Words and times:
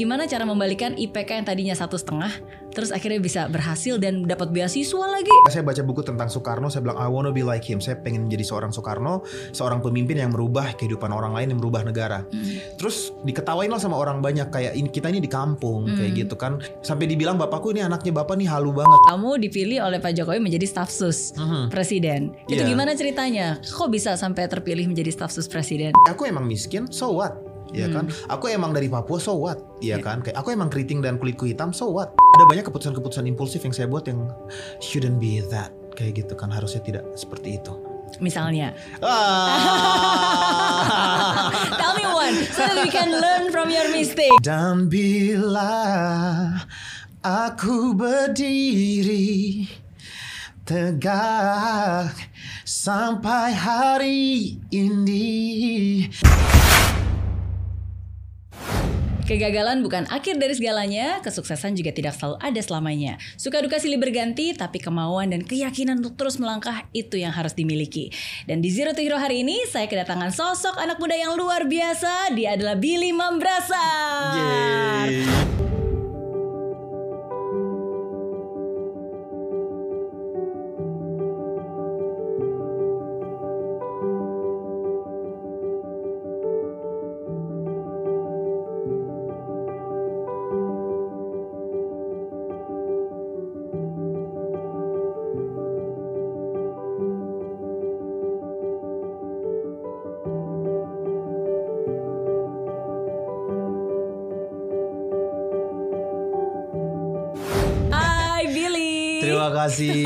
Gimana 0.00 0.24
cara 0.24 0.48
membalikan 0.48 0.96
IPK 0.96 1.36
yang 1.36 1.44
tadinya 1.44 1.76
satu 1.76 2.00
setengah, 2.00 2.32
terus 2.72 2.96
akhirnya 2.96 3.20
bisa 3.20 3.44
berhasil 3.44 4.00
dan 4.00 4.24
dapat 4.24 4.48
beasiswa 4.48 5.04
lagi? 5.04 5.28
Saya 5.52 5.60
baca 5.60 5.84
buku 5.84 6.00
tentang 6.00 6.32
Soekarno, 6.32 6.72
saya 6.72 6.80
bilang 6.80 6.96
I 6.96 7.12
wanna 7.12 7.28
be 7.28 7.44
like 7.44 7.60
him. 7.60 7.76
Saya 7.76 8.00
pengen 8.00 8.24
menjadi 8.24 8.40
seorang 8.40 8.72
Soekarno, 8.72 9.20
seorang 9.52 9.84
pemimpin 9.84 10.16
yang 10.16 10.32
merubah 10.32 10.72
kehidupan 10.80 11.12
orang 11.12 11.36
lain, 11.36 11.52
yang 11.52 11.60
merubah 11.60 11.84
negara. 11.84 12.24
Hmm. 12.24 12.56
Terus 12.80 13.12
diketawain 13.20 13.68
lah 13.68 13.76
sama 13.76 14.00
orang 14.00 14.24
banyak 14.24 14.48
kayak 14.48 14.72
ini 14.80 14.88
kita 14.88 15.12
ini 15.12 15.20
di 15.20 15.28
kampung 15.28 15.84
hmm. 15.84 16.00
kayak 16.00 16.12
gitu 16.24 16.40
kan. 16.40 16.64
Sampai 16.80 17.04
dibilang 17.04 17.36
bapakku 17.36 17.76
ini 17.76 17.84
anaknya 17.84 18.16
bapak 18.16 18.40
nih 18.40 18.48
halu 18.48 18.72
banget. 18.72 18.96
Kamu 19.12 19.44
dipilih 19.44 19.84
oleh 19.84 20.00
Pak 20.00 20.16
Jokowi 20.16 20.40
menjadi 20.40 20.72
staf 20.72 20.88
sus 20.88 21.36
hmm. 21.36 21.68
presiden. 21.68 22.32
Itu 22.48 22.64
yeah. 22.64 22.72
gimana 22.72 22.96
ceritanya? 22.96 23.60
Kok 23.60 23.92
bisa 23.92 24.16
sampai 24.16 24.48
terpilih 24.48 24.88
menjadi 24.88 25.12
staf 25.12 25.36
sus 25.36 25.44
presiden? 25.44 25.92
Aku 26.08 26.24
emang 26.24 26.48
miskin, 26.48 26.88
so 26.88 27.12
what? 27.12 27.51
ya 27.72 27.88
kan? 27.88 28.06
Hmm. 28.08 28.32
Aku 28.38 28.48
emang 28.52 28.76
dari 28.76 28.88
Papua 28.88 29.18
so 29.18 29.36
what? 29.40 29.58
Ya 29.80 29.96
yeah. 29.96 30.04
kan? 30.04 30.20
Kayak 30.20 30.38
aku 30.38 30.52
emang 30.52 30.68
keriting 30.68 31.00
dan 31.00 31.16
kulitku 31.18 31.48
hitam 31.48 31.72
so 31.72 31.88
what? 31.90 32.12
Ada 32.38 32.44
banyak 32.48 32.64
keputusan-keputusan 32.68 33.24
impulsif 33.28 33.64
yang 33.64 33.74
saya 33.74 33.88
buat 33.88 34.06
yang 34.06 34.28
shouldn't 34.78 35.18
be 35.18 35.40
that 35.48 35.72
kayak 35.96 36.22
gitu 36.22 36.36
kan? 36.36 36.52
Harusnya 36.52 36.84
tidak 36.84 37.04
seperti 37.16 37.58
itu. 37.58 37.72
Misalnya? 38.20 38.76
Ah. 39.00 39.48
tell 41.80 41.96
me 41.96 42.04
one 42.04 42.36
so 42.52 42.60
that 42.60 42.76
we 42.76 42.92
can 42.92 43.08
learn 43.08 43.48
from 43.48 43.72
your 43.72 43.88
mistake. 43.88 44.36
Dan 44.44 44.92
bila 44.92 45.72
aku 47.24 47.96
berdiri 47.96 49.64
tegak 50.68 52.12
sampai 52.68 53.56
hari 53.56 54.60
ini. 54.68 56.06
Kegagalan 59.32 59.80
bukan 59.80 60.04
akhir 60.12 60.36
dari 60.36 60.52
segalanya, 60.52 61.24
kesuksesan 61.24 61.72
juga 61.72 61.88
tidak 61.88 62.12
selalu 62.20 62.36
ada 62.36 62.60
selamanya. 62.60 63.16
Suka 63.40 63.64
duka 63.64 63.80
silih 63.80 63.96
berganti, 63.96 64.52
tapi 64.52 64.76
kemauan 64.76 65.32
dan 65.32 65.40
keyakinan 65.40 66.04
untuk 66.04 66.20
terus 66.20 66.36
melangkah 66.36 66.84
itu 66.92 67.16
yang 67.16 67.32
harus 67.32 67.56
dimiliki. 67.56 68.12
Dan 68.44 68.60
di 68.60 68.68
Zero 68.68 68.92
to 68.92 69.00
Hero 69.00 69.16
hari 69.16 69.40
ini, 69.40 69.56
saya 69.72 69.88
kedatangan 69.88 70.36
sosok 70.36 70.76
anak 70.76 71.00
muda 71.00 71.16
yang 71.16 71.32
luar 71.32 71.64
biasa. 71.64 72.36
Dia 72.36 72.60
adalah 72.60 72.76
Billy 72.76 73.16
Mambrasar. 73.16 74.36
Yeay. 74.36 75.91
kasih 109.66 110.02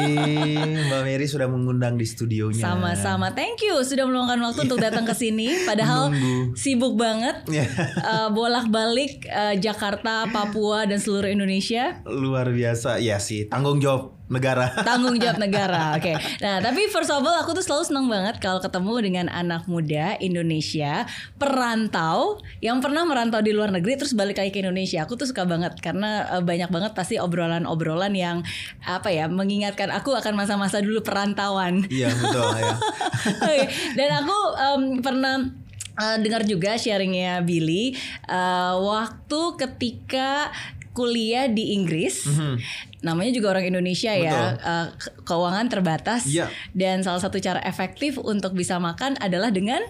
Mbak 0.89 1.01
Mary 1.05 1.27
sudah 1.29 1.49
mengundang 1.49 1.97
di 1.97 2.05
studionya. 2.05 2.61
Sama-sama. 2.61 3.33
Thank 3.33 3.65
you 3.65 3.81
sudah 3.81 4.05
meluangkan 4.05 4.41
waktu 4.43 4.69
untuk 4.69 4.81
iya. 4.81 4.91
datang 4.91 5.05
ke 5.09 5.15
sini 5.17 5.65
padahal 5.65 6.13
Nunggu. 6.13 6.57
sibuk 6.57 6.95
banget. 6.97 7.45
Yeah. 7.49 7.69
uh, 8.05 8.29
bolak-balik 8.33 9.25
uh, 9.29 9.55
Jakarta, 9.57 10.29
Papua 10.29 10.85
dan 10.85 11.01
seluruh 11.01 11.29
Indonesia. 11.33 12.05
Luar 12.05 12.53
biasa. 12.53 13.01
Ya 13.01 13.17
sih, 13.17 13.49
tanggung 13.49 13.81
jawab 13.81 14.16
negara. 14.27 14.75
Tanggung 14.89 15.17
jawab 15.19 15.39
negara. 15.39 15.91
Oke. 15.99 16.15
Okay. 16.15 16.17
Nah, 16.43 16.59
tapi 16.59 16.91
first 16.91 17.11
of 17.11 17.23
all 17.23 17.37
aku 17.39 17.55
tuh 17.55 17.65
selalu 17.65 17.85
senang 17.87 18.07
banget 18.11 18.43
kalau 18.43 18.59
ketemu 18.59 18.93
dengan 19.03 19.27
anak 19.31 19.71
muda 19.71 20.19
Indonesia 20.19 21.07
perantau 21.39 22.43
yang 22.59 22.83
pernah 22.83 23.07
merantau 23.07 23.39
di 23.43 23.55
luar 23.55 23.71
negeri 23.71 23.99
terus 23.99 24.15
balik 24.19 24.43
lagi 24.43 24.51
ke 24.51 24.61
Indonesia. 24.63 25.07
Aku 25.07 25.15
tuh 25.15 25.31
suka 25.31 25.47
banget 25.47 25.79
karena 25.79 26.27
eh, 26.39 26.43
banyak 26.43 26.71
banget 26.71 26.93
pasti 26.95 27.17
obrolan-obrolan 27.23 28.13
yang 28.15 28.43
apa 28.83 29.11
ya 29.15 29.31
mengingatkan 29.31 29.95
aku 29.95 30.15
akan 30.15 30.35
masa-masa 30.35 30.83
dulu 30.83 31.03
perantauan. 31.07 31.87
Iya, 31.87 32.11
betul 32.19 32.51
ya. 32.59 32.75
okay. 33.47 33.67
Dan 33.95 34.11
aku 34.25 34.39
um, 34.59 34.83
pernah 35.01 35.67
uh, 35.97 36.17
dengar 36.21 36.45
juga 36.45 36.77
sharingnya 36.77 37.41
Billy 37.43 37.97
uh, 38.29 38.77
waktu 38.81 39.41
ketika 39.57 40.53
kuliah 40.97 41.53
di 41.53 41.77
Inggris. 41.77 42.25
Mm 42.25 42.33
-hmm. 42.33 42.55
Namanya 43.05 43.33
juga 43.37 43.53
orang 43.53 43.69
Indonesia 43.69 44.17
ya. 44.17 44.57
Betul. 44.57 44.65
ya, 44.65 44.87
keuangan 45.29 45.67
terbatas 45.69 46.25
yeah. 46.27 46.49
dan 46.73 47.05
salah 47.05 47.21
satu 47.21 47.37
cara 47.37 47.61
efektif 47.69 48.17
untuk 48.17 48.57
bisa 48.57 48.81
makan 48.81 49.21
adalah 49.21 49.53
dengan 49.53 49.85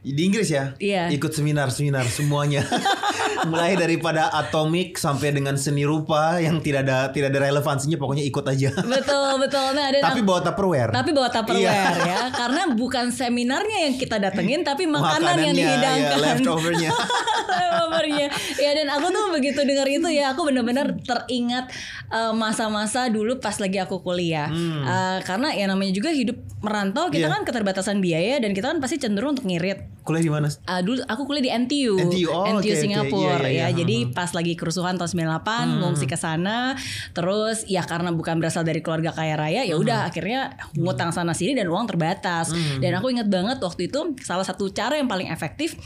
di 0.00 0.22
Inggris 0.24 0.48
ya? 0.48 0.72
Iya. 0.80 1.12
ikut 1.12 1.28
seminar 1.36 1.68
seminar 1.68 2.08
semuanya. 2.08 2.64
Mulai 3.50 3.76
daripada 3.76 4.32
atomik 4.32 4.96
sampai 4.96 5.32
dengan 5.32 5.56
seni 5.60 5.84
rupa 5.84 6.40
yang 6.40 6.60
tidak 6.60 6.88
ada 6.88 7.08
tidak 7.12 7.32
ada 7.36 7.48
relevansinya 7.48 8.00
pokoknya 8.00 8.24
ikut 8.24 8.44
aja. 8.48 8.72
Betul 8.80 9.40
betul. 9.40 9.76
Nah 9.76 9.92
ada 9.92 9.98
tapi 10.00 10.20
bawa 10.24 10.40
tupperware. 10.40 10.92
Tapi 10.92 11.10
bawa 11.12 11.28
tupperware 11.28 11.96
iya. 12.00 12.04
ya. 12.04 12.20
Karena 12.32 12.72
bukan 12.72 13.12
seminarnya 13.12 13.88
yang 13.88 13.94
kita 14.00 14.16
datengin 14.16 14.64
tapi 14.64 14.88
makanan 14.88 15.36
yang 15.36 15.56
iya, 15.56 15.64
dihidangkan. 15.68 16.16
ya, 16.16 16.24
leftovernya. 16.32 16.90
Leftovernya. 17.60 18.26
Ya 18.56 18.70
dan 18.76 18.88
aku 18.92 19.06
tuh 19.12 19.24
begitu 19.36 19.60
dengar 19.68 19.88
itu 19.88 20.08
ya. 20.08 20.32
Aku 20.32 20.48
benar-benar 20.48 20.96
teringat 21.04 21.68
eh, 22.08 22.32
masa-masa 22.32 23.08
uh, 23.08 23.12
dulu 23.12 23.36
pas 23.40 23.56
lagi 23.60 23.76
aku 23.80 24.00
kuliah. 24.00 24.48
Hmm. 24.48 24.84
uh, 24.84 25.18
karena 25.24 25.52
ya 25.52 25.68
namanya 25.68 25.92
juga 25.92 26.08
hidup 26.12 26.40
merantau 26.60 27.08
kita 27.08 27.28
yeah. 27.28 27.32
kan 27.32 27.42
keterbatasan 27.44 28.04
biaya 28.04 28.36
dan 28.40 28.52
kita 28.52 28.68
kan 28.68 28.78
pasti 28.80 29.00
cenderung 29.00 29.36
untuk 29.36 29.48
ngirit. 29.48 29.99
Kuliah 30.00 30.24
di 30.24 30.32
mana? 30.32 30.48
Uh, 30.48 30.80
dulu 30.80 31.00
aku 31.04 31.22
kuliah 31.28 31.44
di 31.44 31.52
NTU. 31.52 31.94
NTU, 31.96 32.28
oh, 32.32 32.48
NTU 32.48 32.72
okay, 32.72 32.80
Singapura 32.80 33.40
okay. 33.40 33.52
Yeah, 33.52 33.52
yeah, 33.52 33.52
ya. 33.52 33.60
Yeah. 33.60 33.70
Jadi 33.84 33.96
hmm, 33.96 34.08
hmm. 34.10 34.16
pas 34.16 34.30
lagi 34.32 34.52
kerusuhan 34.56 34.94
tahun 34.96 35.10
98 35.12 35.44
hmm. 35.44 35.76
ngungsi 35.84 36.06
ke 36.08 36.16
sana. 36.16 36.74
Terus 37.12 37.68
ya 37.68 37.82
karena 37.84 38.10
bukan 38.10 38.40
berasal 38.40 38.64
dari 38.64 38.80
keluarga 38.80 39.12
kaya 39.12 39.36
raya 39.36 39.62
ya 39.62 39.76
udah 39.76 40.06
hmm. 40.06 40.10
akhirnya 40.10 40.40
ngutang 40.74 41.12
sana 41.12 41.36
sini 41.36 41.52
dan 41.52 41.68
uang 41.68 41.86
terbatas. 41.90 42.50
Hmm. 42.50 42.80
Dan 42.80 42.96
aku 42.96 43.12
ingat 43.12 43.28
banget 43.28 43.60
waktu 43.60 43.92
itu 43.92 44.16
salah 44.24 44.44
satu 44.44 44.72
cara 44.72 44.96
yang 44.96 45.06
paling 45.06 45.28
efektif 45.28 45.76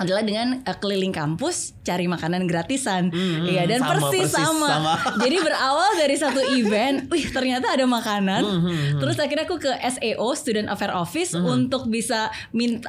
adalah 0.00 0.24
dengan 0.24 0.64
uh, 0.64 0.76
keliling 0.80 1.12
kampus 1.12 1.76
cari 1.84 2.08
makanan 2.08 2.48
gratisan, 2.48 3.12
hmm, 3.12 3.44
ya 3.44 3.68
dan 3.68 3.84
sama, 3.84 3.90
persis, 3.92 4.32
persis 4.32 4.32
sama. 4.32 4.68
sama. 4.68 4.94
Jadi 5.28 5.36
berawal 5.44 5.90
dari 6.00 6.16
satu 6.16 6.40
event, 6.56 7.04
wih 7.12 7.28
ternyata 7.28 7.68
ada 7.68 7.84
makanan. 7.84 8.40
Hmm, 8.40 8.60
hmm, 8.64 8.76
hmm. 8.96 9.00
terus 9.04 9.16
akhirnya 9.20 9.44
aku 9.44 9.60
ke 9.60 9.72
SEO 9.76 10.28
Student 10.32 10.72
Affair 10.72 10.96
Office 10.96 11.36
hmm. 11.36 11.44
untuk 11.44 11.92
bisa 11.92 12.32
minta 12.56 12.88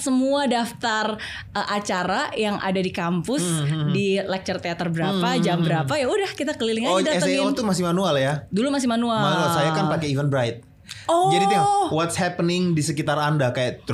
semua 0.00 0.48
daftar 0.48 1.20
uh, 1.52 1.66
acara 1.76 2.32
yang 2.32 2.56
ada 2.64 2.80
di 2.80 2.88
kampus 2.88 3.44
hmm, 3.44 3.60
hmm, 3.60 3.76
hmm, 3.76 3.90
di 3.92 4.06
lecture 4.24 4.58
theater 4.62 4.88
berapa, 4.88 5.36
hmm, 5.36 5.42
jam 5.44 5.60
hmm, 5.60 5.66
berapa, 5.68 5.92
ya 6.00 6.06
udah 6.08 6.30
kita 6.32 6.56
keliling 6.56 6.88
oh, 6.88 7.02
aja 7.02 7.20
datengin. 7.20 7.44
SEO 7.44 7.52
tuh 7.52 7.64
masih 7.68 7.84
manual 7.84 8.16
ya? 8.16 8.48
Dulu 8.48 8.72
masih 8.72 8.88
manual. 8.88 9.20
Manual. 9.20 9.52
Saya 9.52 9.70
kan 9.76 9.92
pakai 9.92 10.16
Eventbrite. 10.16 10.75
Oh. 11.06 11.30
Jadi 11.30 11.46
tengok 11.46 11.66
oh. 11.66 11.86
what's 11.94 12.18
happening 12.18 12.74
di 12.74 12.82
sekitar 12.82 13.14
Anda 13.14 13.54
kayak 13.54 13.86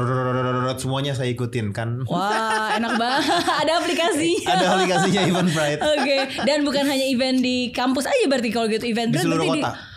semuanya 0.81 1.13
saya 1.13 1.29
ikutin 1.29 1.77
kan. 1.77 2.09
Wah, 2.09 2.77
enak 2.81 2.97
banget. 2.97 3.25
Ada 3.63 3.73
aplikasi. 3.85 4.45
Ada 4.49 4.65
aplikasinya 4.77 5.23
event 5.29 5.49
Eventbrite. 5.53 5.81
Oke, 5.83 6.01
okay. 6.01 6.21
dan 6.49 6.65
bukan 6.65 6.85
hanya 6.89 7.07
event 7.07 7.39
di 7.45 7.69
kampus 7.75 8.09
aja 8.09 8.25
berarti 8.29 8.49
kalau 8.49 8.67
gitu 8.71 8.85
event 8.89 9.11
di 9.13 9.19
seluruh 9.21 9.45
kota. 9.45 9.71
Di, 9.77 9.92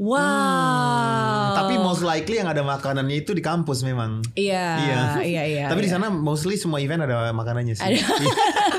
Wow. 0.00 1.60
Tapi 1.60 1.76
most 1.76 2.00
likely 2.00 2.40
yang 2.40 2.48
ada 2.48 2.64
makanannya 2.64 3.20
itu 3.20 3.36
di 3.36 3.44
kampus 3.44 3.84
memang. 3.84 4.24
Iya, 4.32 4.66
Iya. 4.80 5.00
iya, 5.20 5.42
iya. 5.44 5.64
Tapi 5.68 5.84
di 5.84 5.92
iya. 5.92 6.00
sana 6.00 6.08
mostly 6.08 6.56
semua 6.56 6.80
event 6.80 7.04
ada 7.04 7.36
makanannya 7.36 7.76
sih. 7.76 7.84
Ada. 7.84 8.00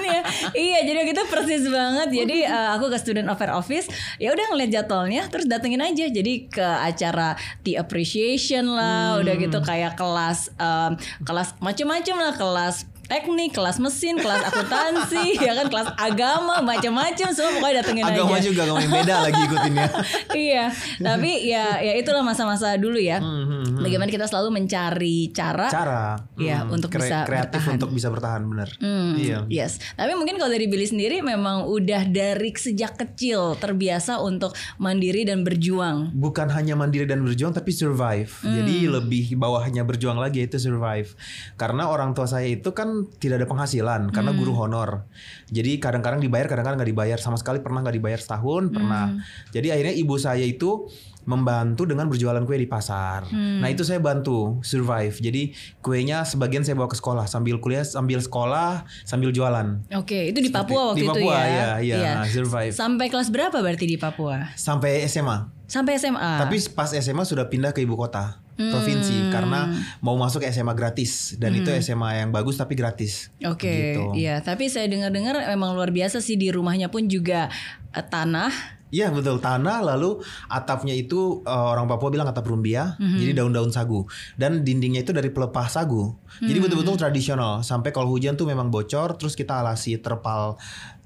Iya, 0.02 0.24
iya, 0.58 0.80
jadi 0.88 1.00
kita 1.14 1.24
persis 1.30 1.64
banget. 1.70 2.10
Jadi 2.12 2.44
eh, 2.44 2.70
aku 2.74 2.90
ke 2.90 2.98
student 2.98 3.30
affair 3.30 3.54
office, 3.54 3.86
ya 4.18 4.34
udah 4.34 4.50
ngeliat 4.52 4.72
jadwalnya, 4.74 5.30
terus 5.30 5.46
datengin 5.46 5.80
aja. 5.80 6.10
Jadi 6.10 6.50
ke 6.50 6.64
acara 6.64 7.38
tea 7.62 7.78
appreciation 7.78 8.66
lah, 8.74 9.22
udah 9.22 9.34
gitu 9.38 9.60
kayak 9.62 9.94
kelas 9.96 10.52
em, 10.58 10.98
kelas 11.22 11.54
macem-macem 11.62 12.16
lah, 12.18 12.34
kelas 12.34 12.88
teknik, 13.12 13.52
kelas 13.52 13.78
mesin, 13.78 14.16
kelas 14.16 14.40
akuntansi, 14.46 15.36
ya 15.44 15.52
kan 15.54 15.68
kelas 15.68 15.88
agama, 15.96 16.64
macam-macam 16.64 17.28
semua 17.30 17.52
pokoknya 17.54 17.76
datengin 17.78 18.06
Agama 18.06 18.34
aja. 18.34 18.46
juga 18.46 18.60
agama 18.64 18.80
yang 18.80 18.94
beda 18.96 19.16
lagi 19.22 19.40
ikutinnya. 19.44 19.88
iya, 20.48 20.66
tapi 20.98 21.32
ya 21.44 21.66
ya 21.78 21.94
itulah 21.94 22.22
masa-masa 22.22 22.72
dulu 22.76 22.96
ya. 22.96 23.20
Mhm. 23.20 23.44
hmm. 23.44 23.80
Bagaimana 23.82 24.08
kita 24.08 24.26
selalu 24.26 24.50
mencari 24.56 25.28
cara, 25.32 25.68
cara 25.68 26.04
ya 26.38 26.62
hmm, 26.62 26.72
untuk 26.72 26.88
kre- 26.90 27.02
bisa 27.02 27.18
kreatif 27.26 27.60
bertahan. 27.60 27.76
untuk 27.76 27.90
bisa 27.92 28.08
bertahan 28.08 28.42
bener. 28.46 28.70
Hmm, 28.78 29.12
Iya. 29.14 29.38
Yes. 29.50 29.82
Tapi 29.92 30.14
mungkin 30.14 30.38
kalau 30.38 30.48
dari 30.50 30.66
Billy 30.66 30.86
sendiri 30.86 31.20
memang 31.20 31.66
udah 31.66 32.06
dari 32.06 32.54
sejak 32.54 32.96
kecil 32.96 33.58
terbiasa 33.58 34.22
untuk 34.22 34.52
mandiri 34.78 35.26
dan 35.26 35.42
berjuang. 35.42 36.14
bukan 36.14 36.48
hanya 36.48 36.74
mandiri 36.74 37.04
dan 37.04 37.20
berjuang 37.20 37.52
tapi 37.52 37.74
survive. 37.74 38.30
Jadi 38.42 38.86
lebih 38.88 39.36
bawahnya 39.36 39.82
berjuang 39.82 40.16
lagi 40.16 40.46
itu 40.46 40.56
survive. 40.56 41.12
Karena 41.56 41.90
orang 41.90 42.14
tua 42.14 42.24
saya 42.24 42.46
itu 42.46 42.70
kan 42.72 43.01
tidak 43.18 43.42
ada 43.42 43.48
penghasilan 43.48 44.12
karena 44.12 44.32
guru 44.36 44.54
honor. 44.54 45.08
Jadi 45.50 45.80
kadang-kadang 45.82 46.22
dibayar, 46.22 46.46
kadang-kadang 46.50 46.82
nggak 46.82 46.92
dibayar 46.92 47.18
sama 47.18 47.38
sekali 47.40 47.64
pernah 47.64 47.82
nggak 47.82 47.96
dibayar 47.98 48.20
setahun 48.20 48.70
pernah. 48.70 49.18
Jadi 49.50 49.68
akhirnya 49.74 49.96
ibu 49.96 50.16
saya 50.20 50.46
itu 50.46 50.90
membantu 51.24 51.86
dengan 51.86 52.10
berjualan 52.10 52.42
kue 52.44 52.58
di 52.58 52.66
pasar. 52.66 53.30
Nah 53.30 53.70
itu 53.70 53.86
saya 53.86 54.02
bantu 54.02 54.58
survive. 54.62 55.14
Jadi 55.14 55.54
kuenya 55.80 56.26
sebagian 56.26 56.66
saya 56.66 56.74
bawa 56.74 56.90
ke 56.90 56.98
sekolah 56.98 57.30
sambil 57.30 57.62
kuliah, 57.62 57.86
sambil 57.86 58.18
sekolah, 58.18 58.84
sambil 59.06 59.30
jualan. 59.30 59.86
Oke, 59.94 60.34
itu 60.34 60.42
di 60.42 60.50
Papua 60.50 60.92
waktu 60.94 61.06
di 61.06 61.08
itu 61.08 61.14
Papua, 61.14 61.38
ya. 61.46 61.70
ya, 61.78 61.98
ya, 61.98 62.14
survive. 62.26 62.74
Sampai 62.74 63.08
kelas 63.08 63.30
berapa 63.30 63.54
berarti 63.54 63.86
di 63.86 63.98
Papua? 64.02 64.50
Sampai 64.58 65.06
SMA. 65.06 65.50
Sampai 65.70 65.96
SMA. 65.96 66.42
Tapi 66.42 66.58
pas 66.74 66.90
SMA 66.90 67.24
sudah 67.24 67.48
pindah 67.48 67.72
ke 67.72 67.80
ibu 67.80 67.94
kota 67.94 68.42
provinsi 68.62 69.34
karena 69.34 69.74
mau 70.06 70.14
masuk 70.14 70.46
SMA 70.46 70.78
gratis 70.78 71.34
dan 71.42 71.50
itu 71.56 71.74
SMA 71.82 72.22
yang 72.22 72.30
bagus 72.30 72.62
tapi 72.62 72.78
gratis. 72.78 73.34
Oke, 73.42 73.98
Gitu. 73.98 74.22
iya. 74.22 74.38
Tapi 74.38 74.70
saya 74.70 74.86
dengar-dengar 74.86 75.34
memang 75.50 75.74
luar 75.74 75.90
biasa 75.90 76.22
sih 76.22 76.38
di 76.38 76.54
rumahnya 76.54 76.94
pun 76.94 77.10
juga 77.10 77.50
eh, 77.90 78.06
tanah. 78.06 78.81
Iya 78.92 79.08
betul. 79.10 79.40
Tanah 79.40 79.82
lalu 79.82 80.20
atapnya 80.52 80.92
itu 80.92 81.42
eh, 81.48 81.50
orang 81.72 81.88
Papua 81.88 82.12
bilang 82.12 82.28
atap 82.28 82.46
rumbia. 82.46 83.00
Jadi 83.00 83.32
daun-daun 83.34 83.72
sagu. 83.72 84.04
Dan 84.36 84.68
dindingnya 84.68 85.08
itu 85.08 85.16
dari 85.16 85.32
pelepah 85.32 85.68
sagu. 85.72 86.12
Jadi 86.44 86.60
betul-betul 86.60 87.00
tradisional. 87.00 87.64
Sampai 87.64 87.96
kalau 87.96 88.12
hujan 88.12 88.36
tuh 88.36 88.46
memang 88.46 88.68
bocor 88.68 89.16
terus 89.16 89.34
kita 89.40 89.64
alasi 89.64 89.98
terpal 90.04 90.60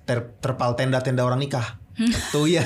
ter- 0.06 0.34
terpal 0.42 0.74
tenda-tenda 0.74 1.22
orang 1.26 1.42
nikah 1.42 1.85
tuh 2.32 2.48
ya 2.48 2.64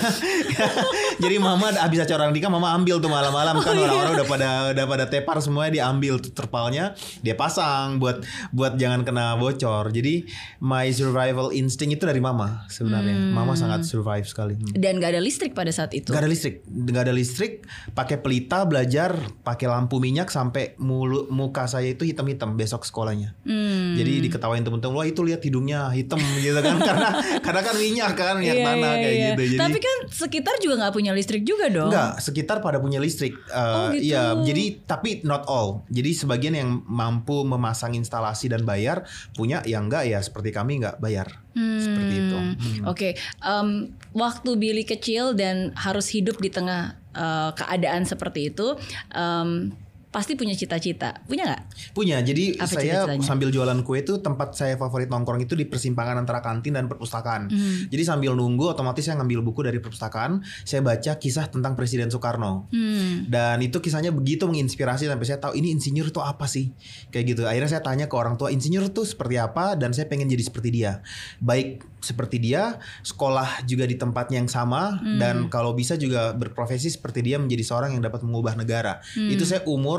jadi 1.24 1.36
mama 1.42 1.74
habis 1.74 2.06
acara 2.06 2.30
orang 2.30 2.36
nikah 2.38 2.52
mama 2.54 2.78
ambil 2.78 3.02
tuh 3.02 3.10
malam-malam 3.10 3.58
kan 3.66 3.74
orang-orang 3.74 4.14
udah 4.22 4.28
pada 4.30 4.50
udah 4.78 4.86
pada 4.86 5.06
tepar 5.10 5.38
semuanya 5.42 5.82
diambil 5.82 6.22
tuh 6.22 6.30
terpalnya 6.30 6.94
dia 7.26 7.34
pasang 7.34 7.98
buat 7.98 8.22
buat 8.54 8.78
jangan 8.78 9.02
kena 9.02 9.34
bocor 9.40 9.90
jadi 9.90 10.28
my 10.62 10.94
survival 10.94 11.50
instinct 11.50 11.98
itu 11.98 12.06
dari 12.06 12.22
mama 12.22 12.70
sebenarnya 12.70 13.34
mama 13.34 13.58
sangat 13.58 13.88
survive 13.88 14.30
sekali 14.30 14.60
Hmm. 14.60 14.76
Dan 14.76 15.00
gak 15.00 15.16
ada 15.16 15.22
listrik 15.24 15.56
pada 15.56 15.72
saat 15.72 15.96
itu. 15.96 16.12
Gak 16.12 16.22
ada 16.26 16.30
listrik, 16.30 16.62
gak 16.68 17.04
ada 17.08 17.14
listrik. 17.16 17.64
Pakai 17.96 18.20
pelita 18.20 18.68
belajar, 18.68 19.16
pakai 19.42 19.72
lampu 19.72 19.98
minyak 20.04 20.28
sampai 20.28 20.76
mulu, 20.78 21.32
muka 21.32 21.66
saya 21.66 21.96
itu 21.96 22.04
hitam-hitam 22.04 22.60
besok 22.60 22.84
sekolahnya. 22.84 23.34
Hmm. 23.48 23.96
Jadi 23.96 24.30
diketawain 24.30 24.62
temen-temen, 24.62 24.94
wah 24.94 25.08
itu 25.08 25.24
lihat 25.24 25.40
hidungnya 25.42 25.90
hitam 25.96 26.20
gitu 26.44 26.60
kan, 26.60 26.76
karena 26.88 27.10
karena 27.40 27.62
kan 27.64 27.76
minyak 27.80 28.12
kan 28.20 28.36
minyak 28.38 28.58
Iya, 28.60 28.68
tanah 28.68 28.92
iya, 28.92 29.02
kayak 29.02 29.18
iya. 29.20 29.36
gitu. 29.36 29.44
Jadi 29.44 29.58
Tapi 29.60 29.78
kan 29.84 29.98
sekitar 30.08 30.56
juga 30.64 30.74
nggak 30.80 30.94
punya 30.96 31.12
listrik 31.12 31.44
juga 31.44 31.68
dong. 31.68 31.92
Enggak, 31.92 32.24
sekitar 32.24 32.64
pada 32.64 32.80
punya 32.80 33.04
listrik. 33.04 33.36
Eh, 33.36 33.58
Oh, 33.60 33.92
gitu. 33.92 34.16
Iya, 34.16 34.40
jadi 34.48 34.64
tapi 34.88 35.20
not 35.28 35.44
all. 35.52 35.84
Jadi 35.92 36.16
sebagian 36.16 36.56
yang 36.56 36.82
mampu 36.88 37.44
memasang 37.44 37.94
instalasi 37.94 38.48
dan 38.48 38.64
bayar 38.64 39.04
punya, 39.36 39.60
yang 39.68 39.92
enggak 39.92 40.08
ya 40.08 40.20
seperti 40.24 40.56
kami 40.56 40.80
enggak 40.80 40.98
bayar. 40.98 41.28
Seperti 41.60 42.16
itu. 42.16 42.38
Hmm, 42.40 42.56
Hmm. 42.56 42.84
Oke, 42.88 43.20
em, 43.44 43.70
waktu 44.16 44.50
Billy 44.56 44.88
kecil 44.88 45.36
dan 45.36 45.76
harus 45.76 46.08
hidup 46.10 46.40
di 46.40 46.48
tengah 46.48 46.96
eh, 47.10 47.52
keadaan 47.58 48.06
seperti 48.06 48.54
itu, 48.54 48.78
em, 49.12 49.74
pasti 50.10 50.34
punya 50.34 50.58
cita-cita. 50.58 51.22
Punya 51.30 51.46
nggak? 51.46 51.62
Punya. 51.94 52.18
Jadi 52.26 52.58
Apa 52.58 52.82
saya 52.82 53.06
sambil 53.22 53.54
jualan 53.54 53.78
kue 53.86 54.02
itu 54.02 54.18
tempat 54.26 54.58
saya 54.58 54.74
favorit 54.74 55.06
nongkrong 55.06 55.46
itu 55.46 55.54
di 55.54 55.70
persimpangan 55.70 56.26
antara 56.26 56.42
kantin 56.42 56.74
dan 56.74 56.90
perpustakaan. 56.90 57.46
Hmm. 57.46 57.80
Jadi 57.94 58.04
sambil 58.06 58.34
nunggu 58.34 58.74
otomatis 58.74 59.06
saya 59.06 59.22
ngambil 59.22 59.46
buku 59.46 59.62
dari 59.70 59.78
perpustakaan, 59.78 60.42
saya 60.66 60.82
baca 60.82 61.22
kisah 61.22 61.54
tentang 61.54 61.78
Presiden 61.78 62.10
Soekarno. 62.10 62.66
Hmm. 62.74 63.30
Dan 63.30 63.62
itu 63.62 63.78
kisahnya 63.78 64.10
begitu 64.10 64.50
menginspirasi 64.50 65.06
sampai 65.06 65.26
saya 65.30 65.38
tahu 65.38 65.54
ini 65.54 65.70
insinyur 65.78 66.10
itu 66.10 66.22
apa 66.26 66.50
sih? 66.50 66.74
Kayak 67.14 67.38
gitu. 67.38 67.42
Akhirnya 67.46 67.70
saya 67.70 67.84
tanya 67.86 68.10
ke 68.10 68.16
orang 68.18 68.34
tua, 68.34 68.50
insinyur 68.50 68.90
itu 68.90 69.06
seperti 69.06 69.38
apa 69.38 69.78
dan 69.78 69.94
saya 69.94 70.10
pengen 70.10 70.26
jadi 70.26 70.42
seperti 70.42 70.74
dia. 70.74 71.06
Baik 71.38 71.86
seperti 72.00 72.40
dia, 72.40 72.80
sekolah 73.04 73.68
juga 73.68 73.84
di 73.84 74.00
tempatnya 74.00 74.40
yang 74.40 74.48
sama 74.48 75.04
dan 75.20 75.52
kalau 75.52 75.76
bisa 75.76 76.00
juga 76.00 76.32
berprofesi 76.32 76.88
seperti 76.88 77.20
dia 77.28 77.38
menjadi 77.38 77.60
seorang 77.62 77.92
yang 77.94 78.04
dapat 78.04 78.24
mengubah 78.24 78.56
negara. 78.56 79.04
Itu 79.14 79.44
saya 79.44 79.68
umur 79.68 79.99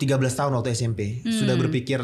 13 0.00 0.16
tahun 0.16 0.52
waktu 0.56 0.72
SMP 0.72 1.20
sudah 1.28 1.60
berpikir 1.60 2.00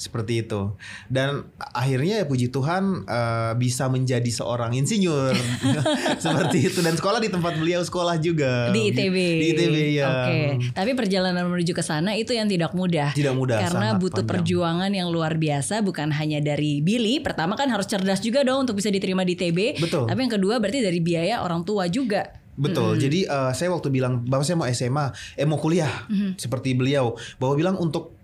seperti 0.00 0.46
itu 0.46 0.72
dan 1.12 1.50
akhirnya 1.58 2.22
ya 2.22 2.24
puji 2.24 2.48
Tuhan 2.48 3.04
eh, 3.04 3.52
bisa 3.60 3.84
menjadi 3.92 4.30
seorang 4.32 4.72
insinyur 4.72 5.36
seperti 6.24 6.72
itu 6.72 6.80
dan 6.80 6.96
sekolah 6.96 7.20
di 7.20 7.28
tempat 7.28 7.58
beliau 7.60 7.84
sekolah 7.84 8.16
juga 8.16 8.72
Di 8.72 8.94
ITB. 8.94 9.16
di 9.18 9.46
ITB 9.52 9.76
ya 10.00 10.06
Oke. 10.08 10.40
Tapi 10.72 10.90
perjalanan 10.96 11.44
menuju 11.50 11.76
ke 11.76 11.84
sana 11.84 12.16
itu 12.16 12.32
yang 12.32 12.48
tidak 12.48 12.72
mudah. 12.72 13.12
Tidak 13.12 13.34
mudah, 13.36 13.60
Karena 13.60 13.98
butuh 13.98 14.24
panjang. 14.24 14.30
perjuangan 14.40 14.90
yang 14.94 15.12
luar 15.12 15.36
biasa 15.36 15.84
bukan 15.84 16.08
hanya 16.16 16.40
dari 16.40 16.80
Billy. 16.80 17.20
Pertama 17.20 17.58
kan 17.58 17.68
harus 17.68 17.84
cerdas 17.84 18.24
juga 18.24 18.40
dong 18.40 18.64
untuk 18.64 18.80
bisa 18.80 18.88
diterima 18.88 19.26
di 19.26 19.36
ITB. 19.36 19.82
Betul. 19.82 20.08
Tapi 20.08 20.18
yang 20.22 20.32
kedua 20.32 20.56
berarti 20.56 20.80
dari 20.80 21.02
biaya 21.02 21.44
orang 21.44 21.66
tua 21.66 21.90
juga. 21.92 22.39
Betul. 22.58 22.98
Jadi 22.98 23.28
eh, 23.28 23.52
saya 23.54 23.68
waktu 23.70 23.88
bilang 23.92 24.26
bapak 24.26 24.44
saya 24.46 24.56
mau 24.58 24.68
SMA, 24.70 25.06
eh 25.38 25.46
mau 25.46 25.58
kuliah 25.60 25.90
seperti 26.36 26.74
beliau. 26.74 27.14
Bapak 27.38 27.56
bilang 27.56 27.76
untuk 27.78 28.16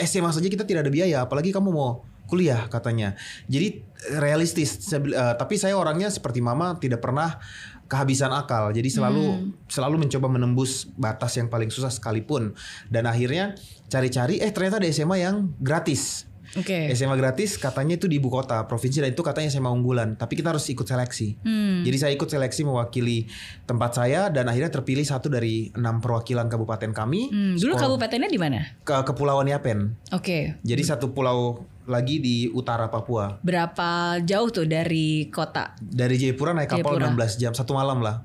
SMA 0.00 0.30
saja 0.34 0.48
kita 0.50 0.66
tidak 0.66 0.88
ada 0.88 0.92
biaya, 0.92 1.22
apalagi 1.24 1.54
kamu 1.54 1.70
mau 1.70 2.02
kuliah 2.26 2.66
katanya. 2.72 3.14
Jadi 3.46 3.84
realistis. 4.16 4.80
Eh, 4.92 5.34
tapi 5.36 5.54
saya 5.60 5.76
orangnya 5.76 6.08
seperti 6.08 6.40
mama 6.40 6.76
tidak 6.80 7.04
pernah 7.04 7.38
kehabisan 7.86 8.32
akal. 8.32 8.72
Jadi 8.72 8.88
selalu 8.88 9.54
selalu 9.68 10.08
mencoba 10.08 10.26
menembus 10.26 10.88
batas 10.96 11.36
yang 11.36 11.52
paling 11.52 11.68
susah 11.68 11.92
sekalipun. 11.92 12.56
Dan 12.88 13.04
akhirnya 13.04 13.54
cari-cari 13.92 14.40
eh 14.40 14.50
ternyata 14.50 14.80
ada 14.80 14.88
SMA 14.90 15.22
yang 15.22 15.52
gratis. 15.60 16.26
Oke. 16.54 16.86
SMA 16.90 17.14
gratis 17.14 17.56
katanya 17.56 17.94
itu 17.94 18.06
di 18.06 18.16
ibu 18.16 18.28
kota 18.28 18.62
provinsi 18.62 18.98
dan 18.98 19.10
itu 19.10 19.20
katanya 19.20 19.48
SMA 19.48 19.66
unggulan 19.66 20.14
tapi 20.14 20.34
kita 20.34 20.50
harus 20.50 20.62
ikut 20.64 20.82
seleksi 20.82 21.36
Hmm. 21.40 21.82
jadi 21.82 21.96
saya 21.98 22.12
ikut 22.12 22.26
seleksi 22.26 22.62
mewakili 22.62 23.26
tempat 23.62 23.96
saya 23.96 24.28
dan 24.28 24.46
akhirnya 24.46 24.70
terpilih 24.70 25.02
satu 25.02 25.26
dari 25.26 25.70
enam 25.72 25.98
perwakilan 25.98 26.46
kabupaten 26.46 26.90
kami 26.90 27.26
Hmm, 27.26 27.54
Dulu 27.54 27.72
Sekolah- 27.72 27.82
kabupatennya 27.90 28.26
di 28.26 28.36
mana? 28.36 28.60
ke 28.80 28.94
Kepulauan 29.04 29.44
Yapen 29.44 29.98
Oke. 30.10 30.56
jadi 30.60 30.82
satu 30.84 31.10
pulau 31.10 31.58
lagi 31.84 32.16
di 32.16 32.48
utara 32.48 32.88
Papua 32.88 33.36
Berapa 33.40 34.16
jauh 34.18 34.48
tuh 34.48 34.64
dari 34.64 35.28
kota? 35.28 35.76
dari 35.76 36.16
Jayapura 36.16 36.52
naik 36.52 36.70
kapal 36.70 36.96
Jayapura. 36.96 37.12
16 37.12 37.36
jam 37.36 37.52
satu 37.52 37.72
malam 37.72 37.98
lah 37.98 38.24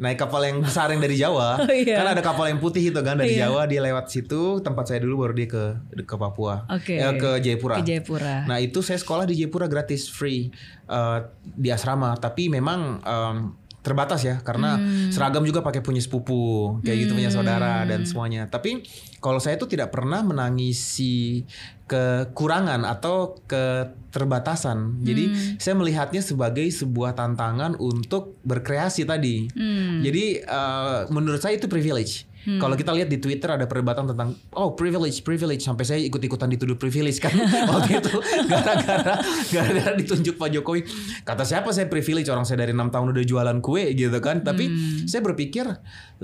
naik 0.00 0.16
kapal 0.16 0.40
yang 0.40 0.58
besar 0.58 0.88
yang 0.88 0.98
dari 0.98 1.14
Jawa 1.14 1.54
Oh, 1.62 1.68
iya. 1.68 2.00
kan 2.00 2.08
ada 2.10 2.20
kapal 2.20 2.48
yang 2.48 2.56
putih 2.56 2.80
itu 2.82 2.96
kan 2.98 3.14
dari 3.14 3.36
Iya. 3.36 3.46
Jawa 3.46 3.68
dia 3.68 3.78
lewat 3.78 4.08
situ 4.08 4.58
tempat 4.58 4.88
saya 4.88 4.98
dulu 4.98 5.22
baru 5.22 5.34
dia 5.34 5.44
ke 5.46 5.64
ke 6.00 6.14
Papua 6.16 6.64
Oke. 6.66 6.96
Eh, 6.96 7.14
ke 7.14 7.36
Jayapura 7.38 7.76
Ke 7.76 7.84
Jayapura. 7.84 8.48
Nah 8.48 8.56
itu 8.56 8.80
saya 8.80 8.96
sekolah 8.96 9.24
di 9.24 9.36
Jayapura 9.36 9.68
gratis 9.68 10.08
free 10.08 10.48
eh, 10.86 11.18
di 11.44 11.68
asrama, 11.68 12.16
tapi 12.16 12.48
memang 12.48 12.80
em, 12.98 13.36
terbatas 13.80 14.20
ya 14.20 14.44
karena 14.44 14.76
Hmm. 14.76 15.08
seragam 15.08 15.40
juga 15.42 15.64
pakai 15.64 15.80
punya 15.80 16.04
sepupu 16.04 16.76
kayak 16.84 17.08
gitu 17.08 17.12
punya 17.16 17.32
saudara 17.32 17.88
dan 17.88 18.04
semuanya. 18.04 18.44
Tapi 18.46 18.84
kalau 19.24 19.40
saya 19.40 19.56
itu 19.56 19.64
tidak 19.64 19.88
pernah 19.88 20.20
menangisi 20.20 21.48
kekurangan 21.88 22.86
atau 22.86 23.40
keterbatasan. 23.48 25.02
Jadi 25.02 25.24
Hmm. 25.26 25.56
saya 25.58 25.74
melihatnya 25.74 26.22
sebagai 26.22 26.68
sebuah 26.70 27.18
tantangan 27.18 27.74
untuk 27.76 28.38
berkreasi 28.46 29.02
tadi. 29.04 29.50
Hmm. 29.50 30.04
Jadi 30.04 30.44
eh, 30.44 31.00
menurut 31.10 31.40
saya 31.40 31.56
itu 31.58 31.66
privilege. 31.66 32.29
Kalau 32.40 32.72
kita 32.72 32.96
lihat 32.96 33.12
di 33.12 33.20
Twitter 33.20 33.52
ada 33.52 33.68
perdebatan 33.68 34.08
tentang 34.08 34.32
oh 34.56 34.72
privilege, 34.72 35.20
privilege 35.20 35.60
sampai 35.60 35.84
saya 35.84 36.00
ikut-ikutan 36.00 36.48
dituduh 36.48 36.76
privilege 36.80 37.20
kan 37.20 37.36
waktu 37.70 38.00
itu 38.00 38.16
gara-gara 38.48 39.20
gara-gara 39.52 39.92
ditunjuk 40.00 40.40
Pak 40.40 40.48
Jokowi. 40.56 40.80
Kata 41.20 41.44
siapa 41.44 41.68
saya 41.76 41.92
privilege 41.92 42.32
orang 42.32 42.48
saya 42.48 42.64
dari 42.64 42.72
enam 42.72 42.88
tahun 42.88 43.12
udah 43.12 43.24
jualan 43.28 43.58
kue 43.60 43.92
gitu 43.92 44.16
kan. 44.24 44.40
Tapi 44.40 44.72
saya 45.04 45.20
berpikir 45.20 45.68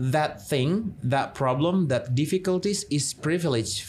that 0.01 0.41
thing, 0.41 0.97
that 1.05 1.37
problem, 1.37 1.93
that 1.93 2.17
difficulties 2.17 2.89
is 2.89 3.13
privilege. 3.13 3.85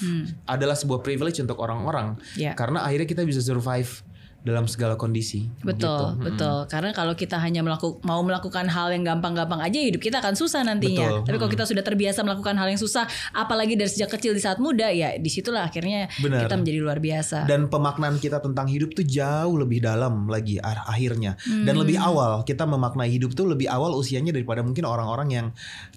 Adalah 0.52 0.76
sebuah 0.76 1.00
privilege 1.00 1.40
untuk 1.40 1.64
orang-orang. 1.64 2.20
Ya. 2.36 2.52
Karena 2.60 2.84
akhirnya 2.84 3.08
kita 3.08 3.24
bisa 3.24 3.40
survive 3.40 4.04
dalam 4.40 4.64
segala 4.64 4.96
kondisi. 4.96 5.50
Betul, 5.60 6.16
Gitu. 6.16 6.24
betul. 6.24 6.58
Karena 6.66 6.92
kalau 6.92 7.14
kita 7.14 7.36
hanya 7.36 7.60
melaku, 7.60 8.00
mau 8.02 8.22
melakukan 8.22 8.64
hal 8.66 8.90
yang 8.90 9.04
gampang-gampang 9.04 9.60
aja, 9.60 9.76
hidup 9.76 10.00
kita 10.00 10.18
akan 10.18 10.34
susah 10.34 10.64
nantinya. 10.64 11.20
Betul. 11.20 11.26
Tapi 11.28 11.36
kalau 11.38 11.52
kita 11.52 11.66
sudah 11.68 11.84
terbiasa 11.84 12.24
melakukan 12.24 12.56
hal 12.56 12.68
yang 12.68 12.78
susah, 12.78 13.04
apalagi 13.32 13.76
dari 13.76 13.88
sejak 13.88 14.08
kecil 14.10 14.32
di 14.32 14.40
saat 14.40 14.58
muda, 14.58 14.88
ya 14.88 15.16
di 15.16 15.28
situlah 15.28 15.68
akhirnya 15.68 16.08
Benar. 16.18 16.48
kita 16.48 16.56
menjadi 16.56 16.80
luar 16.80 16.98
biasa. 16.98 17.44
Dan 17.44 17.68
pemaknaan 17.68 18.18
kita 18.18 18.40
tentang 18.40 18.66
hidup 18.66 18.94
tuh 18.94 19.04
jauh 19.04 19.56
lebih 19.58 19.84
dalam 19.84 20.28
lagi 20.28 20.58
akhirnya. 20.64 21.36
Dan 21.44 21.76
Hmm. 21.76 21.84
lebih 21.84 22.00
awal 22.00 22.42
kita 22.42 22.64
memaknai 22.64 23.12
hidup 23.12 23.36
tuh 23.36 23.46
lebih 23.46 23.68
awal 23.68 23.94
usianya 23.94 24.32
daripada 24.32 24.64
mungkin 24.64 24.88
orang-orang 24.88 25.28
yang 25.28 25.48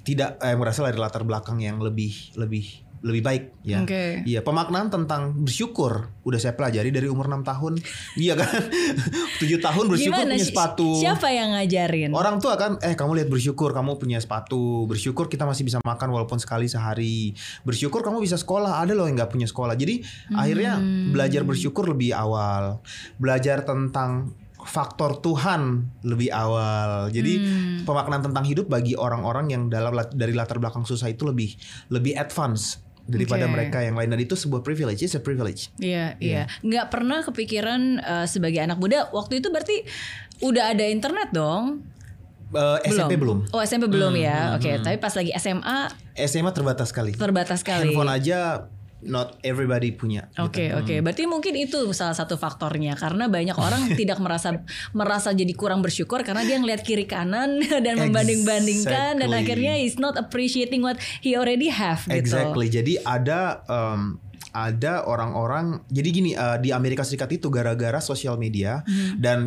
tidak 0.02 0.40
eh, 0.40 0.52
berasal 0.52 0.84
dari 0.84 0.98
latar 0.98 1.22
belakang 1.22 1.62
yang 1.62 1.78
lebih 1.78 2.34
lebih 2.34 2.82
lebih 3.00 3.22
baik 3.24 3.44
ya. 3.64 3.80
Oke. 3.80 4.20
Iya, 4.28 4.44
pemaknaan 4.44 4.92
tentang 4.92 5.32
bersyukur 5.40 6.12
udah 6.20 6.36
saya 6.36 6.52
pelajari 6.52 6.92
dari 6.92 7.08
umur 7.08 7.32
6 7.32 7.40
tahun. 7.48 7.80
Iya 8.20 8.36
kan? 8.36 8.60
7 9.40 9.56
tahun 9.56 9.84
bersyukur 9.88 10.20
Gimana 10.20 10.36
punya 10.36 10.44
sepatu. 10.44 10.88
Siapa 11.00 11.32
yang 11.32 11.56
ngajarin? 11.56 12.12
Orang 12.12 12.44
tua 12.44 12.60
kan, 12.60 12.76
eh 12.84 12.92
kamu 12.92 13.24
lihat 13.24 13.28
bersyukur 13.32 13.72
kamu 13.72 13.96
punya 13.96 14.20
sepatu, 14.20 14.84
bersyukur 14.84 15.32
kita 15.32 15.48
masih 15.48 15.64
bisa 15.64 15.80
makan 15.80 16.12
walaupun 16.12 16.36
sekali 16.36 16.68
sehari, 16.68 17.32
bersyukur 17.64 18.04
kamu 18.04 18.20
bisa 18.20 18.36
sekolah, 18.36 18.84
ada 18.84 18.92
loh 18.92 19.08
yang 19.08 19.16
nggak 19.16 19.32
punya 19.32 19.48
sekolah. 19.48 19.72
Jadi 19.80 20.04
akhirnya 20.36 20.76
Hmm. 20.76 21.16
belajar 21.16 21.40
bersyukur 21.42 21.88
lebih 21.88 22.12
awal, 22.12 22.84
belajar 23.16 23.64
tentang 23.64 24.36
faktor 24.60 25.24
Tuhan 25.24 25.88
lebih 26.04 26.28
awal. 26.36 27.08
Jadi 27.08 27.32
Hmm. 27.40 27.88
pemaknaan 27.88 28.28
tentang 28.28 28.44
hidup 28.44 28.68
bagi 28.68 28.92
orang-orang 28.92 29.48
yang 29.48 29.62
dalam 29.72 29.96
dari 30.12 30.36
latar 30.36 30.60
belakang 30.60 30.84
susah 30.84 31.08
itu 31.08 31.24
lebih 31.24 31.56
lebih 31.88 32.12
advance 32.12 32.76
daripada 33.10 33.44
Oke. 33.44 33.52
mereka 33.52 33.78
yang 33.82 33.98
lain 33.98 34.08
dan 34.14 34.20
itu 34.22 34.38
sebuah 34.38 34.62
privilege, 34.62 35.02
it's 35.02 35.18
a 35.18 35.22
privilege. 35.22 35.68
Iya, 35.82 36.14
iya. 36.22 36.46
Nggak 36.62 36.86
pernah 36.94 37.26
kepikiran 37.26 37.80
eh, 37.98 38.26
sebagai 38.30 38.62
anak 38.62 38.78
muda 38.78 39.10
waktu 39.10 39.42
itu 39.42 39.50
berarti 39.50 39.82
udah 40.40 40.72
ada 40.72 40.86
internet 40.86 41.34
dong? 41.34 41.84
Eh, 42.50 42.78
SMP 42.90 43.14
belum. 43.14 43.50
Oh 43.54 43.62
SMP 43.62 43.86
belum 43.86 44.14
ya. 44.18 44.58
Oke, 44.58 44.78
tapi 44.82 44.96
pas 44.98 45.14
lagi 45.14 45.30
SMA 45.38 45.78
SMA 46.18 46.50
terbatas 46.50 46.90
sekali. 46.90 47.14
terbatas 47.14 47.62
sekali. 47.62 47.90
Handphone 47.90 48.10
aja 48.10 48.66
not 49.00 49.40
everybody 49.40 49.90
punya. 49.90 50.28
Oke 50.36 50.68
gitu. 50.68 50.76
oke, 50.76 50.94
berarti 51.00 51.24
mungkin 51.24 51.54
itu 51.56 51.88
salah 51.96 52.12
satu 52.12 52.36
faktornya 52.36 52.92
karena 52.94 53.26
banyak 53.26 53.56
orang 53.56 53.88
tidak 54.00 54.20
merasa 54.20 54.60
merasa 54.92 55.32
jadi 55.32 55.50
kurang 55.56 55.80
bersyukur 55.80 56.20
karena 56.20 56.44
dia 56.44 56.60
ngeliat 56.60 56.84
kiri 56.84 57.08
kanan 57.08 57.60
dan 57.84 57.96
membanding-bandingkan 57.96 59.20
dan 59.20 59.28
Exactly. 59.28 59.40
akhirnya 59.40 59.74
is 59.80 59.96
not 59.96 60.16
appreciating 60.16 60.84
what 60.84 61.00
he 61.20 61.32
already 61.34 61.72
have 61.72 62.04
gitu. 62.04 62.16
Exactly. 62.16 62.68
Jadi 62.68 63.00
ada 63.02 63.64
um, 63.66 64.20
ada 64.50 65.06
orang-orang. 65.06 65.86
Jadi 65.86 66.08
gini 66.10 66.30
uh, 66.34 66.58
di 66.58 66.74
Amerika 66.74 67.06
Serikat 67.06 67.30
itu 67.30 67.46
gara-gara 67.48 68.02
sosial 68.02 68.34
media 68.34 68.82
Hmm. 68.82 69.16
dan 69.22 69.38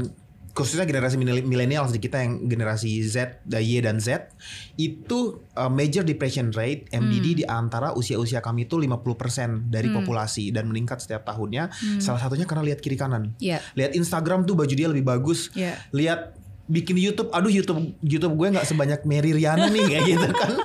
khususnya 0.53 0.85
generasi 0.85 1.17
milenial 1.17 1.89
di 1.89 1.97
kita 1.97 2.21
yang 2.21 2.45
generasi 2.45 3.01
Z, 3.01 3.41
Y 3.49 3.81
dan 3.81 3.97
Z 3.97 4.29
itu 4.77 5.41
uh, 5.57 5.69
major 5.69 6.05
depression 6.05 6.53
rate 6.53 6.85
MDD 6.93 7.25
Hmm. 7.33 7.39
di 7.41 7.45
antara 7.49 7.89
usia-usia 7.97 8.37
kami 8.37 8.69
itu 8.69 8.77
50% 8.77 9.73
dari 9.73 9.89
populasi 9.89 10.53
dan 10.53 10.69
meningkat 10.69 11.01
setiap 11.01 11.25
tahunnya. 11.25 11.73
Salah 11.97 12.21
satunya 12.21 12.45
karena 12.45 12.69
lihat 12.69 12.85
kiri 12.85 12.93
kanan. 12.93 13.33
Hmm. 13.33 13.41
Iya. 13.41 13.57
Lihat 13.73 13.91
Instagram 13.97 14.45
tuh 14.45 14.53
baju 14.53 14.73
dia 14.77 14.85
lebih 14.85 15.01
bagus. 15.01 15.49
Iya. 15.57 15.73
Lihat 15.89 16.42
bikin 16.73 16.97
YouTube, 16.97 17.29
aduh 17.29 17.47
YouTube 17.47 17.77
YouTube 18.01 18.33
gue 18.33 18.47
nggak 18.49 18.65
sebanyak 18.65 19.05
Mary 19.05 19.29
Riana 19.31 19.69
nih 19.69 19.85
kayak 19.85 20.03
gitu 20.09 20.27
kan. 20.33 20.51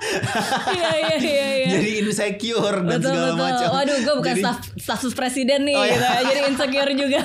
Iya 0.69 0.91
iya 0.97 1.17
iya 1.19 1.47
iya. 1.55 1.69
Jadi 1.71 1.89
insecure 2.01 2.81
dan 2.81 2.99
betul 2.99 3.13
segala 3.13 3.29
betul. 3.29 3.45
macam. 3.45 3.69
Waduh, 3.71 3.97
gue 3.99 4.15
bukan 4.17 4.35
Jadi- 4.35 4.43
staf 4.43 4.59
stafsus 4.75 5.13
presiden 5.13 5.61
nih, 5.63 5.77
Oh, 5.77 5.85
iya. 5.85 5.95
gitu. 5.95 6.07
jadi 6.25 6.41
insecure 6.49 6.93
juga. 6.95 7.21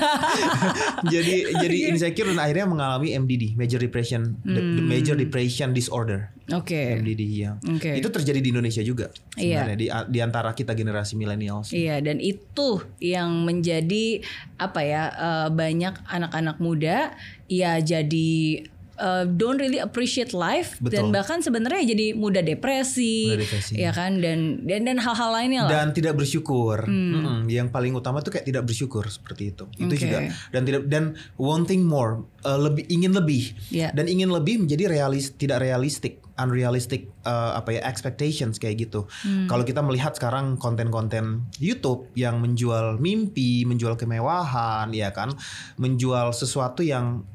jadi 1.14 1.34
jadi 1.58 1.78
insecure 1.90 2.28
dan 2.28 2.40
akhirnya 2.40 2.68
mengalami 2.68 3.14
MDD, 3.14 3.56
major 3.56 3.80
depression, 3.80 4.36
the- 4.42 4.60
the 4.74 4.84
Hmm. 4.84 4.86
major 4.86 5.16
depression 5.16 5.72
disorder. 5.72 6.34
Oke. 6.52 7.00
MDD 7.00 7.22
ya. 7.24 7.56
Oke. 7.64 7.96
Itu 7.96 8.12
terjadi 8.12 8.38
di 8.38 8.52
Indonesia 8.52 8.84
juga 8.84 9.08
Iya. 9.34 9.64
sebenarnya 9.64 9.78
di 9.78 9.88
di 9.88 10.20
antara 10.20 10.52
kita 10.52 10.74
generasi 10.74 11.16
millennials. 11.16 11.72
Iya, 11.72 12.04
dan 12.04 12.20
itu 12.20 12.84
yang 13.00 13.48
menjadi 13.48 14.20
apa 14.58 14.80
ya 14.82 15.04
eh, 15.10 15.48
banyak 15.50 16.04
anak-anak 16.06 16.60
muda 16.60 17.16
ya 17.48 17.80
jadi 17.80 18.60
eh, 19.04 19.24
don't 19.28 19.60
really 19.60 19.84
appreciate 19.84 20.32
life 20.32 20.80
dan 20.80 21.12
Betul. 21.12 21.16
bahkan 21.20 21.40
sebenarnya 21.44 21.84
jadi 21.92 22.16
mudah 22.16 22.40
depresi, 22.40 23.36
Mudah 23.36 23.44
depresi. 23.44 23.74
ya 23.76 23.92
kan 23.92 24.24
dan 24.24 24.64
dan 24.64 24.88
dan 24.88 24.98
hal-hal 24.98 25.30
lainnya 25.30 25.68
lah. 25.68 25.72
dan 25.72 25.88
tidak 25.92 26.16
bersyukur. 26.16 26.88
Mm-mm. 26.88 27.52
Yang 27.52 27.68
paling 27.76 27.92
utama 27.92 28.24
tuh 28.24 28.32
kayak 28.40 28.48
tidak 28.48 28.64
bersyukur 28.64 29.04
seperti 29.12 29.52
itu. 29.52 29.68
Itu 29.76 29.94
juga 30.00 30.32
dan 30.56 30.62
tidak 30.64 30.88
dan 30.88 31.04
wanting 31.36 31.84
more, 31.84 32.24
uh, 32.48 32.56
lebih 32.56 32.88
ingin 32.88 33.12
lebih. 33.12 33.52
Iya. 33.68 33.92
Dan 33.92 34.08
ingin 34.08 34.32
lebih 34.32 34.64
menjadi 34.64 34.88
realis 34.88 35.36
tidak 35.36 35.60
realistik, 35.60 36.24
unrealistic 36.40 37.12
uh, 37.28 37.60
apa 37.60 37.76
ya 37.76 37.82
expectations 37.84 38.58
kayak 38.58 38.88
gitu. 38.88 39.06
Kalau 39.50 39.68
kita 39.68 39.84
melihat 39.84 40.16
sekarang 40.16 40.56
konten-konten 40.56 41.46
YouTube 41.60 42.08
yang 42.16 42.40
menjual 42.40 42.98
mimpi, 42.98 43.68
menjual 43.68 44.00
kemewahan, 44.00 44.90
ya 44.94 45.12
kan, 45.12 45.34
menjual 45.76 46.32
sesuatu 46.32 46.82
yang 46.82 47.26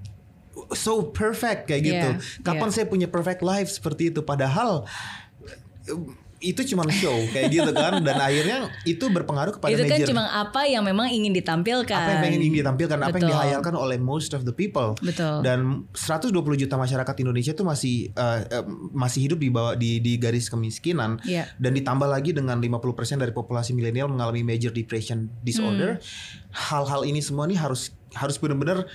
so 0.73 1.09
perfect 1.09 1.69
kayak 1.69 1.83
gitu. 1.85 2.09
Iya, 2.17 2.43
Kapan 2.45 2.69
iya. 2.69 2.75
saya 2.75 2.87
punya 2.87 3.09
perfect 3.09 3.41
life 3.41 3.69
seperti 3.69 4.13
itu 4.13 4.21
padahal 4.21 4.85
itu 6.39 6.63
cuma 6.71 6.87
show 6.95 7.15
kayak 7.35 7.51
gitu 7.51 7.71
kan 7.75 7.99
dan 8.07 8.15
akhirnya 8.15 8.71
itu 8.87 9.11
berpengaruh 9.11 9.59
kepada 9.59 9.75
itu 9.75 9.83
kan 9.91 9.99
major 9.99 10.09
cuma 10.15 10.23
apa 10.31 10.71
yang 10.71 10.87
memang 10.87 11.11
ingin 11.11 11.35
ditampilkan. 11.35 11.99
apa 11.99 12.11
yang 12.15 12.23
pengen 12.23 12.41
ingin 12.47 12.57
ditampilkan 12.63 12.95
apa 12.95 13.07
yang 13.11 13.15
Betul. 13.19 13.31
dihayalkan 13.35 13.75
oleh 13.75 13.99
most 13.99 14.31
of 14.39 14.47
the 14.47 14.55
people 14.55 14.95
Betul. 15.03 15.43
dan 15.43 15.91
120 15.99 16.31
juta 16.39 16.79
masyarakat 16.79 17.15
Indonesia 17.19 17.51
itu 17.51 17.65
masih 17.67 18.15
eh, 18.15 18.41
eh, 18.55 18.65
masih 18.95 19.27
hidup 19.27 19.39
di 19.43 19.51
bawah 19.51 19.75
di 19.75 19.99
di 19.99 20.15
garis 20.15 20.47
kemiskinan 20.47 21.19
Iya. 21.27 21.51
dan 21.59 21.75
ditambah 21.75 22.07
lagi 22.07 22.31
dengan 22.31 22.63
50% 22.63 23.19
dari 23.19 23.35
populasi 23.35 23.75
milenial 23.75 24.07
mengalami 24.07 24.47
major 24.47 24.71
depression 24.71 25.27
disorder 25.43 25.99
Hmm. 25.99 26.55
hal-hal 26.55 27.03
ini 27.03 27.19
semua 27.19 27.51
nih 27.51 27.59
harus 27.59 27.91
harus 28.15 28.39
benar-benar 28.39 28.87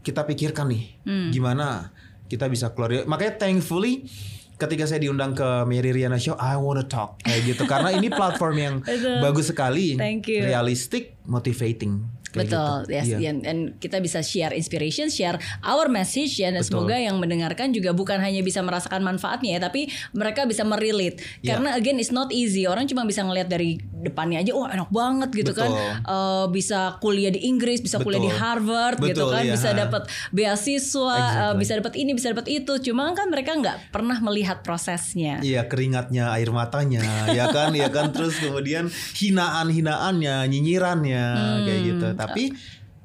kita 0.00 0.24
pikirkan 0.24 0.68
nih 0.68 0.84
Hmm. 1.02 1.28
gimana 1.30 1.92
kita 2.26 2.46
bisa 2.46 2.70
keluar. 2.70 3.04
Makanya 3.04 3.36
thankfully 3.36 4.06
ketika 4.54 4.84
saya 4.84 5.00
diundang 5.00 5.32
ke 5.32 5.64
Mary 5.64 5.90
Riana 5.90 6.14
Show 6.14 6.36
I 6.36 6.54
wanna 6.54 6.84
talk 6.84 7.18
kayak 7.20 7.42
gitu. 7.44 7.64
Karena 7.64 7.90
ini 7.90 8.06
platform 8.06 8.56
yang 8.56 8.74
bagus 9.24 9.48
sekali. 9.48 9.96
Realistic 10.44 11.18
motivating 11.24 12.19
kayak 12.30 12.48
Betul, 12.50 12.78
gitu. 12.86 12.94
yes, 12.94 13.06
Iya. 13.10 13.18
dan, 13.20 13.36
dan 13.42 13.56
kita 13.76 13.98
bisa 13.98 14.22
share 14.22 14.54
inspiration, 14.54 15.10
share 15.10 15.36
our 15.62 15.90
message 15.90 16.38
ya, 16.38 16.50
dan 16.50 16.62
Betul. 16.62 16.86
semoga 16.86 16.96
yang 16.96 17.18
mendengarkan 17.18 17.70
juga 17.70 17.90
bukan 17.90 18.18
hanya 18.18 18.40
bisa 18.40 18.62
merasakan 18.62 19.02
manfaatnya 19.02 19.58
ya, 19.58 19.60
tapi 19.60 19.90
mereka 20.14 20.46
bisa 20.46 20.62
merelate. 20.62 21.18
Iya. 21.42 21.58
Karena 21.58 21.74
again 21.74 21.98
it's 21.98 22.10
not 22.10 22.30
easy. 22.30 22.64
Orang 22.64 22.86
cuma 22.86 23.02
bisa 23.02 23.22
ngelihat 23.22 23.50
dari 23.50 23.76
depannya 24.00 24.40
aja, 24.40 24.54
wah 24.54 24.70
enak 24.70 24.88
banget 24.88 25.30
gitu 25.34 25.52
kan, 25.52 25.68
Betul. 25.68 25.92
Eh, 26.08 26.46
bisa 26.50 26.96
kuliah 26.98 27.28
di 27.28 27.44
Inggris, 27.44 27.82
bisa 27.82 28.00
kuliah 28.00 28.22
di 28.22 28.30
Betul. 28.30 28.40
Harvard 28.40 28.98
gitu 29.02 29.26
Betul, 29.26 29.34
kan, 29.34 29.42
iya, 29.44 29.52
bisa 29.58 29.68
dapat 29.74 30.02
beasiswa, 30.30 31.12
eh, 31.12 31.20
Exactly. 31.20 31.58
bisa 31.60 31.72
dapat 31.82 31.94
ini, 31.98 32.10
bisa 32.14 32.26
dapat 32.32 32.46
itu. 32.48 32.72
Cuma 32.90 33.12
kan 33.12 33.26
mereka 33.28 33.52
nggak 33.58 33.92
pernah 33.92 34.16
melihat 34.22 34.62
prosesnya. 34.62 35.42
Iya 35.42 35.66
keringatnya, 35.66 36.32
air 36.32 36.48
matanya, 36.50 37.02
ya 37.30 37.50
kan, 37.50 37.74
ya 37.74 37.90
kan. 37.90 38.14
Terus 38.14 38.38
kemudian 38.40 38.88
hinaan-hinaannya, 39.16 40.48
nyinyirannya, 40.48 41.24
kayak 41.66 41.80
gitu. 41.84 42.06
Tapi 42.28 42.52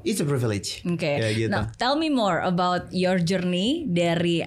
it's 0.04 0.20
a 0.20 0.28
privilege. 0.28 0.84
Oke. 0.84 1.22
Kayak 1.22 1.34
gitu. 1.38 1.52
Nah, 1.52 1.72
tell 1.80 1.96
me 1.96 2.12
more 2.12 2.44
about 2.44 2.92
your 2.92 3.18
journey 3.22 3.88
dari 3.88 4.46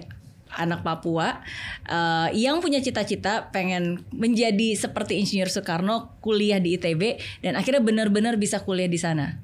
anak 0.57 0.81
Papua 0.81 1.45
eh, 1.85 2.27
yang 2.33 2.57
punya 2.57 2.81
cita-cita 2.81 3.53
pengen 3.53 4.01
menjadi 4.09 4.73
seperti 4.73 5.21
Insinyur 5.21 5.51
Soekarno, 5.51 6.17
kuliah 6.25 6.57
di 6.57 6.73
ITB 6.73 7.21
dan 7.45 7.53
akhirnya 7.53 7.85
benar-benar 7.85 8.41
bisa 8.41 8.65
kuliah 8.65 8.89
di 8.89 8.97
sana. 8.97 9.37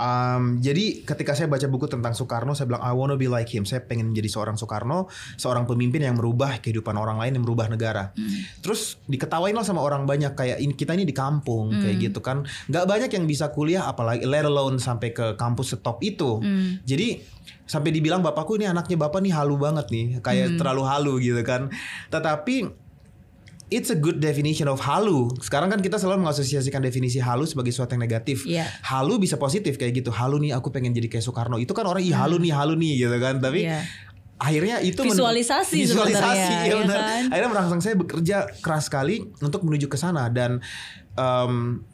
Um, 0.00 0.64
jadi 0.64 1.04
ketika 1.04 1.36
saya 1.36 1.44
baca 1.52 1.68
buku 1.68 1.84
tentang 1.84 2.16
Soekarno, 2.16 2.56
saya 2.56 2.72
bilang 2.72 2.80
I 2.80 2.96
wanna 2.96 3.20
be 3.20 3.28
like 3.28 3.52
him. 3.52 3.68
Saya 3.68 3.84
pengen 3.84 4.16
menjadi 4.16 4.32
seorang 4.32 4.56
Soekarno, 4.56 5.12
seorang 5.36 5.68
pemimpin 5.68 6.00
yang 6.00 6.16
merubah 6.16 6.56
kehidupan 6.64 6.96
orang 6.96 7.20
lain, 7.20 7.36
yang 7.36 7.44
merubah 7.44 7.68
negara. 7.68 8.16
Terus 8.64 8.96
diketawain 9.04 9.52
lah 9.52 9.66
sama 9.68 9.84
orang 9.84 10.08
banyak 10.08 10.32
kayak 10.32 10.56
ini 10.64 10.72
kita 10.72 10.96
ini 10.96 11.04
di 11.04 11.12
kampung 11.12 11.76
kayak 11.76 12.00
gitu 12.00 12.24
kan. 12.24 12.48
Nggak 12.72 12.84
banyak 12.88 13.10
yang 13.12 13.24
bisa 13.28 13.52
kuliah, 13.52 13.84
apalagi 13.84 14.24
let 14.24 14.48
alone 14.48 14.80
sampai 14.80 15.12
ke 15.12 15.36
kampus 15.36 15.76
setop 15.76 16.00
itu. 16.00 16.40
Jadi 16.88 17.20
sampai 17.68 17.92
dibilang 17.92 18.24
bapakku 18.24 18.56
ini 18.56 18.66
anaknya 18.66 18.96
bapak 18.98 19.20
nih 19.20 19.36
halu 19.36 19.60
banget 19.60 19.86
nih, 19.92 20.06
kayak 20.24 20.56
terlalu 20.56 20.82
halu 20.88 21.12
gitu 21.20 21.44
kan. 21.44 21.68
Tetapi 22.08 22.88
It's 23.70 23.86
a 23.86 23.94
good 23.94 24.18
definition 24.18 24.66
of 24.66 24.82
halu. 24.82 25.30
Sekarang 25.38 25.70
kan 25.70 25.78
kita 25.78 25.94
selalu 25.94 26.26
mengasosiasikan 26.26 26.82
definisi 26.82 27.22
halu 27.22 27.46
sebagai 27.46 27.70
sesuatu 27.70 27.94
yang 27.94 28.02
negatif. 28.02 28.42
Iya. 28.42 28.66
Halu 28.82 29.16
bisa 29.16 29.38
positif 29.38 29.78
kayak 29.78 30.02
gitu. 30.02 30.10
Halu 30.10 30.42
nih 30.42 30.52
aku 30.52 30.74
pengen 30.74 30.90
jadi 30.90 31.06
kayak 31.06 31.22
Soekarno. 31.22 31.54
Itu 31.54 31.70
kan 31.70 31.86
orang 31.86 32.02
ih 32.02 32.10
halu 32.10 32.42
nih, 32.42 32.50
halu 32.50 32.74
nih 32.74 33.06
gitu 33.06 33.16
kan. 33.16 33.38
Tapi 33.38 33.70
Iya. 33.70 33.86
akhirnya 34.36 34.76
itu 34.80 34.98
Visualisasi 34.98 35.86
visualisasi 35.86 36.54
ya 36.66 36.66
ya 36.66 36.74
benar. 36.82 36.98
kan? 36.98 37.22
Akhirnya 37.30 37.50
merangsang 37.52 37.80
saya 37.80 37.94
bekerja 37.94 38.36
keras 38.58 38.90
sekali 38.90 39.22
untuk 39.38 39.62
menuju 39.62 39.86
ke 39.86 39.94
sana 39.94 40.26
dan 40.26 40.58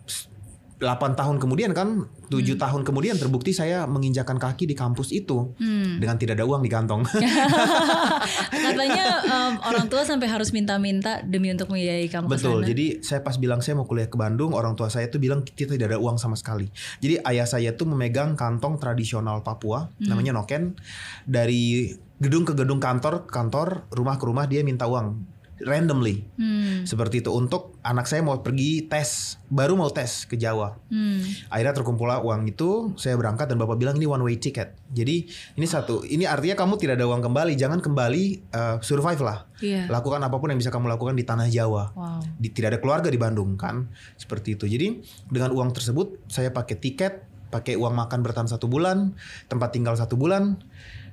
s- 0.07 0.33
8 0.77 0.85
tahun 1.17 1.41
kemudian 1.41 1.73
kan 1.73 2.05
7 2.29 2.37
tahun 2.55 2.85
kemudian 2.85 3.17
terbukti 3.17 3.51
saya 3.51 3.89
menginjakan 3.89 4.37
kaki 4.37 4.69
di 4.69 4.77
kampus 4.77 5.09
itu 5.09 5.57
Hmm. 5.57 5.97
dengan 5.97 6.17
tidak 6.17 6.37
ada 6.37 6.45
uang 6.45 6.61
di 6.61 6.69
kantong. 6.69 7.01
Katanya 8.67 9.05
em, 9.23 9.53
orang 9.63 9.87
tua 9.89 10.03
sampai 10.03 10.29
harus 10.29 10.51
minta-minta 10.51 11.23
demi 11.23 11.49
untuk 11.49 11.71
membiayai 11.71 12.09
kamu 12.09 12.27
Betul. 12.29 12.61
sana. 12.61 12.69
Jadi 12.69 12.87
saya 13.01 13.21
pas 13.21 13.37
bilang 13.37 13.61
saya 13.61 13.79
mau 13.79 13.87
kuliah 13.87 14.07
ke 14.07 14.17
Bandung, 14.17 14.53
orang 14.53 14.75
tua 14.75 14.89
saya 14.89 15.09
tuh 15.09 15.17
bilang 15.17 15.43
kita 15.43 15.75
tidak 15.75 15.95
ada 15.95 15.99
uang 15.99 16.17
sama 16.17 16.37
sekali. 16.37 16.69
Jadi 16.99 17.25
ayah 17.25 17.47
saya 17.47 17.73
tuh 17.73 17.89
memegang 17.89 18.35
kantong 18.35 18.77
tradisional 18.77 19.41
Papua, 19.41 19.89
Hmm. 19.97 20.13
namanya 20.13 20.37
noken. 20.37 20.77
Dari 21.25 21.93
gedung 22.17 22.45
ke 22.45 22.53
gedung 22.53 22.81
kantor, 22.81 23.29
kantor, 23.29 23.89
rumah 23.93 24.17
ke 24.17 24.25
rumah 24.25 24.45
dia 24.45 24.61
minta 24.61 24.89
uang. 24.89 25.36
Randomly. 25.65 26.29
Hmm. 26.37 26.85
Seperti 26.85 27.25
itu 27.25 27.33
untuk 27.33 27.81
anak 27.81 28.05
saya 28.05 28.21
mau 28.21 28.45
pergi 28.45 28.85
tes, 28.85 29.41
baru 29.49 29.73
mau 29.79 29.89
tes 29.89 30.29
ke 30.29 30.37
Jawa. 30.37 30.77
Hmm. 30.93 31.25
Akhirnya 31.49 31.73
terkumpul 31.73 32.09
uang 32.09 32.45
itu, 32.45 32.93
saya 33.01 33.17
berangkat 33.17 33.49
dan 33.49 33.57
bapak 33.57 33.81
bilang 33.81 33.97
ini 33.97 34.05
one 34.05 34.21
way 34.21 34.37
ticket. 34.37 34.77
Jadi 34.93 35.29
ini 35.57 35.67
satu, 35.67 36.05
ini 36.05 36.29
artinya 36.29 36.59
kamu 36.59 36.77
tidak 36.77 37.01
ada 37.01 37.09
uang 37.09 37.25
kembali, 37.25 37.57
jangan 37.57 37.81
kembali 37.81 38.53
uh, 38.53 38.77
survive 38.85 39.23
lah. 39.25 39.49
Iya. 39.65 39.89
Lakukan 39.89 40.21
apa 40.21 40.37
pun 40.37 40.53
yang 40.53 40.61
bisa 40.61 40.69
kamu 40.69 40.93
lakukan 40.93 41.17
di 41.17 41.25
tanah 41.25 41.49
Jawa. 41.49 41.97
Wow. 41.97 42.21
Di, 42.37 42.53
tidak 42.53 42.77
ada 42.77 42.81
keluarga 42.85 43.09
di 43.09 43.17
Bandung 43.17 43.57
kan, 43.57 43.89
seperti 44.21 44.61
itu. 44.61 44.69
Jadi 44.69 45.01
dengan 45.33 45.57
uang 45.57 45.73
tersebut 45.73 46.29
saya 46.29 46.53
pakai 46.53 46.77
tiket, 46.77 47.25
pakai 47.49 47.79
uang 47.81 47.97
makan 47.97 48.21
bertahan 48.21 48.51
satu 48.51 48.69
bulan, 48.69 49.17
tempat 49.49 49.73
tinggal 49.73 49.97
satu 49.97 50.21
bulan. 50.21 50.61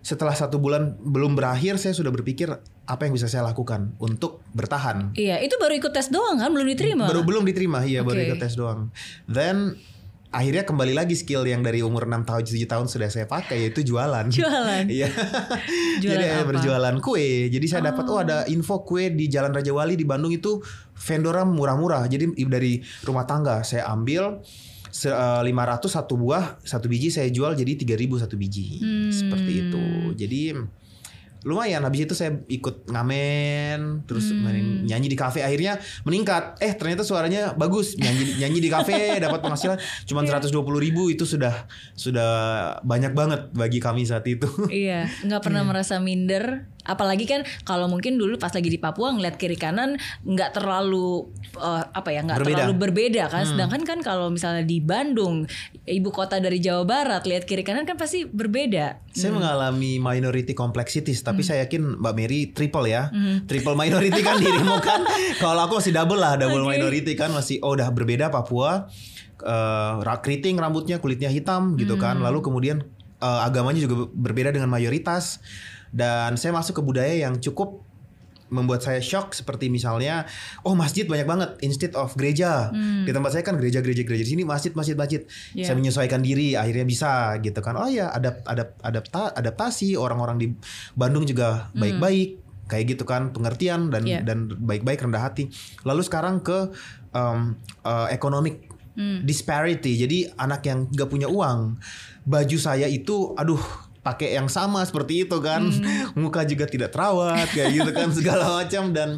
Setelah 0.04 0.36
satu 0.36 0.60
bulan 0.60 1.00
belum 1.00 1.40
berakhir, 1.40 1.80
saya 1.80 1.96
sudah 1.96 2.12
berpikir 2.12 2.52
apa 2.84 3.08
yang 3.08 3.16
bisa 3.16 3.32
saya 3.32 3.48
lakukan 3.48 3.96
untuk 3.98 4.44
bertahan. 4.52 5.16
Iya, 5.16 5.40
itu 5.40 5.56
baru 5.56 5.80
ikut 5.80 5.96
tes 5.96 6.12
doang 6.12 6.36
kan, 6.36 6.52
belum 6.52 6.68
diterima. 6.68 7.08
Baru 7.08 7.24
belum 7.24 7.48
diterima, 7.48 7.80
iya 7.88 8.04
baru 8.04 8.20
Oke. 8.20 8.28
ikut 8.36 8.40
tes 8.44 8.54
doang. 8.60 8.92
Then 9.24 9.80
akhirnya 10.34 10.66
kembali 10.66 10.98
lagi 10.98 11.14
skill 11.14 11.46
yang 11.46 11.62
dari 11.62 11.86
umur 11.86 12.10
6 12.10 12.26
tahun 12.26 12.42
7 12.44 12.58
tahun 12.66 12.86
sudah 12.90 13.08
saya 13.08 13.30
pakai 13.30 13.70
yaitu 13.70 13.86
jualan. 13.86 14.28
Jualan. 14.28 14.84
Iya. 15.00 15.08
Jualan 16.02 16.20
Jadi 16.20 16.26
apa? 16.28 16.44
berjualan 16.50 16.96
kue. 17.00 17.48
Jadi 17.48 17.66
saya 17.70 17.94
dapat 17.94 18.04
oh 18.10 18.20
ada 18.20 18.44
info 18.50 18.82
kue 18.84 19.14
di 19.14 19.30
Jalan 19.30 19.54
Raja 19.54 19.72
Wali 19.72 19.94
di 19.96 20.04
Bandung 20.04 20.34
itu 20.34 20.60
vendornya 20.98 21.46
murah-murah. 21.48 22.04
Jadi 22.10 22.34
dari 22.50 22.82
rumah 23.06 23.24
tangga 23.24 23.62
saya 23.64 23.88
ambil 23.94 24.42
se- 24.90 25.14
eh, 25.14 25.42
500 25.46 25.88
satu 25.88 26.18
buah, 26.18 26.60
satu 26.66 26.90
biji 26.90 27.14
saya 27.14 27.30
jual 27.30 27.54
jadi 27.56 27.80
3000 27.80 28.18
satu 28.20 28.36
biji. 28.36 28.82
Hmm. 28.82 29.08
Seperti 29.14 29.52
itu. 29.70 29.84
Jadi 30.18 30.42
lumayan 31.44 31.80
habis 31.82 32.04
itu 32.04 32.14
saya 32.14 32.40
ikut 32.48 32.88
ngamen 32.88 34.04
terus 34.04 34.26
Hmm. 34.26 34.42
main 34.42 34.66
nyanyi 34.84 35.08
di 35.08 35.16
kafe 35.16 35.40
akhirnya 35.40 35.78
meningkat 36.02 36.58
eh 36.58 36.74
ternyata 36.74 37.02
suaranya 37.02 37.54
bagus 37.54 37.96
nyanyi 37.96 38.40
nyanyi 38.40 38.60
di 38.60 38.70
kafe 38.70 38.96
dapat 39.24 39.40
penghasilan 39.40 39.78
cuma 40.04 40.24
Iya. 40.24 40.40
120 40.40 40.56
ribu 40.80 41.08
itu 41.08 41.24
sudah 41.24 41.68
sudah 41.94 42.32
banyak 42.82 43.12
banget 43.12 43.52
bagi 43.52 43.78
kami 43.78 44.04
saat 44.04 44.24
itu 44.26 44.48
Iya, 44.68 45.06
nggak 45.22 45.42
pernah 45.42 45.62
Hmm. 45.62 45.70
merasa 45.70 45.96
minder. 45.98 46.72
Apalagi 46.84 47.24
kan 47.24 47.48
kalau 47.64 47.88
mungkin 47.88 48.20
dulu 48.20 48.36
pas 48.36 48.52
lagi 48.52 48.68
di 48.68 48.80
Papua 48.80 49.16
ngeliat 49.16 49.40
kiri 49.40 49.56
kanan 49.56 49.96
nggak 50.24 50.56
terlalu 50.56 51.32
eh, 51.56 51.84
apa 51.88 52.10
ya 52.12 52.24
nggak 52.24 52.44
terlalu 52.44 52.76
berbeda 52.76 53.32
kan. 53.32 53.44
Hmm. 53.44 53.52
Sedangkan 53.56 53.82
kan 53.88 54.00
kalau 54.04 54.28
misalnya 54.28 54.68
di 54.68 54.84
Bandung 54.84 55.48
ibu 55.84 56.10
kota 56.12 56.40
dari 56.40 56.60
Jawa 56.60 56.84
Barat 56.84 57.24
lihat 57.24 57.44
kiri 57.44 57.64
kanan 57.64 57.88
kan 57.88 57.96
pasti 57.96 58.28
berbeda. 58.28 59.00
Saya 59.14 59.30
mengalami 59.30 60.02
minority 60.02 60.58
complexities, 60.58 61.22
tapi 61.22 61.46
saya 61.46 61.70
yakin 61.70 62.02
Mbak 62.02 62.14
Mary 62.18 62.40
triple 62.50 62.88
ya, 62.90 63.14
Hmm. 63.14 63.46
triple 63.46 63.78
minority 63.78 64.20
kan 64.26 64.40
dirimu 64.44 64.80
kan. 64.82 65.06
Kalau 65.38 65.70
aku 65.70 65.78
masih 65.80 65.94
double 65.94 66.18
lah, 66.18 66.34
double 66.36 66.66
Oke. 66.66 66.76
minority 66.78 67.14
kan 67.14 67.30
masih 67.30 67.62
oh 67.62 67.78
udah 67.78 67.94
berbeda 67.94 68.34
Papua, 68.34 68.90
rak 70.02 70.20
keriting 70.24 70.58
rambutnya, 70.58 70.98
kulitnya 70.98 71.30
hitam 71.30 71.76
gitu 71.76 72.00
kan. 72.00 72.20
Hmm. 72.20 72.26
Lalu 72.26 72.40
kemudian 72.42 72.78
eh, 73.22 73.40
agamanya 73.46 73.84
juga 73.84 74.10
berbeda 74.12 74.50
dengan 74.52 74.72
mayoritas. 74.72 75.40
Dan 75.94 76.36
saya 76.36 76.52
masuk 76.52 76.82
ke 76.82 76.84
budaya 76.84 77.14
yang 77.14 77.38
cukup 77.38 77.86
membuat 78.50 78.86
saya 78.86 79.02
shock 79.02 79.34
seperti 79.34 79.66
misalnya 79.66 80.30
oh 80.62 80.78
masjid 80.78 81.10
banyak 81.10 81.26
banget 81.26 81.50
instead 81.62 81.90
of 81.98 82.14
gereja 82.14 82.70
Hmm. 82.70 83.02
di 83.02 83.10
tempat 83.10 83.34
saya 83.34 83.42
kan 83.42 83.58
gereja 83.58 83.82
gereja 83.82 84.06
gereja 84.06 84.22
di 84.22 84.30
sini 84.30 84.44
masjid 84.46 84.70
masjid 84.74 84.94
masjid 84.94 85.26
Iya. 85.58 85.66
saya 85.66 85.76
menyesuaikan 85.76 86.22
diri 86.22 86.54
akhirnya 86.54 86.86
bisa 86.86 87.34
gitu 87.42 87.58
kan 87.60 87.74
oh 87.74 87.90
ya 87.90 88.14
ada 88.14 88.46
ada 88.46 88.78
adapta, 88.80 89.34
adaptasi 89.34 89.98
orang-orang 89.98 90.38
di 90.38 90.48
Bandung 90.94 91.26
juga 91.26 91.74
baik-baik 91.74 92.38
kayak 92.64 92.86
gitu 92.94 93.04
kan 93.04 93.34
pengertian 93.34 93.90
dan 93.90 94.06
Hmm. 94.06 94.12
Iya. 94.12 94.20
dan 94.22 94.38
baik-baik 94.54 95.02
rendah 95.02 95.24
hati 95.24 95.50
lalu 95.82 96.06
sekarang 96.06 96.46
ke 96.46 96.70
um, 97.10 97.58
uh, 97.82 98.06
economic 98.10 98.70
Hmm. 98.94 99.26
disparity 99.26 99.98
jadi 99.98 100.30
anak 100.38 100.62
yang 100.64 100.86
gak 100.88 101.10
punya 101.10 101.26
uang 101.26 101.82
baju 102.22 102.58
saya 102.62 102.86
itu 102.86 103.34
aduh 103.34 103.58
pakai 104.04 104.36
yang 104.36 104.46
sama 104.46 104.84
seperti 104.84 105.24
itu 105.24 105.40
kan 105.40 105.64
Hmm. 105.64 106.12
muka 106.22 106.44
juga 106.44 106.68
tidak 106.68 106.92
terawat 106.92 107.48
kayak 107.50 107.72
gitu 107.74 107.90
kan 107.90 108.12
segala 108.16 108.60
macam 108.60 108.92
dan 108.92 109.18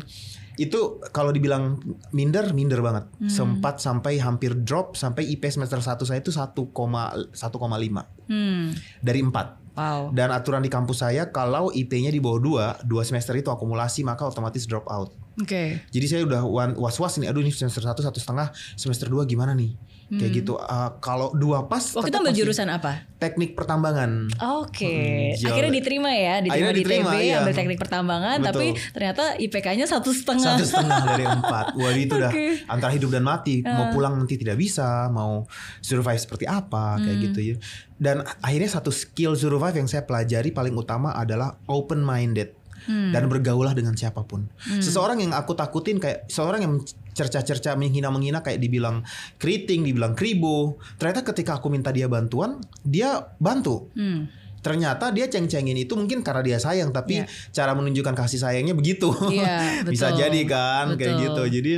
itu 0.55 0.77
kalau 1.11 1.29
dibilang 1.29 1.81
minder 2.11 2.53
minder 2.53 2.79
banget 2.79 3.09
Hmm. 3.17 3.27
sempat 3.27 3.77
sampai 3.77 4.17
hampir 4.17 4.55
drop 4.55 4.93
sampai 4.93 5.27
IP 5.27 5.43
semester 5.49 5.77
1 5.77 5.99
saya 6.01 6.19
itu 6.19 6.31
1,1,5 6.31 8.07
Hmm. 8.25 8.71
dari 8.99 9.21
4 9.21 9.65
Wow. 9.75 10.15
dan 10.15 10.31
aturan 10.31 10.63
di 10.63 10.71
kampus 10.71 11.03
saya 11.03 11.27
kalau 11.27 11.67
IP-nya 11.67 12.07
di 12.07 12.23
bawah 12.23 12.39
2 12.39 12.87
dua 12.87 13.03
semester 13.03 13.35
itu 13.35 13.51
akumulasi 13.51 14.01
maka 14.01 14.23
otomatis 14.23 14.63
drop 14.63 14.87
out 14.87 15.11
Oke. 15.35 15.83
jadi 15.85 16.05
saya 16.07 16.21
udah 16.23 16.47
was-was 16.73 17.19
nih, 17.19 17.27
aduh 17.27 17.43
ini 17.43 17.51
semester 17.51 17.83
satu 17.83 17.99
satu 17.99 18.15
setengah, 18.15 18.55
semester 18.73 19.11
2 19.11 19.27
gimana 19.27 19.51
nih? 19.51 19.75
Kayak 20.07 20.31
gitu. 20.37 20.53
Uh, 20.55 20.93
kalau 20.99 21.33
dua 21.33 21.65
pas, 21.65 21.81
Waktu 21.81 22.07
itu 22.07 22.17
ambil 22.19 22.35
jurusan 22.35 22.69
apa? 22.69 23.09
teknik 23.15 23.57
pertambangan. 23.57 24.29
Oke, 24.61 25.33
Hmm, 25.33 25.49
akhirnya 25.49 25.73
diterima 25.73 26.11
ya, 26.11 26.35
diterima 26.37 26.53
Akhirnya 26.53 26.71
di 26.71 26.79
diterima, 26.79 27.09
TB, 27.09 27.15
iya. 27.19 27.35
ambil 27.39 27.53
teknik 27.53 27.79
pertambangan, 27.79 28.37
Betul. 28.37 28.49
tapi 28.51 28.65
ternyata 28.91 29.23
IPK-nya 29.35 29.85
satu 29.85 30.09
setengah. 30.11 30.53
Satu 30.53 30.65
setengah 30.67 30.99
dari 31.07 31.25
empat. 31.33 31.65
Wah 31.73 31.91
itu 31.91 32.13
udah 32.13 32.29
Oke. 32.29 32.45
antara 32.67 32.91
hidup 32.91 33.09
dan 33.09 33.23
mati. 33.23 33.59
Mau 33.59 33.81
Ah. 33.81 33.89
pulang 33.89 34.13
nanti 34.13 34.35
tidak 34.35 34.55
bisa, 34.55 35.09
mau 35.09 35.49
survive 35.79 36.17
seperti 36.17 36.45
apa, 36.45 37.01
kayak 37.01 37.09
Hmm. 37.11 37.25
gitu 37.25 37.39
ya. 37.41 37.55
Dan 37.95 38.15
akhirnya 38.39 38.69
satu 38.71 38.93
skill 38.93 39.33
survive 39.33 39.73
yang 39.75 39.87
saya 39.87 40.03
pelajari 40.03 40.49
paling 40.49 40.75
utama 40.75 41.11
adalah 41.11 41.57
open 41.65 41.99
minded. 41.99 42.53
Hmm. 42.85 43.09
Dan 43.09 43.25
bergaulah 43.25 43.73
dengan 43.73 43.97
siapa 43.97 44.21
pun. 44.21 44.45
Seseorang 44.61 45.17
yang 45.17 45.33
aku 45.33 45.57
takutin 45.57 45.97
kayak 45.97 46.29
seorang 46.29 46.61
yang 46.61 46.77
cerca-cerca 47.15 47.73
menghina-menghina 47.73 48.43
kayak 48.43 48.59
dibilang 48.59 49.01
keriting, 49.39 49.81
dibilang 49.81 50.11
kribo. 50.11 50.75
Ternyata 50.99 51.23
ketika 51.23 51.57
aku 51.57 51.71
minta 51.71 51.89
dia 51.89 52.05
bantuan, 52.05 52.59
dia 52.83 53.23
bantu. 53.39 53.87
Hmm. 53.95 54.27
Ternyata 54.59 55.13
dia 55.13 55.29
ceng-cengin 55.29 55.77
itu 55.77 55.93
mungkin 55.93 56.19
karena 56.19 56.41
dia 56.41 56.57
sayang, 56.57 56.89
tapi 56.89 57.21
Iya. 57.21 57.29
cara 57.53 57.71
menunjukkan 57.71 58.17
kasih 58.17 58.41
sayangnya 58.41 58.73
begitu. 58.73 59.13
Bisa 59.87 60.11
betul. 60.11 60.19
jadi 60.25 60.41
kan 60.43 60.85
kayak 60.93 61.15
Betul. 61.15 61.23
gitu. 61.23 61.43
Jadi 61.55 61.71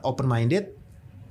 open 0.00 0.28
minded, 0.28 0.76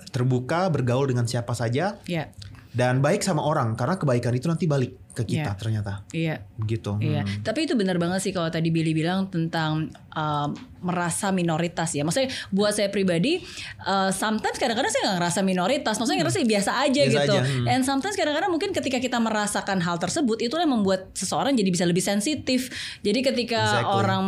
terbuka, 0.10 0.68
bergaul 0.68 1.06
dengan 1.06 1.24
siapa 1.24 1.54
saja 1.54 2.02
Ya, 2.04 2.34
dan 2.70 2.98
baik 3.00 3.22
sama 3.22 3.46
orang 3.46 3.78
karena 3.78 3.98
kebaikan 3.98 4.34
itu 4.34 4.50
nanti 4.50 4.66
balik 4.66 4.98
ke 5.14 5.22
kita 5.26 5.54
Iya. 5.54 5.60
ternyata. 5.60 5.94
iya. 6.10 6.36
Begitu. 6.56 6.98
Iya, 6.98 7.22
Hmm. 7.22 7.46
tapi 7.46 7.66
itu 7.66 7.78
benar 7.78 7.98
banget 7.98 8.22
sih 8.24 8.34
kalau 8.34 8.50
tadi 8.50 8.70
Billy 8.70 8.94
bilang 8.94 9.28
tentang 9.28 9.94
um, 10.14 10.56
merasa 10.80 11.36
minoritas 11.36 11.92
ya. 11.92 12.08
Maksudnya 12.08 12.32
buat 12.56 12.72
saya 12.72 12.88
pribadi, 12.88 13.44
uh, 13.84 14.10
sometimes 14.16 14.56
kadang-kadang 14.56 14.92
saya 14.92 15.02
nggak 15.12 15.18
ngerasa 15.20 15.40
minoritas. 15.44 15.96
Maksudnya 16.00 16.20
ngerasa 16.24 16.38
biasa 16.48 16.72
aja 16.88 17.02
Biasa 17.04 17.12
gitu. 17.12 17.34
aja, 17.36 17.40
hmm. 17.44 17.68
And 17.68 17.82
sometimes 17.84 18.16
kadang-kadang 18.16 18.52
mungkin 18.52 18.72
ketika 18.72 18.98
kita 19.04 19.20
merasakan 19.20 19.84
hal 19.84 20.00
tersebut, 20.00 20.40
itulah 20.40 20.64
yang 20.64 20.80
membuat 20.80 21.12
seseorang 21.14 21.54
jadi 21.60 21.70
bisa 21.70 21.84
lebih 21.84 22.04
sensitif. 22.04 22.72
Jadi 23.04 23.20
ketika 23.20 23.84
Exactly. 23.84 23.92
orang 23.92 24.22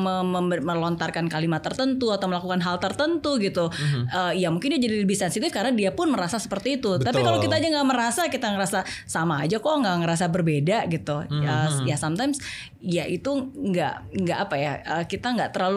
melontarkan 0.59 1.31
kalimat 1.31 1.63
tertentu 1.63 2.11
atau 2.11 2.27
melakukan 2.27 2.59
hal 2.59 2.77
tertentu 2.83 3.39
gitu, 3.39 3.71
uh, 4.11 4.33
ya 4.35 4.51
mungkin 4.51 4.75
dia 4.75 4.81
jadi 4.91 5.07
lebih 5.07 5.15
sensitif 5.15 5.47
karena 5.55 5.71
dia 5.71 5.95
pun 5.95 6.11
merasa 6.11 6.35
seperti 6.35 6.83
itu. 6.83 6.99
Tapi 6.99 7.23
Betul. 7.23 7.27
kalau 7.31 7.39
kita 7.39 7.55
aja 7.63 7.67
nggak 7.71 7.87
merasa, 7.87 8.21
kita 8.27 8.51
ngerasa 8.51 8.83
sama 9.07 9.47
aja 9.47 9.63
kok 9.63 9.71
nggak 9.71 9.97
ngerasa 10.03 10.25
berbeda 10.27 10.83
gitu. 10.91 11.23
Ya, 11.31 11.71
ya 11.87 11.95
sometimes 11.95 12.43
ya 12.81 13.05
itu 13.05 13.53
nggak 13.53 13.95
nggak 14.25 14.39
apa 14.41 14.55
ya 14.57 14.73
uh, 14.81 15.03
kita 15.05 15.37
nggak 15.37 15.53
terlalu 15.53 15.70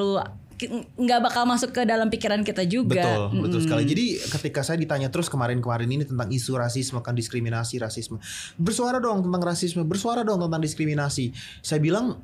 ki- 0.54 0.70
nggak 0.96 1.20
bakal 1.20 1.44
masuk 1.44 1.74
ke 1.74 1.83
dalam 1.83 2.09
pikiran 2.09 2.40
kita 2.46 2.62
juga. 2.64 3.28
Betul, 3.30 3.42
betul 3.42 3.59
Mm-mm. 3.61 3.66
sekali. 3.66 3.85
Jadi 3.85 4.04
ketika 4.22 4.61
saya 4.62 4.78
ditanya 4.78 5.09
terus 5.11 5.26
kemarin-kemarin 5.26 5.90
ini 5.90 6.04
tentang 6.07 6.30
isu 6.30 6.54
rasisme 6.57 7.02
kan 7.02 7.14
diskriminasi, 7.14 7.83
rasisme. 7.83 8.22
Bersuara 8.57 9.02
dong 9.02 9.26
tentang 9.26 9.42
rasisme, 9.42 9.83
bersuara 9.85 10.22
dong 10.22 10.40
tentang 10.42 10.62
diskriminasi. 10.62 11.35
Saya 11.61 11.83
bilang 11.83 12.22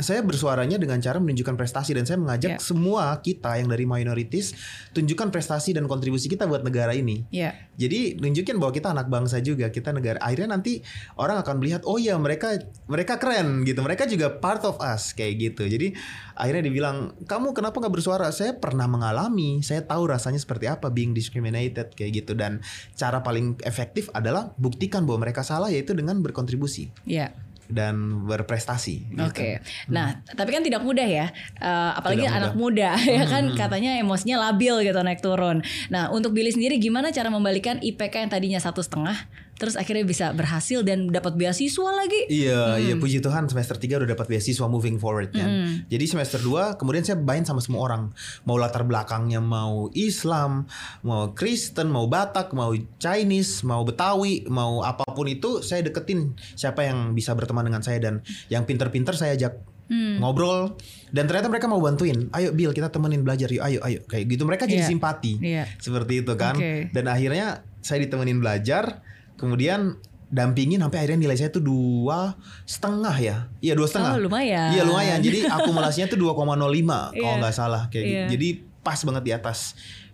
saya 0.00 0.20
bersuaranya 0.24 0.76
dengan 0.76 0.98
cara 0.98 1.20
menunjukkan 1.22 1.56
prestasi 1.56 1.96
dan 1.96 2.04
saya 2.04 2.18
mengajak 2.20 2.50
Ya. 2.50 2.58
semua 2.58 3.14
kita 3.22 3.60
yang 3.60 3.70
dari 3.70 3.86
minorities 3.86 4.56
tunjukkan 4.90 5.30
prestasi 5.30 5.70
dan 5.70 5.86
kontribusi 5.86 6.26
kita 6.26 6.48
buat 6.50 6.66
negara 6.66 6.90
ini. 6.96 7.28
Ya, 7.30 7.54
Jadi 7.78 8.18
nunjukin 8.18 8.60
bahwa 8.60 8.74
kita 8.74 8.92
anak 8.92 9.08
bangsa 9.08 9.40
juga, 9.40 9.70
kita 9.72 9.94
negara. 9.94 10.20
Akhirnya 10.20 10.52
nanti 10.58 10.82
orang 11.16 11.40
akan 11.40 11.62
melihat, 11.62 11.80
oh 11.88 11.96
ya 11.96 12.18
mereka 12.20 12.58
mereka 12.90 13.16
keren 13.16 13.62
gitu, 13.64 13.80
mereka 13.80 14.04
juga 14.04 14.28
part 14.36 14.66
of 14.66 14.76
us 14.82 15.16
kayak 15.16 15.38
gitu. 15.40 15.64
Jadi 15.64 15.94
akhirnya 16.34 16.66
dibilang, 16.66 17.16
kamu 17.24 17.56
kenapa 17.56 17.80
nggak 17.80 17.94
bersuara? 17.94 18.28
Saya 18.34 18.58
pernah 18.58 18.84
mengalami, 18.84 19.64
saya 19.64 19.80
tahu 19.86 20.10
rasanya 20.12 20.36
seperti 20.40 20.68
apa 20.68 20.92
being 20.92 21.16
discriminated 21.16 21.94
kayak 21.96 22.24
gitu. 22.24 22.36
Dan 22.36 22.60
cara 22.96 23.22
paling 23.24 23.56
efektif 23.64 24.12
adalah 24.12 24.52
buktikan 24.60 25.08
bahwa 25.08 25.24
mereka 25.28 25.40
salah 25.40 25.72
yaitu 25.72 25.96
dengan 25.96 26.20
berkontribusi 26.20 26.92
ya. 27.08 27.32
Dan 27.70 28.26
berprestasi. 28.26 29.14
gitu. 29.14 29.22
Oke. 29.24 29.62
Nah, 29.88 30.20
tapi 30.36 30.50
kan 30.50 30.62
tidak 30.66 30.82
mudah 30.82 31.06
ya. 31.06 31.26
Eh, 31.58 31.90
apalagi 31.96 32.26
Tidak 32.26 32.36
anak 32.36 32.54
muda 32.58 32.94
ya 33.18 33.24
kan 33.24 33.54
katanya 33.54 33.96
emosinya 34.02 34.50
labil 34.50 34.84
gitu 34.84 35.00
naik 35.00 35.22
turun. 35.22 35.62
Nah, 35.88 36.10
untuk 36.10 36.34
Billy 36.34 36.50
sendiri 36.50 36.76
gimana 36.76 37.14
cara 37.14 37.30
membalikan 37.30 37.78
IPK 37.80 38.26
yang 38.26 38.30
tadinya 38.30 38.60
satu 38.60 38.82
setengah 38.82 39.16
terus 39.60 39.76
akhirnya 39.76 40.08
bisa 40.08 40.32
berhasil 40.32 40.80
dan 40.80 41.12
dapat 41.12 41.36
beasiswa 41.36 41.92
lagi. 41.92 42.32
Iya, 42.32 42.80
iya 42.80 42.94
puji 42.96 43.20
Tuhan 43.20 43.44
semester 43.44 43.76
3 43.76 44.00
udah 44.00 44.08
dapat 44.16 44.32
beasiswa 44.32 44.64
moving 44.64 44.96
forward 44.96 45.36
kan. 45.36 45.84
Jadi 45.92 46.04
semester 46.08 46.40
2 46.40 46.80
kemudian 46.80 47.04
saya 47.04 47.20
main 47.20 47.44
sama 47.44 47.60
semua 47.60 47.84
orang. 47.84 48.08
Mau 48.48 48.56
latar 48.56 48.88
belakangnya 48.88 49.44
mau 49.44 49.92
Islam, 49.92 50.64
mau 51.04 51.36
Kristen, 51.36 51.92
mau 51.92 52.08
Batak, 52.08 52.56
mau 52.56 52.72
Chinese, 52.96 53.60
mau 53.68 53.84
Betawi, 53.84 54.48
mau 54.48 54.80
apa 54.80 55.04
pun 55.04 55.28
itu 55.28 55.60
saya 55.60 55.84
deketin 55.84 56.32
siapa 56.56 56.88
yang 56.88 57.12
bisa 57.12 57.36
berteman 57.36 57.68
dengan 57.68 57.84
saya 57.84 58.00
dan 58.00 58.24
yang 58.48 58.64
pinter-pinter 58.64 59.12
saya 59.12 59.36
ajak 59.36 59.60
ngobrol 59.90 60.78
dan 61.10 61.26
ternyata 61.26 61.50
mereka 61.50 61.66
mau 61.66 61.82
bantuin. 61.82 62.30
Ayo 62.30 62.54
Bill 62.54 62.70
kita 62.70 62.94
temenin 62.94 63.26
belajar 63.26 63.50
yuk. 63.50 63.60
Ayo 63.60 63.82
ayo 63.82 63.98
kayak 64.06 64.24
gitu 64.30 64.46
mereka 64.46 64.64
jadi 64.64 64.86
Iya. 64.86 64.88
simpati. 64.88 65.32
Iya. 65.42 65.64
Seperti 65.82 66.22
itu 66.22 66.32
kan. 66.38 66.54
Oke. 66.54 66.94
Dan 66.94 67.10
akhirnya 67.10 67.66
saya 67.82 68.06
ditemenin 68.06 68.38
belajar, 68.38 69.02
kemudian 69.40 69.96
dampingin 70.30 70.78
sampai 70.78 71.02
akhirnya 71.02 71.26
nilai 71.26 71.36
saya 71.40 71.50
tuh 71.50 71.64
dua 71.64 72.38
setengah 72.62 73.16
ya. 73.18 73.36
Iya 73.58 73.74
dua 73.74 73.88
setengah. 73.90 74.14
Oh, 74.14 74.22
lumayan. 74.22 74.70
Iya 74.70 74.82
lumayan. 74.86 75.18
Jadi 75.18 75.48
akumulasinya 75.58 76.06
tuh 76.06 76.18
2,05 76.22 76.30
kalau 76.38 77.18
Iya. 77.18 77.40
nggak 77.42 77.54
salah 77.56 77.82
kayak 77.90 78.04
gitu. 78.06 78.14
Iya. 78.14 78.26
Jadi 78.30 78.48
pas 78.80 79.00
banget 79.02 79.22
di 79.26 79.32
atas 79.34 79.58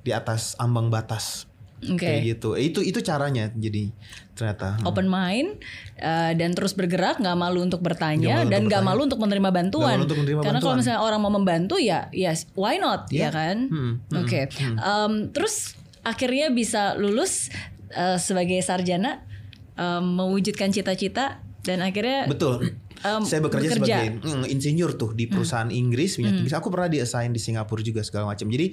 di 0.01 0.11
atas 0.17 0.57
ambang 0.57 0.89
batas. 0.89 1.45
Oke. 1.85 2.01
Kayak 2.01 2.41
gitu. 2.41 2.57
Itu 2.57 2.81
itu 2.81 3.05
caranya 3.05 3.53
jadi 3.53 3.93
ternyata. 4.33 4.81
Hmm. 4.81 4.89
Open 4.89 5.05
mind 5.05 5.61
uh, 6.01 6.33
dan 6.33 6.57
terus 6.57 6.73
bergerak, 6.73 7.21
nggak 7.21 7.37
malu 7.37 7.61
untuk 7.61 7.85
bertanya 7.85 8.41
Nggak 8.41 8.41
malu 8.41 8.53
dan 8.57 8.61
nggak 8.65 8.83
malu 8.89 9.01
untuk 9.05 9.21
menerima 9.21 9.51
bantuan. 9.53 10.01
Malu 10.01 10.09
untuk 10.09 10.19
menerima 10.25 10.41
Karena 10.41 10.59
kalau 10.65 10.77
misalnya 10.81 11.01
orang 11.05 11.21
mau 11.21 11.29
membantu 11.29 11.77
ya, 11.77 12.09
ya 12.17 12.33
why 12.57 12.81
not, 12.81 13.13
ya 13.13 13.29
Iya. 13.29 13.31
kan? 13.37 13.57
Hmm, 13.69 13.93
hmm, 14.09 14.17
Oke. 14.25 14.41
Um, 14.81 15.13
terus 15.37 15.77
akhirnya 16.01 16.49
bisa 16.49 16.97
lulus 16.97 17.53
uh, 17.95 18.19
sebagai 18.19 18.59
sarjana, 18.65 19.23
um, 19.77 20.17
mewujudkan 20.19 20.73
cita-cita 20.73 21.45
dan 21.63 21.83
akhirnya 21.83 22.31
Betul. 22.31 22.79
um, 23.03 23.23
saya 23.27 23.43
bekerja, 23.43 23.75
bekerja. 23.75 23.97
sebagai 24.07 24.07
mm, 24.23 24.45
insinyur 24.51 24.95
tuh 24.95 25.13
di 25.13 25.27
perusahaan 25.27 25.69
Inggris 25.69 26.19
minyak 26.19 26.43
Inggris. 26.43 26.57
Aku 26.57 26.71
pernah 26.71 26.89
di 26.91 27.03
assign 27.03 27.35
di 27.35 27.43
Singapura 27.43 27.83
juga 27.83 28.03
segala 28.07 28.31
macam. 28.33 28.47
Jadi 28.49 28.73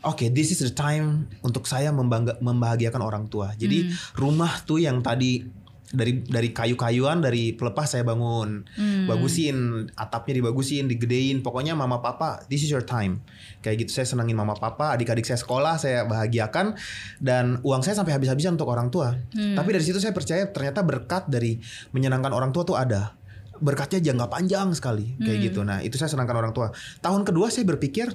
Oke, 0.00 0.32
this 0.32 0.48
is 0.48 0.64
the 0.64 0.72
time 0.72 1.28
untuk 1.44 1.68
saya 1.68 1.92
membangga, 1.92 2.40
membahagiakan 2.40 3.04
orang 3.04 3.28
tua. 3.28 3.52
Jadi 3.52 3.92
rumah 4.16 4.64
tuh 4.64 4.80
yang 4.80 5.04
tadi 5.04 5.44
dari 5.90 6.22
dari 6.22 6.54
kayu-kayuan 6.54 7.18
dari 7.18 7.54
pelepah 7.54 7.86
saya 7.86 8.06
bangun, 8.06 8.62
bagusin 9.10 9.86
atapnya 9.98 10.38
dibagusin, 10.38 10.86
digedein. 10.86 11.42
Pokoknya 11.42 11.74
mama 11.74 11.98
papa, 11.98 12.46
this 12.46 12.62
is 12.62 12.70
your 12.70 12.86
time. 12.86 13.22
Kayak 13.60 13.86
gitu 13.86 14.00
saya 14.00 14.06
senangin 14.06 14.38
mama 14.38 14.54
papa, 14.54 14.94
adik-adik 14.94 15.26
saya 15.26 15.38
sekolah 15.38 15.76
saya 15.82 16.06
bahagiakan 16.06 16.78
dan 17.18 17.58
uang 17.66 17.82
saya 17.82 17.98
sampai 17.98 18.14
habis-habisan 18.14 18.54
untuk 18.54 18.70
orang 18.70 18.88
tua. 18.88 19.18
Tapi 19.34 19.68
dari 19.70 19.84
situ 19.84 19.98
saya 19.98 20.14
percaya 20.14 20.46
ternyata 20.48 20.86
berkat 20.86 21.26
dari 21.26 21.58
menyenangkan 21.90 22.30
orang 22.30 22.54
tua 22.54 22.62
tuh 22.62 22.78
ada 22.78 23.18
berkatnya 23.60 24.00
jangka 24.00 24.26
panjang 24.32 24.72
sekali 24.72 25.20
kayak 25.20 25.52
gitu. 25.52 25.60
Nah 25.62 25.84
itu 25.84 26.00
saya 26.00 26.08
senangkan 26.08 26.32
orang 26.40 26.52
tua. 26.56 26.72
Tahun 27.04 27.22
kedua 27.28 27.52
saya 27.52 27.68
berpikir 27.68 28.08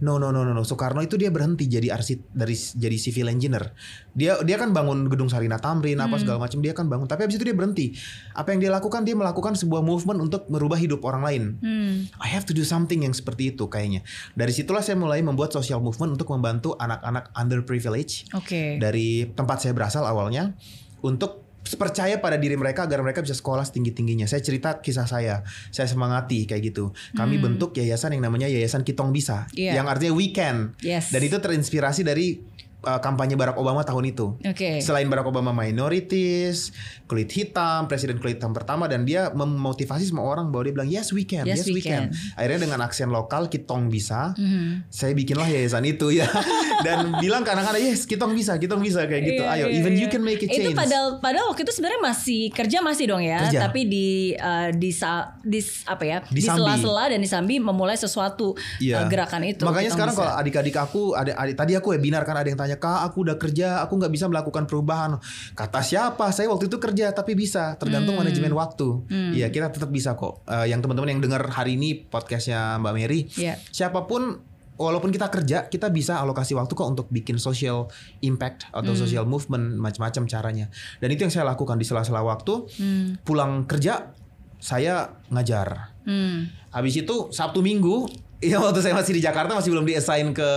no 0.00 0.16
no 0.16 0.32
no 0.32 0.44
no 0.44 0.52
no 0.56 0.62
Soekarno 0.64 1.04
itu 1.04 1.20
dia 1.20 1.28
berhenti 1.28 1.68
jadi 1.68 1.92
arsit 1.92 2.24
dari 2.32 2.56
jadi 2.56 2.96
civil 2.96 3.28
engineer. 3.28 3.72
Dia 4.16 4.40
dia 4.40 4.56
kan 4.56 4.72
bangun 4.72 5.08
gedung 5.12 5.28
Sarina 5.28 5.60
Tamrin 5.60 6.00
apa 6.00 6.16
segala 6.16 6.40
macam 6.40 6.60
dia 6.64 6.72
kan 6.72 6.88
bangun. 6.88 7.04
Tapi 7.04 7.28
habis 7.28 7.36
itu 7.36 7.44
dia 7.44 7.56
berhenti. 7.56 7.92
Apa 8.32 8.56
yang 8.56 8.64
dia 8.64 8.72
lakukan 8.72 9.04
dia 9.04 9.12
melakukan 9.12 9.54
sebuah 9.56 9.84
movement 9.84 10.18
untuk 10.24 10.48
merubah 10.48 10.80
hidup 10.80 11.04
orang 11.04 11.22
lain. 11.22 11.42
Hmm. 11.60 12.08
I 12.16 12.28
have 12.32 12.48
to 12.48 12.56
do 12.56 12.64
something 12.64 13.04
yang 13.04 13.12
seperti 13.12 13.52
itu 13.52 13.68
kayaknya. 13.68 14.00
Dari 14.32 14.52
situlah 14.56 14.80
saya 14.80 14.96
mulai 14.96 15.20
membuat 15.20 15.52
social 15.52 15.84
movement 15.84 16.16
untuk 16.16 16.32
membantu 16.32 16.74
anak-anak 16.80 17.32
underprivileged 17.36 18.32
Oke. 18.32 18.80
dari 18.80 19.28
tempat 19.36 19.60
saya 19.60 19.76
berasal 19.76 20.08
awalnya 20.08 20.56
untuk 21.04 21.49
percaya 21.76 22.18
pada 22.22 22.38
diri 22.38 22.54
mereka 22.56 22.86
agar 22.86 23.02
mereka 23.04 23.20
bisa 23.20 23.34
sekolah 23.36 23.66
setinggi 23.66 23.92
tingginya. 23.92 24.26
Saya 24.26 24.40
cerita 24.40 24.78
kisah 24.80 25.04
saya, 25.06 25.42
saya 25.70 25.86
semangati 25.90 26.46
kayak 26.46 26.72
gitu. 26.72 26.94
Kami 27.12 27.36
bentuk 27.42 27.76
yayasan 27.76 28.16
yang 28.16 28.24
namanya 28.26 28.46
Yayasan 28.50 28.86
Kitong 28.86 29.10
Bisa, 29.10 29.46
Iya. 29.54 29.78
yang 29.82 29.86
artinya 29.90 30.14
weekend. 30.16 30.74
Yes. 30.80 31.10
Dan 31.12 31.26
itu 31.26 31.36
terinspirasi 31.38 32.06
dari 32.06 32.40
uh, 32.82 32.98
kampanye 32.98 33.34
Barack 33.34 33.56
Obama 33.56 33.80
tahun 33.80 34.04
itu. 34.08 34.36
Oke. 34.40 34.80
Selain 34.80 35.04
Barack 35.04 35.26
Obama 35.26 35.50
minorities, 35.50 36.72
kulit 37.04 37.28
hitam, 37.28 37.86
presiden 37.86 38.16
kulit 38.16 38.36
hitam 38.36 38.50
pertama 38.50 38.86
dan 38.86 39.02
dia 39.02 39.28
memotivasi 39.30 40.04
semua 40.04 40.24
orang 40.24 40.48
bahwa 40.48 40.62
dia 40.62 40.74
bilang 40.74 40.88
yes 40.88 41.10
we 41.10 41.22
can, 41.22 41.42
Yes, 41.42 41.62
yes, 41.62 41.66
we 41.66 41.78
we 41.78 41.82
can. 41.82 42.08
can. 42.08 42.36
Akhirnya 42.36 42.60
dengan 42.62 42.80
aksen 42.80 43.08
lokal 43.08 43.46
Kitong 43.46 43.88
bisa, 43.88 44.32
Mhm. 44.34 44.86
saya 44.88 45.12
bikinlah 45.12 45.46
yayasan 45.46 45.84
itu 45.84 46.12
ya 46.12 46.28
dan 46.86 47.18
bilang 47.18 47.42
ke 47.42 47.50
anak-anak 47.50 47.80
yes 47.82 48.04
Kitong 48.04 48.32
bisa, 48.32 48.56
Kitong 48.56 48.78
bisa 48.78 49.04
kayak 49.04 49.22
gitu. 49.24 49.42
Iya, 49.42 49.52
Ayo, 49.52 49.66
iya, 49.66 49.76
even 49.76 49.92
iya. 49.92 50.00
you 50.00 50.08
can 50.08 50.22
make 50.22 50.38
a 50.38 50.46
change. 50.46 50.62
Itu 50.62 50.70
padahal 50.72 51.18
padahal 51.18 51.50
waktu 51.50 51.62
itu 51.62 51.72
sebenarnya 51.72 52.00
masih 52.02 52.40
kerja 52.50 52.78
masih 52.80 53.04
dong 53.06 53.20
ya, 53.20 53.44
Kerja. 53.44 53.60
tapi 53.62 53.80
di 53.84 54.08
uh, 54.34 54.70
di 54.70 54.90
sa- 54.90 55.34
di 55.40 55.58
apa 55.84 56.04
ya? 56.04 56.18
Di, 56.26 56.40
sela-sela 56.40 57.10
dan 57.10 57.18
disambi 57.18 57.58
memulai 57.58 57.94
sesuatu 57.94 58.54
uh, 58.54 59.06
gerakan 59.06 59.42
itu. 59.44 59.62
Makanya 59.62 59.90
sekarang 59.90 60.14
bisa. 60.14 60.20
kalau 60.22 60.32
adik-adik 60.36 60.76
aku, 60.76 61.02
adik, 61.12 61.34
adik 61.34 61.54
tadi 61.56 61.72
aku 61.74 61.88
webinar 61.92 62.22
kan 62.22 62.36
ada 62.36 62.46
yang 62.46 62.56
tanya, 62.56 62.69
"Kak, 62.76 63.08
aku 63.08 63.24
udah 63.24 63.40
kerja, 63.40 63.80
aku 63.80 63.96
nggak 63.96 64.12
bisa 64.12 64.28
melakukan 64.28 64.68
perubahan." 64.68 65.16
Kata 65.56 65.80
siapa? 65.80 66.28
Saya 66.30 66.52
waktu 66.52 66.68
itu 66.68 66.76
kerja 66.76 67.10
tapi 67.10 67.34
bisa, 67.34 67.74
tergantung 67.80 68.14
Hmm. 68.14 68.22
manajemen 68.22 68.52
waktu. 68.52 69.08
Iya, 69.34 69.48
kita 69.48 69.72
tetap 69.72 69.88
bisa 69.88 70.14
kok. 70.14 70.44
Eh, 70.44 70.70
yang 70.70 70.84
teman-teman 70.84 71.16
yang 71.16 71.22
dengar 71.24 71.42
hari 71.48 71.74
ini 71.74 72.06
podcastnya 72.06 72.76
Mbak 72.78 72.92
Mary, 72.94 73.20
Iya. 73.34 73.56
siapa 73.72 74.04
pun 74.04 74.46
Walaupun 74.80 75.12
kita 75.12 75.28
kerja, 75.28 75.68
kita 75.68 75.92
bisa 75.92 76.24
alokasi 76.24 76.56
waktu 76.56 76.72
kok 76.72 76.88
untuk 76.88 77.12
bikin 77.12 77.36
social 77.36 77.92
impact 78.24 78.64
atau 78.72 78.96
Hmm. 78.96 79.00
social 79.04 79.28
movement 79.28 79.76
macam-macam 79.76 80.24
caranya. 80.24 80.72
Dan 81.04 81.12
itu 81.12 81.20
yang 81.20 81.28
saya 81.28 81.44
lakukan 81.44 81.76
di 81.76 81.84
sela-sela 81.84 82.24
waktu. 82.24 82.64
Hmm. 82.80 83.20
Pulang 83.20 83.68
kerja, 83.68 84.16
saya 84.56 85.20
ngajar. 85.28 86.00
Hmm. 86.08 86.48
Habis 86.72 87.04
itu 87.04 87.28
Sabtu 87.28 87.60
Minggu 87.60 88.08
Iya 88.40 88.56
waktu 88.56 88.80
saya 88.80 88.96
masih 88.96 89.12
di 89.12 89.22
Jakarta 89.22 89.52
masih 89.52 89.68
belum 89.68 89.84
diassign 89.84 90.32
ke 90.32 90.50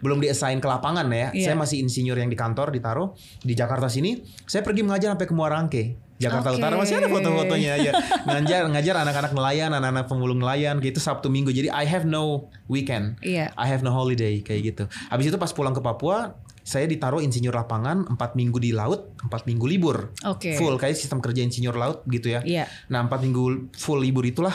belum 0.00 0.24
diassign 0.24 0.56
ke 0.56 0.64
lapangan 0.64 1.04
ya. 1.12 1.28
Iya. 1.36 1.52
Saya 1.52 1.56
masih 1.60 1.84
insinyur 1.84 2.16
yang 2.16 2.32
di 2.32 2.36
kantor 2.36 2.72
ditaruh 2.72 3.12
di 3.44 3.52
Jakarta 3.52 3.92
sini. 3.92 4.24
Saya 4.48 4.64
pergi 4.64 4.80
mengajar 4.80 5.12
sampai 5.12 5.28
ke 5.28 5.34
Muarangke. 5.36 5.84
Jakarta 6.20 6.52
Oke. 6.52 6.60
Utara 6.60 6.76
masih 6.76 7.00
ada 7.00 7.08
foto-fotonya 7.08 7.80
ya. 7.80 7.92
Ngajar 8.28 8.68
ngajar 8.68 8.94
anak-anak 9.04 9.32
nelayan, 9.32 9.72
anak-anak 9.72 10.04
pemulung 10.04 10.40
nelayan 10.40 10.76
gitu 10.80 11.00
Sabtu 11.00 11.32
Minggu. 11.32 11.48
Jadi 11.48 11.72
I 11.72 11.88
have 11.88 12.04
no 12.04 12.52
weekend. 12.68 13.16
Iya. 13.24 13.52
I 13.56 13.66
have 13.68 13.80
no 13.80 13.92
holiday 13.92 14.40
kayak 14.44 14.60
gitu. 14.76 14.84
Habis 15.08 15.32
itu 15.32 15.36
pas 15.40 15.48
pulang 15.52 15.72
ke 15.72 15.80
Papua 15.80 16.36
saya 16.62 16.84
ditaruh 16.86 17.24
insinyur 17.24 17.52
lapangan 17.54 18.06
4 18.06 18.38
minggu 18.38 18.58
di 18.60 18.70
laut, 18.70 19.16
4 19.20 19.48
minggu 19.48 19.66
libur. 19.66 20.12
Oke. 20.28 20.54
Full 20.56 20.76
kayak 20.76 20.96
sistem 20.96 21.18
kerja 21.18 21.40
insinyur 21.42 21.74
laut 21.74 22.04
gitu 22.06 22.32
ya. 22.32 22.40
Iya. 22.44 22.64
Nah 22.92 23.04
empat 23.04 23.24
minggu 23.24 23.72
full 23.74 24.00
libur 24.00 24.24
itulah 24.24 24.54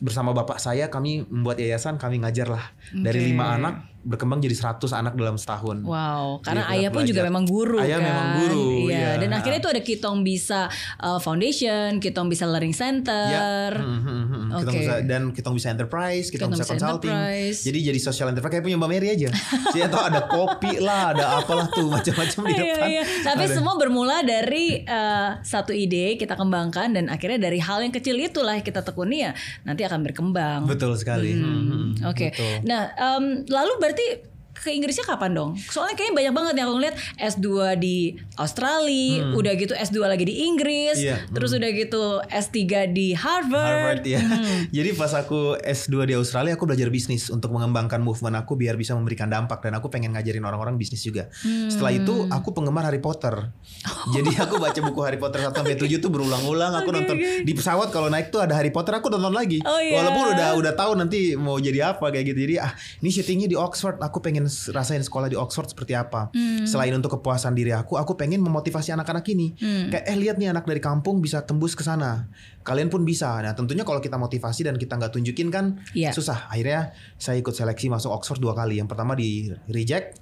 bersama 0.00 0.30
bapak 0.30 0.62
saya 0.62 0.88
kami 0.88 1.26
membuat 1.26 1.58
yayasan 1.58 1.98
kami 1.98 2.22
ngajar 2.22 2.48
lah 2.48 2.64
dari 2.94 3.20
Oke. 3.22 3.28
lima 3.34 3.44
anak 3.58 3.74
berkembang 4.02 4.38
jadi 4.38 4.52
100 4.52 4.80
anak 4.90 5.12
dalam 5.12 5.34
setahun. 5.34 5.82
Wow, 5.82 6.40
karena 6.40 6.62
Gitu, 6.62 6.72
ayah 6.74 6.88
pun 6.88 6.96
belajar. 6.98 7.10
juga 7.10 7.22
memang 7.22 7.44
guru 7.44 7.78
Ayah 7.78 7.96
kan. 7.96 8.06
memang 8.06 8.26
guru, 8.38 8.68
Iya, 8.82 8.96
iya. 8.96 9.10
dan 9.16 9.30
akhirnya 9.30 9.58
itu 9.58 9.70
ada 9.70 9.82
Kitong 9.82 10.18
Bisa 10.20 10.60
uh, 10.98 11.18
Foundation, 11.18 11.88
Kitong 11.98 12.26
Bisa 12.26 12.44
Learning 12.44 12.72
Center. 12.72 13.28
Ya. 13.28 13.70
Hmm, 13.70 14.00
hmm, 14.00 14.02
hmm, 14.02 14.24
hmm. 14.26 14.48
Kita 14.52 14.66
Oke. 14.66 14.78
bisa 14.78 14.92
dan 15.02 15.22
kita 15.30 15.48
bisa 15.50 15.68
enterprise, 15.68 16.26
kita 16.26 16.38
Kitong 16.38 16.50
bisa 16.50 16.62
bisa 16.62 16.72
consulting. 16.74 17.12
enterprise. 17.12 17.58
Jadi 17.60 17.78
jadi 17.82 17.98
social 17.98 18.26
enterprise 18.28 18.52
kayak 18.52 18.64
punya 18.64 18.76
Mbak 18.76 18.90
Mary 18.90 19.08
aja. 19.10 19.28
Saya 19.72 19.86
tahu 19.86 20.02
ada 20.02 20.20
kopi 20.26 20.72
lah, 20.78 21.12
ada 21.12 21.24
apalah 21.36 21.68
tuh 21.68 21.86
macam-macam 21.86 22.40
di 22.42 22.52
Iya, 22.52 22.64
depan. 22.70 22.88
iya. 22.88 23.02
Tapi 23.22 23.44
Ada. 23.44 23.54
semua 23.54 23.74
bermula 23.74 24.16
dari 24.22 24.66
uh, 24.82 25.38
satu 25.40 25.70
ide 25.70 26.16
kita 26.16 26.34
kembangkan 26.34 26.90
dan 26.90 27.06
akhirnya 27.06 27.36
dari 27.38 27.58
hal 27.58 27.80
yang 27.80 27.90
kecil 27.90 28.16
itulah 28.16 28.56
kita 28.58 28.80
tekuni 28.80 29.22
ya 29.22 29.32
nanti 29.62 29.82
akan 29.82 30.00
berkembang. 30.02 30.64
betul 30.64 30.94
sekali. 30.94 31.32
Hmm, 31.32 31.44
hmm, 31.44 32.06
Oke. 32.06 32.30
betul. 32.30 32.64
Nah, 32.64 32.82
em, 32.90 33.24
lalu 33.46 33.72
berarti 33.90 34.22
ke 34.60 34.70
Inggrisnya 34.70 35.02
kapan 35.02 35.32
dong? 35.32 35.50
Soalnya 35.58 35.94
kayaknya 35.94 36.14
banyak 36.14 36.34
banget 36.34 36.54
yang 36.54 36.66
aku 36.68 36.76
ngeliat 36.76 36.96
S2 37.16 37.48
di 37.76 37.96
Australia, 38.36 39.32
udah 39.32 39.52
gitu 39.54 39.72
S2 39.72 39.98
lagi 40.02 40.24
di 40.24 40.44
Inggris, 40.44 40.92
Hmm. 40.92 41.06
Iya, 41.06 41.16
terus 41.28 41.50
udah 41.50 41.70
gitu 41.70 42.02
S3 42.24 42.58
di 42.88 43.12
Harvard 43.12 43.62
Harvard. 43.96 44.02
ya. 44.04 44.20
Hmm. 44.20 44.66
Jadi 44.76 44.90
pas 44.92 45.12
aku 45.12 45.56
S2 45.56 46.04
di 46.04 46.14
Australia 46.14 46.54
aku 46.54 46.66
belajar 46.66 46.88
bisnis 46.88 47.28
untuk 47.28 47.50
mengembangkan 47.50 47.98
movement 47.98 48.36
aku 48.36 48.54
biar 48.54 48.74
bisa 48.74 48.92
memberikan 48.92 49.26
dampak 49.26 49.60
dan 49.60 49.72
aku 49.74 49.86
pengen 49.86 50.12
ngajarin 50.12 50.42
orang-orang 50.42 50.76
bisnis 50.76 51.00
juga. 51.00 51.30
Hmm. 51.40 51.70
Setelah 51.70 51.94
itu 51.94 52.26
aku 52.26 52.52
penggemar 52.52 52.84
Harry 52.84 52.98
Potter. 52.98 53.54
Jadi 54.14 54.34
aku 54.34 54.58
baca 54.58 54.76
buku 54.76 55.00
Harry 55.00 55.16
Potter 55.16 55.40
1 55.42 55.52
sampai 55.52 55.74
7 55.74 55.88
tuh 55.96 56.10
berulang-ulang 56.10 56.74
aku 56.74 56.88
Oke, 56.90 56.96
nonton 56.96 57.16
oke. 57.16 57.46
di 57.46 57.52
pesawat 57.54 57.88
kalau 57.88 58.08
naik 58.08 58.28
tuh 58.28 58.42
ada 58.42 58.52
Harry 58.52 58.68
Potter 58.68 58.92
aku 58.92 59.08
nonton 59.08 59.30
lagi. 59.30 59.62
Oh, 59.62 59.78
iya. 59.78 59.96
Walaupun 59.96 60.34
udah 60.34 60.48
udah 60.56 60.72
tahu 60.74 60.92
nanti 60.94 61.32
mau 61.32 61.56
jadi 61.56 61.94
apa 61.94 62.10
kayak 62.10 62.34
gitu. 62.34 62.38
Jadi 62.42 62.54
ah 62.58 62.72
ini 62.98 63.08
syutingnya 63.08 63.46
di 63.46 63.54
Oxford, 63.54 63.96
aku 64.00 64.18
pengen 64.18 64.49
rasain 64.68 65.00
sekolah 65.00 65.30
di 65.30 65.38
Oxford 65.38 65.70
seperti 65.70 65.94
apa. 65.94 66.28
Hmm. 66.34 66.66
Selain 66.66 66.90
untuk 66.92 67.16
kepuasan 67.16 67.54
diri 67.54 67.70
aku, 67.70 67.96
aku 67.96 68.14
pengen 68.14 68.42
memotivasi 68.42 68.92
anak-anak 68.92 69.24
ini. 69.30 69.54
Hmm. 69.56 69.88
Kayak 69.88 70.04
eh 70.06 70.16
lihat 70.18 70.36
nih 70.36 70.50
anak 70.50 70.66
dari 70.66 70.78
kampung 70.78 71.18
bisa 71.18 71.46
tembus 71.46 71.72
ke 71.72 71.80
sana. 71.80 72.28
Kalian 72.60 72.90
pun 72.90 73.02
bisa. 73.02 73.38
Nah, 73.40 73.54
tentunya 73.54 73.82
kalau 73.82 73.98
kita 73.98 74.18
motivasi 74.18 74.66
dan 74.66 74.76
kita 74.76 74.98
nggak 74.98 75.14
tunjukin 75.14 75.48
kan 75.48 75.78
Iya. 75.92 76.12
susah. 76.12 76.50
Akhirnya 76.50 76.92
saya 77.16 77.38
ikut 77.38 77.52
seleksi 77.52 77.88
masuk 77.88 78.10
Oxford 78.10 78.38
dua 78.38 78.52
kali. 78.52 78.76
Yang 78.76 78.92
pertama 78.92 79.14
di 79.14 79.48
reject, 79.66 80.18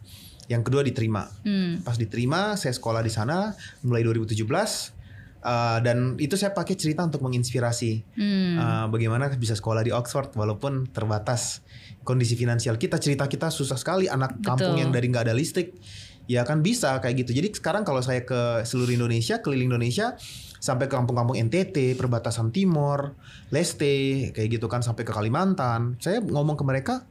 Yang 0.48 0.72
kedua 0.72 0.80
diterima. 0.80 1.28
Hmm. 1.44 1.84
Pas 1.84 2.00
diterima, 2.00 2.56
saya 2.56 2.72
sekolah 2.72 3.04
di 3.04 3.12
sana 3.12 3.52
mulai 3.84 4.00
2017. 4.00 4.96
Uh, 5.38 5.78
dan 5.84 6.18
itu 6.18 6.34
saya 6.34 6.50
pakai 6.50 6.74
cerita 6.74 7.04
untuk 7.04 7.22
menginspirasi 7.22 8.02
Hmm. 8.18 8.56
uh, 8.58 8.86
bagaimana 8.90 9.30
bisa 9.36 9.54
sekolah 9.54 9.84
di 9.84 9.94
Oxford 9.94 10.34
walaupun 10.34 10.90
terbatas 10.90 11.62
kondisi 12.08 12.40
finansial 12.40 12.80
kita 12.80 12.96
cerita 12.96 13.28
kita 13.28 13.52
susah 13.52 13.76
sekali 13.76 14.08
anak 14.08 14.40
kampung 14.40 14.72
Betul. 14.72 14.80
yang 14.80 14.90
dari 14.90 15.12
nggak 15.12 15.28
ada 15.28 15.36
listrik 15.36 15.76
ya 16.24 16.40
kan 16.48 16.64
bisa 16.64 16.96
kayak 17.04 17.28
gitu 17.28 17.36
jadi 17.36 17.52
sekarang 17.52 17.84
kalau 17.84 18.00
saya 18.00 18.24
ke 18.24 18.64
seluruh 18.64 18.96
Indonesia 18.96 19.44
keliling 19.44 19.68
Indonesia 19.68 20.16
sampai 20.56 20.88
ke 20.88 20.96
kampung-kampung 20.96 21.36
NTT 21.36 22.00
perbatasan 22.00 22.48
Timor 22.48 23.16
Leste 23.52 24.32
kayak 24.32 24.48
gitu 24.56 24.66
kan 24.72 24.80
sampai 24.80 25.04
ke 25.04 25.12
Kalimantan 25.12 26.00
saya 26.00 26.24
ngomong 26.24 26.56
ke 26.56 26.64
mereka 26.64 27.04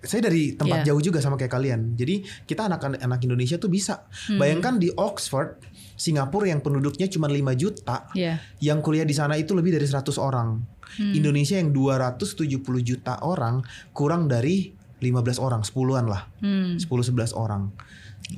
saya 0.00 0.32
dari 0.32 0.56
tempat 0.56 0.80
Yeah. 0.80 0.96
jauh 0.96 1.02
juga 1.12 1.20
sama 1.20 1.36
kayak 1.36 1.52
kalian. 1.52 1.92
Jadi 1.92 2.24
kita 2.48 2.72
anak-anak 2.72 3.20
Indonesia 3.20 3.60
tuh 3.60 3.68
bisa. 3.68 4.08
Hmm. 4.32 4.40
Bayangkan 4.40 4.80
di 4.80 4.88
Oxford, 4.96 5.60
Singapura 6.00 6.48
yang 6.48 6.64
penduduknya 6.64 7.12
cuma 7.12 7.28
5 7.28 7.52
juta, 7.52 8.08
Ya. 8.16 8.40
yang 8.56 8.80
kuliah 8.80 9.04
di 9.04 9.12
sana 9.12 9.36
itu 9.36 9.52
lebih 9.52 9.76
dari 9.76 9.84
100 9.84 10.16
orang. 10.16 10.64
Hmm. 10.96 11.12
Indonesia 11.12 11.60
yang 11.60 11.76
270 11.76 12.56
juta 12.80 13.20
orang 13.20 13.60
kurang 13.92 14.24
dari 14.26 14.72
15 15.04 15.36
orang, 15.36 15.60
10-an 15.60 16.08
lah. 16.08 16.24
Hmm. 16.40 16.80
10 16.80 16.88
11 17.04 17.36
orang. 17.36 17.68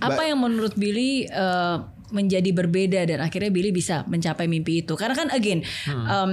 Apa 0.02 0.26
yang 0.26 0.42
menurut 0.42 0.74
Billy 0.74 1.26
eh, 1.26 1.76
menjadi 2.10 2.50
berbeda 2.50 3.06
dan 3.06 3.22
akhirnya 3.22 3.54
Billy 3.54 3.70
bisa 3.70 4.02
mencapai 4.10 4.50
mimpi 4.50 4.82
itu? 4.82 4.98
Karena 4.98 5.14
kan 5.14 5.30
again 5.30 5.62
Hmm. 5.86 6.06
em, 6.06 6.30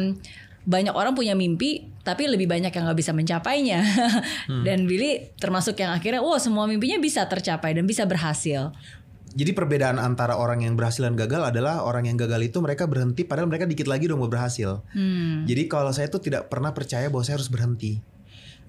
banyak 0.66 0.94
orang 0.94 1.16
punya 1.16 1.34
mimpi 1.34 1.88
tapi 2.04 2.26
lebih 2.26 2.46
banyak 2.46 2.70
yang 2.70 2.84
nggak 2.90 3.00
bisa 3.00 3.14
mencapainya. 3.14 3.80
Hmm. 4.50 4.62
dan 4.68 4.86
Billy 4.86 5.30
termasuk 5.38 5.78
yang 5.78 5.94
akhirnya, 5.94 6.22
wah 6.22 6.38
semua 6.38 6.66
mimpinya 6.66 6.98
bisa 6.98 7.26
tercapai 7.26 7.74
dan 7.74 7.86
bisa 7.86 8.06
berhasil. 8.06 8.74
Jadi 9.34 9.52
perbedaan 9.54 10.02
antara 10.02 10.38
orang 10.38 10.66
yang 10.66 10.74
berhasil 10.74 11.06
dan 11.06 11.14
gagal 11.14 11.54
adalah 11.54 11.86
orang 11.86 12.10
yang 12.10 12.18
gagal 12.18 12.42
itu 12.42 12.58
mereka 12.62 12.90
berhenti 12.90 13.26
padahal 13.26 13.50
mereka 13.50 13.70
dikit 13.70 13.86
lagi 13.86 14.10
udah 14.10 14.18
mau 14.18 14.30
berhasil. 14.30 14.82
Hmm. 14.94 15.46
Jadi 15.46 15.70
kalau 15.70 15.94
saya 15.94 16.10
tuh 16.10 16.22
tidak 16.22 16.50
pernah 16.50 16.74
percaya 16.74 17.08
bahwa 17.08 17.22
saya 17.22 17.38
harus 17.38 17.50
berhenti. 17.50 18.02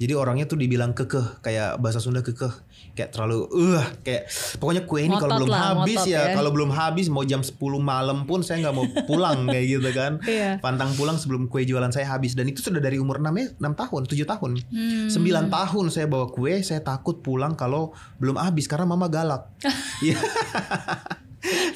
Jadi 0.00 0.16
orangnya 0.16 0.48
tuh 0.48 0.56
dibilang 0.56 0.96
kekeh, 0.96 1.44
kayak 1.44 1.76
bahasa 1.76 2.00
Sunda 2.00 2.24
kekeh, 2.24 2.48
kayak 2.96 3.12
terlalu 3.12 3.44
uh 3.52 3.84
kayak 4.00 4.32
pokoknya 4.56 4.88
kue 4.88 5.04
ini 5.04 5.12
kalau 5.12 5.44
belum 5.44 5.52
lah, 5.52 5.76
habis 5.76 6.00
ya, 6.08 6.32
ya. 6.32 6.40
kalau 6.40 6.50
belum 6.56 6.72
habis 6.72 7.12
mau 7.12 7.20
jam 7.20 7.44
10 7.44 7.60
malam 7.84 8.24
pun 8.24 8.40
saya 8.40 8.64
nggak 8.64 8.74
mau 8.80 8.88
pulang 9.04 9.44
kayak 9.44 9.66
gitu 9.68 9.90
kan. 9.92 10.16
Iya. 10.30 10.62
Pantang 10.62 10.94
pulang 10.94 11.18
sebelum 11.18 11.50
kue 11.50 11.66
jualan 11.66 11.90
saya 11.90 12.06
habis 12.06 12.38
dan 12.38 12.46
itu 12.46 12.62
sudah 12.62 12.78
dari 12.78 13.02
umur 13.02 13.18
6 13.18 13.34
ya, 13.34 13.46
6 13.58 13.82
tahun, 13.82 14.02
7 14.06 14.24
tahun. 14.24 14.50
Hmm. 14.72 15.08
9 15.10 15.50
tahun 15.50 15.84
saya 15.90 16.06
bawa 16.06 16.30
kue, 16.30 16.62
saya 16.62 16.80
takut 16.80 17.18
pulang 17.18 17.58
kalau 17.58 17.90
belum 18.22 18.38
habis 18.38 18.70
karena 18.70 18.86
mama 18.86 19.10
galak. 19.10 19.50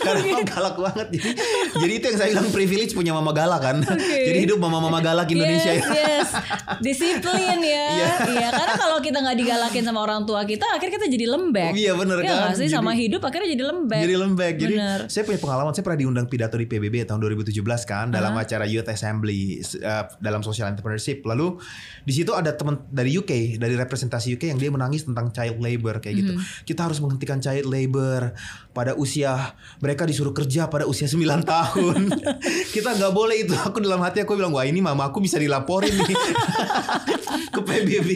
Karena 0.04 0.20
mama 0.22 0.44
galak 0.44 0.76
banget. 0.76 1.06
Jadi, 1.14 1.30
jadi 1.80 1.92
itu 1.96 2.04
yang 2.12 2.18
saya 2.20 2.28
bilang 2.36 2.48
privilege 2.52 2.92
punya 2.92 3.12
mama 3.16 3.32
galak 3.32 3.60
kan. 3.60 3.76
Jadi 3.96 4.38
hidup 4.44 4.58
mama-mama 4.60 5.00
galak 5.00 5.26
Indonesia 5.32 5.72
yes, 5.72 5.82
ya. 5.82 5.94
yes. 5.96 6.28
Disiplin 6.80 7.58
ya. 7.60 7.86
Iya. 7.94 8.14
Iya, 8.26 8.48
karena 8.50 8.74
kalau 8.74 8.98
kita 8.98 9.18
nggak 9.22 9.36
digalakin 9.38 9.84
sama 9.86 10.00
orang 10.02 10.26
tua 10.26 10.42
kita, 10.44 10.66
akhirnya 10.66 10.98
kita 10.98 11.06
jadi 11.08 11.26
lembek. 11.30 11.72
Iya, 11.74 11.92
bener 11.94 12.16
Iya 12.20 12.34
kan? 12.50 12.56
sih 12.56 12.68
sama 12.68 12.90
hidup 12.92 13.22
akhirnya 13.22 13.54
jadi 13.54 13.64
lembek. 13.70 14.02
Jadi 14.02 14.14
lembek. 14.18 14.54
Jadi 14.58 14.74
Bener. 14.76 15.00
saya 15.06 15.22
punya 15.22 15.38
pengalaman. 15.38 15.72
Saya 15.72 15.84
pernah 15.86 16.00
diundang 16.00 16.26
pidato 16.26 16.56
di 16.58 16.66
PBB 16.66 17.06
tahun 17.06 17.20
2017 17.22 17.54
kan 17.86 18.10
dalam 18.10 18.34
Uh-huh. 18.34 18.42
acara 18.42 18.66
Youth 18.66 18.90
Assembly 18.90 19.62
uh, 19.78 20.10
dalam 20.18 20.42
social 20.42 20.66
entrepreneurship. 20.66 21.22
Lalu 21.22 21.62
di 22.02 22.12
situ 22.12 22.34
ada 22.34 22.50
teman 22.50 22.82
dari 22.90 23.14
UK, 23.14 23.62
dari 23.62 23.78
representasi 23.78 24.34
UK 24.34 24.50
yang 24.50 24.58
dia 24.58 24.74
menangis 24.74 25.06
tentang 25.06 25.30
child 25.30 25.62
labor 25.62 26.02
kayak 26.02 26.16
gitu. 26.18 26.32
Mm-hmm. 26.34 26.66
Kita 26.66 26.90
harus 26.90 26.98
menghentikan 26.98 27.38
child 27.38 27.70
labor 27.70 28.34
pada 28.74 28.98
usia 28.98 29.54
mereka 29.78 30.02
disuruh 30.02 30.34
kerja 30.34 30.66
pada 30.66 30.84
usia 30.84 31.06
9 31.06 31.22
tahun. 31.46 32.10
Kita 32.74 32.98
nggak 32.98 33.12
boleh 33.14 33.46
itu. 33.46 33.54
Aku 33.54 33.78
dalam 33.78 34.02
hati 34.02 34.26
aku 34.26 34.34
bilang, 34.34 34.50
"Wah, 34.50 34.66
ini 34.66 34.82
mama 34.82 35.06
aku 35.06 35.22
bisa 35.22 35.38
dilaporin 35.38 35.94
nih." 35.94 36.18
ke 37.54 37.60
PBB. 37.62 38.08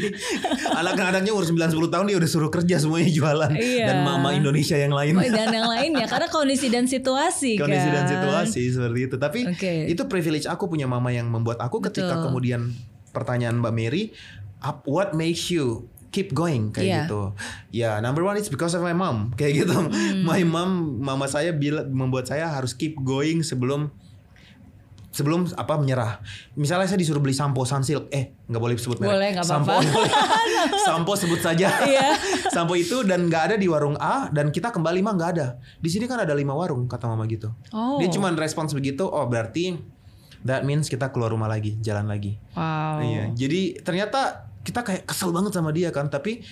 Anak-anaknya 0.75 1.31
umur 1.31 1.47
9 1.47 1.55
10 1.71 1.95
tahun 1.95 2.05
dia 2.11 2.17
udah 2.19 2.31
suruh 2.31 2.51
kerja 2.51 2.83
semuanya 2.83 3.07
jualan 3.09 3.53
Iya. 3.55 3.87
dan 3.87 3.97
mama 4.03 4.35
Indonesia 4.35 4.75
yang 4.75 4.91
lain 4.91 5.15
Oh, 5.15 5.23
dan 5.23 5.55
yang 5.55 5.71
lainnya 5.71 6.11
karena 6.11 6.27
kondisi 6.27 6.67
dan 6.67 6.91
situasi 6.91 7.55
kondisi 7.55 7.89
dan 7.89 8.05
kan. 8.05 8.11
situasi 8.11 8.63
seperti 8.75 8.99
itu. 9.07 9.17
Tapi 9.17 9.41
Oke. 9.47 9.73
itu 9.87 10.03
privilege 10.11 10.51
aku 10.51 10.67
punya 10.67 10.91
mama 10.91 11.15
yang 11.15 11.31
membuat 11.31 11.63
aku 11.63 11.79
ketika 11.79 12.19
Betul. 12.19 12.25
kemudian 12.35 12.61
pertanyaan 13.15 13.63
Mbak 13.63 13.73
Mary, 13.73 14.03
what 14.85 15.15
makes 15.15 15.55
you 15.55 15.87
keep 16.09 16.33
going 16.33 16.71
kayak 16.71 16.85
Iya. 16.85 16.99
gitu. 17.05 17.23
Ya, 17.71 17.91
number 17.99 18.23
one 18.23 18.35
it's 18.35 18.49
because 18.49 18.73
of 18.73 18.81
my 18.81 18.93
mom 18.93 19.31
kayak 19.39 19.63
gitu. 19.63 19.77
Hmm. 19.77 20.25
My 20.25 20.41
mom, 20.43 20.71
mama 20.99 21.27
saya 21.27 21.53
bilang 21.53 21.89
membuat 21.89 22.27
saya 22.27 22.49
harus 22.49 22.73
keep 22.73 22.97
going 22.99 23.41
sebelum 23.41 23.93
sebelum 25.09 25.51
apa 25.53 25.75
menyerah. 25.75 26.23
Misalnya 26.55 26.87
saya 26.87 26.95
disuruh 26.97 27.19
beli 27.19 27.35
sampo 27.35 27.67
Sunsilk, 27.67 28.07
eh 28.09 28.39
nggak 28.47 28.61
boleh 28.61 28.77
sebut 28.79 29.03
merek. 29.03 29.11
Boleh, 29.11 29.29
nggak 29.35 29.47
Sampo, 29.47 29.75
apa-apa. 29.75 29.91
boleh. 29.91 30.13
sampo 30.87 31.13
sebut 31.19 31.41
saja. 31.43 31.69
Iya. 31.83 32.09
sampo 32.55 32.79
itu 32.79 33.03
dan 33.03 33.27
nggak 33.27 33.43
ada 33.51 33.57
di 33.59 33.67
warung 33.67 33.99
A 33.99 34.31
dan 34.31 34.55
kita 34.55 34.71
kembali 34.71 35.03
mah 35.03 35.19
nggak 35.19 35.31
ada. 35.35 35.47
Di 35.77 35.91
sini 35.91 36.07
kan 36.07 36.23
ada 36.23 36.31
lima 36.33 36.55
warung 36.55 36.87
kata 36.87 37.11
mama 37.11 37.27
gitu. 37.27 37.51
Oh. 37.75 37.99
Dia 37.99 38.07
cuma 38.09 38.31
respons 38.31 38.71
begitu, 38.71 39.05
oh 39.05 39.27
berarti 39.27 39.81
that 40.47 40.63
means 40.63 40.87
kita 40.87 41.11
keluar 41.11 41.35
rumah 41.35 41.51
lagi, 41.51 41.75
jalan 41.83 42.07
lagi. 42.07 42.39
Wow. 42.55 43.03
Iya. 43.03 43.25
Jadi 43.35 43.61
ternyata 43.83 44.48
kita 44.69 44.85
kayak 44.85 45.03
kesel 45.09 45.33
banget 45.33 45.57
sama 45.57 45.73
dia 45.73 45.89
kan, 45.89 46.07
tapi 46.07 46.45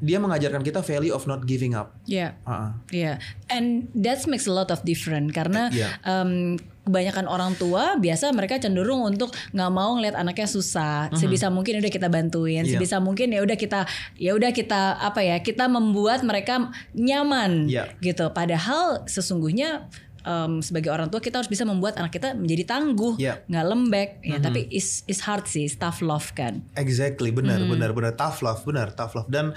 dia 0.00 0.16
mengajarkan 0.16 0.64
kita 0.64 0.80
value 0.80 1.12
of 1.12 1.28
not 1.28 1.44
giving 1.44 1.76
up. 1.76 1.92
Iya. 2.08 2.32
Ah, 2.48 2.52
ah. 2.52 2.70
Iya, 2.88 3.20
and 3.52 3.84
that 3.92 4.24
makes 4.24 4.48
a 4.48 4.52
lot 4.52 4.72
of 4.72 4.80
different 4.80 5.28
karena 5.30 5.68
Iya. 5.68 5.92
em, 6.00 6.56
kebanyakan 6.80 7.28
orang 7.28 7.52
tua 7.54 8.00
biasa 8.00 8.32
mereka 8.32 8.56
cenderung 8.56 9.04
untuk 9.04 9.28
nggak 9.52 9.70
mau 9.70 9.92
ngeliat 9.94 10.16
anaknya 10.16 10.48
susah. 10.48 11.12
Sebisa 11.12 11.52
mungkin 11.52 11.78
udah 11.78 11.92
kita 11.92 12.08
bantuin. 12.08 12.64
Iya. 12.64 12.80
sebisa 12.80 12.96
mungkin 12.96 13.28
ya 13.30 13.44
udah 13.44 13.54
kita 13.54 13.84
ya 14.16 14.32
udah 14.32 14.50
kita 14.50 14.96
apa 14.98 15.20
ya 15.20 15.36
kita 15.38 15.68
membuat 15.68 16.24
mereka 16.24 16.72
nyaman 16.96 17.68
Iya. 17.68 17.92
gitu. 18.00 18.32
Padahal 18.32 19.04
sesungguhnya 19.04 19.92
em, 20.22 20.60
sebagai 20.60 20.90
orang 20.90 21.08
tua 21.08 21.18
kita 21.18 21.38
harus 21.38 21.48
bisa 21.48 21.62
membuat 21.62 21.96
anak 21.96 22.12
kita 22.12 22.32
menjadi 22.32 22.64
tangguh, 22.68 23.16
Iya. 23.16 23.44
nggak 23.46 23.66
lembek. 23.66 24.10
Ya, 24.20 24.36
Mhm. 24.38 24.44
tapi 24.44 24.60
is 24.68 25.02
is 25.04 25.24
hard 25.24 25.44
sih, 25.44 25.66
tough 25.70 26.00
love 26.00 26.32
kan. 26.32 26.64
Exactly, 26.74 27.30
benar, 27.30 27.58
Hmm. 27.58 27.70
benar, 27.70 27.90
benar 27.92 28.12
tough 28.14 28.40
love, 28.40 28.62
benar 28.62 28.92
tough 28.92 29.14
love 29.14 29.28
dan 29.28 29.52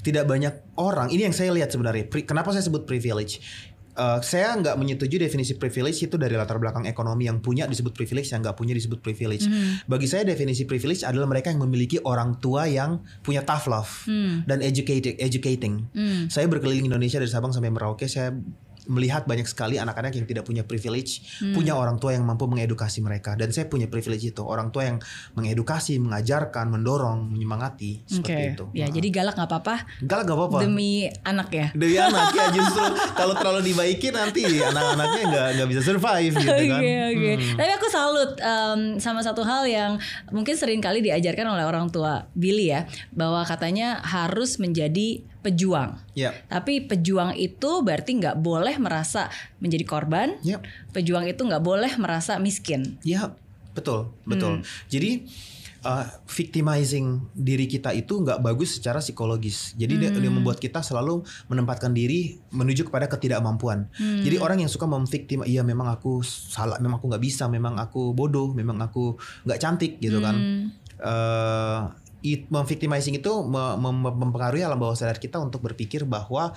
tidak 0.00 0.24
banyak 0.24 0.52
orang. 0.76 1.08
Ini 1.08 1.28
yang 1.28 1.36
saya 1.36 1.52
lihat 1.52 1.68
sebenarnya. 1.68 2.08
Pri- 2.08 2.24
Kenapa 2.24 2.50
saya 2.50 2.64
sebut 2.64 2.88
privilege? 2.88 3.40
Eh, 3.90 4.20
saya 4.22 4.56
nggak 4.56 4.80
menyetujui 4.80 5.20
definisi 5.20 5.58
privilege 5.58 6.00
itu 6.00 6.16
dari 6.16 6.32
latar 6.32 6.56
belakang 6.56 6.86
ekonomi 6.86 7.28
yang 7.28 7.42
punya 7.42 7.66
disebut 7.66 7.92
privilege 7.92 8.32
yang 8.32 8.40
nggak 8.40 8.54
punya 8.54 8.72
disebut 8.72 9.02
privilege. 9.02 9.44
Hmm. 9.44 9.82
Bagi 9.84 10.08
saya 10.08 10.24
definisi 10.24 10.64
privilege 10.64 11.04
adalah 11.04 11.28
mereka 11.28 11.52
yang 11.52 11.60
memiliki 11.60 12.00
orang 12.00 12.38
tua 12.40 12.64
yang 12.64 13.02
punya 13.20 13.42
tough 13.42 13.68
love 13.68 13.90
Hmm. 14.06 14.46
dan 14.46 14.62
educating, 14.62 15.18
educating. 15.20 15.84
Hmm. 15.92 16.30
Saya 16.30 16.46
berkeliling 16.46 16.86
Indonesia 16.86 17.20
dari 17.20 17.28
Sabang 17.28 17.52
sampai 17.52 17.68
Merauke. 17.68 18.08
Saya 18.08 18.32
melihat 18.86 19.24
banyak 19.24 19.44
sekali 19.44 19.76
anak-anak 19.76 20.14
yang 20.14 20.24
tidak 20.24 20.44
punya 20.44 20.62
privilege, 20.62 21.20
Hmm. 21.40 21.52
punya 21.52 21.74
orang 21.74 21.98
tua 21.98 22.14
yang 22.14 22.22
mampu 22.22 22.46
mengedukasi 22.46 23.00
mereka. 23.00 23.34
Dan 23.34 23.50
saya 23.50 23.66
punya 23.66 23.84
privilege 23.86 24.24
itu, 24.26 24.40
orang 24.40 24.70
tua 24.70 24.86
yang 24.86 24.98
mengedukasi, 25.34 25.98
mengajarkan, 25.98 26.70
mendorong, 26.70 27.28
menyemangati 27.28 28.04
seperti 28.04 28.42
itu. 28.54 28.64
Ya, 28.72 28.86
Nah. 28.86 28.94
jadi 28.94 29.08
galak 29.10 29.34
nggak 29.34 29.48
apa-apa 29.48 29.76
galak 30.02 30.24
gak 30.24 30.38
apa-apa. 30.38 30.58
demi 30.62 30.90
anak 31.22 31.48
ya. 31.50 31.66
Demi 31.72 31.96
anak 31.96 32.30
ya 32.30 32.46
justru 32.50 32.84
kalau 33.12 33.34
terlalu 33.34 33.60
dibaiki 33.66 34.08
nanti 34.10 34.42
anak-anaknya 34.46 35.22
nggak 35.26 35.48
nggak 35.56 35.68
bisa 35.68 35.80
survive 35.82 36.32
gitu 36.34 36.50
Oke 36.50 36.66
kan. 36.68 36.80
oke. 37.10 37.30
Hmm. 37.34 37.56
Tapi 37.56 37.70
aku 37.74 37.86
salut 37.88 38.30
em, 38.36 38.80
sama 38.96 39.20
satu 39.20 39.42
hal 39.42 39.64
yang 39.64 39.92
mungkin 40.28 40.54
sering 40.54 40.78
kali 40.78 41.00
diajarkan 41.00 41.46
oleh 41.46 41.64
orang 41.64 41.88
tua 41.88 42.28
Billy 42.32 42.70
ya, 42.70 42.84
bahwa 43.10 43.42
katanya 43.42 44.00
harus 44.00 44.56
menjadi 44.56 45.24
pejuang. 45.40 45.96
Ya, 46.12 46.36
Tapi 46.46 46.84
pejuang 46.84 47.32
itu 47.32 47.80
berarti 47.80 48.16
nggak 48.16 48.38
boleh 48.38 48.76
merasa 48.76 49.32
menjadi 49.56 49.84
korban. 49.84 50.36
ya, 50.40 50.60
Pejuang 50.90 51.24
itu 51.24 51.40
nggak 51.40 51.60
boleh 51.60 51.92
merasa 51.96 52.36
miskin. 52.36 53.00
ya, 53.00 53.32
betul, 53.72 54.12
betul. 54.22 54.60
Hmm. 54.60 54.64
Jadi 54.86 55.24
uh, 55.80 56.04
victimizing 56.26 57.24
diri 57.32 57.64
kita 57.64 57.90
itu 57.90 58.20
nggak 58.20 58.40
bagus 58.40 58.76
secara 58.76 59.00
psikologis. 59.00 59.72
Jadi 59.74 59.96
dia, 59.96 60.10
Hmm. 60.10 60.20
dia 60.20 60.28
membuat 60.30 60.58
kita 60.58 60.80
selalu 60.80 61.22
menempatkan 61.46 61.90
diri 61.90 62.36
menuju 62.50 62.84
kepada 62.84 63.08
ketidakmampuan. 63.08 63.88
Hmm. 63.94 64.20
Jadi 64.20 64.36
orang 64.36 64.60
yang 64.60 64.68
suka 64.68 64.84
memviktim, 64.84 65.40
iya 65.44 65.62
memang 65.62 65.88
aku 65.88 66.20
salah, 66.20 66.76
memang 66.78 67.00
aku 67.00 67.08
nggak 67.08 67.24
bisa, 67.24 67.48
memang 67.48 67.76
aku 67.76 68.12
bodoh, 68.12 68.52
memang 68.52 68.76
aku 68.78 69.16
nggak 69.44 69.56
cantik 69.58 69.96
gitu 69.98 70.20
kan. 70.20 70.36
Hmm. 70.36 70.64
It, 72.22 72.46
itu 72.46 73.32
me- 73.44 73.76
mem- 73.76 74.16
mempengaruhi 74.16 74.62
alam 74.62 74.78
bawah 74.78 74.96
sadar 74.96 75.16
kita 75.16 75.40
untuk 75.40 75.64
berpikir 75.64 76.04
bahwa 76.04 76.52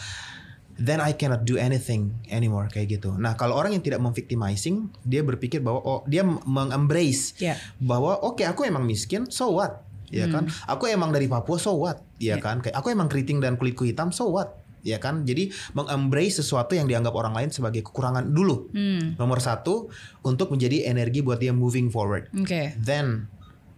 then 0.76 0.98
I 0.98 1.14
cannot 1.14 1.46
do 1.46 1.56
anything 1.56 2.18
anymore 2.28 2.66
kayak 2.72 2.98
gitu. 2.98 3.14
Nah, 3.14 3.38
kalau 3.38 3.54
orang 3.54 3.78
yang 3.78 3.84
tidak 3.86 4.02
memvictimizing, 4.02 4.90
dia 5.06 5.22
berpikir 5.22 5.62
bahwa 5.62 5.80
oh 5.86 6.00
dia 6.10 6.26
mengembrace 6.26 7.38
Ya. 7.38 7.56
bahwa 7.78 8.18
oke 8.26 8.42
aku 8.42 8.66
emang 8.66 8.84
miskin, 8.84 9.30
so 9.30 9.54
what? 9.54 9.86
Ya 10.14 10.30
kan? 10.30 10.46
Aku 10.70 10.86
emang 10.86 11.10
dari 11.10 11.26
Papua, 11.26 11.58
so 11.58 11.74
what? 11.74 12.02
Ya 12.22 12.38
Ya. 12.38 12.42
kan? 12.42 12.62
Kayak 12.62 12.78
aku 12.78 12.94
emang 12.94 13.10
keriting 13.10 13.42
dan 13.42 13.58
kulitku 13.58 13.86
hitam, 13.86 14.14
so 14.14 14.30
what? 14.30 14.62
ya 14.84 15.00
kan? 15.00 15.24
Jadi 15.24 15.48
mengembrace 15.72 16.44
sesuatu 16.44 16.76
yang 16.76 16.92
dianggap 16.92 17.16
orang 17.16 17.32
lain 17.32 17.50
sebagai 17.56 17.88
kekurangan 17.88 18.28
dulu. 18.36 18.68
Hmm. 18.76 19.16
Nomor 19.16 19.40
satu 19.40 19.88
untuk 20.28 20.52
menjadi 20.52 20.92
energi 20.92 21.24
buat 21.24 21.40
dia 21.40 21.56
moving 21.56 21.88
forward. 21.88 22.28
Oke. 22.36 22.76
Then 22.76 23.32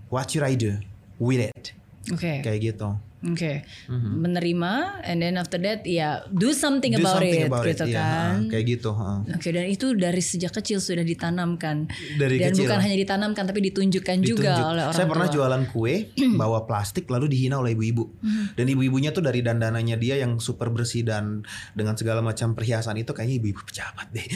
what 0.09 0.33
should 0.33 0.41
I 0.41 0.57
do 0.57 0.81
with 1.17 1.41
it? 1.41 1.73
Oke. 2.13 2.45
Kayak 2.45 2.59
gitu. 2.61 2.89
Oke. 3.25 3.65
Menerima 3.89 5.01
and 5.01 5.17
then 5.17 5.33
after 5.33 5.57
that 5.57 5.81
ya 5.81 6.21
do 6.29 6.53
something 6.53 6.93
Do 6.93 7.01
about 7.01 7.17
something 7.17 7.41
it 7.41 7.49
about 7.49 7.65
gitu 7.65 7.81
it. 7.81 7.89
Iya, 7.89 7.97
kan. 7.97 8.37
ha, 8.37 8.49
kayak 8.53 8.65
gitu. 8.69 8.89
Oke 9.33 9.49
dan 9.49 9.65
itu 9.65 9.87
dari 9.97 10.21
sejak 10.21 10.53
kecil 10.53 10.77
sudah 10.77 11.01
ditanamkan 11.01 11.89
Dari 12.21 12.37
dan 12.37 12.53
kecil. 12.53 12.69
bukan 12.69 12.77
hanya 12.77 12.93
ditanamkan 12.93 13.49
tapi 13.49 13.65
ditunjukkan 13.65 14.21
juga 14.21 14.53
Ditunjuk. 14.53 14.71
oleh 14.77 14.83
orang 14.85 14.93
Saya 14.93 15.07
pernah 15.09 15.25
tua. 15.25 15.35
Jualan 15.41 15.63
kue 15.73 15.95
bawa 16.41 16.69
plastik 16.69 17.09
lalu 17.09 17.25
dihina 17.25 17.57
oleh 17.57 17.73
ibu-ibu. 17.73 18.05
Dan 18.53 18.69
ibu-ibunya 18.69 19.09
tuh 19.09 19.25
dari 19.25 19.41
dandanannya 19.41 19.97
dia 19.97 20.21
yang 20.21 20.37
super 20.37 20.69
bersih 20.69 21.01
dan 21.01 21.41
dengan 21.73 21.97
segala 21.97 22.21
macam 22.21 22.53
perhiasan 22.53 23.01
itu 23.01 23.09
kayaknya 23.09 23.41
ibu-ibu 23.41 23.65
pejabat 23.65 24.05
deh. 24.13 24.21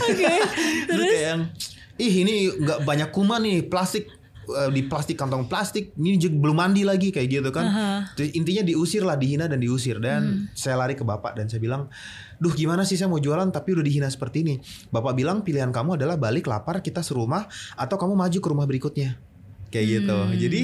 Oke. 0.00 0.32
Terus 0.88 1.04
kayak 1.04 1.24
yang 1.28 1.40
ih 2.00 2.14
ini 2.24 2.48
nggak 2.56 2.88
banyak 2.88 3.12
kuman 3.12 3.44
nih 3.44 3.68
plastik 3.68 4.08
eh, 4.52 4.70
di 4.70 4.82
plastik 4.84 5.14
kantong 5.14 5.46
plastik 5.46 5.94
ini 5.94 6.16
juga 6.16 6.36
belum 6.38 6.56
mandi 6.56 6.82
lagi 6.82 7.10
kayak 7.10 7.28
gitu 7.28 7.50
kan. 7.50 7.64
Terus 8.14 8.30
intinya 8.32 8.62
diusir 8.62 9.02
lah 9.02 9.14
dihina 9.14 9.46
dan 9.46 9.58
diusir 9.58 9.98
dan 9.98 10.20
saya 10.52 10.76
lari 10.76 10.94
ke 10.94 11.02
bapak 11.02 11.34
dan 11.34 11.46
saya 11.46 11.58
bilang, 11.58 11.86
"Duh, 12.36 12.50
gimana 12.50 12.82
sih 12.82 12.94
saya 12.94 13.06
mau 13.06 13.18
jualan 13.18 13.48
tapi 13.48 13.72
udah 13.72 13.84
dihina 13.84 14.08
seperti 14.08 14.42
ini." 14.42 14.54
Bapak 14.88 15.14
bilang 15.14 15.40
pilihan 15.40 15.70
kamu 15.70 15.96
adalah 15.96 16.16
balik 16.16 16.46
lapar 16.46 16.80
kita 16.80 17.00
serumah 17.00 17.46
atau 17.74 17.96
kamu 17.96 18.14
maju 18.14 18.38
ke 18.38 18.48
rumah 18.48 18.66
berikutnya. 18.66 19.16
Kayak 19.70 19.86
gitu. 20.02 20.18
Jadi 20.36 20.60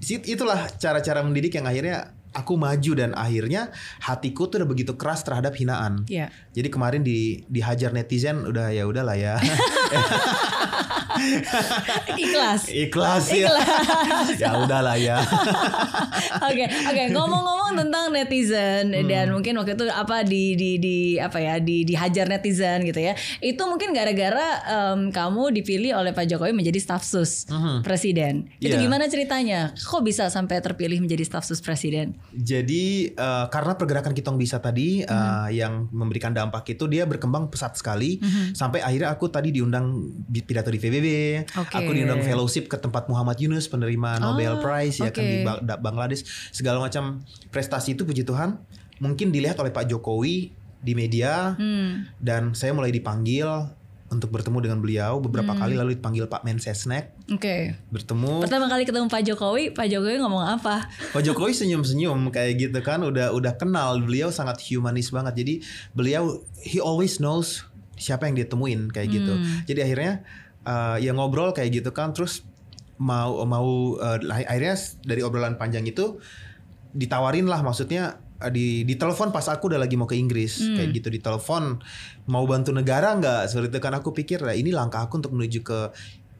sit- 0.00 0.28
itulah 0.28 0.68
cara-cara 0.76 1.24
mendidik 1.24 1.56
yang 1.56 1.64
akhirnya 1.64 2.12
aku 2.32 2.56
maju 2.56 2.92
dan 2.96 3.12
akhirnya 3.12 3.68
hatiku 4.00 4.48
tuh 4.48 4.64
udah 4.64 4.68
begitu 4.68 4.96
keras 4.96 5.20
terhadap 5.20 5.52
hinaan. 5.52 6.08
Iya. 6.08 6.32
Jadi 6.56 6.68
kemarin 6.72 7.04
di 7.04 7.44
dihajar 7.46 7.92
netizen 7.92 8.48
udah 8.48 8.72
ya 8.72 8.88
udahlah 8.88 9.16
ya. 9.16 9.36
Ikhlas. 12.22 12.68
Ikhlas 12.68 13.24
ya. 13.28 13.48
ya 14.36 14.50
udahlah 14.58 14.96
ya. 14.96 15.18
Oke, 16.42 16.64
oke. 16.64 17.04
Ngomong-ngomong 17.12 17.72
tentang 17.76 18.08
netizen 18.10 18.92
Hmm. 18.92 19.06
dan 19.06 19.26
mungkin 19.30 19.54
waktu 19.54 19.74
itu 19.74 19.86
apa 19.86 20.22
di 20.22 20.54
di 20.54 20.70
di 20.76 20.96
apa 21.16 21.38
ya 21.38 21.56
di 21.56 21.82
dihajar 21.82 22.26
netizen 22.26 22.82
gitu 22.82 22.98
ya. 22.98 23.12
Itu 23.38 23.64
mungkin 23.64 23.92
gara-gara 23.92 24.60
em, 24.64 25.08
kamu 25.08 25.52
dipilih 25.52 25.94
oleh 25.94 26.10
Pak 26.10 26.26
Jokowi 26.26 26.52
menjadi 26.52 26.78
staf 26.78 27.02
sus 27.02 27.44
presiden. 27.82 28.48
Itu 28.58 28.72
Iya. 28.72 28.80
gimana 28.80 29.06
ceritanya? 29.06 29.72
Kok 29.74 30.02
bisa 30.02 30.28
sampai 30.28 30.60
terpilih 30.60 30.98
menjadi 30.98 31.22
staf 31.22 31.44
sus 31.44 31.60
presiden? 31.60 32.16
Jadi 32.32 33.12
eh, 33.12 33.44
karena 33.48 33.74
pergerakan 33.74 34.12
Kitong 34.12 34.36
Bisa 34.36 34.58
tadi 34.58 35.00
eh, 35.00 35.48
yang 35.52 35.88
memberikan 35.90 36.32
dampak 36.32 36.64
itu 36.68 36.84
dia 36.86 37.04
berkembang 37.04 37.48
pesat 37.48 37.74
sekali 37.74 38.18
sampai 38.52 38.80
akhirnya 38.80 39.10
aku 39.10 39.28
tadi 39.28 39.50
diundang 39.50 39.92
di 40.22 40.40
pidato 40.40 40.68
di 40.68 40.78
PBB, 40.78 41.01
Oke. 41.52 41.74
aku 41.74 41.90
diundang 41.90 42.20
fellowship 42.20 42.66
ke 42.66 42.76
tempat 42.76 43.06
Muhammad 43.06 43.36
Yunus 43.36 43.66
penerima 43.66 44.16
Nobel 44.16 44.54
Oh, 44.54 44.60
Prize 44.60 44.96
ya 44.96 45.08
kan 45.08 45.18
oke. 45.18 45.26
di 45.26 45.36
Bangladesh 45.76 46.22
segala 46.48 46.78
macam 46.78 47.20
prestasi 47.48 47.92
itu 47.92 48.02
puji 48.02 48.22
Tuhan 48.22 48.56
mungkin 48.98 49.28
dilihat 49.28 49.56
oleh 49.56 49.68
Pak 49.68 49.86
Jokowi 49.86 50.52
di 50.78 50.92
media 50.92 51.54
Hmm. 51.54 52.06
dan 52.16 52.52
saya 52.52 52.70
mulai 52.70 52.90
dipanggil 52.90 53.46
untuk 54.08 54.28
bertemu 54.28 54.58
dengan 54.60 54.76
beliau 54.76 55.16
beberapa 55.18 55.56
kali 55.56 55.72
lalu 55.72 55.96
dipanggil 55.96 56.26
Pak 56.26 56.42
Mensesnek 56.42 57.16
Oke. 57.26 57.72
bertemu 57.88 58.44
Pertama 58.44 58.68
kali 58.68 58.84
ketemu 58.84 59.08
Pak 59.08 59.24
Jokowi, 59.24 59.72
Pak 59.72 59.88
Jokowi 59.88 60.20
ngomong 60.20 60.44
apa? 60.52 60.84
Pak 61.10 61.22
Jokowi 61.22 61.56
senyum-senyum 61.56 62.28
kayak 62.28 62.60
gitu 62.60 62.78
kan 62.80 63.00
udah 63.00 63.32
udah 63.32 63.56
kenal 63.56 63.96
beliau 63.98 64.28
sangat 64.28 64.60
humanis 64.68 65.08
banget 65.08 65.32
jadi 65.34 65.54
beliau 65.92 66.22
he 66.58 66.76
always 66.76 67.16
knows 67.16 67.64
siapa 67.94 68.26
yang 68.26 68.34
dia 68.34 68.44
temuin 68.44 68.90
kayak 68.90 69.08
gitu 69.12 69.32
jadi 69.64 69.86
akhirnya 69.86 70.12
uh, 70.66 70.96
ya 70.98 71.12
ngobrol 71.14 71.54
kayak 71.54 71.82
gitu 71.82 71.90
kan 71.94 72.14
terus 72.14 72.46
mau 73.00 73.42
mau 73.48 73.98
uh, 73.98 74.18
akhirnya 74.30 74.76
dari 75.02 75.20
obrolan 75.26 75.58
panjang 75.58 75.82
itu 75.88 76.22
ditawarin 76.92 77.48
lah 77.48 77.64
maksudnya 77.64 78.20
uh, 78.38 78.52
di 78.52 78.86
di 78.86 78.94
telepon 78.94 79.34
pas 79.34 79.46
aku 79.48 79.72
udah 79.72 79.80
lagi 79.80 79.98
mau 79.98 80.06
ke 80.06 80.14
Inggris 80.14 80.60
kayak 80.60 80.88
gitu 80.92 81.08
di 81.08 81.18
telepon 81.18 81.80
mau 82.28 82.44
bantu 82.46 82.70
negara 82.70 83.16
nggak 83.16 83.50
seperti 83.50 83.68
itu 83.74 83.80
kan 83.82 83.94
aku 83.98 84.14
pikir 84.14 84.44
lah 84.44 84.54
ini 84.54 84.70
langkah 84.70 85.02
aku 85.02 85.18
untuk 85.18 85.32
menuju 85.34 85.60
ke 85.64 85.78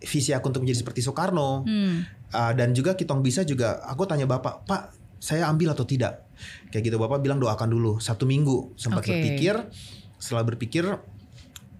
visi 0.03 0.35
aku 0.35 0.51
untuk 0.51 0.67
menjadi 0.67 0.83
seperti 0.83 1.01
Soekarno 1.03 1.65
Hmm. 1.67 2.05
Uh, 2.33 2.53
dan 2.57 2.73
juga 2.73 2.97
Kitong 2.97 3.21
bisa 3.21 3.45
juga 3.45 3.85
aku 3.85 4.09
tanya 4.09 4.25
bapak 4.25 4.65
pak 4.65 4.97
saya 5.21 5.47
ambil 5.53 5.77
atau 5.77 5.85
tidak 5.85 6.27
kayak 6.73 6.89
gitu 6.89 6.97
bapak 6.97 7.21
bilang 7.21 7.37
doakan 7.37 7.69
dulu 7.69 8.01
satu 8.01 8.25
minggu 8.25 8.73
sempat 8.75 9.05
Oke. 9.05 9.13
berpikir 9.13 9.55
setelah 10.17 10.43
berpikir 10.49 10.85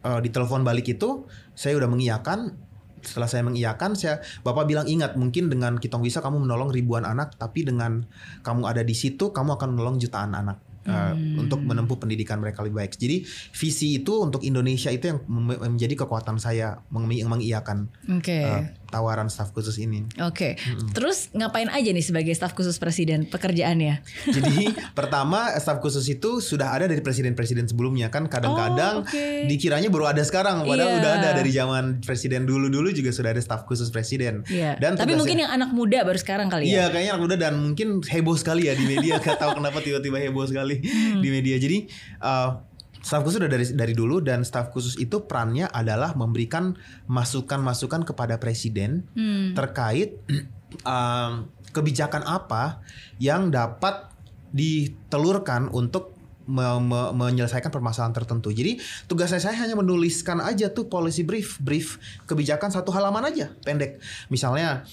uh, 0.05 0.21
di 0.23 0.29
telepon 0.31 0.63
balik 0.63 0.91
itu 0.91 1.27
saya 1.55 1.79
udah 1.79 1.89
mengiyakan. 1.91 2.71
Setelah 3.03 3.27
saya 3.27 3.43
mengiyakan 3.43 3.99
saya 3.99 4.23
bapak 4.47 4.63
bilang 4.71 4.87
ingat 4.87 5.19
mungkin 5.19 5.51
dengan 5.51 5.75
Kitong 5.75 6.07
bisa 6.07 6.23
kamu 6.23 6.47
menolong 6.47 6.71
ribuan 6.71 7.03
anak 7.03 7.35
tapi 7.35 7.67
dengan 7.67 8.07
kamu 8.47 8.63
ada 8.63 8.87
di 8.87 8.95
situ 8.95 9.35
kamu 9.35 9.59
akan 9.59 9.75
menolong 9.75 9.99
jutaan 9.99 10.35
anak. 10.39 10.63
Uh, 10.83 11.15
untuk 11.39 11.63
menempuh 11.63 11.95
pendidikan 11.95 12.43
mereka 12.43 12.59
lebih 12.67 12.83
baik. 12.83 12.99
Jadi 12.99 13.23
visi 13.55 14.03
itu 14.03 14.19
untuk 14.19 14.43
Indonesia 14.43 14.91
itu 14.91 15.15
yang 15.15 15.23
menjadi 15.31 15.95
kekuatan 15.95 16.43
saya 16.43 16.83
meng- 16.91 17.23
mengiyakan. 17.23 17.87
Oke. 18.19 18.43
uh, 18.43 18.67
tawaran 18.93 19.27
staf 19.27 19.51
khusus 19.51 19.81
ini 19.81 20.05
Oke. 20.21 20.61
Terus 20.93 21.33
ngapain 21.33 21.67
aja 21.67 21.89
nih 21.89 22.05
sebagai 22.05 22.31
staf 22.31 22.53
khusus 22.53 22.77
presiden 22.77 23.25
pekerjaannya? 23.25 24.05
Jadi 24.37 24.55
pertama 24.93 25.49
staf 25.57 25.81
khusus 25.81 26.05
itu 26.07 26.39
sudah 26.39 26.69
ada 26.71 26.85
dari 26.85 27.01
presiden-presiden 27.01 27.65
sebelumnya 27.65 28.07
kan 28.07 28.29
kadang-kadang 28.29 28.95
Oh, 28.95 29.03
oke. 29.03 29.49
dikiranya 29.49 29.89
baru 29.89 30.05
ada 30.07 30.21
sekarang 30.21 30.63
padahal 30.63 30.91
Iya. 30.91 30.99
udah 30.99 31.11
ada 31.17 31.29
dari 31.33 31.51
zaman 31.51 31.85
presiden 32.01 32.45
dulu-dulu 32.45 32.93
juga 32.93 33.09
sudah 33.09 33.31
ada 33.31 33.41
staf 33.41 33.65
khusus 33.65 33.89
presiden. 33.89 34.45
Iya. 34.45 34.77
Dan 34.77 34.95
Tapi 34.95 35.15
mungkin 35.15 35.39
yang 35.39 35.51
anak 35.51 35.73
muda 35.73 36.03
baru 36.03 36.19
sekarang 36.19 36.47
kali 36.47 36.67
Iya 36.67 36.87
ya. 36.87 36.93
kayaknya 36.93 37.11
anak 37.13 37.23
muda 37.23 37.37
dan 37.39 37.55
mungkin 37.57 37.89
heboh 38.03 38.37
sekali 38.37 38.67
ya 38.67 38.75
di 38.75 38.85
media 38.85 39.17
gak 39.23 39.39
tahu 39.39 39.57
kenapa 39.57 39.81
tiba-tiba 39.81 40.21
heboh 40.21 40.45
sekali 40.45 40.77
Hmm. 40.83 41.19
di 41.19 41.29
media. 41.31 41.57
Jadi 41.57 41.89
uh, 42.19 42.72
staf 43.03 43.27
khusus 43.27 43.43
udah 43.43 43.51
dari 43.51 43.67
dari 43.75 43.95
dulu 43.99 44.23
dan 44.23 44.47
staf 44.47 44.71
khusus 44.71 44.95
itu 44.97 45.27
perannya 45.27 45.67
adalah 45.69 46.15
memberikan 46.15 46.79
masukan-masukan 47.11 48.07
kepada 48.07 48.39
presiden 48.39 49.05
Hmm. 49.13 49.53
terkait 49.59 50.23
um, 50.87 51.51
kebijakan 51.75 52.23
apa 52.25 52.81
yang 53.19 53.51
dapat 53.51 54.09
ditelurkan 54.53 55.73
untuk 55.73 56.13
me- 56.47 56.83
me- 56.83 57.13
menyelesaikan 57.17 57.73
permasalahan 57.73 58.13
tertentu. 58.13 58.53
Jadi 58.53 58.79
tugas 59.09 59.33
saya, 59.33 59.57
hanya 59.57 59.79
menuliskan 59.79 60.43
aja 60.45 60.69
tuh 60.69 60.87
policy 60.87 61.25
brief, 61.25 61.57
brief 61.63 61.97
kebijakan 62.29 62.69
satu 62.69 62.93
halaman 62.93 63.33
aja, 63.33 63.55
pendek. 63.65 63.99
Misalnya, 64.29 64.85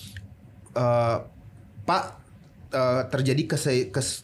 eh, 0.74 1.18
Pak 1.84 2.04
eh, 2.70 3.04
terjadi 3.10 3.60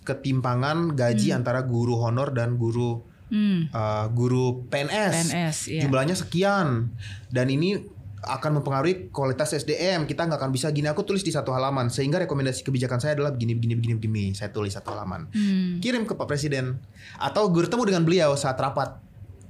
ketimpangan 0.05 0.93
gaji 0.93 1.33
antara 1.33 1.65
guru 1.65 1.97
honor 1.97 2.29
dan 2.29 2.61
guru 2.61 3.14
Hmm. 3.29 3.67
eh, 3.69 4.05
guru 4.13 4.69
PNS. 4.69 5.33
PNS, 5.33 5.57
iya. 5.71 5.81
Jumlahnya 5.85 6.13
sekian 6.13 6.93
dan 7.33 7.47
ini 7.49 7.95
akan 8.25 8.61
mempengaruhi 8.61 9.13
kualitas 9.13 9.53
SDM. 9.53 10.09
Kita 10.09 10.25
nggak 10.25 10.41
akan 10.41 10.51
bisa 10.51 10.73
gini. 10.73 10.89
Aku 10.89 11.05
tulis 11.05 11.21
di 11.21 11.29
satu 11.29 11.53
halaman 11.53 11.93
sehingga 11.93 12.17
rekomendasi 12.17 12.65
kebijakan 12.65 12.97
saya 12.97 13.13
adalah 13.13 13.31
begini, 13.31 13.53
begini, 13.53 13.77
begini, 13.77 13.95
begini. 14.01 14.23
Saya 14.33 14.49
tulis 14.49 14.73
satu 14.73 14.91
halaman. 14.97 15.29
Hmm. 15.29 15.77
Kirim 15.79 16.09
ke 16.09 16.17
Pak 16.17 16.25
Presiden 16.25 16.81
atau 17.21 17.47
bertemu 17.53 17.83
dengan 17.85 18.03
beliau 18.03 18.33
saat 18.33 18.57
rapat. 18.57 18.97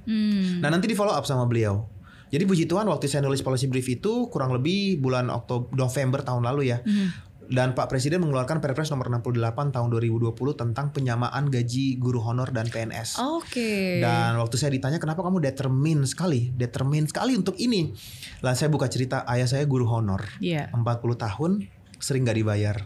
Hmm. 0.04 0.60
Nah 0.60 0.68
nanti 0.68 0.86
di 0.86 0.94
follow 0.94 1.16
up 1.16 1.24
sama 1.24 1.48
beliau. 1.48 1.88
Jadi 2.26 2.42
puji 2.42 2.64
Tuhan 2.66 2.90
waktu 2.90 3.06
saya 3.06 3.22
nulis 3.22 3.40
policy 3.40 3.70
brief 3.70 3.86
itu 3.86 4.26
kurang 4.28 4.50
lebih 4.50 4.98
bulan 4.98 5.30
Oktober 5.30 5.72
November 5.72 6.20
tahun 6.20 6.44
lalu 6.44 6.74
ya. 6.74 6.82
Hmm. 6.84 7.08
Dan 7.46 7.78
Pak 7.78 7.86
Presiden 7.86 8.22
mengeluarkan 8.26 8.58
Perpres 8.58 8.90
nomor 8.90 9.06
68 9.06 9.70
tahun 9.70 9.88
2020 9.88 10.34
tentang 10.58 10.90
penyamaan 10.90 11.46
gaji 11.46 11.96
guru 11.96 12.18
honor 12.22 12.50
dan 12.50 12.66
PNS. 12.66 13.22
Oke. 13.22 14.02
Dan 14.02 14.38
waktu 14.42 14.58
saya 14.58 14.74
ditanya 14.74 14.98
kenapa 14.98 15.22
kamu 15.22 15.38
determin 15.38 16.02
sekali, 16.06 16.50
determin 16.54 17.06
sekali 17.06 17.38
untuk 17.38 17.54
ini. 17.56 17.94
Lah 18.42 18.58
saya 18.58 18.66
buka 18.66 18.90
cerita 18.90 19.22
ayah 19.30 19.46
saya 19.46 19.62
guru 19.64 19.86
honor. 19.86 20.26
Iya. 20.42 20.74
40 20.74 20.82
tahun 21.14 21.70
sering 22.02 22.26
nggak 22.26 22.38
dibayar. 22.38 22.76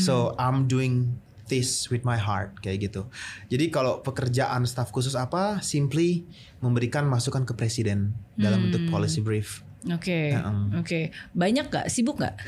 So 0.00 0.32
I'm 0.40 0.64
doing 0.64 1.20
this 1.44 1.92
with 1.92 2.08
my 2.08 2.16
heart 2.16 2.56
kayak 2.64 2.88
gitu. 2.88 3.04
Jadi 3.52 3.68
kalau 3.68 4.00
pekerjaan 4.00 4.64
staf 4.64 4.88
khusus 4.88 5.12
apa, 5.12 5.60
simply 5.60 6.24
memberikan 6.64 7.04
masukan 7.04 7.44
ke 7.44 7.52
presiden 7.52 8.16
dalam 8.38 8.68
bentuk 8.68 8.88
policy 8.88 9.20
brief. 9.20 9.60
Oke. 9.92 10.32
Heeh. 10.32 10.80
Oke. 10.80 11.00
Banyak 11.36 11.68
gak? 11.68 11.92
Sibuk 11.92 12.16
gak? 12.16 12.40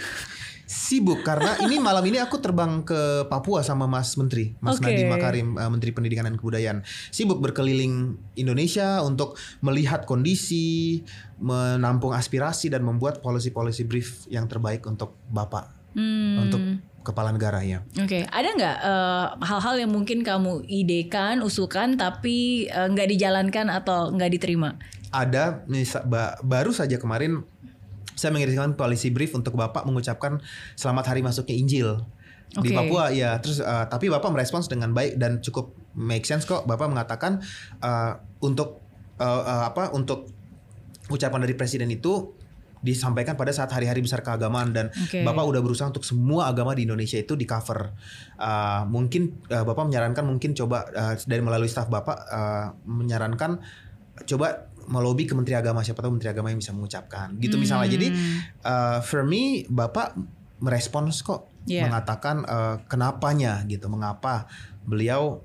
Sibuk 0.66 1.22
karena 1.22 1.54
ini 1.62 1.78
malam 1.86 2.02
ini 2.02 2.18
aku 2.18 2.36
terbang 2.36 2.82
ke 2.82 3.24
Papua 3.26 3.62
sama 3.62 3.86
Mas 3.86 4.12
Menteri, 4.14 4.58
Mas 4.58 4.76
Oke. 4.76 4.90
Nadiem 4.90 5.06
Makarim, 5.06 5.48
eh, 5.54 5.70
Menteri 5.70 5.90
Pendidikan 5.90 6.26
dan 6.26 6.34
Kebudayaan. 6.34 6.82
Sibuk 7.08 7.38
berkeliling 7.38 8.18
Indonesia 8.34 8.98
untuk 9.00 9.34
melihat 9.60 10.02
kondisi, 10.04 11.06
menampung 11.38 12.10
aspirasi 12.10 12.66
dan 12.66 12.82
membuat 12.82 13.22
policy-policy 13.22 13.86
brief 13.86 14.26
yang 14.26 14.44
terbaik 14.44 14.82
untuk 14.84 15.14
Bapak 15.26 15.72
Hmm. 15.96 16.44
untuk 16.44 16.60
kepala 17.02 17.30
negara 17.30 17.62
ya. 17.62 17.80
Oke, 17.96 18.26
ada 18.26 18.48
nggak 18.50 18.76
eh, 18.82 19.26
hal-hal 19.40 19.74
yang 19.78 19.88
mungkin 19.88 20.20
kamu 20.20 20.66
idekan, 20.66 21.40
usulkan, 21.40 21.94
tapi 21.94 22.66
eh, 22.66 22.86
nggak 22.86 23.08
dijalankan 23.08 23.72
atau 23.72 24.10
nggak 24.10 24.28
diterima? 24.28 24.76
Ada 25.08 25.64
misa- 25.64 26.02
ba- 26.02 26.36
baru 26.42 26.74
saja 26.74 26.98
kemarin 26.98 27.46
saya 28.16 28.32
mengirimkan 28.32 28.74
policy 28.74 29.12
brief 29.12 29.36
untuk 29.36 29.54
Bapak 29.54 29.84
mengucapkan 29.84 30.40
selamat 30.74 31.12
hari 31.12 31.20
masuknya 31.20 31.54
Injil 31.54 31.88
di 32.56 32.72
Oke. 32.72 32.76
Papua 32.76 33.12
ya. 33.12 33.36
Terus 33.38 33.60
eh, 33.60 33.84
tapi 33.86 34.08
Bapak 34.08 34.32
merespons 34.32 34.66
dengan 34.66 34.96
baik 34.96 35.20
dan 35.20 35.44
cukup 35.44 35.76
make 35.92 36.24
sense 36.24 36.48
kok. 36.48 36.64
Bapak 36.64 36.88
mengatakan 36.88 37.44
eh, 37.84 38.12
untuk 38.40 38.80
eh, 39.20 39.42
eh, 39.44 39.64
apa 39.68 39.92
untuk 39.92 40.32
ucapan 41.12 41.44
dari 41.44 41.54
presiden 41.54 41.92
itu 41.92 42.34
disampaikan 42.84 43.34
pada 43.34 43.50
saat 43.50 43.72
hari-hari 43.72 44.04
besar 44.04 44.22
keagamaan 44.22 44.70
dan 44.70 44.86
Oke. 44.94 45.26
Bapak 45.26 45.42
udah 45.42 45.60
berusaha 45.64 45.90
untuk 45.90 46.06
semua 46.06 46.46
agama 46.46 46.76
di 46.76 46.86
Indonesia 46.86 47.18
itu 47.18 47.34
di 47.34 47.42
cover. 47.42 47.90
Uh, 48.38 48.86
mungkin 48.86 49.42
uh, 49.50 49.64
Bapak 49.66 49.90
menyarankan 49.90 50.22
mungkin 50.22 50.54
coba 50.54 50.86
uh, 50.94 51.14
dari 51.26 51.42
melalui 51.42 51.66
staf 51.66 51.90
Bapak 51.90 52.18
uh, 52.30 52.66
menyarankan 52.86 53.58
coba 54.24 54.70
melobi 54.86 55.26
ke 55.26 55.34
Menteri 55.34 55.58
Agama 55.58 55.82
siapa 55.82 56.02
tahu 56.02 56.16
Menteri 56.18 56.30
Agama 56.32 56.50
yang 56.50 56.58
bisa 56.58 56.72
mengucapkan 56.72 57.34
gitu 57.38 57.58
misalnya. 57.58 57.90
Jadi 57.90 58.08
uh, 58.62 58.98
for 59.02 59.22
me 59.22 59.66
Bapak 59.66 60.16
merespons 60.58 61.20
kok 61.20 61.52
Yeah. 61.66 61.90
mengatakan 61.90 62.46
uh, 62.46 62.78
kenapanya 62.86 63.66
gitu, 63.66 63.90
mengapa 63.90 64.46
beliau 64.86 65.42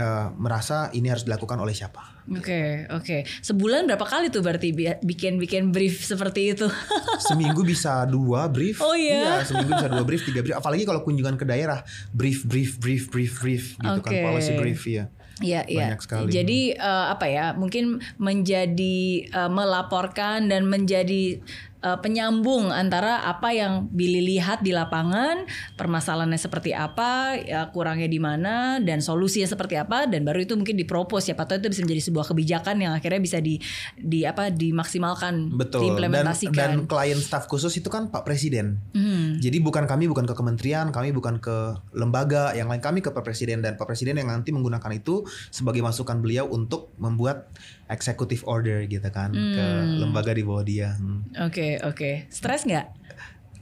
uh, 0.00 0.32
merasa 0.32 0.88
ini 0.96 1.12
harus 1.12 1.28
dilakukan 1.28 1.60
oleh 1.60 1.76
siapa. 1.76 2.24
Oke, 2.28 2.88
oke. 2.88 3.28
Sebulan 3.44 3.84
berapa 3.84 4.04
kali 4.04 4.32
tuh 4.32 4.40
berarti 4.40 4.72
bi- 4.72 4.96
bikin-bikin 5.00 5.68
brief 5.68 6.08
seperti 6.08 6.56
itu? 6.56 6.68
seminggu 7.28 7.64
bisa 7.68 8.08
dua 8.08 8.48
brief. 8.48 8.80
Oh, 8.80 8.96
iya? 8.96 9.44
seminggu 9.44 9.76
bisa 9.76 9.92
dua 9.92 10.04
brief, 10.08 10.24
tiga 10.24 10.40
brief. 10.40 10.56
Apalagi 10.56 10.88
kalau 10.88 11.04
kunjungan 11.04 11.36
ke 11.36 11.44
daerah, 11.44 11.84
brief, 12.16 12.48
brief, 12.48 12.80
brief, 12.80 13.12
brief, 13.12 13.36
brief, 13.36 13.64
gitu 13.76 14.00
Oke. 14.00 14.08
kan 14.08 14.12
policy 14.24 14.56
brief 14.56 14.80
ya. 14.88 15.12
Iya, 15.38 15.62
iya. 15.70 15.94
Banyak 15.94 16.02
sekali. 16.02 16.30
Jadi 16.34 16.60
eh, 16.74 17.06
apa 17.14 17.26
ya? 17.30 17.54
Mungkin 17.54 18.02
menjadi 18.18 18.98
eh, 19.26 19.50
melaporkan 19.50 20.50
dan 20.50 20.66
menjadi 20.66 21.38
eh, 21.82 21.98
penyambung 21.98 22.70
antara 22.70 23.26
apa 23.26 23.54
yang 23.54 23.90
Billy 23.90 24.36
lihat 24.36 24.62
di 24.62 24.74
lapangan, 24.74 25.46
permasalahannya 25.74 26.38
seperti 26.38 26.74
apa, 26.74 27.38
ya, 27.38 27.70
kurangnya 27.70 28.10
di 28.10 28.20
mana, 28.20 28.78
dan 28.82 29.02
solusinya 29.02 29.46
seperti 29.46 29.78
apa, 29.78 30.06
dan 30.06 30.22
baru 30.22 30.44
itu 30.44 30.54
mungkin 30.54 30.76
dipropos. 30.76 31.26
Siapa 31.26 31.46
tahu 31.46 31.62
itu 31.64 31.68
bisa 31.72 31.82
menjadi 31.86 32.02
sebuah 32.10 32.26
kebijakan 32.30 32.76
yang 32.82 32.92
akhirnya 32.94 33.20
bisa 33.22 33.38
di 33.38 33.58
di 33.96 34.22
apa 34.26 34.50
dimaksimalkan, 34.50 35.54
Betul. 35.54 35.80
Dan, 35.80 35.84
diimplementasikan. 35.88 36.54
dan 36.54 36.72
klien 36.90 37.18
staf 37.18 37.46
khusus 37.46 37.72
itu 37.78 37.88
kan 37.88 38.10
Pak 38.10 38.26
Presiden. 38.26 38.78
Hmm. 38.92 39.38
Jadi 39.38 39.58
bukan 39.62 39.86
kami 39.86 40.10
bukan 40.10 40.26
ke 40.26 40.34
kementerian, 40.34 40.90
kami 40.90 41.14
bukan 41.14 41.38
ke 41.38 41.78
lembaga 41.94 42.52
yang 42.54 42.70
lain, 42.70 42.82
kami 42.82 43.00
ke 43.00 43.10
Pak 43.10 43.24
Presiden 43.24 43.62
dan 43.62 43.78
Pak 43.78 43.86
Presiden 43.86 44.18
yang 44.18 44.28
nanti 44.30 44.50
menggunakan 44.50 44.90
itu 44.94 45.24
sebagai 45.48 45.80
masukan 45.82 46.18
beliau 46.20 46.50
untuk 46.50 46.92
membuat 46.98 47.50
executive 47.88 48.44
order 48.44 48.84
gitu 48.84 49.08
kan 49.08 49.32
ke 49.32 49.66
lembaga 49.98 50.36
di 50.36 50.44
bawah 50.44 50.64
dia. 50.64 50.94
Hmm. 51.00 51.24
Oke, 51.48 51.80
oke. 51.82 52.28
Stres 52.28 52.68
nggak? 52.68 52.86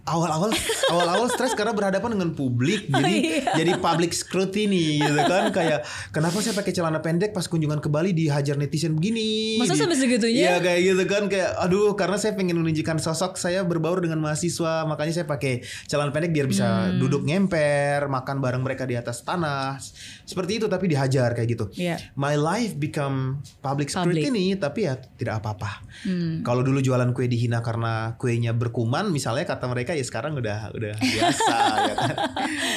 Awal-awal 0.06 0.54
awal-awal 0.88 1.26
stres 1.28 1.52
karena 1.52 1.70
berhadapan 1.70 2.14
dengan 2.14 2.30
publik 2.30 2.86
jadi 2.88 3.12
iya. 3.12 3.42
jadi 3.54 3.72
public 3.76 4.10
scrutiny 4.10 4.98
gitu 4.98 5.20
kan 5.20 5.50
kayak 5.50 5.82
kenapa 6.08 6.38
saya 6.38 6.54
pakai 6.54 6.70
celana 6.70 6.98
pendek 6.98 7.30
pas 7.30 7.42
kunjungan 7.44 7.78
ke 7.78 7.88
Bali 7.88 8.10
dihajar 8.12 8.54
netizen 8.54 8.94
begini 8.94 9.58
Masa 9.58 9.74
Di- 9.74 9.80
sampai 9.80 9.96
segitunya? 9.96 10.38
Iya 10.38 10.54
kayak 10.60 10.80
gitu 10.80 11.02
kan 11.04 11.22
kayak 11.26 11.50
aduh 11.58 11.92
karena 11.92 12.16
saya 12.16 12.32
pengen 12.32 12.54
menunjukkan 12.56 12.96
sosok 12.96 13.34
saya 13.34 13.62
berbaur 13.62 13.98
dengan 13.98 14.20
mahasiswa 14.20 14.84
makanya 14.84 15.12
saya 15.12 15.26
pakai 15.26 15.60
celana 15.84 16.10
pendek 16.10 16.30
biar 16.30 16.46
bisa 16.46 16.64
Hmm. 16.86 16.98
duduk 16.98 17.24
ngemper 17.24 18.06
makan 18.06 18.38
bareng 18.38 18.60
mereka 18.60 18.84
di 18.84 18.94
atas 18.94 19.22
tanah 19.22 19.80
seperti 20.22 20.58
itu 20.58 20.66
tapi 20.66 20.86
dihajar 20.86 21.32
kayak 21.32 21.48
gitu 21.48 21.66
Iya. 21.74 21.98
my 22.14 22.34
life 22.34 22.76
become 22.76 23.40
public 23.58 23.88
Public. 23.88 24.22
scrutiny 24.22 24.54
tapi 24.54 24.84
ya 24.84 24.94
tidak 25.16 25.40
apa-apa 25.40 25.82
Hmm. 26.04 26.44
kalau 26.44 26.60
dulu 26.60 26.78
jualan 26.78 27.10
kue 27.10 27.24
dihina 27.24 27.58
karena 27.58 28.14
kuenya 28.16 28.52
berkuman 28.52 29.08
misalnya 29.08 29.42
kata 29.42 29.64
mereka 29.66 29.95
ya 29.96 30.04
sekarang 30.04 30.32
udah 30.34 30.70
udah 30.70 30.94
biasa 31.14 31.54
ya 31.82 31.94
kan. 31.94 32.14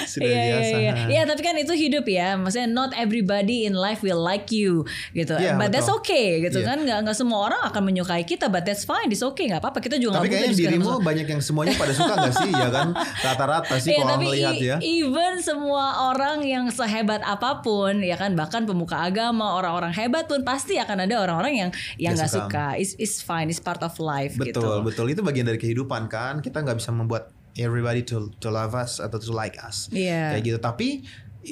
Sudah 0.06 0.26
Iya, 0.26 0.42
biasa. 0.42 0.72
Iya, 0.72 0.80
iya. 0.80 0.94
Iya, 1.10 1.22
tapi 1.24 1.42
kan 1.42 1.56
itu 1.56 1.74
hidup 1.74 2.06
ya. 2.06 2.34
Maksudnya 2.34 2.68
not 2.68 2.92
everybody 2.94 3.64
in 3.64 3.74
life 3.74 4.00
will 4.00 4.20
like 4.20 4.50
you 4.50 4.84
gitu. 5.12 5.36
Iya, 5.36 5.56
but 5.56 5.70
that's 5.70 5.86
betul. 5.86 6.00
okay 6.00 6.42
gitu 6.42 6.60
Iya. 6.60 6.68
kan. 6.68 6.78
Nggak 6.82 7.00
nggak 7.04 7.18
semua 7.18 7.40
orang 7.44 7.62
akan 7.64 7.82
menyukai 7.84 8.24
kita, 8.24 8.48
but 8.48 8.64
that's 8.64 8.84
fine. 8.84 9.08
It's 9.08 9.22
okay, 9.22 9.48
nggak 9.48 9.60
apa-apa. 9.60 9.80
Kita 9.80 9.96
juga 9.96 10.18
nggak 10.18 10.22
Tapi 10.22 10.30
kayaknya 10.32 10.56
dirimu 10.56 10.90
banyak 11.00 11.28
yang 11.28 11.42
semuanya 11.42 11.76
pada 11.76 11.92
suka 11.92 12.14
gak 12.18 12.36
sih 12.36 12.52
ya 12.52 12.70
kan 12.70 12.88
rata-rata 13.26 13.76
sih 13.78 13.90
Iya, 13.90 14.00
kalau 14.00 14.14
tapi 14.14 14.26
melihat 14.28 14.56
ya. 14.56 14.76
even 14.80 15.34
semua 15.40 15.86
orang 16.08 16.42
yang 16.42 16.66
sehebat 16.70 17.20
apa 17.22 17.60
pun 17.60 18.00
ya 18.00 18.16
kan 18.16 18.34
bahkan 18.34 18.64
pemuka 18.64 19.00
agama 19.00 19.56
orang-orang 19.56 19.92
hebat 19.92 20.26
pun 20.26 20.42
pasti 20.42 20.76
akan 20.76 21.04
ada 21.04 21.20
orang-orang 21.20 21.54
yang 21.58 21.70
yang 21.96 22.14
Nggak 22.14 22.26
nggak 22.26 22.32
suka. 22.32 22.46
suka. 22.46 22.66
It's, 22.76 22.94
it's 22.98 23.18
fine, 23.20 23.48
it's 23.48 23.60
part 23.60 23.80
of 23.80 23.92
life 23.98 24.36
gitu. 24.36 24.56
Betul 24.56 24.78
betul 24.84 25.06
itu 25.08 25.22
bagian 25.22 25.44
dari 25.44 25.58
kehidupan 25.58 26.08
kan 26.08 26.40
kita 26.40 26.60
nggak 26.60 26.78
bisa 26.78 26.92
membuat 27.10 27.34
everybody 27.58 28.00
to 28.00 28.30
to 28.38 28.48
love 28.48 28.72
us 28.72 29.02
atau 29.02 29.18
to 29.18 29.34
like 29.34 29.58
us 29.58 29.90
Iya. 29.90 30.32
kayak 30.32 30.44
gitu 30.46 30.60
tapi 30.60 31.02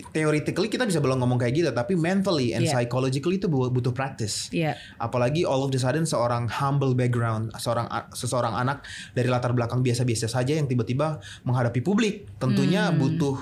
theoretically 0.07 0.67
kita 0.67 0.83
bisa 0.83 0.99
belum 0.99 1.17
ngomong 1.17 1.39
kayak 1.39 1.53
gitu 1.55 1.69
tapi 1.71 1.95
mentally 1.95 2.51
and 2.51 2.61
Iya. 2.61 2.77
psychologically 2.77 3.35
itu 3.35 3.47
bu- 3.47 3.71
butuh 3.71 3.89
practice. 3.89 4.51
Iya. 4.51 4.75
Apalagi 4.97 5.41
all 5.41 5.63
of 5.63 5.71
the 5.71 5.79
sudden 5.79 6.03
seorang 6.03 6.45
humble 6.45 6.91
background, 6.93 7.49
seorang 7.55 7.87
seseorang 8.11 8.53
anak 8.53 8.83
dari 9.11 9.25
latar 9.25 9.51
belakang 9.51 9.81
biasa-biasa 9.81 10.27
saja 10.27 10.53
yang 10.53 10.67
tiba-tiba 10.67 11.17
menghadapi 11.41 11.79
publik, 11.81 12.27
tentunya 12.37 12.87
Hmm. 12.87 12.99
butuh 12.99 13.35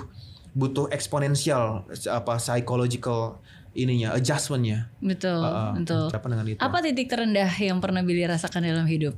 butuh 0.54 0.88
eksponensial 0.88 1.84
apa 2.08 2.38
psychological 2.38 3.42
ininya 3.76 4.16
adjustmentnya. 4.16 4.88
Betul, 4.98 5.36
Uh, 5.36 5.52
uh, 5.52 5.70
betul. 5.76 6.08
apa 6.08 6.26
dengan 6.26 6.46
itu? 6.48 6.56
Apa 6.58 6.80
titik 6.80 7.06
terendah 7.06 7.52
yang 7.52 7.76
pernah 7.76 8.00
Billy 8.00 8.24
rasakan 8.24 8.64
dalam 8.64 8.88
hidup? 8.88 9.12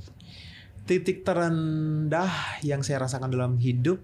Titik 0.88 1.20
terendah 1.20 2.32
yang 2.64 2.80
saya 2.80 3.04
rasakan 3.04 3.28
dalam 3.28 3.60
hidup 3.60 4.00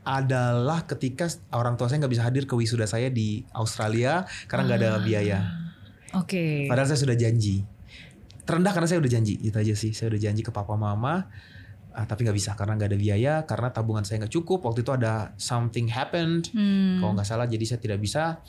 adalah 0.00 0.84
ketika 0.84 1.28
orang 1.52 1.76
tua 1.76 1.88
saya 1.88 2.00
nggak 2.00 2.12
bisa 2.12 2.24
hadir 2.24 2.44
ke 2.44 2.56
wisuda 2.56 2.84
saya 2.84 3.08
di 3.08 3.44
Australia 3.52 4.24
karena 4.48 4.64
nggak 4.64 4.80
Ah. 4.80 4.84
ada 4.84 4.90
biaya. 5.00 5.38
Oke. 6.16 6.64
Padahal 6.64 6.88
saya 6.88 7.00
sudah 7.00 7.12
janji. 7.12 7.64
Terendah 8.44 8.72
karena 8.72 8.88
saya 8.88 9.00
udah 9.00 9.12
janji, 9.12 9.40
itu 9.40 9.56
aja 9.56 9.72
sih. 9.72 9.92
Saya 9.92 10.12
udah 10.12 10.20
janji 10.20 10.40
ke 10.40 10.52
papa 10.52 10.76
mama, 10.76 11.28
ah, 11.90 12.04
tapi 12.04 12.24
nggak 12.24 12.36
bisa 12.36 12.52
karena 12.52 12.76
nggak 12.76 12.88
ada 12.92 12.98
biaya, 13.00 13.34
karena 13.44 13.68
tabungan 13.68 14.04
saya 14.04 14.24
nggak 14.24 14.32
cukup. 14.32 14.64
Waktu 14.64 14.84
itu 14.84 14.92
ada 14.92 15.32
something 15.36 15.88
happened, 15.88 16.52
Hmm. 16.52 17.00
kalau 17.00 17.12
nggak 17.16 17.28
salah, 17.28 17.44
jadi 17.44 17.64
saya 17.64 17.80
tidak 17.80 18.00
bisa. 18.00 18.40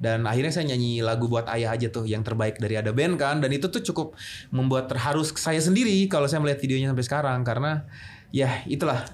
Dan 0.00 0.26
akhirnya 0.28 0.52
saya 0.52 0.70
nyanyi 0.70 1.00
lagu 1.00 1.26
buat 1.30 1.48
ayah 1.50 1.74
aja 1.74 1.88
tuh, 1.90 2.04
yang 2.04 2.22
terbaik 2.22 2.58
dari 2.58 2.78
ada 2.78 2.90
band 2.90 3.18
kan. 3.18 3.38
Dan 3.40 3.50
itu 3.54 3.70
tuh 3.70 3.80
cukup 3.80 4.18
membuat 4.50 4.90
terharu 4.90 5.22
saya 5.24 5.58
sendiri 5.58 6.06
kalau 6.10 6.28
saya 6.28 6.42
melihat 6.42 6.60
videonya 6.60 6.90
sampai 6.92 7.06
sekarang, 7.06 7.40
karena 7.46 7.86
ya 8.34 8.62
itulah 8.66 9.06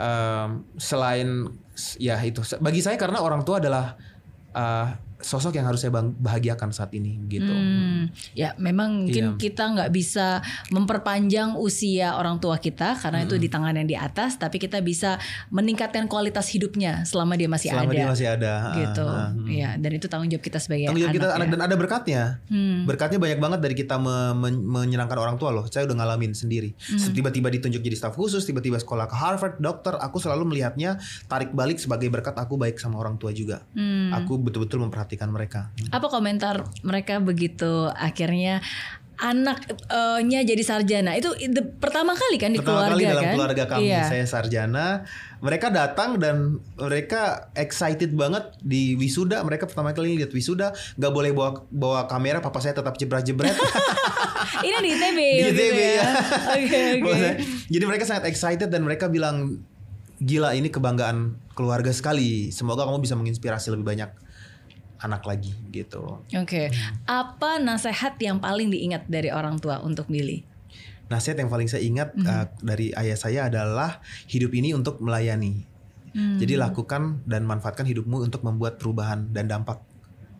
em, 0.00 0.64
selain 0.80 1.52
ya 2.00 2.16
itu 2.24 2.40
bagi 2.62 2.80
saya 2.80 2.96
karena 2.96 3.20
orang 3.20 3.44
tua 3.44 3.60
adalah 3.60 3.98
eh, 4.54 4.86
sosok 5.24 5.56
yang 5.56 5.64
harus 5.64 5.80
saya 5.80 5.90
bahagiakan 5.94 6.68
saat 6.68 6.92
ini 6.92 7.16
gitu. 7.26 7.48
Hmm, 7.48 8.12
ya 8.32 8.52
memang 8.56 9.04
mungkin 9.04 9.24
Iya. 9.24 9.40
kita 9.40 9.64
nggak 9.72 9.90
bisa 9.90 10.44
memperpanjang 10.68 11.56
usia 11.56 12.12
orang 12.14 12.36
tua 12.36 12.58
kita 12.58 12.98
karena 12.98 13.22
itu 13.22 13.36
di 13.36 13.48
tangan 13.48 13.72
yang 13.72 13.86
di 13.86 13.94
atas, 13.94 14.36
tapi 14.36 14.58
kita 14.58 14.82
bisa 14.82 15.16
meningkatkan 15.48 16.04
kualitas 16.04 16.50
hidupnya 16.50 17.02
selama 17.04 17.34
dia 17.34 17.46
masih 17.46 17.70
Selama 17.70 17.88
ada. 17.88 17.96
dia 17.96 18.06
masih 18.06 18.26
ada. 18.28 18.54
gitu. 18.74 19.06
Ah, 19.06 19.16
ah, 19.16 19.28
hmm. 19.30 19.46
Ya, 19.48 19.70
dan 19.76 19.90
itu 19.90 20.06
tanggung 20.06 20.28
jawab 20.28 20.42
kita 20.42 20.58
sebagai 20.58 20.90
Tanggung 20.90 21.00
jawab 21.00 21.14
kita 21.14 21.26
anak 21.26 21.36
anak 21.36 21.46
ya. 21.46 21.52
dan 21.54 21.60
ada 21.62 21.74
berkatnya. 21.74 22.22
Hmm. 22.50 22.78
Berkatnya 22.84 23.16
banyak 23.16 23.38
banget 23.38 23.58
dari 23.62 23.74
kita 23.74 23.96
me- 23.96 24.34
men- 24.34 24.60
menyenangkan 24.60 25.16
orang 25.16 25.36
tua 25.38 25.48
loh. 25.48 25.64
Saya 25.64 25.86
udah 25.86 25.96
ngalamin 25.96 26.34
sendiri. 26.34 26.74
Hmm. 26.74 27.14
Tiba-tiba 27.14 27.48
ditunjuk 27.48 27.80
jadi 27.80 27.94
staf 27.94 28.12
khusus, 28.12 28.42
tiba-tiba 28.42 28.76
sekolah 28.76 29.06
ke 29.06 29.14
Harvard, 29.14 29.56
dokter. 29.56 29.94
Aku 29.96 30.18
selalu 30.18 30.50
melihatnya 30.50 30.98
tarik 31.24 31.54
balik 31.54 31.78
sebagai 31.78 32.10
berkat 32.10 32.34
aku 32.34 32.58
baik 32.58 32.76
sama 32.76 32.98
orang 32.98 33.14
tua 33.16 33.30
juga. 33.30 33.62
Hmm. 33.72 34.10
Aku 34.12 34.36
betul-betul 34.36 34.82
memperhatikan 34.82 35.13
mereka. 35.24 35.70
Apa 35.88 36.06
komentar 36.06 36.66
mereka 36.80 37.18
begitu 37.18 37.86
akhirnya 37.90 38.58
anaknya 39.14 40.42
jadi 40.42 40.62
sarjana? 40.62 41.14
Itu 41.14 41.30
the- 41.38 41.70
pertama 41.74 42.12
kali 42.12 42.34
kan 42.34 42.50
di 42.50 42.58
Pertama 42.58 42.86
keluarga 42.86 42.94
kali 42.94 43.04
dalam 43.06 43.22
kan? 43.22 43.32
keluarga 43.32 43.64
kami 43.66 43.86
Iya. 43.86 44.02
saya 44.04 44.24
sarjana, 44.26 44.86
mereka 45.38 45.70
datang 45.70 46.18
dan 46.18 46.36
mereka 46.74 47.48
excited 47.54 48.10
banget 48.12 48.42
di 48.58 48.94
wisuda. 48.94 49.40
Mereka 49.40 49.66
pertama 49.66 49.94
kali 49.94 50.18
lihat 50.18 50.30
wisuda, 50.30 50.70
nggak 50.96 51.12
boleh 51.12 51.30
bawa 51.30 51.62
bawa 51.68 52.00
kamera. 52.04 52.38
Papa 52.38 52.58
saya 52.58 52.74
tetap 52.74 52.94
jebret-jebret. 52.94 53.54
Ini 54.60 54.76
di 54.76 54.90
ITB 54.92 55.18
di 55.18 55.42
gitu 55.46 55.56
ITB 55.56 55.78
ya. 55.78 55.88
ya. 55.94 56.08
Oke 56.52 56.82
Jadi 57.74 57.84
mereka 57.86 58.04
sangat 58.04 58.26
excited 58.26 58.68
dan 58.68 58.82
mereka 58.82 59.08
bilang 59.08 59.62
gila 60.16 60.52
ini 60.52 60.68
kebanggaan 60.68 61.36
keluarga 61.52 61.90
sekali. 61.90 62.50
Semoga 62.50 62.84
kamu 62.84 62.98
bisa 62.98 63.14
menginspirasi 63.14 63.70
lebih 63.70 63.84
banyak 63.84 64.10
anak 65.04 65.22
lagi 65.28 65.52
gitu. 65.68 66.24
Oke, 66.32 66.72
apa 67.04 67.60
nasihat 67.60 68.16
yang 68.16 68.40
paling 68.40 68.72
diingat 68.72 69.04
dari 69.04 69.28
orang 69.28 69.60
tua 69.60 69.84
untuk 69.84 70.08
Billy? 70.08 70.40
Nasihat 71.12 71.36
yang 71.36 71.52
paling 71.52 71.68
saya 71.68 71.84
ingat 71.84 72.16
Mhm. 72.16 72.24
uh, 72.24 72.46
dari 72.64 72.88
ayah 72.96 73.18
saya 73.20 73.40
adalah 73.52 74.00
hidup 74.26 74.56
ini 74.56 74.72
untuk 74.72 75.04
melayani. 75.04 75.68
Hmm. 76.14 76.38
Jadi 76.38 76.54
lakukan 76.54 77.26
dan 77.26 77.42
manfaatkan 77.44 77.84
hidupmu 77.84 78.22
untuk 78.22 78.46
membuat 78.46 78.78
perubahan 78.78 79.34
dan 79.34 79.50
dampak 79.50 79.82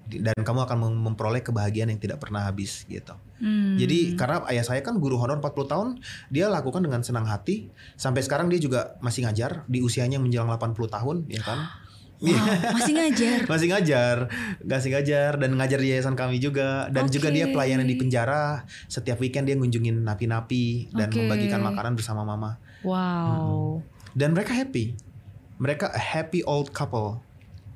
dan 0.04 0.36
kamu 0.36 0.68
akan 0.68 0.76
mem- 0.78 1.02
memperoleh 1.10 1.40
kebahagiaan 1.40 1.88
yang 1.90 1.98
tidak 1.98 2.20
pernah 2.20 2.44
habis 2.46 2.84
gitu. 2.86 3.16
Hmm. 3.40 3.74
Jadi 3.74 4.14
karena 4.14 4.44
ayah 4.52 4.62
saya 4.62 4.84
kan 4.84 5.00
guru 5.00 5.18
honor 5.18 5.40
40 5.40 5.66
tahun, 5.66 5.88
dia 6.30 6.46
lakukan 6.46 6.84
dengan 6.84 7.02
senang 7.02 7.26
hati. 7.26 7.72
Sampai 7.96 8.22
sekarang 8.22 8.52
dia 8.52 8.60
juga 8.60 8.94
masih 9.02 9.26
ngajar 9.26 9.66
di 9.66 9.82
usianya 9.82 10.20
menjelang 10.22 10.46
80 10.46 10.86
tahun, 10.92 11.16
ya 11.26 11.42
kan? 11.42 11.58
Iya. 12.22 12.38
Wow, 12.38 12.74
masih 12.78 12.92
ngajar. 12.94 13.38
masih 13.52 13.66
ngajar, 13.70 14.16
masih 14.62 14.90
ngajar 14.94 15.30
dan 15.38 15.50
ngajar 15.58 15.78
di 15.82 15.88
yayasan 15.90 16.14
kami 16.14 16.38
juga 16.38 16.86
dan 16.94 17.10
juga 17.10 17.28
Oke. 17.30 17.36
dia 17.36 17.46
pelayanan 17.50 17.86
di 17.86 17.96
penjara. 17.98 18.64
Setiap 18.86 19.18
weekend 19.18 19.50
dia 19.50 19.56
ngunjungin 19.58 20.02
napi-napi 20.06 20.94
dan 20.94 21.10
Oke. 21.10 21.18
membagikan 21.20 21.60
makanan 21.60 21.98
bersama 21.98 22.22
mama. 22.22 22.62
Wow. 22.86 23.82
Dan 24.14 24.32
mereka 24.32 24.54
happy. 24.54 24.94
Mereka 25.58 25.90
a 25.90 26.00
happy 26.00 26.46
old 26.46 26.70
couple. 26.70 27.22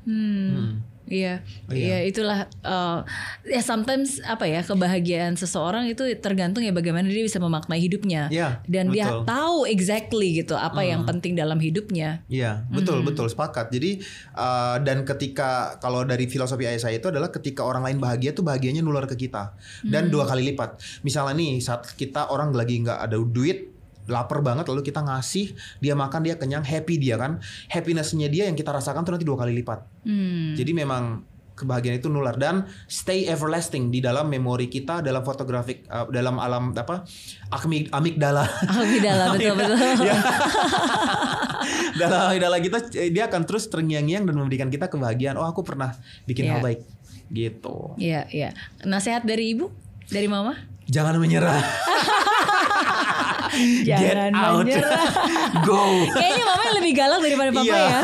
Hmm. 0.07 0.49
Hmm. 0.55 0.73
Iya, 1.09 1.41
Oh, 1.67 1.75
iya. 1.75 1.99
iya 1.99 1.99
itulah 2.05 2.39
uh, 2.63 3.01
ya 3.45 3.61
sometimes 3.61 4.21
apa 4.23 4.45
ya 4.45 4.61
kebahagiaan 4.61 5.35
seseorang 5.35 5.89
itu 5.89 6.05
tergantung 6.21 6.61
ya 6.61 6.71
bagaimana 6.71 7.09
dia 7.09 7.25
bisa 7.25 7.41
memaknai 7.41 7.81
hidupnya 7.81 8.29
Iya, 8.29 8.61
dan 8.69 8.93
dia 8.93 9.09
betul. 9.09 9.25
tahu 9.25 9.59
exactly 9.67 10.29
gitu 10.37 10.53
apa 10.55 10.85
yang 10.85 11.09
penting 11.09 11.33
dalam 11.33 11.57
hidupnya. 11.57 12.23
Iya, 12.29 12.69
betul 12.69 13.01
betul 13.01 13.27
sepakat. 13.27 13.73
Jadi 13.73 14.05
uh, 14.37 14.77
dan 14.81 15.03
ketika 15.03 15.81
kalau 15.81 16.05
dari 16.05 16.29
filosofi 16.29 16.69
ayah 16.69 16.79
saya 16.79 17.01
itu 17.01 17.09
adalah 17.09 17.33
ketika 17.33 17.65
orang 17.65 17.83
lain 17.89 17.99
bahagia 17.99 18.37
tuh 18.37 18.45
bahagianya 18.45 18.85
nular 18.85 19.09
ke 19.09 19.17
kita 19.17 19.57
dan 19.83 20.13
dua 20.13 20.29
kali 20.29 20.53
lipat. 20.53 20.77
Misalnya 21.03 21.35
nih 21.35 21.59
saat 21.59 21.89
kita 21.97 22.29
orang 22.29 22.53
lagi 22.53 22.85
nggak 22.85 23.01
ada 23.01 23.17
duit 23.17 23.78
lapar 24.09 24.41
banget 24.41 24.65
lalu 24.67 24.83
kita 24.83 25.01
ngasih 25.01 25.53
dia 25.79 25.93
makan 25.93 26.21
dia 26.25 26.35
kenyang 26.35 26.65
happy 26.65 26.97
dia 26.97 27.15
kan 27.15 27.39
happinessnya 27.69 28.27
dia 28.27 28.49
yang 28.49 28.57
kita 28.57 28.73
rasakan 28.73 29.05
tuh 29.05 29.13
nanti 29.15 29.25
dua 29.25 29.37
kali 29.37 29.53
lipat 29.55 29.85
Hmm. 30.03 30.57
jadi 30.57 30.73
memang 30.73 31.23
kebahagiaan 31.53 31.99
itu 31.99 32.07
nular 32.07 32.39
dan 32.39 32.65
stay 32.87 33.27
everlasting 33.27 33.91
di 33.91 33.99
dalam 33.99 34.31
memori 34.31 34.71
kita 34.71 35.03
dalam 35.03 35.21
fotografik 35.21 35.83
uh, 35.87 36.07
dalam 36.07 36.39
alam 36.39 36.71
apa 36.71 37.03
amig 37.51 37.91
amigdala 37.91 38.47
Amigdala 38.63 39.35
betul 39.35 39.59
betul. 39.59 39.75
ya. 40.09 40.17
dalam 41.99 42.31
amigdala 42.31 42.63
kita 42.63 42.79
eh, 42.95 43.11
dia 43.11 43.27
akan 43.27 43.43
terus 43.43 43.67
terngiang-ngiang 43.67 44.23
dan 44.23 44.35
memberikan 44.39 44.71
kita 44.71 44.87
kebahagiaan. 44.87 45.35
Oh, 45.35 45.45
aku 45.45 45.67
pernah 45.67 45.99
bikin 46.25 46.47
Iya. 46.47 46.53
hal 46.55 46.61
baik. 46.63 46.81
Gitu. 47.29 47.77
Iya 47.99 48.25
iya. 48.31 48.51
Nasihat 48.87 49.27
dari 49.27 49.53
ibu, 49.53 49.69
dari 50.09 50.31
mama? 50.31 50.55
Jangan 50.87 51.19
menyerah. 51.19 51.59
Jangan 53.81 54.01
Get 54.01 54.17
out. 54.33 54.57
menyerah. 54.61 55.11
Go. 55.67 55.83
Kayaknya 56.09 56.45
mama 56.45 56.63
yang 56.63 56.77
lebih 56.77 56.93
galak 56.95 57.21
daripada 57.21 57.51
papa 57.51 57.65
Iya. 57.65 57.79
ya. 57.79 58.01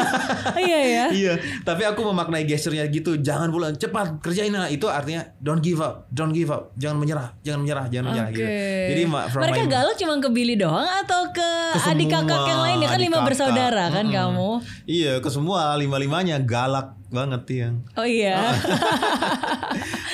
Iya 0.56 0.80
ya. 0.80 1.04
iya, 1.20 1.32
tapi 1.62 1.82
aku 1.82 2.00
memaknai 2.04 2.44
gesturnya 2.44 2.84
gitu. 2.86 3.16
Jangan 3.16 3.48
pulang, 3.48 3.72
cepat 3.72 4.18
kerjain 4.18 4.50
lah. 4.50 4.66
Itu 4.66 4.86
artinya 4.86 5.24
don't 5.38 5.60
give 5.60 5.78
up, 5.78 6.08
don't 6.08 6.30
give 6.30 6.48
up. 6.48 6.72
Jangan 6.74 6.96
menyerah, 6.96 7.34
jangan 7.40 7.60
menyerah, 7.60 7.84
jangan 7.86 8.04
menyerah 8.08 8.28
Oke. 8.28 8.36
gitu. 8.36 8.48
Jadi 8.86 9.02
Mereka 9.06 9.60
my- 9.60 9.70
galak 9.70 9.94
cuma 9.96 10.14
ke 10.16 10.28
Billy 10.28 10.54
doang 10.54 10.88
atau 10.98 11.30
ke, 11.30 11.50
Ke 11.72 11.80
adik 11.86 12.08
kakak 12.08 12.40
yang 12.44 12.60
lain 12.62 12.78
ya 12.78 12.88
kan 12.88 13.00
lima 13.00 13.16
kakak. 13.16 13.26
bersaudara 13.26 13.84
kan 13.90 14.06
kamu. 14.06 14.50
Iya, 14.84 15.12
ke 15.18 15.28
semua 15.28 15.74
lima-limanya 15.74 16.36
galak 16.38 16.92
banget 17.06 17.42
yang 17.48 17.74
Oh 17.94 18.02
iya. 18.02 18.50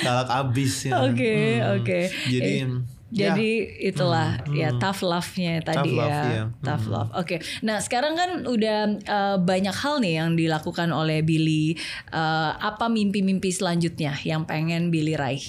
galak 0.01 0.29
abis 0.29 0.87
ya. 0.87 1.01
Oke, 1.03 1.35
oke. 1.71 1.99
Jadi 2.27 2.53
Eh, 2.61 2.67
ya. 3.11 3.35
Jadi 3.35 3.49
itulah 3.83 4.39
Hmm, 4.41 4.55
ya 4.55 4.69
hmm. 4.71 4.79
tough 4.79 5.03
love-nya 5.03 5.59
tadi 5.61 5.91
Tough 5.91 5.99
love, 5.99 6.11
ya. 6.11 6.23
iya. 6.25 6.43
Tough 6.59 6.85
Hmm. 6.87 6.93
love. 6.95 7.11
Oke. 7.13 7.35
Nah, 7.61 7.77
sekarang 7.77 8.15
kan 8.15 8.31
udah 8.47 8.77
eh, 8.97 9.37
banyak 9.37 9.75
hal 9.75 9.99
nih 9.99 10.13
yang 10.17 10.33
dilakukan 10.33 10.89
oleh 10.89 11.19
Billy. 11.21 11.75
Eh, 12.09 12.51
apa 12.55 12.87
mimpi-mimpi 12.87 13.51
selanjutnya 13.51 14.15
yang 14.23 14.47
pengen 14.47 14.89
Billy 14.89 15.13
raih? 15.13 15.43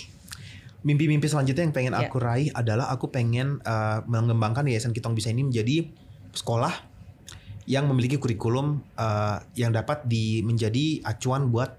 Mimpi-mimpi 0.83 1.31
selanjutnya 1.31 1.63
yang 1.63 1.75
pengen 1.75 1.95
Ya. 1.95 2.11
aku 2.11 2.19
raih 2.19 2.51
adalah 2.51 2.91
aku 2.91 3.07
pengen 3.07 3.63
uh, 3.63 4.03
mengembangkan 4.11 4.67
Yayasan 4.67 4.91
Kitong 4.91 5.15
Bisa 5.15 5.31
ini 5.31 5.47
menjadi 5.47 5.87
sekolah 6.35 6.75
yang 7.71 7.87
memiliki 7.87 8.19
kurikulum 8.19 8.83
uh, 8.99 9.39
yang 9.55 9.71
dapat 9.71 10.03
di 10.11 10.43
menjadi 10.43 10.99
acuan 11.07 11.55
buat 11.55 11.79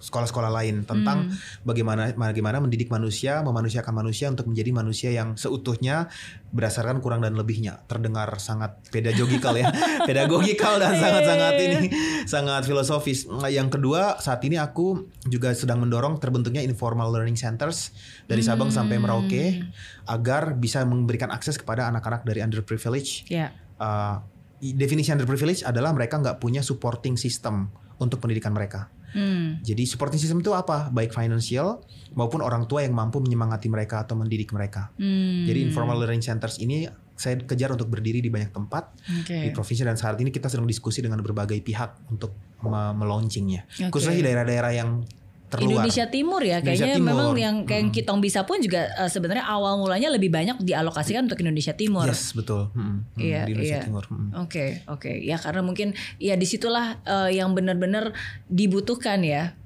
sekolah-sekolah 0.00 0.50
lain 0.50 0.88
tentang 0.88 1.28
Hmm. 1.28 1.36
bagaimana 1.62 2.16
bagaimana 2.16 2.58
mendidik 2.58 2.88
manusia, 2.88 3.44
memanusiakan 3.44 3.92
manusia 3.92 4.32
untuk 4.32 4.48
menjadi 4.48 4.70
manusia 4.72 5.10
yang 5.12 5.36
seutuhnya 5.36 6.08
berdasarkan 6.50 6.98
kurang 7.04 7.20
dan 7.20 7.36
lebihnya. 7.36 7.84
Terdengar 7.86 8.32
sangat 8.40 8.80
pedagogikal 8.88 9.54
ya, 9.54 9.68
pedagogikal 10.08 10.80
dan 10.80 10.96
sangat-sangat 10.96 11.54
ini 11.60 11.78
sangat 12.24 12.64
filosofis. 12.64 13.28
Yang 13.46 13.78
kedua, 13.78 14.16
saat 14.18 14.40
ini 14.48 14.56
aku 14.56 15.06
juga 15.28 15.52
sedang 15.52 15.84
mendorong 15.84 16.16
terbentuknya 16.18 16.64
informal 16.64 17.12
learning 17.12 17.36
centers 17.36 17.92
dari 18.24 18.40
Sabang 18.40 18.72
sampai 18.72 18.96
Merauke 18.96 19.62
agar 20.08 20.56
bisa 20.56 20.82
memberikan 20.82 21.28
akses 21.30 21.60
kepada 21.60 21.86
anak-anak 21.92 22.24
dari 22.24 22.40
underprivileged 22.42 23.28
Ya. 23.28 23.52
uh, 23.78 24.24
definisi 24.60 25.08
underprivileged 25.08 25.64
adalah 25.64 25.92
mereka 25.92 26.18
nggak 26.18 26.36
punya 26.40 26.60
supporting 26.60 27.14
system 27.14 27.70
untuk 27.96 28.20
pendidikan 28.20 28.52
mereka. 28.52 28.88
Hmm. 29.12 29.58
Jadi 29.62 29.82
supporting 29.86 30.20
system 30.20 30.40
itu 30.42 30.54
apa? 30.54 30.88
Baik 30.90 31.14
financial 31.14 31.82
maupun 32.14 32.42
orang 32.42 32.66
tua 32.66 32.82
yang 32.82 32.94
mampu 32.94 33.22
menyemangati 33.22 33.70
mereka 33.70 34.02
atau 34.02 34.18
mendidik 34.18 34.50
mereka. 34.50 34.90
Hmm. 34.98 35.46
Jadi 35.46 35.66
informal 35.66 35.98
learning 36.02 36.22
centers 36.22 36.58
ini 36.58 36.86
saya 37.20 37.36
kejar 37.36 37.76
untuk 37.76 37.92
berdiri 37.92 38.24
di 38.24 38.32
banyak 38.32 38.48
tempat 38.48 38.96
Oke. 39.20 39.36
di 39.36 39.52
provinsi 39.52 39.84
dan 39.84 40.00
saat 40.00 40.16
ini 40.24 40.32
kita 40.32 40.48
sedang 40.48 40.64
diskusi 40.64 41.04
dengan 41.04 41.20
berbagai 41.20 41.60
pihak 41.60 42.08
untuk 42.08 42.32
me- 42.64 42.96
meluncingnya. 42.96 43.68
Oke. 43.68 43.92
Khususnya 43.92 44.16
di 44.16 44.24
daerah-daerah 44.24 44.72
yang 44.72 45.04
terluar. 45.50 45.82
Indonesia 45.82 46.06
Timur 46.06 46.40
ya 46.40 46.58
Indonesia 46.58 46.86
kayaknya 46.86 46.96
Timur. 46.96 47.08
memang 47.10 47.28
yang 47.34 47.56
kayak 47.66 47.82
Hmm. 47.82 47.92
Kitong 47.92 48.20
bisa 48.22 48.46
pun 48.46 48.62
juga 48.62 48.86
eh, 48.88 49.10
sebenarnya 49.10 49.44
awal 49.44 49.76
mulanya 49.76 50.08
lebih 50.08 50.30
banyak 50.30 50.62
dialokasikan 50.62 51.26
untuk 51.26 51.42
Indonesia 51.42 51.74
Timur. 51.74 52.06
Yes, 52.06 52.30
betul. 52.32 52.70
Hmm, 52.72 53.02
hmm, 53.12 53.18
Iya, 53.18 53.40
di 53.44 53.50
Indonesia 53.52 53.76
iya. 53.76 53.84
Timur. 53.84 54.04
hmm. 54.06 54.30
Oke, 54.38 54.86
oke. 54.86 55.10
Ya 55.20 55.36
karena 55.36 55.60
mungkin 55.60 55.92
ya 56.16 56.38
di 56.38 56.46
situlah 56.46 57.02
eh, 57.02 57.34
yang 57.34 57.52
benar-benar 57.52 58.14
dibutuhkan 58.46 59.20
ya. 59.20 59.58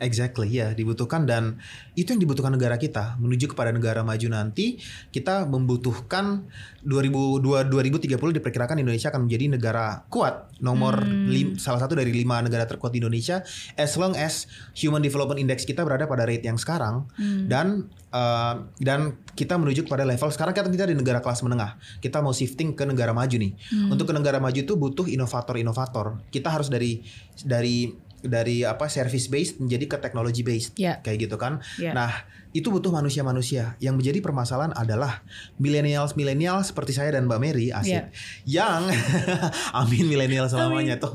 Exactly, 0.00 0.48
ya 0.56 0.72
dibutuhkan 0.72 1.28
dan 1.28 1.60
itu 1.92 2.16
yang 2.16 2.24
dibutuhkan 2.24 2.48
negara 2.48 2.80
kita 2.80 3.20
menuju 3.20 3.52
kepada 3.52 3.68
negara 3.68 4.00
maju 4.00 4.32
nanti 4.32 4.80
kita 5.12 5.44
membutuhkan 5.44 6.48
2002 6.80 7.68
2030 7.68 8.16
diperkirakan 8.40 8.80
Indonesia 8.80 9.12
akan 9.12 9.28
menjadi 9.28 9.52
negara 9.52 10.08
kuat 10.08 10.48
nomor 10.58 11.04
Hmm. 11.04 11.28
lim- 11.28 11.56
salah 11.56 11.76
satu 11.78 11.92
dari 11.94 12.10
lima 12.10 12.40
negara 12.40 12.64
terkuat 12.64 12.90
di 12.90 12.98
Indonesia 12.98 13.44
as 13.76 13.92
long 13.94 14.16
as 14.16 14.48
Human 14.74 15.00
Development 15.00 15.36
Index 15.36 15.68
kita 15.68 15.84
berada 15.84 16.08
pada 16.08 16.24
rate 16.24 16.48
yang 16.48 16.56
sekarang 16.56 17.04
Hmm. 17.20 17.44
dan 17.52 17.66
uh, 18.08 18.64
dan 18.80 19.20
kita 19.36 19.54
menuju 19.54 19.84
kepada 19.84 20.08
level 20.08 20.32
sekarang 20.32 20.52
kita 20.52 20.66
kita 20.66 20.88
di 20.88 20.96
negara 20.96 21.20
kelas 21.20 21.44
menengah 21.44 21.76
kita 22.00 22.18
mau 22.18 22.32
shifting 22.32 22.72
ke 22.72 22.88
negara 22.88 23.12
maju 23.12 23.36
nih 23.36 23.52
Hmm. 23.68 23.92
untuk 23.92 24.08
ke 24.08 24.14
negara 24.16 24.40
maju 24.40 24.56
itu 24.56 24.72
butuh 24.74 25.04
inovator-inovator 25.04 26.24
kita 26.28 26.48
harus 26.48 26.66
dari 26.66 27.04
dari 27.44 28.08
dari 28.20 28.62
apa 28.62 28.86
service 28.86 29.26
based 29.26 29.58
menjadi 29.58 29.84
ke 29.86 29.96
technology 29.98 30.40
based 30.40 30.76
Ya. 30.76 31.00
kayak 31.00 31.28
gitu 31.28 31.36
kan. 31.36 31.58
Ya. 31.76 31.92
Nah, 31.92 32.12
itu 32.50 32.66
butuh 32.66 32.90
manusia-manusia. 32.90 33.78
Yang 33.78 33.94
menjadi 33.96 34.18
permasalahan 34.20 34.74
adalah 34.74 35.22
millennials 35.56 36.12
milenial 36.14 36.60
seperti 36.60 36.92
saya 36.92 37.14
dan 37.14 37.24
Mbak 37.24 37.40
Mary 37.40 37.70
asik 37.70 37.90
Ya. 37.90 38.02
yang 38.44 38.90
amin 39.80 40.04
milenial 40.04 40.46
selamanya 40.46 40.98
tuh 40.98 41.14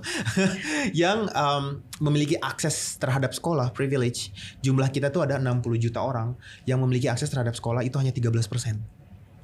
yang 0.95 1.27
um, 1.31 1.83
memiliki 1.99 2.35
akses 2.35 2.95
terhadap 2.95 3.31
sekolah 3.31 3.69
privilege. 3.71 4.31
Jumlah 4.59 4.89
kita 4.89 5.11
tuh 5.11 5.23
ada 5.23 5.35
60 5.35 5.61
juta 5.77 5.99
orang 5.99 6.33
yang 6.63 6.79
memiliki 6.79 7.05
akses 7.05 7.27
terhadap 7.27 7.53
sekolah 7.53 7.81
itu 7.81 7.95
hanya 7.97 8.11
13% 8.11 8.79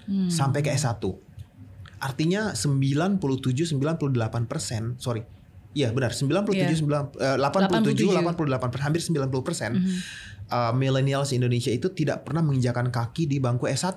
Hmm. 0.01 0.33
sampai 0.33 0.65
ke 0.65 0.73
S1. 0.73 0.97
Artinya 2.01 2.57
97 2.57 3.21
98%, 3.69 4.97
sorry. 4.97 5.21
Iya 5.71 5.95
benar, 5.95 6.11
97 6.11 6.51
Iya. 6.51 6.67
9 6.67 7.15
eh, 7.15 7.37
87 7.39 8.11
87. 8.11 8.35
88 8.35 8.83
hampir 8.83 9.01
90% 9.01 9.39
persen 9.41 9.71
Mhm. 9.79 9.95
uh, 10.51 10.73
millennials 10.75 11.31
Indonesia 11.31 11.71
itu 11.71 11.87
tidak 11.91 12.27
pernah 12.27 12.43
menginjakan 12.43 12.91
kaki 12.91 13.23
di 13.25 13.39
bangku 13.39 13.71
S1 13.71 13.95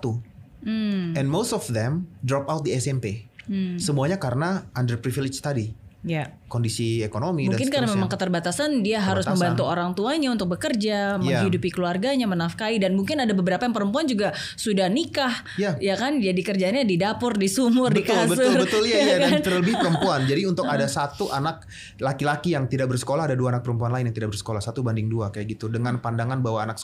Hmm. 0.64 1.12
and 1.12 1.28
most 1.28 1.52
of 1.52 1.66
them 1.68 2.08
drop 2.24 2.48
out 2.48 2.64
di 2.64 2.72
SMP. 2.72 3.28
Hmm. 3.44 3.76
Semuanya 3.76 4.16
karena 4.16 4.64
underprivileged 4.72 5.44
tadi. 5.44 5.76
Ya. 6.00 6.36
Kondisi 6.54 7.02
ekonomi 7.02 7.50
Mungkin 7.50 7.66
dan 7.66 7.74
karena 7.82 7.88
memang 7.90 8.06
keterbatasan 8.06 8.86
dia 8.86 9.02
harus 9.02 9.26
Keterbatasan. 9.26 9.34
membantu 9.34 9.62
orang 9.66 9.90
tuanya 9.98 10.30
untuk 10.30 10.54
bekerja, 10.54 11.18
menghidupi 11.18 11.74
keluarganya, 11.74 12.30
menafkahi 12.30 12.78
dan 12.78 12.94
mungkin 12.94 13.18
ada 13.18 13.34
beberapa 13.34 13.66
yang 13.66 13.74
perempuan 13.74 14.06
juga 14.06 14.30
sudah 14.54 14.86
nikah. 14.86 15.34
Ya. 15.58 15.74
Ya 15.82 15.98
kan? 15.98 16.22
Jadi 16.22 16.40
kerjanya 16.46 16.86
di 16.86 16.94
dapur, 16.94 17.34
di 17.34 17.50
sumur, 17.50 17.90
di 17.90 18.06
betul 18.06 18.14
kasur. 18.14 18.38
betul 18.38 18.52
betul 18.62 18.82
ya, 18.86 18.98
ya 19.10 19.16
dan 19.18 19.30
kan? 19.34 19.40
terlebih 19.42 19.74
perempuan 19.80 20.20
jadi 20.28 20.42
untuk 20.46 20.66
ada 20.68 20.86
satu 20.98 21.32
anak 21.32 21.64
laki-laki 21.98 22.54
yang 22.54 22.68
tidak 22.68 22.92
bersekolah 22.92 23.26
ada 23.26 23.36
dua 23.38 23.56
anak 23.56 23.62
perempuan 23.64 23.90
lain 23.90 24.10
yang 24.10 24.16
tidak 24.16 24.30
bersekolah 24.36 24.60
satu 24.60 24.84
banding 24.84 25.08
dua 25.08 25.32
kayak 25.32 25.56
gitu 25.56 25.66
dengan 25.72 25.98
pandangan 25.98 26.38
bahwa 26.44 26.62
anak 26.68 26.78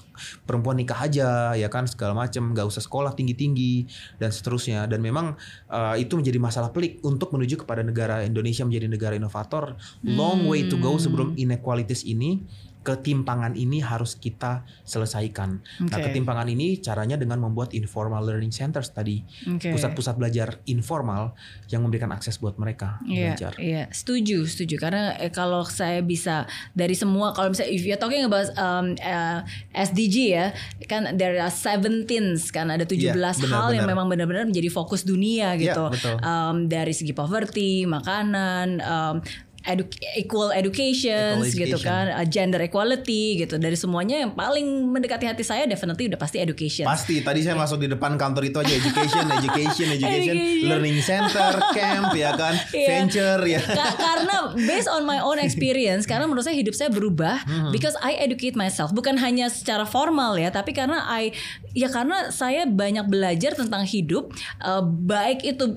perempuan 0.48 0.80
nikah 0.80 0.98
aja 0.98 1.54
ya 1.54 1.68
kan 1.68 1.86
segala 1.86 2.16
macam 2.16 2.50
nggak 2.56 2.66
usah 2.66 2.82
sekolah 2.82 3.12
tinggi 3.14 3.34
tinggi 3.36 3.74
dan 4.16 4.32
seterusnya 4.34 4.88
dan 4.90 5.04
memang 5.04 5.36
uh, 5.70 5.94
itu 5.94 6.16
menjadi 6.16 6.38
masalah 6.40 6.70
pelik 6.72 6.98
untuk 7.04 7.30
menuju 7.30 7.62
kepada 7.62 7.84
negara 7.84 8.24
Indonesia 8.24 8.64
menjadi 8.64 8.86
negara 8.88 8.98
negara 9.00 9.26
inovator, 9.62 9.76
long 10.02 10.46
way 10.46 10.64
to 10.64 10.76
go 10.76 10.96
sebelum 10.96 11.36
inequalities 11.36 12.02
ini 12.02 12.40
ketimpangan 12.80 13.60
ini 13.60 13.84
harus 13.84 14.16
kita 14.16 14.64
selesaikan. 14.88 15.60
Nah, 15.84 16.00
Oke. 16.00 16.08
ketimpangan 16.08 16.48
ini 16.48 16.80
caranya 16.80 17.20
dengan 17.20 17.36
membuat 17.36 17.76
informal 17.76 18.24
learning 18.24 18.48
centers 18.48 18.88
tadi, 18.88 19.20
pusat-pusat 19.60 20.16
belajar 20.16 20.64
informal 20.64 21.36
yang 21.68 21.84
memberikan 21.84 22.08
akses 22.08 22.40
buat 22.40 22.56
mereka 22.56 22.96
Iya, 23.04 23.36
belajar. 23.36 23.52
iya, 23.60 23.84
setuju, 23.92 24.48
setuju. 24.48 24.80
Karena 24.80 25.12
eh, 25.20 25.28
kalau 25.28 25.60
saya 25.68 26.00
bisa 26.00 26.48
dari 26.72 26.96
semua, 26.96 27.36
kalau 27.36 27.52
misalnya 27.52 27.68
if 27.68 27.84
you're 27.84 28.00
talking 28.00 28.24
about 28.24 28.48
um, 28.56 28.96
eh, 28.96 29.44
SDG 29.76 30.16
ya, 30.32 30.46
kan 30.88 31.20
there 31.20 31.36
are 31.36 31.52
17 31.52 32.08
kan 32.48 32.72
ada 32.72 32.88
17 32.88 32.96
Iya, 32.96 33.12
hal 33.12 33.76
yang 33.76 33.84
benar-benar. 33.84 33.88
memang 33.92 34.06
benar-benar 34.08 34.44
menjadi 34.48 34.72
fokus 34.72 35.04
dunia 35.04 35.52
Iya, 35.52 35.76
gitu. 35.76 35.84
betul. 35.92 36.16
Um, 36.24 36.64
dari 36.64 36.96
segi 36.96 37.12
poverty, 37.12 37.84
makanan, 37.84 38.80
um, 38.80 39.16
edu- 39.62 39.88
equal 40.14 40.50
education, 40.50 41.40
gitu 41.42 41.74
education. 41.74 41.82
kan, 41.82 42.06
uh, 42.12 42.24
gender 42.24 42.60
equality 42.60 43.36
gitu. 43.36 43.54
Dari 43.54 43.74
semuanya 43.74 44.16
yang 44.18 44.32
paling 44.32 44.64
mendekati 44.86 45.24
hati 45.24 45.40
saya 45.40 45.64
definitely 45.64 46.06
udah 46.06 46.16
pasti 46.16 46.38
education. 46.38 46.84
Pasti 46.84 47.20
tadi 47.20 47.40
saya 47.40 47.54
masuk 47.54 47.78
di 47.78 47.88
depan 47.88 48.14
kantor 48.14 48.46
itu 48.46 48.58
aja 48.58 48.72
education, 48.72 49.24
education, 49.38 49.86
education, 49.90 50.34
Education. 50.34 50.66
learning 50.66 50.98
center, 51.00 51.52
camp 51.70 52.10
ya 52.12 52.32
kan, 52.32 52.54
Iya. 52.72 52.88
venture 52.90 53.42
ya. 53.44 53.60
Ka- 53.60 53.96
karena 53.96 54.36
based 54.58 54.88
on 54.88 55.02
my 55.02 55.18
own 55.18 55.38
experience 55.38 56.04
karena 56.04 56.24
menurut 56.24 56.42
saya 56.42 56.54
hidup 56.54 56.72
saya 56.72 56.88
berubah 56.88 57.32
Mm-hmm. 57.40 57.70
because 57.70 57.94
I 57.98 58.16
educate 58.16 58.52
myself 58.52 58.90
bukan 58.90 59.16
hanya 59.16 59.48
secara 59.48 59.82
formal 59.82 60.34
ya 60.34 60.48
tapi 60.48 60.70
karena 60.70 61.04
I 61.04 61.30
ya 61.72 61.88
karena 61.88 62.28
saya 62.30 62.64
banyak 62.64 63.06
belajar 63.06 63.52
tentang 63.52 63.82
hidup 63.82 64.30
uh, 64.58 64.80
baik 64.80 65.42
itu 65.42 65.74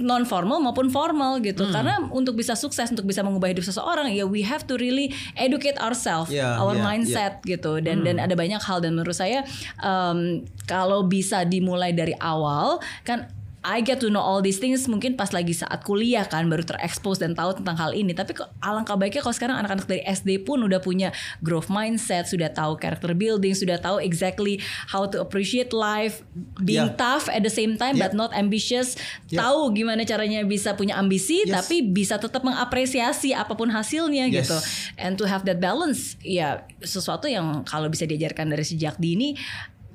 non 0.00 0.24
formal 0.24 0.60
maupun 0.60 0.88
formal 0.88 1.40
gitu. 1.44 1.68
Mm. 1.68 1.72
karena 1.72 1.94
untuk 2.08 2.36
bisa 2.36 2.56
sukses 2.56 2.88
untuk 2.88 3.04
bisa 3.04 3.20
mengubah 3.20 3.52
hidup 3.52 3.64
seseorang 3.64 4.08
ya 4.12 4.24
we 4.24 4.40
have 4.40 4.64
to 4.64 4.80
really 4.80 5.12
educate 5.36 5.76
ourselves 5.80 6.32
Yeah, 6.32 6.56
our 6.56 6.72
yeah, 6.72 6.84
mindset 6.84 7.32
gitu. 7.44 7.84
Dan 7.84 8.08
dan 8.08 8.16
ada 8.16 8.32
banyak 8.32 8.60
hal. 8.62 8.80
Dan 8.80 8.96
menurut 8.96 9.12
saya 9.12 9.44
um, 9.84 10.42
kalau 10.64 11.04
bisa 11.04 11.44
dimulai 11.44 11.92
dari 11.92 12.16
awal 12.16 12.80
kan 13.04 13.28
I 13.62 13.78
get 13.78 14.02
to 14.02 14.10
know 14.10 14.18
all 14.18 14.42
these 14.42 14.58
things 14.58 14.90
mungkin 14.90 15.14
pas 15.14 15.30
lagi 15.30 15.54
saat 15.54 15.86
kuliah 15.86 16.26
kan 16.26 16.50
baru 16.50 16.66
terekspos 16.66 17.22
dan 17.22 17.38
tahu 17.38 17.62
tentang 17.62 17.78
hal 17.78 17.94
ini 17.94 18.10
tapi 18.10 18.34
alangkah 18.58 18.98
baiknya 18.98 19.22
kalau 19.22 19.36
sekarang 19.38 19.56
anak-anak 19.62 19.86
dari 19.86 20.02
SD 20.02 20.42
pun 20.42 20.66
udah 20.66 20.82
punya 20.82 21.14
growth 21.46 21.70
mindset 21.70 22.26
sudah 22.26 22.50
tahu 22.50 22.74
character 22.82 23.14
building 23.14 23.54
sudah 23.54 23.78
tahu 23.78 24.02
exactly 24.02 24.58
how 24.90 25.06
to 25.06 25.22
appreciate 25.22 25.70
life 25.70 26.26
being 26.58 26.90
Yeah. 26.90 26.98
tough 26.98 27.30
at 27.30 27.46
the 27.46 27.54
same 27.54 27.78
time 27.78 27.94
Yeah. 27.94 28.10
but 28.10 28.18
not 28.18 28.34
ambitious 28.34 28.98
Yeah. 29.30 29.46
tahu 29.46 29.70
gimana 29.70 30.02
caranya 30.02 30.42
bisa 30.42 30.74
punya 30.74 30.98
ambisi 30.98 31.46
Yes. 31.46 31.62
tapi 31.62 31.86
bisa 31.86 32.18
tetap 32.18 32.42
mengapresiasi 32.42 33.30
apa 33.30 33.54
pun 33.54 33.70
hasilnya 33.70 34.26
Yes. 34.26 34.50
gitu 34.50 34.58
and 34.98 35.14
to 35.14 35.24
have 35.30 35.46
that 35.46 35.62
balance 35.62 36.18
ya 36.26 36.66
sesuatu 36.82 37.30
yang 37.30 37.62
kalau 37.62 37.86
bisa 37.86 38.10
diajarkan 38.10 38.50
dari 38.50 38.66
sejak 38.66 38.98
dini 38.98 39.38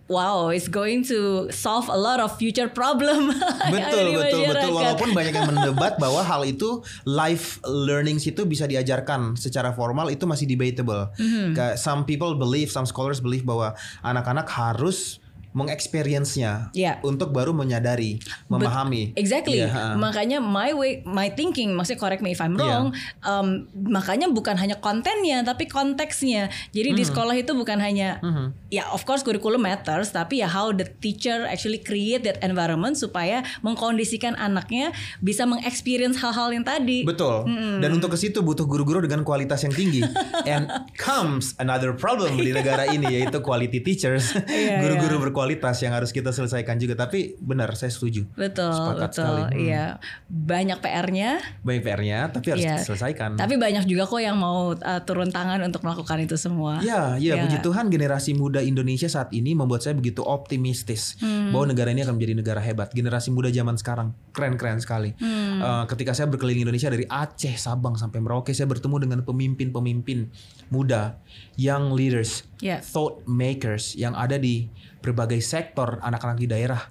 wow 0.07 0.49
it's 0.51 0.67
going 0.71 1.03
to 1.03 1.47
solve 1.51 1.87
a 1.91 1.95
lot 1.95 2.19
of 2.19 2.31
future 2.39 2.67
problem 2.71 3.31
Betul 3.67 4.15
betul 4.15 4.41
betul 4.47 4.71
walaupun 4.71 5.09
banyak 5.11 5.33
yang 5.35 5.49
mendebat 5.51 5.99
bahwa 6.03 6.23
hal 6.23 6.41
itu 6.47 6.81
life 7.03 7.59
learning 7.67 8.19
itu 8.21 8.43
bisa 8.47 8.65
diajarkan 8.67 9.35
secara 9.35 9.71
formal 9.75 10.07
itu 10.11 10.23
masih 10.23 10.47
debatable. 10.47 11.11
Mhm. 11.19 11.55
Kayak 11.55 11.75
Some 11.79 12.03
people 12.07 12.35
believe, 12.35 12.71
some 12.71 12.87
scholars 12.87 13.19
believe 13.19 13.43
bahwa 13.43 13.75
anak-anak 14.03 14.47
harus 14.49 15.19
mengexperience-nya 15.57 16.69
Yeah. 16.71 17.01
untuk 17.01 17.33
baru 17.33 17.51
menyadari, 17.51 18.21
memahami. 18.47 19.17
Exactly. 19.17 19.57
Iya, 19.57 19.69
ha. 19.69 19.83
makanya 19.97 20.37
my 20.37 20.71
way, 20.71 21.01
my 21.03 21.33
thinking, 21.33 21.73
maksudnya 21.73 21.97
correct 21.97 22.21
me 22.21 22.31
if 22.31 22.39
I'm 22.39 22.53
wrong. 22.53 22.93
um, 23.23 23.65
makanya 23.73 24.29
bukan 24.29 24.53
hanya 24.55 24.77
kontennya, 24.77 25.41
tapi 25.41 25.65
konteksnya. 25.65 26.47
Jadi 26.69 26.93
Hmm. 26.93 26.99
di 26.99 27.03
sekolah 27.03 27.33
itu 27.33 27.51
bukan 27.51 27.79
hanya, 27.79 28.21
ya 28.69 28.85
of 28.89 29.03
course 29.03 29.23
kurikulum 29.23 29.59
matters, 29.59 30.11
tapi 30.11 30.39
ya 30.39 30.47
how 30.47 30.69
the 30.69 30.85
teacher 30.85 31.43
actually 31.43 31.81
create 31.81 32.21
that 32.21 32.37
environment 32.41 32.93
supaya 32.93 33.41
mengkondisikan 33.61 34.35
anaknya 34.35 34.93
bisa 35.19 35.43
mengexperience 35.43 36.19
hal-hal 36.19 36.51
yang 36.51 36.61
tadi. 36.61 37.01
Betul. 37.01 37.47
Dan 37.79 37.89
untuk 37.91 38.13
ke 38.13 38.19
situ 38.19 38.43
butuh 38.43 38.67
guru-guru 38.67 39.01
dengan 39.01 39.23
kualitas 39.23 39.63
yang 39.63 39.73
tinggi. 39.73 40.03
And 40.49 40.69
comes 40.93 41.57
another 41.57 41.95
problem 41.95 42.35
di 42.35 42.51
negara 42.51 42.85
ini 42.85 43.07
yaitu 43.17 43.39
quality 43.41 43.79
teachers. 43.81 44.35
Iya, 44.45 44.77
Guru-guru 44.83 45.15
iya. 45.17 45.23
berkualitas 45.23 45.45
yang 45.55 45.93
harus 45.93 46.11
kita 46.11 46.29
selesaikan 46.29 46.75
juga. 46.75 46.99
Tapi 46.99 47.39
benar 47.39 47.71
saya 47.73 47.87
setuju. 47.87 48.27
Betul, 48.33 48.69
Sepakat 48.69 49.07
betul. 49.07 49.23
sekali. 49.23 49.41
Hmm. 49.47 49.63
Iya, 49.63 49.85
banyak 50.27 50.77
PR-nya. 50.77 51.29
Banyak 51.63 51.81
PR-nya 51.81 52.19
tapi 52.29 52.47
harus 52.51 52.65
Iya. 52.65 52.75
diselesaikan. 52.77 53.39
Tapi 53.39 53.55
banyak 53.55 53.85
juga 53.85 54.03
kok 54.03 54.19
yang 54.19 54.35
mau 54.35 54.73
uh, 54.73 55.01
turun 55.03 55.31
tangan 55.31 55.61
untuk 55.61 55.81
melakukan 55.81 56.19
itu 56.19 56.35
semua. 56.35 56.81
Ya, 56.81 57.15
ya, 57.15 57.37
Ya. 57.37 57.43
puji 57.45 57.61
Tuhan 57.61 57.87
generasi 57.87 58.33
muda 58.33 58.59
Indonesia 58.59 59.07
saat 59.07 59.31
ini 59.31 59.53
membuat 59.53 59.81
saya 59.81 59.93
begitu 59.93 60.21
optimistis 60.21 61.15
Hmm. 61.17 61.53
bahwa 61.53 61.71
negara 61.71 61.89
ini 61.89 62.01
akan 62.01 62.17
menjadi 62.17 62.33
negara 62.35 62.59
hebat. 62.59 62.89
Generasi 62.91 63.29
muda 63.29 63.47
zaman 63.47 63.77
sekarang 63.77 64.11
keren-keren 64.33 64.81
sekali. 64.81 65.13
Hmm. 65.17 65.59
Eh, 65.59 65.83
ketika 65.87 66.11
saya 66.11 66.25
berkeliling 66.25 66.63
Indonesia 66.63 66.89
dari 66.89 67.05
Aceh, 67.05 67.55
Sabang 67.55 67.93
sampai 67.93 68.17
Merauke, 68.17 68.51
saya 68.51 68.65
bertemu 68.65 68.95
dengan 68.99 69.19
pemimpin-pemimpin 69.21 70.29
muda, 70.67 71.21
young 71.55 71.93
leaders, 71.93 72.43
Ya. 72.57 72.81
thought 72.81 73.21
makers 73.23 73.93
yang 73.93 74.13
ada 74.13 74.35
di 74.35 74.67
berbagai 75.07 75.39
sektor 75.39 76.03
anak-anak 76.03 76.37
di 76.37 76.47
daerah. 76.51 76.81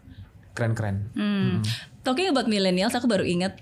Keren-keren. 0.56 1.12
Hmm. 1.12 1.60
Talking 2.00 2.32
about 2.32 2.48
millennials, 2.48 2.96
aku 2.96 3.04
baru 3.04 3.28
ingat 3.28 3.60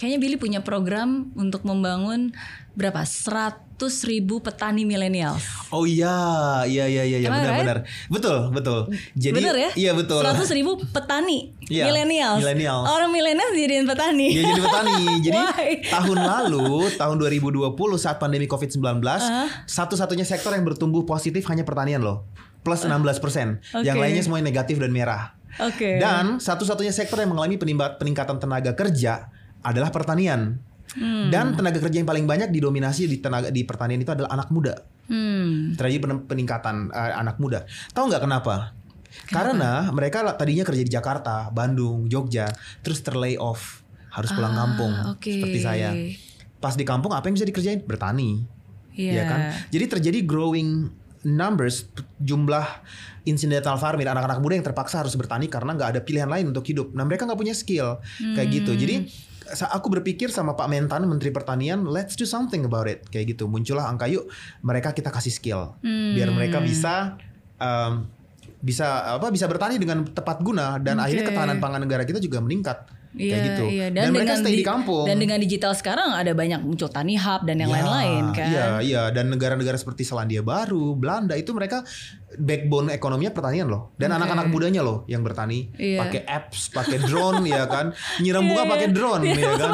kayaknya 0.00 0.18
Billy 0.20 0.36
punya 0.40 0.60
program 0.64 1.28
untuk 1.36 1.60
membangun 1.68 2.32
berapa? 2.72 3.04
100 3.04 3.76
ribu 4.08 4.40
petani 4.40 4.88
millennials. 4.88 5.44
Oh 5.68 5.84
iya, 5.84 6.64
iya 6.64 6.88
iya 6.88 7.04
iya 7.04 7.18
iya, 7.20 7.28
I 7.28 7.32
right? 7.32 7.36
benar-benar. 7.36 7.78
Betul, 8.08 8.38
betul. 8.48 8.80
Jadi 9.12 9.36
Bener 9.36 9.56
ya? 9.56 9.70
Iya 9.76 9.92
betul. 9.92 10.24
100 10.24 10.56
ribu 10.56 10.80
petani 10.88 11.52
Iya, 11.72 11.92
millennials. 11.92 12.40
millennials. 12.40 12.86
Orang 12.88 13.12
millennials 13.12 13.52
jadiin 13.52 13.84
petani. 13.84 14.28
Dia 14.32 14.42
jadi 14.56 14.62
petani. 14.64 15.04
Jadi 15.20 15.40
tahun 15.92 16.18
lalu, 16.18 16.68
tahun 16.96 17.16
2020 17.20 17.76
saat 18.00 18.16
pandemi 18.16 18.48
Covid-19, 18.48 19.04
satu-satunya 19.68 20.24
sektor 20.24 20.56
yang 20.56 20.64
bertumbuh 20.64 21.04
positif 21.04 21.44
hanya 21.52 21.62
pertanian 21.68 22.00
loh. 22.00 22.24
Plus 22.60 22.80
16%. 22.82 23.80
Yang 23.80 23.96
Oke. 23.96 24.02
lainnya 24.02 24.22
semuanya 24.22 24.46
negatif 24.46 24.76
dan 24.76 24.90
merah. 24.90 25.32
Oke. 25.58 25.96
Dan 25.96 26.38
satu-satunya 26.38 26.90
sektor 26.90 27.18
yang 27.18 27.32
mengalami 27.32 27.56
peningkatan 27.96 28.36
tenaga 28.36 28.72
kerja 28.72 29.28
adalah 29.60 29.88
pertanian. 29.88 30.60
Hmm. 30.90 31.30
Dan 31.30 31.54
tenaga 31.54 31.78
kerja 31.78 31.98
yang 31.98 32.08
paling 32.08 32.26
banyak 32.26 32.50
didominasi 32.50 33.06
di 33.06 33.18
tenaga 33.18 33.48
di 33.48 33.62
pertanian 33.62 33.98
itu 33.98 34.10
adalah 34.10 34.30
anak 34.32 34.50
muda. 34.50 34.74
Hmm. 35.06 35.74
Terjadi 35.74 35.98
pen- 36.00 36.26
peningkatan 36.26 36.90
eh, 36.90 37.14
anak 37.14 37.38
muda. 37.38 37.62
Tahu 37.90 38.10
nggak 38.10 38.22
kenapa? 38.22 38.74
Karena 39.26 39.90
mereka 39.90 40.22
tadinya 40.34 40.62
kerja 40.62 40.82
di 40.82 40.88
Jakarta, 40.88 41.50
Bandung, 41.50 42.06
Jogja, 42.06 42.46
terus 42.80 43.02
terlay 43.02 43.34
off, 43.34 43.82
harus 44.08 44.30
pulang 44.30 44.54
Ah, 44.54 44.58
kampung 44.64 44.92
oke. 45.10 45.26
seperti 45.26 45.58
saya. 45.58 45.90
Pas 46.58 46.74
di 46.74 46.84
kampung 46.84 47.10
apa 47.10 47.26
yang 47.26 47.34
bisa 47.34 47.46
dikerjain? 47.46 47.82
Bertani, 47.82 48.46
Iya. 48.94 49.12
ya 49.12 49.24
kan? 49.26 49.40
Jadi 49.68 49.84
terjadi 49.88 50.18
growing 50.22 50.90
numbers 51.26 51.84
jumlah 52.16 52.64
incidental 53.28 53.76
farming 53.76 54.08
anak-anak 54.08 54.40
muda 54.40 54.54
yang 54.56 54.66
terpaksa 54.66 55.04
harus 55.04 55.12
bertani 55.16 55.46
karena 55.46 55.76
nggak 55.76 55.88
ada 55.96 56.00
pilihan 56.00 56.28
lain 56.28 56.48
untuk 56.52 56.64
hidup. 56.64 56.92
Nah 56.96 57.04
mereka 57.04 57.28
nggak 57.28 57.36
punya 57.40 57.52
skill 57.52 58.00
kayak 58.16 58.48
gitu. 58.48 58.72
Hmm. 58.72 58.80
Jadi 58.80 58.94
aku 59.50 59.86
berpikir 59.90 60.30
sama 60.30 60.54
Pak 60.54 60.68
Mentan 60.70 61.04
Menteri 61.10 61.34
Pertanian, 61.34 61.82
let's 61.84 62.14
do 62.14 62.24
something 62.24 62.64
about 62.64 62.88
it 62.88 63.04
kayak 63.12 63.36
gitu. 63.36 63.50
Muncullah 63.50 63.90
angka 63.90 64.08
yuk 64.08 64.30
mereka 64.64 64.96
kita 64.96 65.12
kasih 65.12 65.32
skill 65.34 65.60
biar 65.84 66.32
mereka 66.32 66.62
Hmm. 66.62 66.66
bisa 66.68 66.94
um, 67.60 67.92
bisa 68.60 69.16
apa 69.16 69.32
bisa 69.32 69.48
bertani 69.48 69.80
dengan 69.80 70.04
tepat 70.04 70.44
guna 70.44 70.76
dan 70.76 71.00
Oke. 71.00 71.08
akhirnya 71.08 71.24
ketahanan 71.32 71.58
pangan 71.64 71.80
negara 71.80 72.04
kita 72.04 72.20
juga 72.20 72.44
meningkat 72.44 72.99
kayak 73.10 73.26
Iya, 73.26 73.38
gitu. 73.44 73.64
iya. 73.66 73.86
Dan, 73.88 74.14
mereka 74.14 74.34
stay 74.36 74.52
di 74.52 74.62
di- 74.62 74.66
kampung. 74.66 75.02
Dan 75.02 75.18
dengan 75.18 75.38
digital 75.38 75.72
sekarang 75.72 76.10
ada 76.10 76.30
banyak 76.30 76.60
muncul 76.60 76.86
tani 76.86 77.14
hub 77.14 77.42
dan 77.42 77.58
yang 77.58 77.68
Ya, 77.68 77.74
lain-lain 77.76 78.24
kan. 78.30 78.46
Iya, 78.46 78.66
iya 78.80 79.02
dan 79.10 79.28
negara-negara 79.28 79.74
seperti 79.74 80.02
Selandia 80.02 80.40
Baru, 80.40 80.94
Belanda 80.94 81.34
itu 81.34 81.50
mereka 81.50 81.82
backbone 82.32 82.90
ekonominya 82.90 83.30
pertanian 83.30 83.66
loh. 83.66 83.90
Dan 83.94 84.10
anak-anak 84.12 84.46
mudanya 84.48 84.80
loh 84.80 85.02
yang 85.04 85.20
bertani 85.20 85.74
Iya. 85.74 85.98
pakai 86.00 86.22
apps, 86.22 86.70
pakai 86.70 86.98
drone 87.00 87.42
ya 87.44 87.66
kan. 87.66 87.90
Nyiram 88.18 88.46
bunga 88.46 88.62
Iya, 88.62 88.70
pakai 88.70 88.86
iya. 88.86 88.94
drone 88.94 89.22
ya 89.26 89.50
kan. 89.52 89.70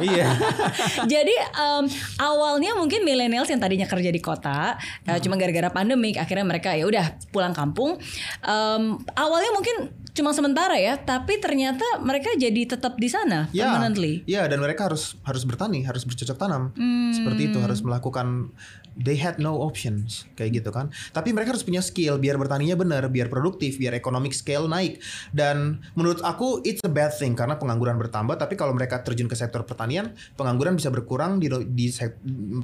Iya. 0.00 0.26
Jadi 1.12 1.34
em, 1.34 1.84
awalnya 2.16 2.72
mungkin 2.74 3.02
millennials 3.02 3.48
yang 3.48 3.58
tadinya 3.58 3.84
kerja 3.84 4.08
di 4.08 4.20
kota, 4.20 4.78
eh, 5.02 5.10
Hmm. 5.10 5.20
cuma 5.20 5.34
gara-gara 5.34 5.66
pandemik 5.68 6.14
akhirnya 6.16 6.46
mereka 6.46 6.70
ya 6.72 6.86
udah 6.86 7.04
pulang 7.28 7.50
kampung. 7.50 7.98
Em, 8.40 8.82
awalnya 9.12 9.50
mungkin 9.50 9.76
cuma 10.18 10.34
sementara 10.34 10.74
ya, 10.74 10.98
tapi 10.98 11.38
ternyata 11.38 11.86
mereka 12.02 12.34
jadi 12.34 12.66
tetap 12.66 12.98
di 12.98 13.06
sana 13.06 13.46
Ya, 13.54 13.70
permanently. 13.70 14.26
ya 14.26 14.50
dan 14.50 14.58
mereka 14.58 14.90
harus 14.90 15.14
harus 15.22 15.46
bertani, 15.46 15.86
harus 15.86 16.02
bercocok 16.02 16.34
tanam. 16.34 16.74
Hmm. 16.74 17.14
Seperti 17.14 17.54
itu 17.54 17.58
harus 17.62 17.78
melakukan 17.86 18.50
they 18.98 19.14
had 19.14 19.38
no 19.38 19.62
options 19.62 20.26
kayak 20.34 20.58
gitu 20.58 20.74
kan. 20.74 20.90
Tapi 21.14 21.30
mereka 21.30 21.54
harus 21.54 21.62
punya 21.62 21.78
skill 21.78 22.18
biar 22.18 22.34
bertaninya 22.34 22.74
benar, 22.74 23.06
biar 23.06 23.30
produktif, 23.30 23.78
biar 23.78 23.94
economic 23.94 24.34
scale 24.34 24.66
naik. 24.66 24.98
Dan 25.30 25.78
menurut 25.94 26.18
aku 26.26 26.66
it's 26.66 26.82
a 26.82 26.90
bad 26.90 27.14
thing 27.14 27.38
karena 27.38 27.54
pengangguran 27.54 27.94
bertambah, 27.94 28.34
tapi 28.34 28.58
kalau 28.58 28.74
mereka 28.74 29.06
terjun 29.06 29.30
ke 29.30 29.38
sektor 29.38 29.62
pertanian, 29.62 30.10
pengangguran 30.34 30.74
bisa 30.74 30.90
berkurang 30.90 31.38
di 31.38 31.46
di, 31.70 31.86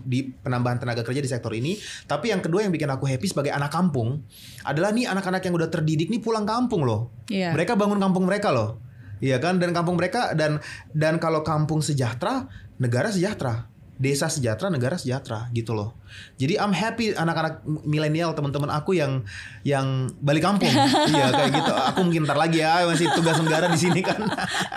di 0.02 0.18
penambahan 0.42 0.82
tenaga 0.82 1.06
kerja 1.06 1.22
di 1.22 1.30
sektor 1.30 1.54
ini. 1.54 1.78
Tapi 2.10 2.34
yang 2.34 2.42
kedua 2.42 2.66
yang 2.66 2.74
bikin 2.74 2.90
aku 2.90 3.06
happy 3.06 3.30
sebagai 3.30 3.54
anak 3.54 3.70
kampung 3.70 4.26
adalah 4.66 4.90
nih 4.90 5.06
anak-anak 5.06 5.46
yang 5.46 5.54
udah 5.54 5.70
terdidik 5.70 6.10
nih 6.10 6.18
pulang 6.18 6.42
kampung 6.42 6.82
loh. 6.82 7.14
Iya. 7.30 7.43
Mereka 7.52 7.76
bangun 7.76 8.00
kampung 8.00 8.24
mereka 8.24 8.54
loh. 8.54 8.80
Iya 9.20 9.36
kan 9.42 9.60
dan 9.60 9.76
kampung 9.76 10.00
mereka 10.00 10.32
dan 10.32 10.64
dan 10.96 11.20
kalau 11.20 11.44
kampung 11.44 11.84
sejahtera, 11.84 12.48
negara 12.80 13.12
sejahtera. 13.12 13.73
Desa 13.94 14.26
sejahtera, 14.26 14.74
negara 14.74 14.98
sejahtera 14.98 15.46
gitu 15.54 15.70
loh. 15.70 15.94
Jadi 16.34 16.58
I'm 16.58 16.74
happy 16.74 17.14
anak-anak 17.14 17.62
milenial 17.86 18.34
teman-teman 18.34 18.70
aku 18.74 18.98
yang 18.98 19.22
yang 19.62 20.10
balik 20.18 20.42
kampung. 20.42 20.70
iya 21.14 21.30
kayak 21.30 21.50
gitu. 21.54 21.72
Aku 21.94 22.00
mungkin 22.02 22.26
ntar 22.26 22.38
lagi 22.38 22.58
ya 22.58 22.82
masih 22.86 23.06
tugas 23.14 23.38
negara 23.38 23.70
di 23.70 23.78
sini 23.78 24.02
kan. 24.02 24.18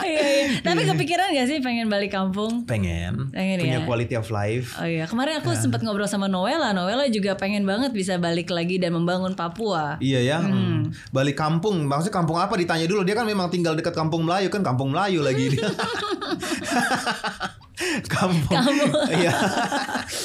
Iya, 0.07 0.23
iya. 0.23 0.45
Tapi 0.63 0.87
kepikiran 0.87 1.35
gak 1.35 1.47
sih 1.51 1.59
pengen 1.59 1.91
balik 1.91 2.15
kampung? 2.15 2.63
Pengen, 2.63 3.27
Pengen 3.35 3.59
punya 3.59 3.83
ya? 3.83 3.85
quality 3.85 4.15
of 4.15 4.31
life. 4.31 4.71
Oh 4.79 4.87
iya, 4.87 5.03
kemarin 5.03 5.43
aku 5.43 5.51
sempat 5.51 5.83
ngobrol 5.83 6.07
sama 6.07 6.31
Noella. 6.31 6.71
Noella 6.71 7.11
juga 7.11 7.35
pengen 7.35 7.67
banget 7.67 7.91
bisa 7.91 8.15
balik 8.15 8.47
lagi 8.47 8.79
dan 8.79 8.95
membangun 8.95 9.35
Papua. 9.35 9.99
Iya 9.99 10.23
ya, 10.23 10.39
hmm. 10.39 11.11
balik 11.11 11.35
kampung. 11.35 11.91
Maksudnya 11.91 12.15
kampung 12.15 12.39
apa 12.39 12.55
ditanya 12.55 12.87
dulu. 12.87 13.03
Dia 13.03 13.19
kan 13.19 13.27
memang 13.27 13.51
tinggal 13.51 13.75
dekat 13.75 13.91
kampung 13.91 14.23
Melayu 14.23 14.47
kan, 14.47 14.63
kampung 14.63 14.95
Melayu 14.95 15.19
lagi 15.19 15.51
dia. 15.51 15.67
kampung. 18.09 18.57
Iya. 19.07 19.33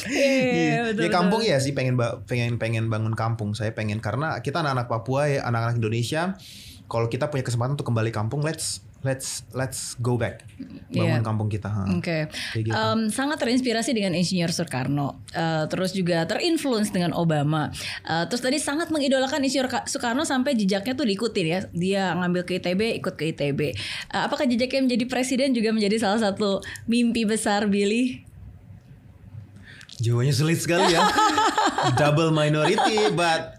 Iya, 0.09 0.80
betul, 0.90 1.03
ya 1.05 1.11
kampung 1.12 1.42
ya 1.44 1.57
sih 1.61 1.72
pengen 1.76 2.00
pengen 2.24 2.57
pengen 2.57 2.88
bangun 2.88 3.12
kampung. 3.12 3.53
Saya 3.53 3.72
pengen 3.76 4.00
karena 4.00 4.40
kita 4.40 4.61
anak-anak 4.64 4.88
Papua 4.88 5.28
ya, 5.28 5.40
anak-anak 5.46 5.78
Indonesia. 5.78 6.36
Kalau 6.88 7.09
kita 7.09 7.32
punya 7.32 7.44
kesempatan 7.44 7.78
untuk 7.80 7.88
kembali 7.88 8.12
kampung, 8.12 8.44
let's 8.44 8.84
let's 9.03 9.42
let's 9.50 9.98
go 9.98 10.14
back 10.14 10.46
bangun 10.88 11.18
Iya. 11.18 11.20
kampung 11.20 11.46
kita. 11.46 11.66
Oke, 11.90 12.30
Kayak 12.30 12.62
gitu. 12.62 12.72
Em, 12.72 13.00
sangat 13.09 13.36
terinspirasi 13.36 13.90
dengan 13.90 14.12
Insinyur 14.12 14.48
Soekarno, 14.48 15.18
Eh, 15.28 15.64
terus 15.66 15.90
juga 15.90 16.22
terinfluence 16.22 16.88
dengan 16.88 17.11
Obama. 17.12 17.74
Eh, 18.00 18.24
terus 18.26 18.38
tadi 18.40 18.57
sangat 18.57 18.88
mengidolakan 18.88 19.42
Insinyur 19.42 19.66
Ka- 19.66 19.84
Soekarno 19.84 20.22
sampai 20.22 20.55
jejaknya 20.55 20.92
tuh 20.92 21.03
diikutin 21.05 21.46
ya. 21.48 21.61
Dia 21.68 22.03
ngambil 22.14 22.42
ke 22.44 22.57
ITB, 22.57 22.94
ikut 22.96 23.14
ke 23.14 23.32
ITB. 23.32 23.61
Eh, 23.64 23.74
apakah 24.09 24.44
jejaknya 24.44 24.86
menjadi 24.86 25.05
presiden 25.05 25.50
juga 25.50 25.70
menjadi 25.70 25.98
salah 25.98 26.22
satu 26.22 26.59
mimpi 26.84 27.24
besar 27.24 27.66
Billy? 27.66 28.22
Jawabannya 29.98 30.32
sulit 30.32 30.59
sekali 30.59 30.90
ya. 30.90 31.03
Double 32.00 32.30
minority, 32.30 33.11
but 33.12 33.59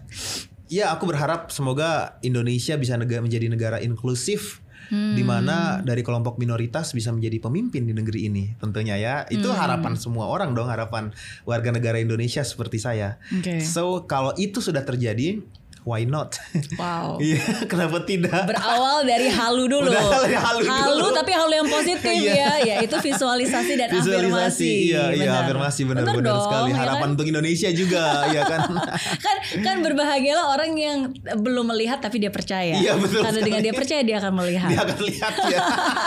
ya 0.66 0.90
aku 0.90 1.04
berharap 1.04 1.48
semoga 1.48 2.16
Indonesia 2.20 2.74
bisa 2.74 2.96
nega- 2.96 3.20
menjadi 3.20 3.46
negara 3.46 3.78
inklusif 3.78 4.63
di 4.90 5.22
mana 5.24 5.80
dari 5.80 6.04
kelompok 6.04 6.36
minoritas 6.36 6.92
bisa 6.92 7.14
menjadi 7.14 7.40
pemimpin 7.40 7.88
di 7.88 7.94
negeri 7.96 8.28
ini 8.28 8.44
tentunya 8.58 8.98
ya. 8.98 9.14
Itu 9.28 9.52
harapan 9.52 9.96
semua 9.96 10.28
orang 10.28 10.52
dong, 10.52 10.68
harapan 10.68 11.14
warga 11.48 11.70
negara 11.70 12.00
Indonesia 12.00 12.44
seperti 12.44 12.82
saya. 12.82 13.16
Oke. 13.32 13.64
So, 13.64 14.04
kalau 14.04 14.34
itu 14.36 14.60
sudah 14.60 14.84
terjadi, 14.84 15.40
why 15.84 16.02
not? 16.02 16.40
Wow. 16.74 17.16
Iya, 17.24 17.40
kenapa 17.64 18.02
tidak? 18.02 18.44
Berawal 18.44 19.04
dari 19.04 19.28
halu 19.28 19.64
dulu. 19.66 19.86
Berawal 19.86 20.20
dari 20.24 20.36
halu 20.36 20.60
dulu. 20.64 21.06
tapi 21.12 21.30
halu 21.30 21.52
yang 21.54 21.68
positif 21.68 22.02
Iya. 22.04 22.34
ya, 22.34 22.50
yaitu 22.74 22.96
visualisasi 22.98 23.72
dan 23.74 23.88
Visualisasi, 23.88 24.18
afirmasi. 24.24 24.70
iya, 24.88 25.04
iya, 25.12 25.24
Benar. 25.28 25.42
afirmasi 25.44 25.80
benar 25.84 26.02
Benar 26.02 26.16
benar 26.16 26.28
dong, 26.30 26.42
sekali. 26.42 26.68
ya 26.68 26.76
Harapan 26.76 27.00
kan? 27.00 27.14
untuk 27.14 27.26
Indonesia 27.26 27.68
juga, 27.70 28.04
ya 28.28 28.42
kan? 28.42 28.60
kan 29.24 29.36
kan 29.60 29.76
berbahagialah 29.80 30.46
orang 30.50 30.70
yang 30.74 30.98
belum 31.36 31.70
melihat 31.70 32.00
tapi 32.00 32.16
dia 32.18 32.28
percaya. 32.28 32.74
Iya, 32.74 32.96
betul 32.96 33.20
Karena 33.20 33.40
dengan 33.40 33.60
sekali. 33.60 33.66
dia 33.66 33.74
percaya 33.76 34.00
dia 34.02 34.16
akan 34.18 34.32
melihat. 34.34 34.68
Dia 34.68 34.80
akan 34.82 34.98
lihat 35.00 35.32
ya. 35.46 35.60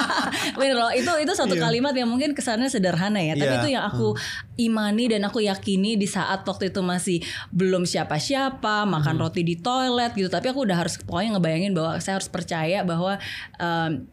Bener 0.60 0.76
loh, 0.76 0.92
itu 0.92 1.12
itu 1.18 1.32
satu 1.34 1.56
kalimat 1.56 1.94
yang 1.94 2.08
mungkin 2.08 2.34
kesannya 2.34 2.68
sederhana 2.68 3.20
ya, 3.20 3.34
tapi 3.34 3.48
Iya. 3.48 3.60
itu 3.60 3.70
yang 3.72 3.86
aku 3.86 4.18
imani 4.58 5.06
dan 5.08 5.22
aku 5.24 5.40
yakini 5.40 5.96
di 5.96 6.06
saat 6.06 6.42
waktu 6.42 6.70
itu 6.70 6.82
masih 6.82 7.18
belum 7.50 7.86
siapa-siapa, 7.86 8.84
makan 8.84 9.14
Hmm. 9.14 9.24
roti 9.24 9.42
di 9.42 9.56
toilet 9.68 10.12
gitu, 10.16 10.32
tapi 10.32 10.48
aku 10.48 10.64
udah 10.64 10.80
harus 10.80 10.96
pokoknya 11.04 11.36
ngebayangin 11.36 11.76
bahwa 11.76 12.00
saya 12.00 12.16
harus 12.16 12.32
percaya 12.32 12.88
bahwa 12.88 13.20
em, 13.60 14.08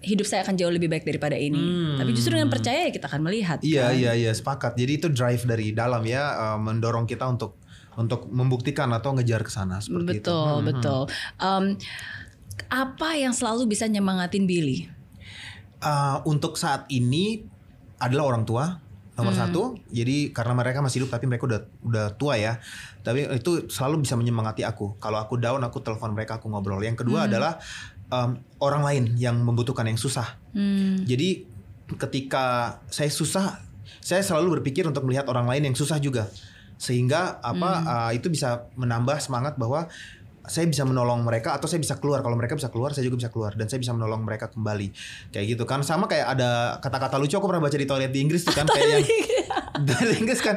hidup 0.00 0.24
saya 0.24 0.40
akan 0.46 0.56
jauh 0.56 0.72
lebih 0.72 0.88
baik 0.88 1.04
daripada 1.04 1.36
ini. 1.36 1.98
Tapi 1.98 2.10
justru 2.16 2.38
dengan 2.38 2.48
percaya 2.48 2.88
ya 2.88 2.90
kita 2.94 3.10
akan 3.10 3.20
melihat. 3.26 3.58
Hmm. 3.60 3.68
Iya 3.68 3.84
kan? 3.90 3.98
iya 3.98 4.12
iya 4.16 4.32
sepakat. 4.32 4.72
Jadi 4.78 4.92
itu 4.96 5.08
drive 5.12 5.42
dari 5.44 5.74
dalam 5.74 6.02
ya 6.06 6.24
eh, 6.54 6.58
mendorong 6.62 7.04
kita 7.04 7.26
untuk 7.28 7.60
untuk 7.98 8.30
membuktikan 8.30 8.88
atau 8.96 9.12
ngejar 9.18 9.44
ke 9.44 9.52
sana 9.52 9.82
seperti 9.82 10.22
itu. 10.22 10.30
Betul, 10.30 10.54
betul. 10.64 11.00
Em, 11.36 11.64
apa 12.70 13.18
yang 13.18 13.34
selalu 13.36 13.68
bisa 13.68 13.84
nyemangatin 13.90 14.48
Billy? 14.48 14.88
Eh, 15.80 16.16
untuk 16.24 16.56
saat 16.56 16.88
ini 16.88 17.44
adalah 18.00 18.32
orang 18.36 18.44
tua 18.48 18.80
nomor 19.20 19.36
satu. 19.36 19.76
Jadi 19.92 20.32
karena 20.32 20.56
mereka 20.56 20.80
masih 20.80 21.04
hidup 21.04 21.12
tapi 21.12 21.28
mereka 21.28 21.44
udah 21.44 21.60
udah 21.84 22.06
tua 22.16 22.40
ya. 22.40 22.56
Tapi 23.04 23.28
itu 23.36 23.68
selalu 23.68 24.08
bisa 24.08 24.16
menyemangati 24.16 24.64
aku. 24.64 24.96
Kalau 24.96 25.20
aku 25.20 25.36
down 25.36 25.60
aku 25.60 25.84
telepon 25.84 26.16
mereka 26.16 26.40
aku 26.40 26.48
ngobrol. 26.48 26.80
Yang 26.80 27.04
kedua 27.04 27.28
adalah 27.28 27.60
em, 28.08 28.40
orang 28.58 28.82
lain 28.82 29.04
yang 29.20 29.36
membutuhkan 29.38 29.84
yang 29.84 30.00
susah. 30.00 30.40
Hmm, 30.56 31.04
Jadi 31.04 31.44
ketika 32.00 32.78
saya 32.88 33.10
susah, 33.10 33.60
saya 34.00 34.22
selalu 34.22 34.60
berpikir 34.60 34.86
untuk 34.86 35.06
melihat 35.06 35.26
orang 35.28 35.46
lain 35.46 35.70
yang 35.72 35.76
susah 35.76 35.98
juga, 35.98 36.30
sehingga 36.78 37.42
apa 37.42 37.70
uh, 37.82 38.10
itu 38.14 38.30
bisa 38.30 38.70
menambah 38.78 39.18
semangat 39.18 39.58
bahwa 39.58 39.90
saya 40.48 40.64
bisa 40.68 40.86
menolong 40.88 41.20
mereka 41.20 41.56
atau 41.56 41.68
saya 41.68 41.80
bisa 41.80 41.98
keluar. 42.00 42.24
Kalau 42.24 42.36
mereka 42.36 42.56
bisa 42.56 42.72
keluar, 42.72 42.96
saya 42.96 43.04
juga 43.04 43.20
bisa 43.20 43.30
keluar 43.32 43.52
dan 43.56 43.68
saya 43.68 43.80
bisa 43.82 43.92
menolong 43.92 44.24
mereka 44.24 44.48
kembali. 44.48 44.92
Kayak 45.34 45.46
gitu 45.56 45.64
kan. 45.68 45.84
Sama 45.84 46.08
kayak 46.08 46.38
ada 46.38 46.80
kata-kata 46.80 47.20
lucu 47.20 47.36
aku 47.36 47.46
pernah 47.50 47.62
baca 47.64 47.76
di 47.76 47.88
toilet 47.88 48.12
di 48.12 48.20
Inggris 48.24 48.44
tuh 48.46 48.54
kan 48.56 48.64
kayak 48.64 48.88
yang 48.88 49.04
dari 49.84 50.14
Inggris 50.20 50.40
kan 50.40 50.56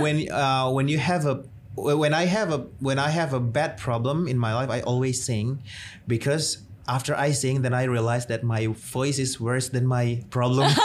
when 0.00 0.28
uh, 0.32 0.68
when 0.70 0.88
you 0.88 0.98
have 0.98 1.24
a 1.28 1.44
when 1.76 2.12
I 2.12 2.28
have 2.28 2.52
a 2.52 2.68
when 2.80 2.98
I 2.98 3.08
have 3.08 3.32
a 3.32 3.40
bad 3.40 3.76
problem 3.80 4.28
in 4.28 4.36
my 4.36 4.52
life 4.52 4.68
I 4.68 4.84
always 4.84 5.20
sing 5.24 5.64
because 6.04 6.64
after 6.88 7.16
I 7.16 7.32
sing 7.32 7.62
then 7.62 7.72
I 7.72 7.84
realize 7.88 8.26
that 8.26 8.44
my 8.44 8.68
voice 8.72 9.18
is 9.18 9.40
worse 9.40 9.68
than 9.68 9.86
my 9.86 10.20
problem. 10.28 10.68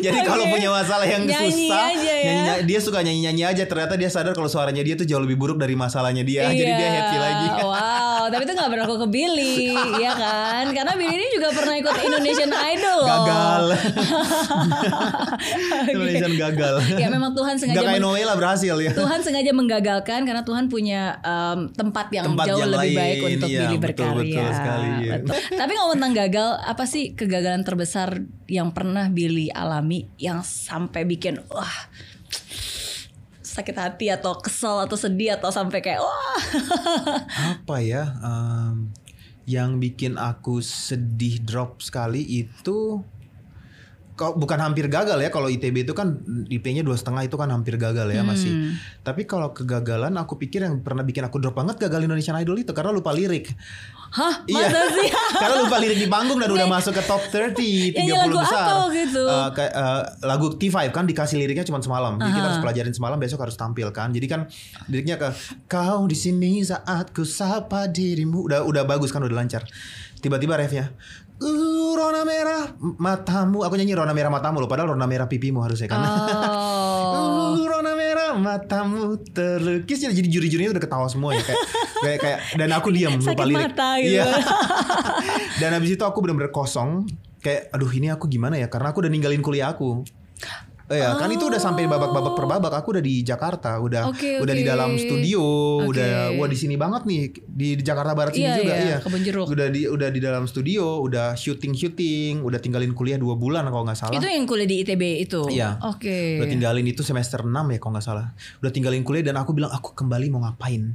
Jadi 0.06 0.18
kalau 0.22 0.44
Oke. 0.44 0.52
punya 0.52 0.68
masalah 0.68 1.04
yang 1.04 1.22
Nyanyi 1.22 1.68
susah, 1.68 1.82
aja 1.90 2.12
ya. 2.12 2.24
nyanyi- 2.26 2.64
dia 2.64 2.78
suka 2.78 2.98
nyanyi-nyanyi 3.00 3.42
aja. 3.44 3.62
Ternyata 3.64 3.94
dia 3.94 4.08
sadar 4.08 4.32
kalau 4.32 4.46
suaranya 4.46 4.80
dia 4.80 4.94
tuh 4.94 5.04
jauh 5.04 5.20
lebih 5.20 5.36
buruk 5.36 5.56
dari 5.56 5.74
masalahnya 5.74 6.22
dia. 6.22 6.48
Jadi 6.48 6.62
dia 6.66 6.76
Iya. 6.80 6.90
happy 6.98 7.16
lagi. 7.18 7.46
Wow, 7.60 7.99
tapi 8.28 8.42
itu 8.44 8.52
gak 8.52 8.68
berlaku 8.68 8.94
ke 9.00 9.06
Billy, 9.08 9.72
ya 9.96 10.12
kan? 10.12 10.68
Karena 10.76 10.92
Billy 10.98 11.14
ini 11.16 11.28
juga 11.32 11.48
pernah 11.54 11.74
ikut 11.78 11.94
Indonesian 11.96 12.52
Idol 12.52 12.96
loh. 13.00 13.08
Gagal. 13.08 13.64
Oke. 15.80 15.90
Indonesian 15.94 16.34
gagal. 16.36 16.74
Ya 17.00 17.08
memang 17.08 17.32
Tuhan 17.32 17.56
sengaja 17.56 17.80
Gak 17.80 17.86
kayak 17.88 18.02
Noella 18.02 18.34
berhasil 18.36 18.74
ya. 18.76 18.92
Tuhan 18.92 19.20
sengaja 19.24 19.50
menggagalkan 19.54 20.20
karena 20.28 20.42
Tuhan 20.44 20.68
punya 20.68 21.22
em, 21.24 21.70
tempat 21.72 22.12
yang 22.12 22.34
Tempat 22.34 22.46
jauh 22.50 22.60
yang 22.60 22.72
lebih 22.74 22.92
lain, 22.92 23.00
baik 23.00 23.18
untuk 23.38 23.48
iya, 23.48 23.60
Billy 23.64 23.76
betul, 23.78 23.86
berkarya. 23.86 24.20
betul 24.20 24.48
sekali, 24.52 24.88
iya. 25.00 25.12
Betul. 25.22 25.34
Tapi 25.56 25.72
ngomong 25.78 25.94
tentang 25.96 26.14
gagal, 26.26 26.48
apa 26.60 26.84
sih 26.84 27.04
kegagalan 27.16 27.62
terbesar 27.62 28.08
yang 28.50 28.74
pernah 28.74 29.06
Billy 29.08 29.48
alami 29.48 30.10
yang 30.18 30.42
sampai 30.42 31.06
bikin 31.06 31.38
wah 31.54 31.78
sakit 33.60 33.76
hati 33.76 34.06
atau 34.08 34.32
kesel 34.40 34.88
atau 34.88 34.96
sedih 34.96 35.36
atau 35.36 35.52
sampai 35.52 35.84
kayak 35.84 36.00
wah. 36.00 36.40
Apa 37.60 37.84
ya 37.84 38.16
em, 38.24 38.88
yang 39.44 39.76
bikin 39.76 40.16
aku 40.16 40.64
sedih 40.64 41.44
drop 41.44 41.84
sekali 41.84 42.24
itu 42.24 43.04
kok 44.20 44.36
bukan 44.36 44.60
hampir 44.60 44.84
gagal 44.92 45.16
ya 45.16 45.32
kalau 45.32 45.48
ITB 45.48 45.88
itu 45.88 45.96
kan 45.96 46.20
IP-nya 46.52 46.84
dua 46.84 46.92
setengah 46.92 47.24
itu 47.24 47.40
kan 47.40 47.48
hampir 47.48 47.80
gagal 47.80 48.04
ya 48.12 48.20
masih. 48.20 48.52
Hmm. 48.52 48.76
tapi 49.00 49.24
kalau 49.24 49.56
kegagalan 49.56 50.12
aku 50.20 50.36
pikir 50.36 50.60
yang 50.60 50.84
pernah 50.84 51.00
bikin 51.00 51.24
aku 51.24 51.40
drop 51.40 51.56
banget 51.56 51.80
gagal 51.80 52.04
Indonesian 52.04 52.36
Idol 52.36 52.60
itu 52.60 52.76
karena 52.76 52.92
lupa 52.92 53.16
lirik 53.16 53.48
hah 54.10 54.34
Iya. 54.44 54.66
masa 54.66 54.80
sih 54.90 55.08
karena 55.40 55.56
lupa 55.60 55.76
lirik 55.78 55.96
di 55.96 56.06
panggung 56.06 56.36
dan 56.36 56.48
udah 56.48 56.66
masuk 56.66 56.92
ke 56.92 57.02
top 57.02 57.22
30 57.24 57.54
30 57.54 57.94
Nyanyi 57.96 58.10
lagu 58.12 58.36
besar. 58.36 58.58
apa 58.60 58.72
waktu 58.84 58.98
itu? 59.04 59.22
Eh, 59.22 59.48
kayak, 59.52 59.72
eh, 59.72 60.02
lagu 60.22 60.46
T5 60.52 60.76
kan 60.90 61.04
dikasih 61.04 61.36
liriknya 61.36 61.62
cuma 61.62 61.78
semalam. 61.78 62.14
Jadi 62.16 62.32
kita 62.32 62.46
harus 62.46 62.60
pelajarin 62.60 62.90
semalam 62.90 63.16
besok 63.16 63.38
harus 63.40 63.54
tampil 63.54 63.88
kan. 63.90 64.10
Jadi 64.10 64.26
kan 64.26 64.40
liriknya 64.86 65.14
ke 65.14 65.30
kau 65.64 66.04
di 66.04 66.14
sini 66.14 66.60
saat 66.60 67.10
ku 67.10 67.22
sapa 67.22 67.86
dirimu. 67.86 68.44
Udah 68.44 68.60
udah 68.60 68.82
bagus 68.82 69.08
kan 69.08 69.20
udah 69.20 69.36
lancar. 69.36 69.62
Tiba-tiba 70.18 70.54
refnya 70.54 70.90
Uh, 71.40 71.96
rona 71.96 72.20
merah 72.20 72.68
matamu. 73.00 73.64
Aku 73.64 73.72
nyanyi 73.72 73.96
rona 73.96 74.12
merah 74.12 74.28
matamu 74.28 74.60
loh. 74.60 74.68
Padahal 74.68 74.92
rona 74.92 75.08
merah 75.08 75.24
pipimu 75.24 75.64
harusnya 75.64 75.88
kan. 75.88 76.04
oh 76.04 77.56
Uh, 77.56 77.64
matamu 78.40 79.20
terlukis 79.30 80.00
jadi 80.02 80.28
juri-jurinya 80.28 80.74
udah 80.74 80.82
ketawa 80.82 81.06
semua 81.06 81.36
ya 81.36 81.44
kayak 81.44 81.60
kayak, 82.00 82.18
kayak 82.18 82.38
dan 82.56 82.70
aku 82.72 82.88
diam 82.90 83.20
lupa 83.20 83.44
lirik. 83.44 83.56
mata 83.60 83.88
gitu. 84.00 84.16
Iya. 84.16 84.26
dan 85.60 85.70
habis 85.76 85.90
itu 85.94 86.04
aku 86.04 86.18
benar-benar 86.24 86.50
kosong 86.50 87.04
kayak 87.44 87.68
aduh 87.72 87.88
ini 87.92 88.08
aku 88.12 88.28
gimana 88.28 88.56
ya 88.56 88.68
karena 88.72 88.92
aku 88.92 89.04
udah 89.04 89.12
ninggalin 89.12 89.44
kuliah 89.44 89.70
aku. 89.72 90.02
Eh, 90.90 90.98
ya, 90.98 91.14
kan 91.14 91.30
itu 91.30 91.46
udah 91.46 91.62
sampai 91.62 91.86
babak-babak 91.86 92.34
per 92.34 92.46
babak. 92.50 92.72
Aku 92.82 92.90
udah 92.90 92.98
di 92.98 93.22
Jakarta, 93.22 93.78
udah 93.78 94.10
Oke, 94.10 94.42
udah 94.42 94.54
di 94.58 94.66
dalam 94.66 94.98
studio, 94.98 95.38
Oke. 95.86 95.94
udah 95.94 96.34
wah 96.34 96.50
di 96.50 96.58
sini 96.58 96.74
banget 96.74 97.06
nih 97.06 97.30
di, 97.46 97.78
di 97.78 97.82
Jakarta 97.86 98.10
Barat 98.10 98.34
sini 98.34 98.50
Iya, 98.50 98.56
juga 98.58 98.74
iya, 98.74 98.98
iya. 98.98 99.46
Udah 99.46 99.66
di 99.70 99.86
udah 99.86 100.08
di 100.10 100.18
dalam 100.18 100.50
studio, 100.50 100.98
udah 100.98 101.38
syuting 101.38 101.78
syuting, 101.78 102.42
udah 102.42 102.58
tinggalin 102.58 102.90
kuliah 102.90 103.22
dua 103.22 103.38
bulan 103.38 103.70
kalau 103.70 103.86
nggak 103.86 104.02
salah. 104.02 104.18
Itu 104.18 104.26
yang 104.26 104.50
kuliah 104.50 104.66
di 104.66 104.82
ITB 104.82 105.02
itu. 105.22 105.46
Iya. 105.46 105.78
Oke. 105.86 106.42
Udah 106.42 106.50
tinggalin 106.50 106.82
itu 106.82 107.06
semester 107.06 107.46
6 107.46 107.54
ya 107.54 107.78
kalau 107.78 107.92
nggak 107.94 108.06
salah. 108.10 108.26
Udah 108.58 108.74
tinggalin 108.74 109.06
kuliah 109.06 109.22
dan 109.30 109.38
aku 109.38 109.54
bilang 109.54 109.70
aku 109.70 109.94
kembali 109.94 110.26
mau 110.34 110.42
ngapain? 110.42 110.90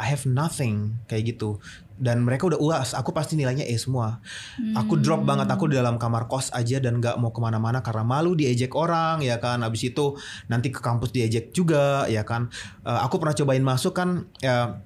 I 0.00 0.08
have 0.16 0.24
nothing 0.24 0.96
kayak 1.04 1.36
gitu. 1.36 1.60
Dan 2.00 2.24
mereka 2.24 2.48
udah 2.48 2.56
uas, 2.56 2.96
aku 2.96 3.12
pasti 3.12 3.36
nilainya 3.36 3.68
E 3.68 3.76
semua. 3.76 4.24
Aku 4.72 4.96
drop 4.96 5.20
banget, 5.28 5.52
aku 5.52 5.68
di 5.68 5.76
dalam 5.76 6.00
kamar 6.00 6.32
kos 6.32 6.48
aja 6.56 6.80
dan 6.80 6.96
nggak 6.96 7.20
mau 7.20 7.28
ke 7.28 7.44
mana-mana 7.44 7.84
karena 7.84 8.00
malu 8.08 8.32
diejek 8.32 8.72
orang 8.72 9.20
ya 9.20 9.36
kan. 9.36 9.60
Abis 9.60 9.92
itu 9.92 10.16
nanti 10.48 10.72
ke 10.72 10.80
kampus 10.80 11.12
diejek 11.12 11.52
juga 11.52 12.08
ya 12.08 12.24
kan. 12.24 12.48
Eh, 12.88 13.00
aku 13.04 13.20
pernah 13.20 13.36
cobain 13.36 13.60
masuk 13.60 13.92
kan 13.92 14.24
ya 14.40 14.80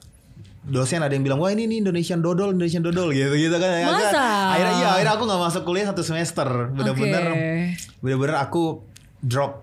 dosen 0.64 1.04
ada 1.04 1.12
yang 1.12 1.20
bilang 1.20 1.36
wah 1.36 1.52
ini 1.52 1.68
nih 1.68 1.84
Indonesian 1.84 2.24
dodol 2.24 2.56
Indonesian 2.56 2.80
dodol 2.80 3.12
gitu 3.12 3.36
gitu 3.36 3.52
kan 3.60 3.84
Masa? 3.84 4.56
akhirnya 4.56 4.74
iya 4.80 4.88
akhirnya 4.96 5.12
aku 5.20 5.24
nggak 5.28 5.42
masuk 5.44 5.62
kuliah 5.68 5.86
satu 5.92 6.00
semester 6.00 6.48
bener-bener 6.72 7.24
Oke. 7.28 7.52
bener-bener 8.00 8.36
aku 8.40 8.80
drop 9.20 9.60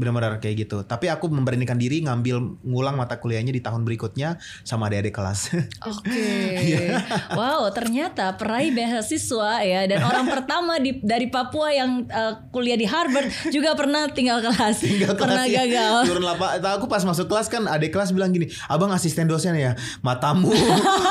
benar-benar 0.00 0.40
kayak 0.40 0.64
gitu. 0.64 0.80
Tapi 0.80 1.12
aku 1.12 1.28
memberanikan 1.28 1.76
diri 1.76 2.00
ngambil 2.00 2.64
ngulang 2.64 2.96
mata 2.96 3.20
kuliahnya 3.20 3.52
di 3.52 3.60
tahun 3.60 3.84
berikutnya 3.84 4.40
sama 4.64 4.88
adik-adik 4.88 5.12
kelas. 5.12 5.40
Oke. 5.92 6.24
Iya. 6.56 7.04
wow, 7.36 7.68
ternyata 7.68 8.32
peraih 8.34 8.72
beasiswa 8.72 9.60
ya 9.60 9.84
dan 9.84 10.00
orang 10.00 10.24
pertama 10.34 10.80
di 10.80 10.96
dari 11.04 11.28
Papua 11.28 11.68
yang 11.70 12.08
eh, 12.08 12.32
kuliah 12.48 12.80
di 12.80 12.88
Harvard 12.88 13.28
juga 13.52 13.76
pernah 13.76 14.08
tinggal 14.08 14.40
kelas. 14.40 14.80
Tinggal 14.88 15.12
kelas 15.12 15.20
pernah 15.20 15.44
ya, 15.44 15.66
gagal. 15.66 15.96
Turun 16.08 16.24
lapa. 16.24 16.46
Aku 16.80 16.88
pas 16.88 17.04
masuk 17.04 17.28
kelas 17.28 17.52
kan 17.52 17.68
adik 17.68 17.92
kelas 17.92 18.14
bilang 18.16 18.32
gini, 18.32 18.48
"Abang 18.66 18.88
asisten 18.90 19.28
dosen 19.28 19.52
ya. 19.52 19.76
Matamu 20.00 20.48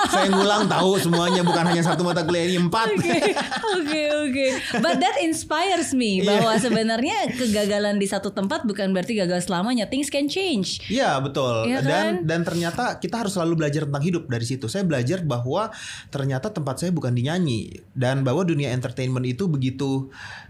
saya 0.09 0.31
ngulang 0.31 0.65
tahu 0.65 0.97
semuanya 0.97 1.45
bukan 1.45 1.69
hanya 1.69 1.83
satu 1.85 2.01
mata 2.01 2.25
kuliah 2.25 2.49
ini 2.49 2.57
empat." 2.57 2.87
Oke, 2.95 3.19
oke, 3.75 4.01
oke. 4.25 4.45
But 4.81 4.97
that 4.97 5.19
inspires 5.21 5.91
me 5.91 6.19
Iya. 6.19 6.25
bahwa 6.25 6.53
sebenarnya 6.55 7.17
kegagalan 7.35 7.99
di 7.99 8.07
satu 8.07 8.31
tempat 8.31 8.63
bukan 8.63 8.78
berarti 8.89 9.13
gagal 9.13 9.43
selamanya. 9.43 9.91
Things 9.91 10.07
can 10.07 10.25
change. 10.25 10.79
Iya 10.87 11.19
betul 11.19 11.67
Iya 11.67 11.83
dan 11.83 11.91
kan? 11.91 12.13
dan 12.23 12.39
ternyata 12.47 12.83
kita 12.97 13.19
harus 13.19 13.35
selalu 13.35 13.59
belajar 13.59 13.83
tentang 13.83 14.03
hidup 14.03 14.23
dari 14.25 14.45
situ. 14.45 14.65
Saya 14.65 14.87
belajar 14.87 15.19
bahwa 15.21 15.67
ternyata 16.07 16.47
tempat 16.47 16.79
saya 16.79 16.95
bukan 16.95 17.11
di 17.11 17.27
nyanyi 17.27 17.61
dan 17.91 18.23
bahwa 18.23 18.41
dunia 18.41 18.71
entertainment 18.71 19.27
itu 19.27 19.45
begitu 19.45 20.07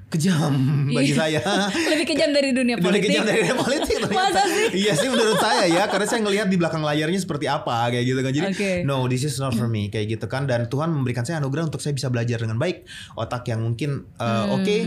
kejam 0.09 0.53
bagi 0.97 1.13
saya. 1.13 1.41
Lebih 1.69 2.05
kejam 2.05 2.30
dari 2.30 2.49
dunia 2.49 2.77
politik. 2.77 3.09
kejam 3.09 3.25
dari 3.25 3.41
dunia 3.41 3.57
politik. 3.57 3.97
Masa 4.09 4.41
sih? 4.45 4.82
Iya 4.82 4.93
sih 4.93 5.05
menurut 5.05 5.38
saya 5.38 5.65
ya 5.65 5.86
karena 5.86 6.05
saya 6.05 6.21
ngelihat 6.21 6.47
di 6.49 6.57
belakang 6.57 6.82
layarnya 6.82 7.17
seperti 7.17 7.45
apa 7.45 7.89
kayak 7.89 8.05
gitu 8.05 8.19
kan. 8.19 8.32
Jadi 8.34 8.47
Oke. 8.49 8.71
no 8.84 9.05
this 9.05 9.21
is 9.21 9.38
not 9.38 9.53
for 9.53 9.65
me 9.65 9.88
kayak 9.88 10.09
gitu 10.09 10.25
kan 10.25 10.45
dan 10.45 10.65
Tuhan 10.65 10.89
memberikan 10.89 11.21
saya 11.21 11.38
anugerah 11.38 11.69
untuk 11.69 11.77
saya 11.77 11.93
bisa 11.93 12.09
belajar 12.09 12.41
dengan 12.41 12.57
baik 12.57 12.86
otak 13.13 13.45
yang 13.47 13.61
mungkin 13.61 14.05
uh, 14.17 14.27
Hmm. 14.39 14.55
oke. 14.55 14.77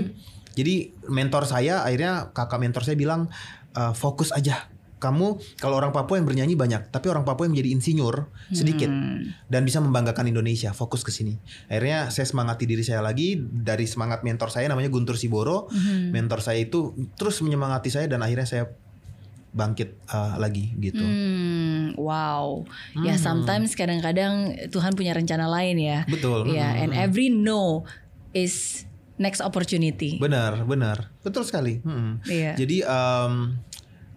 Jadi 0.53 0.92
mentor 1.09 1.48
saya 1.48 1.84
akhirnya 1.84 2.32
kakak 2.36 2.61
mentor 2.61 2.84
saya 2.84 2.96
bilang 2.96 3.32
uh, 3.72 3.92
fokus 3.96 4.32
aja. 4.32 4.68
Kamu 5.03 5.59
kalau 5.59 5.82
orang 5.82 5.90
Papua 5.90 6.14
yang 6.14 6.30
bernyanyi 6.30 6.55
banyak, 6.55 6.94
tapi 6.94 7.11
orang 7.11 7.26
Papua 7.26 7.50
yang 7.50 7.59
menjadi 7.59 7.74
insinyur 7.74 8.30
sedikit 8.55 8.86
Hmm. 8.86 9.34
dan 9.50 9.66
bisa 9.66 9.82
membanggakan 9.82 10.30
Indonesia. 10.30 10.70
Fokus 10.70 11.03
ke 11.03 11.11
sini. 11.11 11.42
Akhirnya 11.66 12.14
saya 12.14 12.22
semangati 12.22 12.70
diri 12.70 12.86
saya 12.86 13.03
lagi 13.03 13.34
dari 13.34 13.90
semangat 13.90 14.22
mentor 14.22 14.55
saya 14.55 14.70
namanya 14.70 14.94
Guntur 14.94 15.18
Siboro. 15.18 15.66
Hmm. 15.74 16.14
Mentor 16.14 16.38
saya 16.38 16.62
itu 16.62 16.94
terus 17.18 17.42
menyemangati 17.42 17.90
saya 17.90 18.07
dan 18.07 18.22
akhirnya 18.22 18.46
saya 18.46 18.64
bangkit 19.53 20.07
uh, 20.09 20.38
lagi 20.38 20.70
gitu. 20.80 21.03
Hmm, 21.03 21.98
wow. 21.98 22.62
Ya 23.03 23.18
sometimes 23.18 23.74
kadang-kadang 23.76 24.55
Tuhan 24.70 24.94
punya 24.94 25.18
rencana 25.18 25.50
lain 25.50 25.82
ya. 25.82 26.07
Betul. 26.07 26.55
Ya, 26.55 26.72
Hmm, 26.72 26.82
and 26.86 26.90
every 26.94 27.26
no 27.28 27.82
is 28.32 28.86
next 29.20 29.40
opportunity. 29.40 30.16
Benar, 30.16 30.64
benar. 30.64 31.12
Betul 31.20 31.44
sekali. 31.44 31.80
Mm-mm. 31.82 32.24
Iya. 32.24 32.52
Jadi 32.56 32.84
em, 32.84 33.32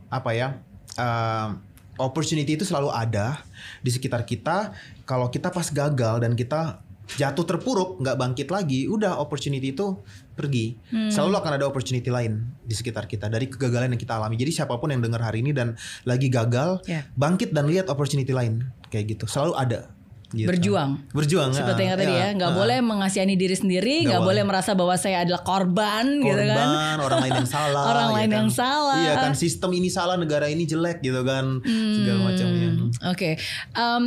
apa 0.07 0.31
ya? 0.31 0.59
em, 0.95 1.59
opportunity 1.95 2.59
itu 2.59 2.67
selalu 2.67 2.91
ada 2.91 3.43
di 3.79 3.91
sekitar 3.91 4.27
kita. 4.27 4.75
Kalau 5.07 5.31
kita 5.31 5.51
pas 5.51 5.67
gagal 5.71 6.19
dan 6.23 6.35
kita 6.35 6.83
jatuh 7.05 7.45
terpuruk, 7.45 8.01
nggak 8.01 8.17
bangkit 8.17 8.47
lagi, 8.49 8.89
udah 8.89 9.21
opportunity 9.21 9.71
itu 9.71 10.01
pergi. 10.33 10.75
Hmm. 10.89 11.13
Selalu 11.13 11.37
akan 11.37 11.51
ada 11.61 11.65
opportunity 11.69 12.09
lain 12.09 12.43
di 12.65 12.73
sekitar 12.73 13.05
kita 13.05 13.29
dari 13.29 13.45
kegagalan 13.45 13.93
yang 13.93 14.01
kita 14.01 14.17
alami. 14.17 14.35
Jadi 14.35 14.51
siapa 14.51 14.75
pun 14.81 14.89
yang 14.89 14.99
dengar 15.05 15.21
hari 15.21 15.45
ini 15.45 15.53
dan 15.53 15.77
lagi 16.03 16.27
gagal, 16.27 16.81
Ya. 16.89 17.05
bangkit 17.13 17.53
dan 17.53 17.69
lihat 17.69 17.87
opportunity 17.87 18.33
lain 18.33 18.67
kayak 18.89 19.15
gitu. 19.15 19.29
Selalu 19.29 19.53
ada. 19.55 19.94
Gitu. 20.35 20.47
Berjuang. 20.51 20.99
Berjuang. 21.15 21.49
Seperti 21.49 21.87
yang 21.87 21.95
ah, 21.95 21.99
tadi 22.03 22.11
ya, 22.13 22.27
nggak 22.35 22.51
ah. 22.51 22.57
boleh 22.59 22.77
mengasihani 22.83 23.33
diri 23.33 23.55
sendiri, 23.55 24.03
Nggak 24.03 24.19
boleh. 24.19 24.43
boleh 24.43 24.43
merasa 24.43 24.75
bahwa 24.75 24.95
saya 24.95 25.23
adalah 25.23 25.41
korban, 25.41 26.19
gitu 26.19 26.35
kan. 26.35 26.67
korban, 26.67 26.95
orang 26.99 27.19
lain 27.23 27.33
yang 27.39 27.49
salah, 27.49 27.83
Orang 27.95 28.09
ya 28.11 28.15
lain 28.19 28.27
kan? 28.27 28.37
yang 28.37 28.49
salah. 28.51 28.99
Iya 28.99 29.13
kan 29.17 29.31
sistem 29.33 29.71
ini 29.71 29.87
salah, 29.87 30.19
negara 30.19 30.45
ini 30.45 30.67
jelek 30.67 30.99
gitu 30.99 31.23
kan, 31.23 31.63
segala 31.63 32.19
macamnya. 32.27 32.69
Hmm, 32.75 32.91
Oke, 33.07 33.39
Em, 33.71 34.03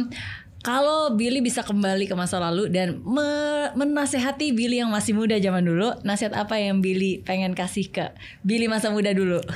kalau 0.59 1.14
Billy 1.14 1.39
bisa 1.39 1.62
kembali 1.62 2.05
ke 2.05 2.12
masa 2.12 2.37
lalu 2.37 2.68
dan 2.68 3.01
me- 3.01 3.72
menasehati 3.72 4.53
Billy 4.53 4.83
yang 4.83 4.91
masih 4.91 5.14
muda 5.14 5.39
zaman 5.39 5.62
dulu, 5.62 5.97
nasihat 6.03 6.35
apa 6.35 6.59
yang 6.59 6.83
Billy 6.83 7.22
pengen 7.22 7.57
kasih 7.57 7.89
ke 7.89 8.12
Billy 8.45 8.68
masa 8.68 8.93
muda 8.93 9.11
dulu? 9.11 9.41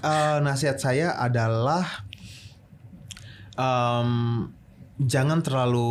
Eh, 0.00 0.38
nasihat 0.40 0.80
saya 0.80 1.12
adalah 1.12 1.84
em, 3.52 4.48
jangan 5.00 5.40
terlalu 5.40 5.88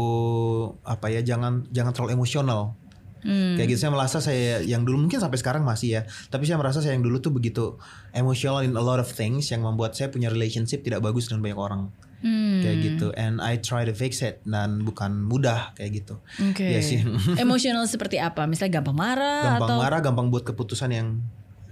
apa 0.85 1.09
ya, 1.09 1.25
jangan 1.25 1.65
jangan 1.73 1.91
terlalu 1.95 2.13
emosional. 2.13 2.77
Hmm. 3.19 3.59
Kayak 3.59 3.75
gitu 3.75 3.79
saya 3.83 3.91
merasa 3.91 4.17
saya 4.23 4.63
yang 4.63 4.87
dulu 4.87 5.03
mungkin 5.03 5.19
sampai 5.19 5.35
sekarang 5.35 5.67
masih 5.67 5.99
ya, 5.99 6.01
tapi 6.31 6.47
saya 6.47 6.55
merasa 6.55 6.79
saya 6.79 6.95
yang 6.95 7.03
dulu 7.03 7.19
tuh 7.19 7.35
begitu 7.35 7.75
emotional 8.15 8.63
in 8.63 8.71
a 8.79 8.83
lot 8.83 9.01
of 9.01 9.11
things 9.11 9.51
yang 9.51 9.59
membuat 9.59 9.91
saya 9.91 10.07
punya 10.07 10.31
relationship 10.31 10.87
tidak 10.87 11.03
bagus 11.03 11.27
dengan 11.27 11.43
banyak 11.43 11.59
orang. 11.59 11.81
Hmm. 12.19 12.59
Kayak 12.63 12.77
gitu 12.83 13.07
and 13.15 13.39
I 13.39 13.59
try 13.63 13.87
to 13.87 13.95
fix 13.95 14.19
it 14.23 14.43
dan 14.43 14.83
bukan 14.83 15.23
mudah 15.23 15.75
kayak 15.75 16.03
gitu. 16.03 16.19
Oke. 16.51 16.67
Iya 16.67 16.79
sih. 16.83 17.03
Emosional 17.43 17.87
seperti 17.87 18.19
apa? 18.19 18.47
Misalnya 18.47 18.79
gampang 18.79 18.95
marah 18.95 19.55
gampang 19.55 19.67
atau 19.67 19.83
marah, 19.83 19.99
gampang 19.99 20.27
buat 20.31 20.43
keputusan 20.47 20.91
yang 20.95 21.19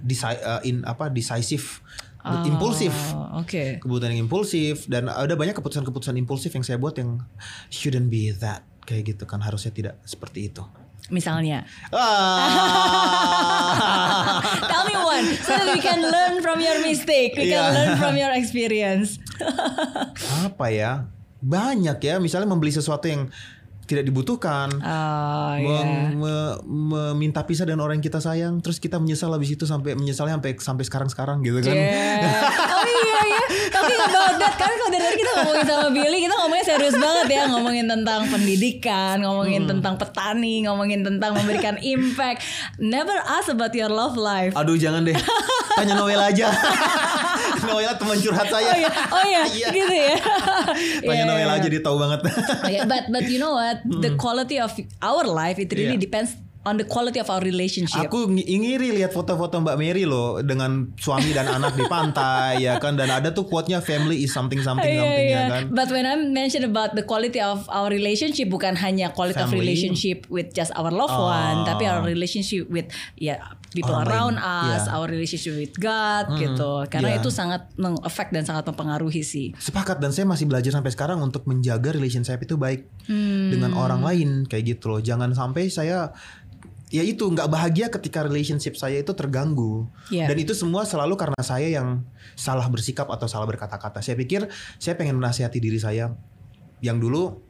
deci- 0.03 0.43
uh, 0.43 0.63
in 0.63 0.83
apa 0.87 1.11
decisive, 1.11 1.83
Oh, 2.27 2.43
impulsif. 2.43 2.91
Oke. 3.33 3.79
Keputusan 3.79 4.11
yang 4.11 4.27
impulsif 4.27 4.83
dan 4.85 5.07
ada 5.07 5.33
banyak 5.33 5.53
keputusan-keputusan 5.53 6.15
impulsif 6.15 6.51
yang 6.51 6.61
saya 6.61 6.75
buat 6.75 6.95
yang 6.95 7.23
shouldn't 7.69 8.07
be 8.07 8.31
that 8.31 8.63
kayak 8.83 9.07
gitu 9.07 9.23
kan 9.23 9.39
harusnya 9.39 9.71
tidak 9.71 9.93
seperti 10.03 10.47
itu. 10.47 10.63
Misalnya. 11.07 11.63
Ah. 11.95 12.43
Tell 14.71 14.83
me 14.83 14.95
one 14.97 15.25
so 15.39 15.55
that 15.55 15.67
we 15.71 15.79
can 15.79 16.03
learn 16.03 16.43
from 16.43 16.59
your 16.59 16.83
mistake. 16.83 17.31
We 17.35 17.47
can 17.47 17.63
Iya. 17.63 17.71
learn 17.71 17.91
from 17.95 18.13
your 18.15 18.31
experience. 18.35 19.15
apa 20.43 20.67
ya? 20.67 20.91
Banyak 21.37 22.01
ya, 22.01 22.17
misalnya 22.17 22.49
membeli 22.49 22.73
sesuatu 22.73 23.05
yang 23.07 23.29
tidak 23.87 24.03
dibutuhkan. 24.03 24.67
Oh. 24.77 25.53
Mem- 25.55 26.13
me- 26.13 26.57
meminta 27.09 27.41
pisah 27.41 27.63
dengan 27.63 27.81
orang 27.81 27.97
yang 27.97 28.05
kita 28.05 28.19
sayang 28.19 28.59
terus 28.59 28.77
kita 28.77 28.97
menyesal 28.97 29.31
habis 29.31 29.49
itu 29.49 29.63
sampai 29.63 29.95
menyesalnya 29.95 30.35
sampai 30.35 30.51
sampai 30.57 30.83
sekarang-sekarang 30.83 31.39
gitu 31.41 31.59
kan. 31.61 31.71
Yeah. 31.71 32.51
Oh 32.69 32.83
iya 32.85 33.19
ya. 33.25 33.41
Tapi 33.69 33.91
about 33.97 34.35
that 34.37 34.53
kan 34.53 34.69
kalau 34.69 34.91
dari 34.91 35.15
kita 35.15 35.31
ngomongin 35.33 35.63
sama 35.65 35.87
Billy 35.89 36.17
kita 36.19 36.35
ngomongnya 36.35 36.65
serius 36.67 36.95
banget 36.95 37.27
ya 37.31 37.43
ngomongin 37.47 37.85
tentang 37.85 38.21
pendidikan, 38.27 39.15
ngomongin 39.19 39.63
Hmm. 39.63 39.71
tentang 39.73 39.93
petani, 39.95 40.67
ngomongin 40.67 41.01
tentang 41.01 41.31
memberikan 41.33 41.79
impact. 41.79 42.43
Never 42.77 43.15
ask 43.25 43.47
about 43.47 43.71
your 43.71 43.87
love 43.87 44.13
life. 44.13 44.51
Aduh 44.53 44.75
jangan 44.75 45.01
deh. 45.01 45.15
Tanya 45.73 45.95
Noel 45.95 46.19
aja. 46.19 46.51
Noel 47.67 47.93
teman 47.95 48.17
curhat 48.17 48.47
saya. 48.47 48.67
Oh 48.67 48.75
iya, 48.75 48.89
oh 49.07 49.23
iya, 49.23 49.41
Iya. 49.47 49.67
gitu 49.71 49.93
ya. 49.93 50.15
Tanya 50.99 51.13
Iya, 51.13 51.23
Noel 51.25 51.45
iya. 51.45 51.55
aja 51.55 51.67
dia 51.67 51.79
tahu 51.79 51.97
banget. 51.97 52.19
Okay, 52.59 52.81
but 52.83 53.03
but 53.07 53.25
you 53.25 53.37
know 53.37 53.53
what? 53.53 53.76
The 53.83 54.15
quality 54.15 54.57
of 54.57 54.71
our 54.99 55.23
life 55.23 55.57
it 55.57 55.69
really 55.69 55.95
Iya. 55.95 56.03
depends 56.03 56.31
on 56.61 56.75
the 56.75 56.83
quality 56.83 57.15
of 57.15 57.25
our 57.25 57.39
relationship. 57.39 57.95
Aku 58.03 58.27
ng- 58.27 58.43
ngiri 58.43 58.91
lihat 58.91 59.09
foto-foto 59.09 59.55
Mbak 59.57 59.77
Mary 59.77 60.03
loh 60.03 60.43
dengan 60.43 60.91
suami 60.93 61.31
dan 61.31 61.47
anak 61.47 61.73
di 61.73 61.87
pantai 61.87 62.59
ya 62.61 62.75
kan 62.75 62.91
dan 62.93 63.07
ada 63.07 63.31
tuh 63.31 63.47
quote-nya 63.47 63.79
family 63.79 64.19
is 64.21 64.35
something 64.35 64.59
something 64.59 64.83
Iya, 64.85 64.99
something 64.99 65.25
iya. 65.25 65.39
ya 65.39 65.43
kan. 65.49 65.63
But 65.71 65.87
when 65.89 66.03
I 66.03 66.19
mention 66.19 66.61
about 66.61 66.91
the 66.91 67.01
quality 67.01 67.39
of 67.39 67.63
our 67.69 67.87
relationship 67.87 68.47
bukan 68.47 68.75
hanya 68.75 69.09
quality 69.09 69.39
of 69.39 69.47
Family. 69.47 69.63
relationship 69.63 70.27
with 70.27 70.51
just 70.51 70.75
our 70.75 70.91
loved 70.91 71.15
Oh. 71.15 71.31
one, 71.31 71.63
tapi 71.63 71.87
our 71.87 72.03
relationship 72.03 72.67
with 72.67 72.91
ya 73.15 73.39
people 73.69 73.91
Orang 73.91 74.07
around 74.07 74.35
lain. 74.35 74.71
us, 74.71 74.83
Iya. 74.83 74.93
our 74.93 75.07
relationship 75.07 75.53
with 75.53 75.75
God 75.75 76.25
gitu. 76.35 76.71
Karena 76.87 77.09
Iya. 77.13 77.19
itu 77.19 77.29
sangat 77.29 77.67
meng-affect 77.75 78.31
dan 78.31 78.43
sangat 78.43 78.63
mempengaruhi 78.65 79.21
sih. 79.21 79.51
Sepakat 79.55 79.97
dan 79.97 80.11
saya 80.11 80.23
masih 80.23 80.45
belajar 80.45 80.71
sampai 80.71 80.89
sekarang 80.89 81.19
untuk 81.19 81.43
menjaga 81.43 81.91
relationship 81.91 82.39
itu 82.39 82.55
baik 82.55 82.87
Hmm. 83.05 83.51
dengan 83.51 83.71
orang 83.73 84.01
lain 84.01 84.29
kayak 84.43 84.77
gitu 84.77 84.89
loh. 84.89 84.99
Jangan 84.99 85.31
sampai 85.31 85.67
saya 85.67 86.11
ya 86.87 87.03
itu 87.03 87.19
nggak 87.19 87.51
bahagia 87.51 87.91
ketika 87.91 88.23
relationship 88.23 88.79
saya 88.79 89.03
itu 89.03 89.11
terganggu. 89.11 89.91
Iya. 90.07 90.31
Dan 90.31 90.39
itu 90.39 90.55
semua 90.55 90.87
selalu 90.87 91.19
karena 91.19 91.41
saya 91.43 91.67
yang 91.67 92.07
salah 92.33 92.67
bersikap 92.67 93.11
atau 93.11 93.27
salah 93.27 93.43
berkata-kata. 93.43 93.99
Saya 93.99 94.15
pikir 94.15 94.47
saya 94.77 94.95
pengen 94.95 95.19
menasihati 95.19 95.59
diri 95.59 95.77
saya 95.77 96.15
yang 96.79 96.95
dulu 96.95 97.43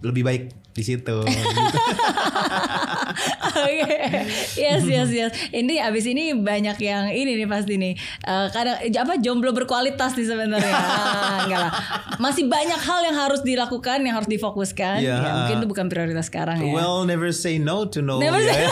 lebih 0.00 0.22
baik 0.22 0.42
di 0.72 0.82
situ. 0.82 1.16
gitu. 1.24 1.24
Oke, 3.56 3.96
yes 4.54 4.84
yes 4.84 5.08
yes. 5.08 5.30
Ini 5.48 5.80
abis 5.82 6.04
ini 6.04 6.36
banyak 6.36 6.76
yang 6.78 7.08
ini 7.08 7.32
nih 7.34 7.48
pasti 7.48 7.74
nih. 7.74 7.96
Eh, 8.20 8.46
kadang 8.50 8.76
apa 8.76 9.16
jomblo 9.16 9.50
berkualitas 9.50 10.12
nih 10.12 10.26
sebenarnya. 10.26 10.74
Ah, 10.86 11.48
enggak 11.48 11.60
lah. 11.60 11.72
Masih 12.18 12.44
banyak 12.46 12.76
hal 12.78 13.00
yang 13.02 13.16
harus 13.16 13.40
dilakukan, 13.40 14.00
yang 14.00 14.14
harus 14.14 14.28
difokuskan. 14.28 15.00
Iya. 15.00 15.16
Ya, 15.16 15.30
mungkin 15.34 15.56
itu 15.58 15.68
bukan 15.68 15.86
prioritas 15.88 16.26
sekarang 16.26 16.60
ya. 16.60 16.72
Well, 16.72 17.04
never 17.04 17.32
say 17.32 17.56
no 17.56 17.88
to 17.88 18.00
no. 18.00 18.20
Never 18.20 18.36
ya. 18.38 18.52
say- 18.52 18.68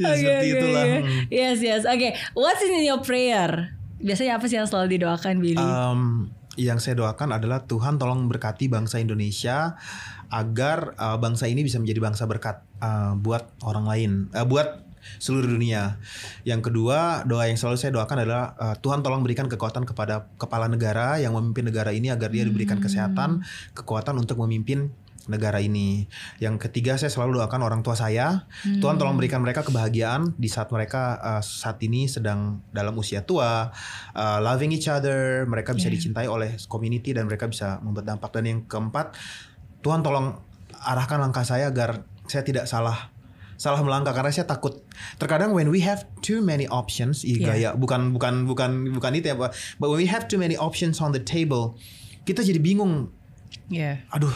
Ya, 0.00 0.08
Oke, 0.10 0.18
seperti 0.18 0.46
itulah. 0.50 0.82
oke. 0.82 0.96
Hmm. 1.00 1.20
Yes 1.28 1.58
yes. 1.60 1.82
Oke, 1.84 2.08
what's 2.32 2.60
in 2.60 2.82
your 2.82 3.00
prayer? 3.00 3.74
Biasanya 3.96 4.36
apa 4.36 4.44
sih 4.46 4.56
yang 4.56 4.66
selalu 4.66 4.98
didoakan 4.98 5.34
Billy? 5.38 5.60
Um, 5.60 6.32
yang 6.60 6.76
saya 6.76 7.00
doakan 7.00 7.40
adalah 7.40 7.64
Tuhan 7.64 7.96
tolong 7.96 8.28
berkati 8.28 8.68
bangsa 8.68 9.00
Indonesia 9.00 9.80
agar 10.28 10.92
uh, 11.00 11.16
bangsa 11.16 11.48
ini 11.48 11.64
bisa 11.64 11.80
menjadi 11.80 12.00
bangsa 12.04 12.28
berkat 12.28 12.60
uh, 12.84 13.16
buat 13.16 13.48
orang 13.64 13.84
lain, 13.88 14.10
uh, 14.36 14.44
buat 14.44 14.84
seluruh 15.16 15.48
dunia. 15.48 15.96
Yang 16.44 16.70
kedua, 16.70 17.24
doa 17.24 17.48
yang 17.48 17.56
selalu 17.56 17.80
saya 17.80 17.92
doakan 17.96 18.28
adalah 18.28 18.52
uh, 18.60 18.76
Tuhan 18.76 19.00
tolong 19.00 19.24
berikan 19.24 19.48
kekuatan 19.48 19.88
kepada 19.88 20.28
kepala 20.36 20.68
negara 20.68 21.16
yang 21.16 21.32
memimpin 21.32 21.72
negara 21.72 21.90
ini 21.96 22.12
agar 22.12 22.28
dia 22.28 22.44
diberikan 22.44 22.78
kesehatan, 22.78 23.40
kekuatan 23.72 24.20
untuk 24.20 24.36
memimpin 24.44 24.92
negara 25.30 25.62
ini. 25.62 26.10
Yang 26.42 26.66
ketiga, 26.68 26.98
saya 26.98 27.08
selalu 27.08 27.38
doakan 27.38 27.62
orang 27.62 27.80
tua 27.86 27.94
saya. 27.94 28.50
Tuhan 28.66 28.98
tolong 28.98 29.14
berikan 29.14 29.38
mereka 29.38 29.62
kebahagiaan 29.62 30.34
di 30.34 30.50
saat 30.50 30.68
mereka 30.74 31.16
uh, 31.22 31.42
saat 31.42 31.78
ini 31.86 32.10
sedang 32.10 32.66
dalam 32.74 32.98
usia 32.98 33.22
tua, 33.22 33.70
uh, 34.18 34.38
loving 34.42 34.74
each 34.74 34.90
other, 34.90 35.46
mereka 35.46 35.70
bisa 35.70 35.86
dicintai 35.86 36.26
oleh 36.26 36.58
community 36.66 37.14
dan 37.14 37.30
mereka 37.30 37.46
bisa 37.46 37.78
membuat 37.80 38.10
dampak. 38.10 38.34
Dan 38.34 38.44
yang 38.50 38.60
keempat, 38.66 39.14
Tuhan 39.80 40.02
tolong 40.02 40.34
arahkan 40.82 41.22
langkah 41.22 41.46
saya 41.46 41.70
agar 41.70 42.02
saya 42.26 42.42
tidak 42.42 42.66
salah 42.66 43.14
salah 43.60 43.84
melangkah 43.84 44.16
karena 44.16 44.32
saya 44.32 44.48
takut. 44.48 44.80
Terkadang 45.20 45.52
when 45.52 45.68
we 45.68 45.84
have 45.84 46.08
too 46.24 46.40
many 46.40 46.64
options, 46.72 47.28
ih 47.28 47.36
Yeah. 47.36 47.48
gaya 47.52 47.70
bukan 47.76 48.16
bukan 48.16 48.48
bukan 48.48 48.96
bukan 48.96 49.12
itu 49.12 49.28
ya, 49.28 49.36
but 49.36 49.52
when 49.76 50.00
we 50.00 50.08
have 50.08 50.24
too 50.32 50.40
many 50.40 50.56
options 50.56 50.96
on 51.04 51.12
the 51.12 51.20
table, 51.20 51.76
kita 52.24 52.40
jadi 52.40 52.56
bingung 52.56 53.12
Yeah. 53.70 54.02
aduh 54.10 54.34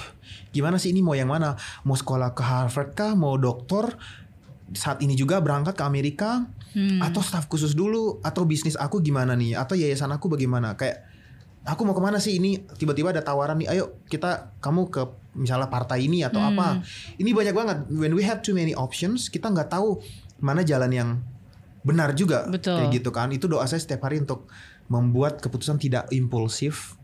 gimana 0.55 0.79
sih 0.79 0.95
ini? 0.95 1.03
Mau 1.03 1.13
yang 1.13 1.27
mana? 1.27 1.59
Mau 1.83 1.93
sekolah 1.93 2.33
ke 2.33 2.41
Harvard 2.41 2.95
kah? 2.95 3.13
Mau 3.13 3.35
doktor? 3.35 3.99
Saat 4.73 5.03
ini 5.03 5.13
juga 5.13 5.43
berangkat 5.43 5.75
ke 5.75 5.85
Amerika? 5.85 6.47
Hmm. 6.75 6.99
atau 6.99 7.23
staf 7.23 7.47
khusus 7.47 7.75
dulu? 7.75 8.19
Atau 8.23 8.43
bisnis 8.47 8.75
aku 8.75 8.99
gimana 8.99 9.35
nih? 9.35 9.55
Atau 9.55 9.79
yayasan 9.79 10.11
aku 10.11 10.27
bagaimana? 10.27 10.75
Kayak 10.75 11.07
aku 11.63 11.87
mau 11.87 11.95
ke 11.95 12.03
mana 12.03 12.19
sih? 12.19 12.35
Ini 12.39 12.67
tiba-tiba 12.75 13.15
ada 13.15 13.23
tawaran 13.23 13.63
nih 13.63 13.71
ayo 13.71 14.03
kita 14.07 14.55
kamu 14.59 14.91
ke 14.91 15.03
misalnya 15.35 15.71
partai 15.71 16.07
ini 16.07 16.23
atau 16.23 16.43
Hmm. 16.43 16.55
apa. 16.55 16.67
Ini 17.15 17.31
banyak 17.31 17.55
banget. 17.55 17.77
When 17.91 18.15
we 18.15 18.23
have 18.23 18.43
too 18.43 18.55
many 18.55 18.75
options 18.75 19.31
kita 19.31 19.51
nggak 19.51 19.71
tahu 19.71 20.03
mana 20.43 20.63
jalan 20.63 20.91
yang 20.91 21.11
benar 21.87 22.11
juga. 22.15 22.47
Betul. 22.51 22.75
kayak 22.75 22.91
gitu 22.99 23.11
kan. 23.15 23.31
Itu 23.31 23.47
doa 23.47 23.67
saya 23.67 23.79
setiap 23.79 24.07
hari 24.07 24.23
untuk 24.23 24.51
membuat 24.91 25.39
keputusan 25.39 25.79
tidak 25.79 26.11
impulsif 26.11 26.99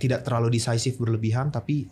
tidak 0.00 0.24
terlalu 0.24 0.56
decisive 0.56 0.96
berlebihan 0.96 1.52
tapi 1.52 1.84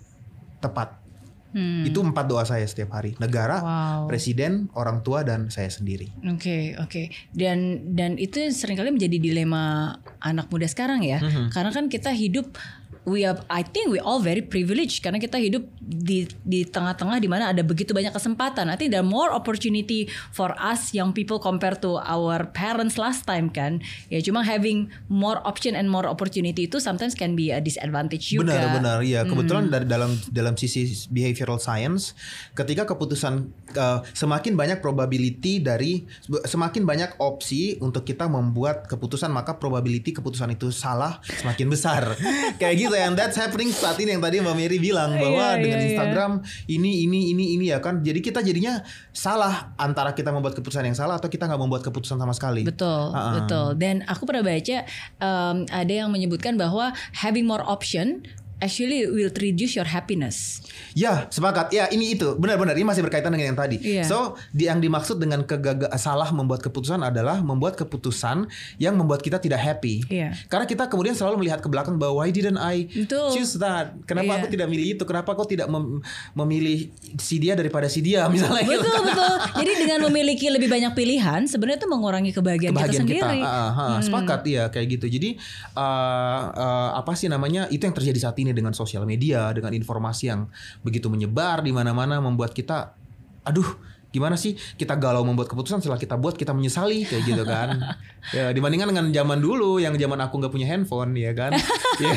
tepat 0.58 1.04
Hmm. 1.48 1.80
itu 1.80 1.96
empat 1.96 2.28
doa 2.28 2.44
saya 2.44 2.68
setiap 2.68 2.92
hari 2.92 3.16
negara 3.16 3.64
Wow. 3.64 4.04
presiden 4.04 4.68
orang 4.76 5.00
tua 5.00 5.24
dan 5.24 5.48
saya 5.48 5.72
sendiri 5.72 6.12
Oke 6.28 6.76
oke 6.76 7.08
dan 7.32 7.88
dan 7.96 8.20
itu 8.20 8.52
sering 8.52 8.76
kali 8.76 8.92
menjadi 8.92 9.16
dilema 9.16 9.96
anak 10.20 10.52
muda 10.52 10.68
sekarang 10.68 11.00
ya 11.00 11.16
Mhm. 11.16 11.48
karena 11.48 11.72
kan 11.72 11.88
kita 11.88 12.12
hidup 12.12 12.52
we 13.08 13.24
are 13.24 13.40
I 13.48 13.64
think 13.64 13.88
we 13.88 13.98
all 13.98 14.20
very 14.20 14.44
privileged 14.44 15.00
karena 15.00 15.16
kita 15.16 15.40
hidup 15.40 15.64
di 15.80 16.28
di 16.44 16.68
tengah-tengah 16.68 17.16
di 17.16 17.26
mana 17.26 17.50
ada 17.50 17.64
begitu 17.64 17.96
banyak 17.96 18.12
kesempatan. 18.12 18.68
I 18.68 18.76
think 18.76 18.92
there 18.92 19.00
are 19.00 19.08
more 19.08 19.32
opportunity 19.32 20.12
for 20.36 20.52
us 20.60 20.92
young 20.92 21.16
people 21.16 21.40
compared 21.40 21.80
to 21.80 21.96
our 22.04 22.44
parents 22.52 23.00
last 23.00 23.24
time 23.24 23.48
kan. 23.48 23.80
Ya 24.12 24.20
cuma 24.20 24.44
having 24.44 24.92
more 25.08 25.40
option 25.48 25.72
and 25.72 25.88
more 25.88 26.04
opportunity 26.04 26.68
itu 26.68 26.76
sometimes 26.76 27.16
can 27.16 27.32
be 27.32 27.48
a 27.48 27.64
disadvantage 27.64 28.28
juga. 28.28 28.52
Benar, 28.52 28.64
benar. 28.76 28.98
Hmm. 29.00 29.26
kebetulan 29.32 29.64
dari 29.72 29.86
dalam 29.88 30.12
dalam 30.28 30.54
sisi 30.58 30.84
behavioral 31.08 31.56
science, 31.56 32.12
ketika 32.52 32.84
keputusan 32.84 33.48
uh, 33.78 34.04
semakin 34.12 34.54
banyak 34.58 34.78
probability 34.84 35.64
dari 35.64 36.04
semakin 36.44 36.84
banyak 36.84 37.16
opsi 37.22 37.80
untuk 37.80 38.04
kita 38.04 38.28
membuat 38.28 38.84
keputusan, 38.90 39.32
maka 39.32 39.56
probability 39.56 40.12
keputusan 40.12 40.52
itu 40.52 40.68
salah 40.68 41.22
semakin 41.24 41.66
besar. 41.72 42.02
Kayak 42.60 42.74
gitu 42.76 42.96
and 43.04 43.14
that's 43.14 43.38
happening 43.38 43.70
saat 43.70 43.94
ini 44.02 44.16
yang 44.16 44.22
tadi 44.22 44.42
Mbak 44.42 44.56
Mary 44.56 44.78
bilang 44.82 45.14
bahwa 45.14 45.54
Iya, 45.54 45.62
dengan 45.62 45.78
iya, 45.78 45.84
iya. 45.84 45.90
Instagram 45.94 46.32
ini 46.66 46.90
ini 47.06 47.18
ini 47.34 47.44
ini 47.54 47.64
ya 47.70 47.78
kan. 47.78 48.02
Jadi 48.02 48.18
kita 48.18 48.40
jadinya 48.42 48.82
salah 49.14 49.74
antara 49.78 50.16
kita 50.16 50.34
membuat 50.34 50.58
keputusan 50.58 50.86
yang 50.86 50.96
salah 50.98 51.18
atau 51.20 51.30
kita 51.30 51.46
nggak 51.46 51.60
membuat 51.60 51.82
keputusan 51.86 52.18
sama 52.18 52.34
sekali. 52.34 52.66
Betul, 52.66 53.14
Ha-ha. 53.14 53.42
betul. 53.42 53.66
Dan 53.78 54.02
aku 54.08 54.26
pernah 54.26 54.42
baca 54.42 54.76
um, 55.20 55.56
ada 55.68 55.92
yang 55.92 56.08
menyebutkan 56.10 56.56
bahwa 56.58 56.90
having 57.14 57.46
more 57.46 57.62
option 57.62 58.24
actually 58.58 59.06
will 59.06 59.30
reduce 59.30 59.74
your 59.74 59.86
happiness. 59.86 60.62
Ya, 60.92 61.26
sepakat. 61.30 61.70
Ya, 61.70 61.86
ini 61.88 62.14
itu. 62.14 62.34
Benar-benar 62.34 62.74
ini 62.74 62.86
masih 62.86 63.02
berkaitan 63.02 63.30
dengan 63.30 63.54
yang 63.54 63.58
tadi. 63.58 63.78
Iya. 63.78 64.04
So, 64.04 64.34
di, 64.50 64.66
yang 64.66 64.78
dimaksud 64.78 65.18
dengan 65.18 65.42
kegagal 65.42 65.90
salah 65.96 66.30
membuat 66.30 66.62
keputusan 66.62 67.00
adalah 67.00 67.38
membuat 67.40 67.78
keputusan 67.78 68.50
yang 68.76 68.94
membuat 68.98 69.22
kita 69.22 69.38
tidak 69.38 69.58
happy. 69.58 70.02
Iya. 70.06 70.34
Karena 70.46 70.66
kita 70.66 70.86
kemudian 70.86 71.14
selalu 71.14 71.46
melihat 71.46 71.62
ke 71.62 71.68
belakang 71.70 71.96
bahwa 71.96 72.22
why 72.22 72.30
didn't 72.30 72.58
I 72.58 72.86
Betul. 72.86 73.34
choose 73.34 73.56
that? 73.58 73.94
Kenapa 74.04 74.34
Iya. 74.34 74.38
aku 74.42 74.46
tidak 74.50 74.66
milih 74.68 74.86
itu? 74.98 75.02
Kenapa 75.06 75.32
aku 75.32 75.46
tidak 75.46 75.70
mem- 75.70 76.02
memilih 76.34 76.90
si 77.18 77.38
dia 77.38 77.54
daripada 77.54 77.86
si 77.86 78.02
dia 78.02 78.26
misalnya 78.32 78.66
gitu 78.66 78.82
Betul 78.82 78.92
kan. 78.92 79.02
betul. 79.06 79.34
Jadi 79.62 79.72
dengan 79.86 79.98
memiliki 80.10 80.46
lebih 80.50 80.68
banyak 80.68 80.92
pilihan 80.94 81.40
sebenarnya 81.46 81.78
itu 81.78 81.88
mengurangi 81.88 82.30
kebahagiaan, 82.34 82.74
kebahagiaan 82.74 83.06
kita 83.06 83.14
kita, 83.14 83.26
sendiri. 83.30 83.40
Ah, 83.46 83.70
ah, 83.70 83.80
ah, 83.96 84.00
sepakat 84.02 84.40
ya 84.46 84.64
kayak 84.68 84.86
gitu. 84.98 85.06
Jadi 85.08 85.30
uh, 85.74 86.42
uh, 86.52 86.90
apa 86.98 87.12
sih 87.14 87.30
namanya 87.30 87.70
itu 87.70 87.82
yang 87.82 87.94
terjadi 87.94 88.18
saat 88.18 88.36
ini 88.38 88.47
dengan 88.52 88.72
sosial 88.76 89.04
media, 89.08 89.50
dengan 89.52 89.72
informasi 89.72 90.30
yang 90.30 90.46
begitu 90.84 91.08
menyebar 91.08 91.64
di 91.64 91.72
mana-mana 91.72 92.20
membuat 92.20 92.52
kita, 92.52 92.94
aduh 93.44 93.88
gimana 94.08 94.40
sih 94.40 94.56
kita 94.56 94.96
galau 94.96 95.20
membuat 95.20 95.52
keputusan 95.52 95.84
setelah 95.84 96.00
kita 96.00 96.16
buat 96.16 96.32
kita 96.32 96.56
menyesali 96.56 97.04
kayak 97.04 97.22
gitu 97.28 97.44
kan 97.44 97.76
ya 98.36 98.56
dibandingkan 98.56 98.88
dengan 98.88 99.06
zaman 99.12 99.36
dulu 99.36 99.76
yang 99.76 99.92
zaman 100.00 100.16
aku 100.24 100.40
nggak 100.40 100.52
punya 100.52 100.66
handphone 100.68 101.12
ya 101.12 101.32
kan 101.36 101.52
Ya, 101.98 102.14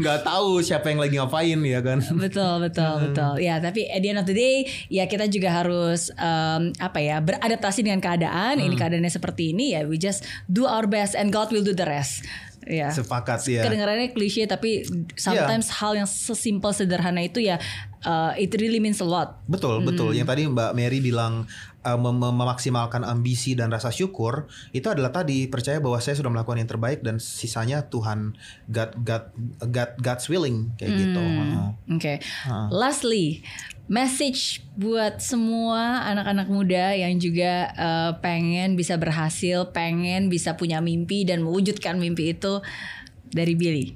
nggak 0.00 0.24
tahu 0.24 0.64
siapa 0.64 0.88
yang 0.88 1.04
lagi 1.04 1.20
ngapain 1.20 1.60
ya 1.60 1.84
kan 1.84 2.00
Betul 2.16 2.64
betul 2.64 2.96
betul. 3.04 3.36
Ya 3.44 3.60
tapi 3.60 3.84
at 3.92 4.00
the 4.00 4.08
end 4.08 4.16
of 4.16 4.24
the 4.24 4.32
day 4.32 4.64
ya 4.88 5.04
kita 5.04 5.28
juga 5.28 5.52
harus 5.52 6.08
um, 6.16 6.72
apa 6.80 7.04
ya 7.04 7.20
beradaptasi 7.20 7.84
dengan 7.84 8.00
keadaan. 8.00 8.56
Ini 8.56 8.72
keadaannya 8.72 9.12
seperti 9.12 9.52
ini 9.52 9.76
ya 9.76 9.84
we 9.84 10.00
just 10.00 10.24
do 10.48 10.64
our 10.64 10.88
best 10.88 11.12
and 11.12 11.28
God 11.28 11.52
will 11.52 11.60
do 11.60 11.76
the 11.76 11.84
rest. 11.84 12.24
Ya. 12.66 12.90
sepakat 12.90 13.46
ya 13.46 13.62
Kedengarannya 13.62 14.10
klise 14.10 14.42
tapi 14.50 14.82
sometimes 15.14 15.70
hal 15.70 15.94
yang 15.94 16.08
sesimpel 16.10 16.74
sederhana 16.74 17.22
itu 17.22 17.38
ya 17.38 17.62
uh, 18.06 18.32
it 18.38 18.54
really 18.58 18.78
means 18.78 19.02
a 19.02 19.06
lot. 19.06 19.42
Betul, 19.50 19.82
betul. 19.82 20.14
Yang 20.14 20.28
tadi 20.30 20.42
Mbak 20.46 20.72
Mary 20.74 20.98
bilang 21.02 21.46
uh, 21.82 21.98
mem- 21.98 22.18
mem- 22.18 22.36
memaksimalkan 22.38 23.02
ambisi 23.02 23.54
dan 23.58 23.70
rasa 23.70 23.90
syukur 23.90 24.50
itu 24.70 24.86
adalah 24.86 25.10
tadi 25.10 25.50
percaya 25.50 25.82
bahwa 25.82 25.98
saya 25.98 26.18
sudah 26.18 26.30
melakukan 26.30 26.62
yang 26.62 26.70
terbaik 26.70 27.02
dan 27.02 27.18
sisanya 27.22 27.86
Tuhan 27.90 28.38
God 28.70 28.98
God 29.02 29.24
God 29.66 29.90
God's 30.02 30.26
willing 30.30 30.74
kayak 30.78 30.94
gitu. 30.94 31.20
Heeh. 31.20 31.68
Oke. 31.94 32.14
Lastly, 32.70 33.42
message 33.86 34.66
buat 34.74 35.22
semua 35.22 36.02
anak-anak 36.10 36.50
muda 36.50 36.94
yang 36.94 37.14
juga 37.22 37.70
uh, 37.78 38.12
pengen 38.18 38.74
bisa 38.74 38.98
berhasil, 38.98 39.70
pengen 39.70 40.26
bisa 40.26 40.58
punya 40.58 40.82
mimpi 40.82 41.22
dan 41.22 41.46
mewujudkan 41.46 41.94
mimpi 41.98 42.34
itu 42.34 42.58
dari 43.30 43.54
Billy. 43.54 43.94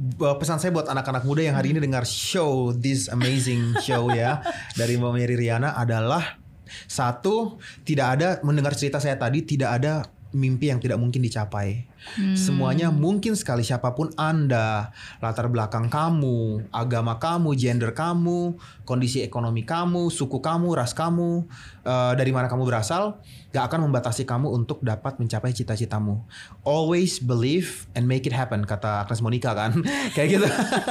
B- 0.00 0.36
Pesan 0.38 0.62
saya 0.62 0.72
buat 0.72 0.88
anak-anak 0.88 1.26
muda 1.26 1.44
yang 1.44 1.58
hari 1.58 1.76
ini 1.76 1.82
dengar 1.82 2.06
show 2.08 2.72
this 2.72 3.10
amazing 3.10 3.76
show 3.84 4.08
ya 4.08 4.40
dari 4.80 4.96
Mbak 4.96 5.12
Mary 5.12 5.36
Riana 5.36 5.76
adalah 5.76 6.40
satu 6.86 7.58
tidak 7.82 8.06
ada 8.16 8.28
mendengar 8.46 8.78
cerita 8.78 9.02
saya 9.02 9.18
tadi 9.18 9.42
tidak 9.42 9.82
ada 9.82 10.06
mimpi 10.30 10.70
yang 10.70 10.78
tidak 10.78 11.02
mungkin 11.02 11.20
dicapai. 11.20 11.89
Hmm. 12.16 12.34
Semuanya 12.34 12.88
mungkin 12.88 13.36
sekali 13.36 13.62
siapa 13.62 13.92
pun 13.92 14.10
Anda, 14.16 14.90
latar 15.20 15.46
belakang 15.52 15.92
kamu, 15.92 16.68
agama 16.72 17.20
kamu, 17.20 17.54
gender 17.54 17.92
kamu, 17.92 18.56
kondisi 18.88 19.22
ekonomi 19.22 19.62
kamu, 19.62 20.08
suku 20.08 20.40
kamu, 20.42 20.74
ras 20.74 20.96
kamu, 20.96 21.46
eh, 21.84 22.12
dari 22.16 22.32
mana 22.34 22.48
kamu 22.48 22.66
berasal, 22.66 23.20
gak 23.54 23.70
akan 23.70 23.90
membatasi 23.90 24.24
kamu 24.26 24.48
untuk 24.50 24.80
dapat 24.82 25.20
mencapai 25.20 25.52
cita-citamu. 25.54 26.24
Always 26.66 27.20
believe 27.22 27.86
and 27.94 28.08
make 28.08 28.26
it 28.26 28.34
happen 28.34 28.64
kata 28.64 29.06
Agnes 29.06 29.22
Monica 29.22 29.52
kan, 29.54 29.84
kayak 30.16 30.40
gitu. 30.40 30.48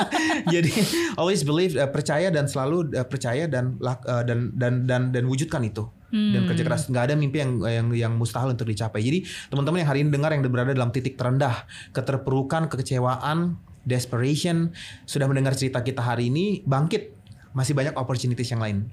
Jadi 0.54 0.72
always 1.20 1.44
believe, 1.44 1.76
eh, 1.76 1.90
percaya 1.90 2.32
dan 2.32 2.48
selalu 2.48 2.96
eh, 2.96 3.08
percaya 3.08 3.50
dan 3.50 3.76
eh, 3.82 4.24
dan 4.24 4.54
dan 4.56 4.74
dan 4.86 5.02
dan 5.12 5.24
wujudkan 5.28 5.66
itu 5.66 5.90
dan 6.10 6.42
kerja 6.44 6.66
keras 6.66 6.90
nggak 6.90 7.04
ada 7.06 7.14
mimpi 7.14 7.38
yang 7.38 7.52
yang 7.62 7.88
yang 7.94 8.14
mustahil 8.18 8.50
untuk 8.50 8.66
dicapai 8.66 8.98
jadi 8.98 9.22
teman-teman 9.48 9.86
yang 9.86 9.90
hari 9.90 10.00
ini 10.02 10.10
dengar 10.10 10.34
yang 10.34 10.42
berada 10.44 10.74
dalam 10.74 10.90
titik 10.90 11.14
terendah 11.16 11.70
keterpurukan 11.94 12.66
kekecewaan 12.66 13.56
desperation 13.86 14.74
sudah 15.06 15.30
mendengar 15.30 15.54
cerita 15.54 15.82
kita 15.82 16.02
hari 16.02 16.30
ini 16.30 16.66
bangkit 16.66 17.14
masih 17.54 17.74
banyak 17.74 17.94
opportunities 17.94 18.50
yang 18.50 18.62
lain 18.62 18.90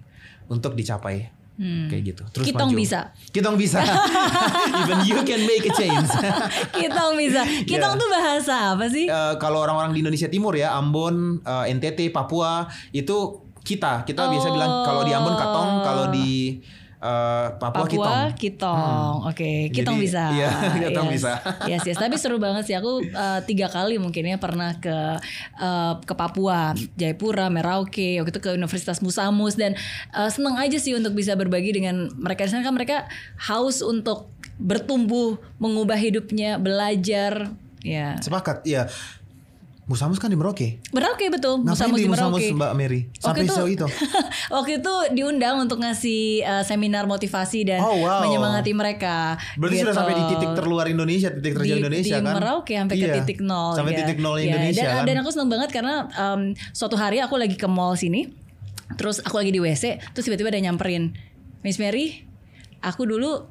untuk 0.46 0.72
dicapai 0.72 1.32
kayak 1.56 2.02
gitu 2.04 2.22
terus 2.36 2.44
Kitong 2.52 2.68
maju. 2.68 2.76
bisa. 2.76 3.00
kitong 3.32 3.56
bisa 3.56 3.80
even 4.84 4.98
you 5.08 5.16
can 5.24 5.40
make 5.48 5.64
a 5.64 5.72
change 5.72 6.04
Kitong 6.76 7.16
bisa. 7.16 7.48
Kitong 7.64 7.96
Yeah. 7.96 8.02
tuh 8.04 8.08
bahasa 8.12 8.76
apa 8.76 8.86
sih? 8.92 9.08
Eh, 9.08 9.34
kalau 9.40 9.64
orang-orang 9.64 9.96
di 9.96 10.04
Indonesia 10.04 10.28
Timur 10.28 10.52
ya 10.52 10.76
Ambon 10.76 11.40
eh, 11.40 11.72
NTT 11.72 12.12
Papua 12.12 12.68
itu 12.92 13.40
kita 13.64 14.04
kita 14.04 14.28
biasa 14.28 14.52
bilang 14.52 14.84
kalau 14.84 15.00
di 15.02 15.16
Ambon 15.16 15.32
katong 15.32 15.70
kalau 15.80 16.04
di 16.12 16.60
eh, 16.96 17.46
Papua, 17.56 17.84
Papua, 17.84 17.86
kitong 17.86 18.30
Kitong. 18.36 19.14
Oke, 19.28 19.68
Kitong 19.70 19.96
Jadi, 20.00 20.04
bisa. 20.08 20.24
iya, 20.32 20.50
Kitong 20.88 21.08
Yes. 21.08 21.14
bisa. 21.20 21.32
yes, 21.70 21.82
yes. 21.84 21.98
Tapi 21.98 22.16
seru 22.16 22.36
banget 22.40 22.64
sih. 22.68 22.74
Aku 22.76 23.04
eh, 23.04 23.40
tiga 23.44 23.68
kali 23.68 24.00
mungkin 24.00 24.24
ya 24.24 24.36
pernah 24.40 24.76
ke 24.80 24.96
eh, 25.60 25.92
ke 26.02 26.14
Papua, 26.16 26.72
Jayapura, 26.96 27.52
Merauke, 27.52 28.20
waktu 28.20 28.32
itu 28.32 28.40
ke 28.40 28.50
Universitas 28.54 29.04
Musamus 29.04 29.54
dan 29.54 29.76
eh, 30.12 30.30
seneng 30.32 30.56
aja 30.56 30.76
sih 30.80 30.96
untuk 30.96 31.12
bisa 31.12 31.36
berbagi 31.36 31.76
dengan 31.76 32.08
mereka. 32.16 32.48
Di 32.48 32.56
sana 32.56 32.64
kan 32.64 32.74
mereka 32.76 33.08
haus 33.40 33.84
untuk 33.84 34.32
bertumbuh, 34.56 35.36
mengubah 35.60 35.96
hidupnya, 36.00 36.56
belajar. 36.56 37.52
Ya. 37.84 38.16
Sepakat, 38.18 38.64
ya. 38.66 38.88
Musamus 39.86 40.18
kan 40.18 40.26
di 40.26 40.34
Merauke. 40.34 40.82
Merauke 40.90 41.30
betul. 41.30 41.62
Ngapain 41.62 41.70
Musamus 41.94 41.98
di 42.02 42.10
Musamus 42.10 42.42
Merauke. 42.42 42.58
Mbak 42.58 42.72
Mary? 42.74 43.00
Sampai 43.22 43.46
Waktu 43.46 43.70
itu, 43.70 43.78
itu. 43.78 43.86
waktu 44.54 44.70
itu 44.82 44.94
diundang 45.14 45.62
untuk 45.62 45.78
ngasih 45.78 46.42
uh, 46.42 46.64
seminar 46.66 47.06
motivasi 47.06 47.62
dan 47.62 47.78
Oh, 47.78 48.02
wow. 48.02 48.26
menyemangati 48.26 48.74
mereka. 48.74 49.38
Berarti 49.54 49.86
sudah 49.86 49.94
gitu. 49.94 50.00
sampai 50.02 50.14
di 50.18 50.24
titik 50.26 50.50
terluar 50.58 50.90
Indonesia, 50.90 51.30
titik 51.30 51.54
terjauh 51.54 51.78
di, 51.78 51.82
Indonesia 51.86 52.16
di 52.18 52.26
kan? 52.26 52.34
Merauke 52.34 52.74
sampai 52.74 52.94
ke 52.94 53.06
Iya, 53.06 53.14
titik 53.22 53.38
nol 53.40 53.72
Sampai 53.78 53.92
ya. 53.94 53.98
titik 54.02 54.18
nol 54.18 54.36
Ya, 54.36 54.44
Indonesia 54.50 54.82
dan, 54.82 54.94
kan? 54.98 55.04
dan 55.06 55.16
aku 55.22 55.30
seneng 55.30 55.50
banget 55.54 55.70
karena 55.70 55.94
um, 56.18 56.40
suatu 56.74 56.98
hari 56.98 57.22
aku 57.22 57.38
lagi 57.38 57.54
ke 57.54 57.68
mall 57.70 57.94
sini 57.94 58.26
terus 58.98 59.22
aku 59.22 59.38
lagi 59.38 59.54
di 59.54 59.62
WC 59.62 60.02
terus 60.14 60.26
tiba-tiba 60.26 60.50
ada 60.50 60.58
nyamperin 60.58 61.14
Miss 61.62 61.78
Mary 61.78 62.26
aku 62.82 63.06
dulu 63.06 63.46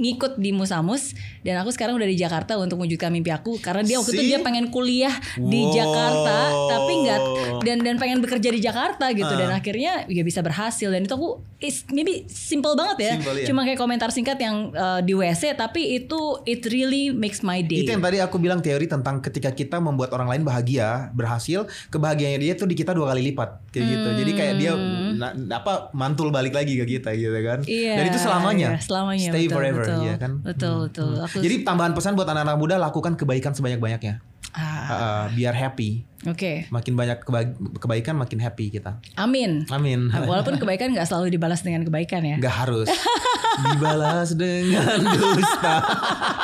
ngikut 0.00 0.32
di 0.34 0.50
Musamus 0.50 1.12
dan 1.40 1.56
aku 1.56 1.68
sekarang 1.68 1.92
udah 1.94 2.04
di 2.04 2.16
Jakarta 2.16 2.56
untuk 2.56 2.76
mewujudkan 2.76 3.08
mimpi 3.08 3.28
aku 3.28 3.56
karena 3.58 3.80
dia 3.82 3.96
waktu 3.96 4.10
itu 4.10 4.22
See? 4.22 4.30
dia 4.30 4.40
pengen 4.40 4.68
kuliah 4.68 5.12
di 5.36 5.60
Wow. 5.60 5.72
Jakarta 5.72 6.36
tapi 6.66 6.92
nggak 6.98 7.20
dan 7.60 7.78
dan 7.78 7.94
pengen 7.96 8.18
bekerja 8.18 8.48
di 8.48 8.58
Jakarta 8.58 9.12
gitu 9.12 9.28
dan 9.30 9.50
Ah. 9.50 9.60
akhirnya 9.60 9.92
ya 10.06 10.22
bisa 10.22 10.40
berhasil 10.40 10.88
dan 10.88 11.04
itu 11.04 11.12
aku 11.12 11.28
is 11.58 11.84
maybe 11.86 12.24
simple 12.26 12.72
banget 12.72 12.96
ya 12.98 13.12
Simple, 13.14 13.36
ya. 13.36 13.46
cuma 13.46 13.60
kayak 13.62 13.76
komentar 13.76 14.08
singkat 14.08 14.38
yang 14.38 14.72
uh, 14.72 14.98
di 14.98 15.12
WC 15.12 15.52
tapi 15.54 15.94
itu 15.94 16.16
it 16.44 16.64
really 16.66 17.10
makes 17.10 17.40
my 17.40 17.60
day 17.60 17.82
Itu 17.82 17.92
yang 17.92 18.00
tadi 18.00 18.18
aku 18.18 18.36
bilang 18.36 18.58
teori 18.58 18.86
tentang 18.86 19.20
ketika 19.20 19.50
kita 19.50 19.76
membuat 19.78 20.10
orang 20.10 20.28
lain 20.28 20.42
bahagia, 20.42 21.12
berhasil, 21.12 21.62
kebahagiaannya 21.86 22.40
dia 22.40 22.54
tuh 22.54 22.64
di 22.64 22.72
kita 22.74 22.90
dua 22.90 23.10
kali 23.10 23.26
lipat 23.26 23.68
kayak 23.68 23.84
gitu. 23.86 24.08
Jadi 24.16 24.32
kayak 24.32 24.54
dia 24.56 24.72
na- 25.12 25.34
apa 25.52 25.92
mantul 25.92 26.30
balik 26.30 26.52
lagi 26.52 26.74
ke 26.74 26.86
kita 26.88 27.12
gitu 27.12 27.34
kan. 27.36 27.60
Hmm. 27.60 27.68
Iya, 27.70 27.92
Dan 27.94 28.04
itu 28.06 28.18
selamanya. 28.18 28.68
iya, 28.70 28.80
selamanya, 28.80 29.28
Stay 29.28 29.44
betul, 29.44 29.54
forever 29.54 29.82
betul. 29.82 29.89
Ya 30.00 30.14
kan. 30.16 30.32
Betul, 30.40 30.86
betul. 30.86 31.12
Aku- 31.18 31.38
Jadi 31.38 31.62
tambahan 31.62 31.90
pesan 31.90 32.12
buat 32.12 32.26
anak-anak 32.26 32.56
muda 32.56 32.74
lakukan 32.76 33.14
kebaikan 33.14 33.50
sebanyak-banyaknya. 33.50 34.22
Ah, 34.50 34.66
Uh, 34.90 35.24
biar 35.32 35.52
happy. 35.52 36.02
Oke, 36.22 36.66
Makin 36.68 36.92
banyak 36.92 37.22
keba- 37.22 37.54
kebaikan 37.76 38.14
makin 38.14 38.38
happy 38.38 38.68
kita. 38.68 38.98
amin. 39.14 39.62
Amin. 39.68 40.06
Nah, 40.06 40.26
Walaupun 40.26 40.56
kebaikan 40.56 40.90
nggak 40.90 41.06
selalu 41.06 41.30
dibalas 41.30 41.62
dengan 41.62 41.80
kebaikan 41.82 42.20
ya. 42.20 42.36
Gak 42.36 42.56
harus 42.60 42.90
dibalas 43.64 44.34
dengan 44.34 44.98
dusta. 45.00 45.74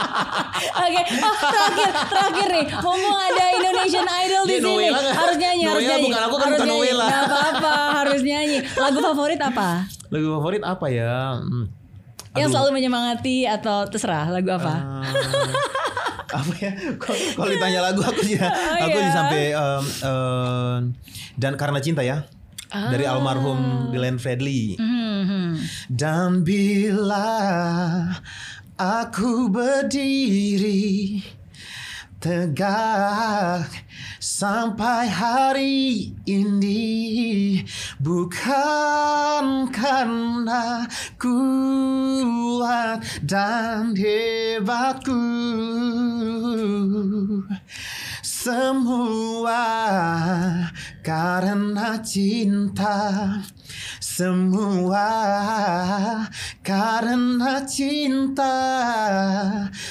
Oke, 0.78 1.03
oh, 1.18 1.34
terakhir, 1.42 1.90
terakhir 2.07 2.49
nih. 2.49 2.66
Mumpung 2.72 2.94
ada 3.12 3.44
Indonesian 3.53 4.07
Idol 4.07 4.42
di 4.44 4.55
sini, 4.55 4.64
Noella 4.64 4.99
nggak? 4.99 5.14
harus 5.16 5.36
nyanyi, 5.36 5.64
harus 5.66 5.82
nyanyi. 5.84 6.05
bukan 6.07 6.22
aku 6.22 6.36
kan 6.36 6.47
harus 6.47 6.57
bukan 6.57 6.68
nyanyi. 6.70 6.90
Nggak 6.97 7.22
apa-apa, 7.26 7.74
harus 7.92 8.20
nyanyi. 8.22 8.59
Lagu 8.72 8.99
favorit 9.03 9.40
apa? 9.42 9.68
Lagu 10.09 10.28
favorit 10.32 10.62
apa 10.62 10.86
ya? 10.88 11.14
Hmm. 11.36 11.66
Yang 12.37 12.49
Aduh. 12.49 12.55
selalu 12.55 12.70
menyemangati 12.76 13.49
atau 13.49 13.89
terserah 13.89 14.28
lagu 14.28 14.53
apa? 14.53 14.74
Eh, 15.09 16.37
apa 16.41 16.53
ya? 16.61 16.72
Kalau 17.01 17.49
ditanya 17.49 17.80
lagu 17.80 18.01
aku 18.05 18.20
sih, 18.22 18.37
aku 18.84 18.97
iya. 18.97 19.05
sih 19.09 19.12
sampai 19.12 19.43
em, 19.57 19.84
em, 20.05 20.80
dan 21.41 21.53
karena 21.57 21.80
cinta 21.80 22.05
ya 22.05 22.28
dari 22.68 23.09
almarhum 23.09 23.91
Glenn 23.95 24.20
Fredly. 24.20 24.76
Hmm, 24.76 25.22
hmm. 25.24 25.51
Dan 25.89 26.45
bila 26.45 27.41
aku 28.76 29.49
berdiri 29.49 31.24
tegak 32.20 33.70
sampai 34.20 35.07
hari 35.07 36.11
ini 36.26 36.82
bukan 38.01 39.68
karena 39.72 40.84
kuat 41.20 43.01
dan 43.24 43.97
hebatku. 43.97 45.24
Semua 48.22 49.66
karena 51.03 51.99
cinta 51.99 53.42
semua 54.16 55.12
karena 56.64 57.60
cinta 57.68 58.56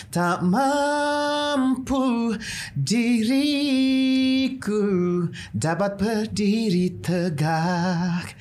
tak 0.09 0.41
mampu 0.41 2.33
diriku 2.73 3.69
dapat 5.53 6.01
berdiri 6.01 7.05
tegak. 7.05 8.33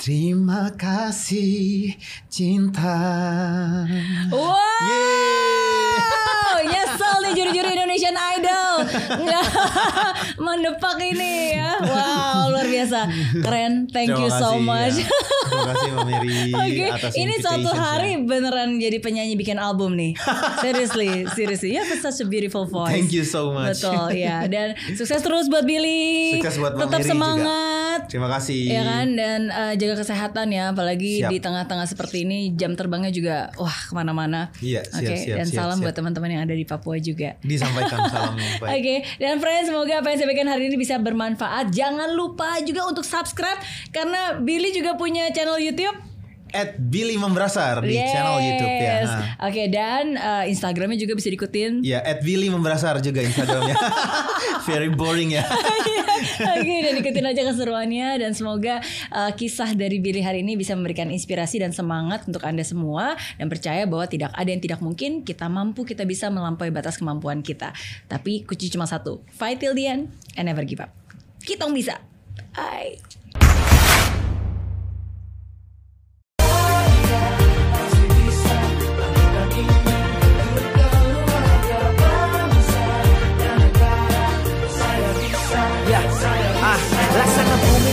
Terima 0.00 0.72
kasih 0.80 1.92
cinta. 2.32 2.96
Wow. 4.32 4.72
Nyesel 6.64 7.16
nih 7.22 7.32
juri-juri 7.34 7.70
Indonesian 7.74 8.16
Idol 8.16 8.72
Nggak 9.22 9.44
mendepak 10.46 10.96
ini 11.02 11.56
ya 11.56 11.70
Wow 11.82 12.52
luar 12.52 12.66
biasa 12.66 13.00
Keren 13.40 13.88
Thank 13.88 14.14
you 14.14 14.28
so 14.28 14.56
kasih, 14.56 14.62
much 14.62 14.96
ya. 14.98 15.08
Terima 15.42 15.64
kasih 15.68 15.88
Mbak 15.92 16.06
Mary 16.06 16.36
atas 16.92 17.12
ini 17.14 17.34
suatu 17.38 17.60
invitations-nya. 17.60 17.74
hari 17.76 18.10
beneran 18.24 18.70
jadi 18.76 18.98
penyanyi 19.00 19.34
bikin 19.36 19.58
album 19.60 19.96
nih. 19.96 20.12
Seriously, 20.60 21.28
seriously. 21.32 21.76
You 21.76 21.82
have 21.84 22.00
such 22.00 22.20
a 22.20 22.26
beautiful 22.26 22.64
voice. 22.64 22.92
Thank 22.92 23.12
you 23.12 23.24
so 23.24 23.52
much. 23.52 23.80
Betul, 23.80 24.16
ya. 24.16 24.44
Dan 24.48 24.76
sukses 24.96 25.20
terus 25.20 25.48
buat 25.48 25.64
Billy. 25.64 26.40
Sukses 26.40 26.56
buat 26.56 26.72
Mbak 26.76 26.84
Tetap 26.86 26.92
Mary 26.92 27.04
juga. 27.04 27.12
semangat. 27.12 28.00
Terima 28.08 28.28
kasih. 28.32 28.60
Ya 28.68 28.82
kan 28.84 29.06
dan 29.12 29.40
eh, 29.48 29.74
jaga 29.76 29.94
kesehatan 30.00 30.46
ya 30.50 30.64
apalagi 30.72 31.12
Siap. 31.24 31.30
di 31.30 31.38
tengah-tengah 31.40 31.86
seperti 31.86 32.24
ini 32.24 32.52
jam 32.56 32.72
terbangnya 32.72 33.12
juga 33.12 33.36
wah 33.56 33.72
ke 33.72 33.92
mana-mana. 33.92 34.48
Iya, 34.60 34.84
Oke 34.88 35.12
siap, 35.16 35.36
dan 35.42 35.46
siap, 35.48 35.58
salam 35.64 35.76
siap. 35.80 35.84
buat 35.90 35.94
teman-teman 35.94 36.30
yang 36.32 36.42
ada 36.44 36.51
di 36.54 36.66
Papua 36.68 37.00
juga. 37.00 37.34
Disampaikan 37.40 38.06
salamnya. 38.12 38.60
Oke, 38.60 39.02
dan 39.18 39.40
friends 39.40 39.72
semoga 39.72 40.04
apa 40.04 40.12
yang 40.12 40.18
saya 40.20 40.28
berikan 40.28 40.48
hari 40.48 40.68
ini 40.68 40.76
bisa 40.76 41.00
bermanfaat. 41.00 41.72
Jangan 41.72 42.12
lupa 42.12 42.60
juga 42.62 42.86
untuk 42.86 43.02
subscribe 43.02 43.58
karena 43.90 44.38
Billy 44.38 44.70
juga 44.70 44.94
punya 44.94 45.28
channel 45.32 45.58
YouTube. 45.58 46.11
At 46.52 46.76
Billy 46.76 47.16
Membrasar 47.16 47.80
di 47.80 47.96
channel 47.96 48.38
YouTube 48.44 48.76
ya. 48.76 48.94
Nah. 49.08 49.48
Oke, 49.48 49.72
dan 49.72 50.20
uh, 50.20 50.44
Instagramnya 50.44 51.00
juga 51.00 51.16
bisa 51.16 51.32
diikutin. 51.32 51.80
Ya, 51.80 52.04
at 52.04 52.20
Billy 52.20 52.52
Membrasar 52.52 53.00
juga 53.00 53.24
Instagramnya. 53.24 53.72
Very 54.68 54.92
boring 54.92 55.32
ya. 55.32 55.48
Oke, 56.54 56.74
dan 56.86 56.94
ikutin 57.00 57.24
aja 57.26 57.42
keseruannya 57.42 58.22
dan 58.22 58.32
semoga 58.36 58.78
uh, 59.10 59.32
kisah 59.34 59.74
dari 59.74 59.98
Billy 59.98 60.22
hari 60.22 60.46
ini 60.46 60.54
bisa 60.54 60.76
memberikan 60.78 61.10
inspirasi 61.10 61.58
dan 61.58 61.74
semangat 61.74 62.28
untuk 62.28 62.44
Anda 62.46 62.62
semua 62.62 63.18
dan 63.40 63.50
percaya 63.50 63.88
bahwa 63.88 64.06
tidak 64.06 64.30
ada 64.36 64.48
yang 64.48 64.62
tidak 64.62 64.80
mungkin, 64.84 65.26
kita 65.26 65.50
mampu, 65.50 65.82
kita 65.82 66.06
bisa 66.06 66.30
melampaui 66.30 66.70
batas 66.70 67.00
kemampuan 67.00 67.42
kita. 67.42 67.74
Tapi 68.06 68.46
kunci 68.46 68.70
cuma 68.70 68.86
satu, 68.86 69.24
fight 69.34 69.58
till 69.58 69.74
the 69.74 69.88
end 69.88 70.14
and 70.38 70.46
never 70.46 70.62
give 70.62 70.78
up. 70.78 70.94
Kita 71.42 71.66
bisa. 71.72 71.98
Bye. 72.54 73.11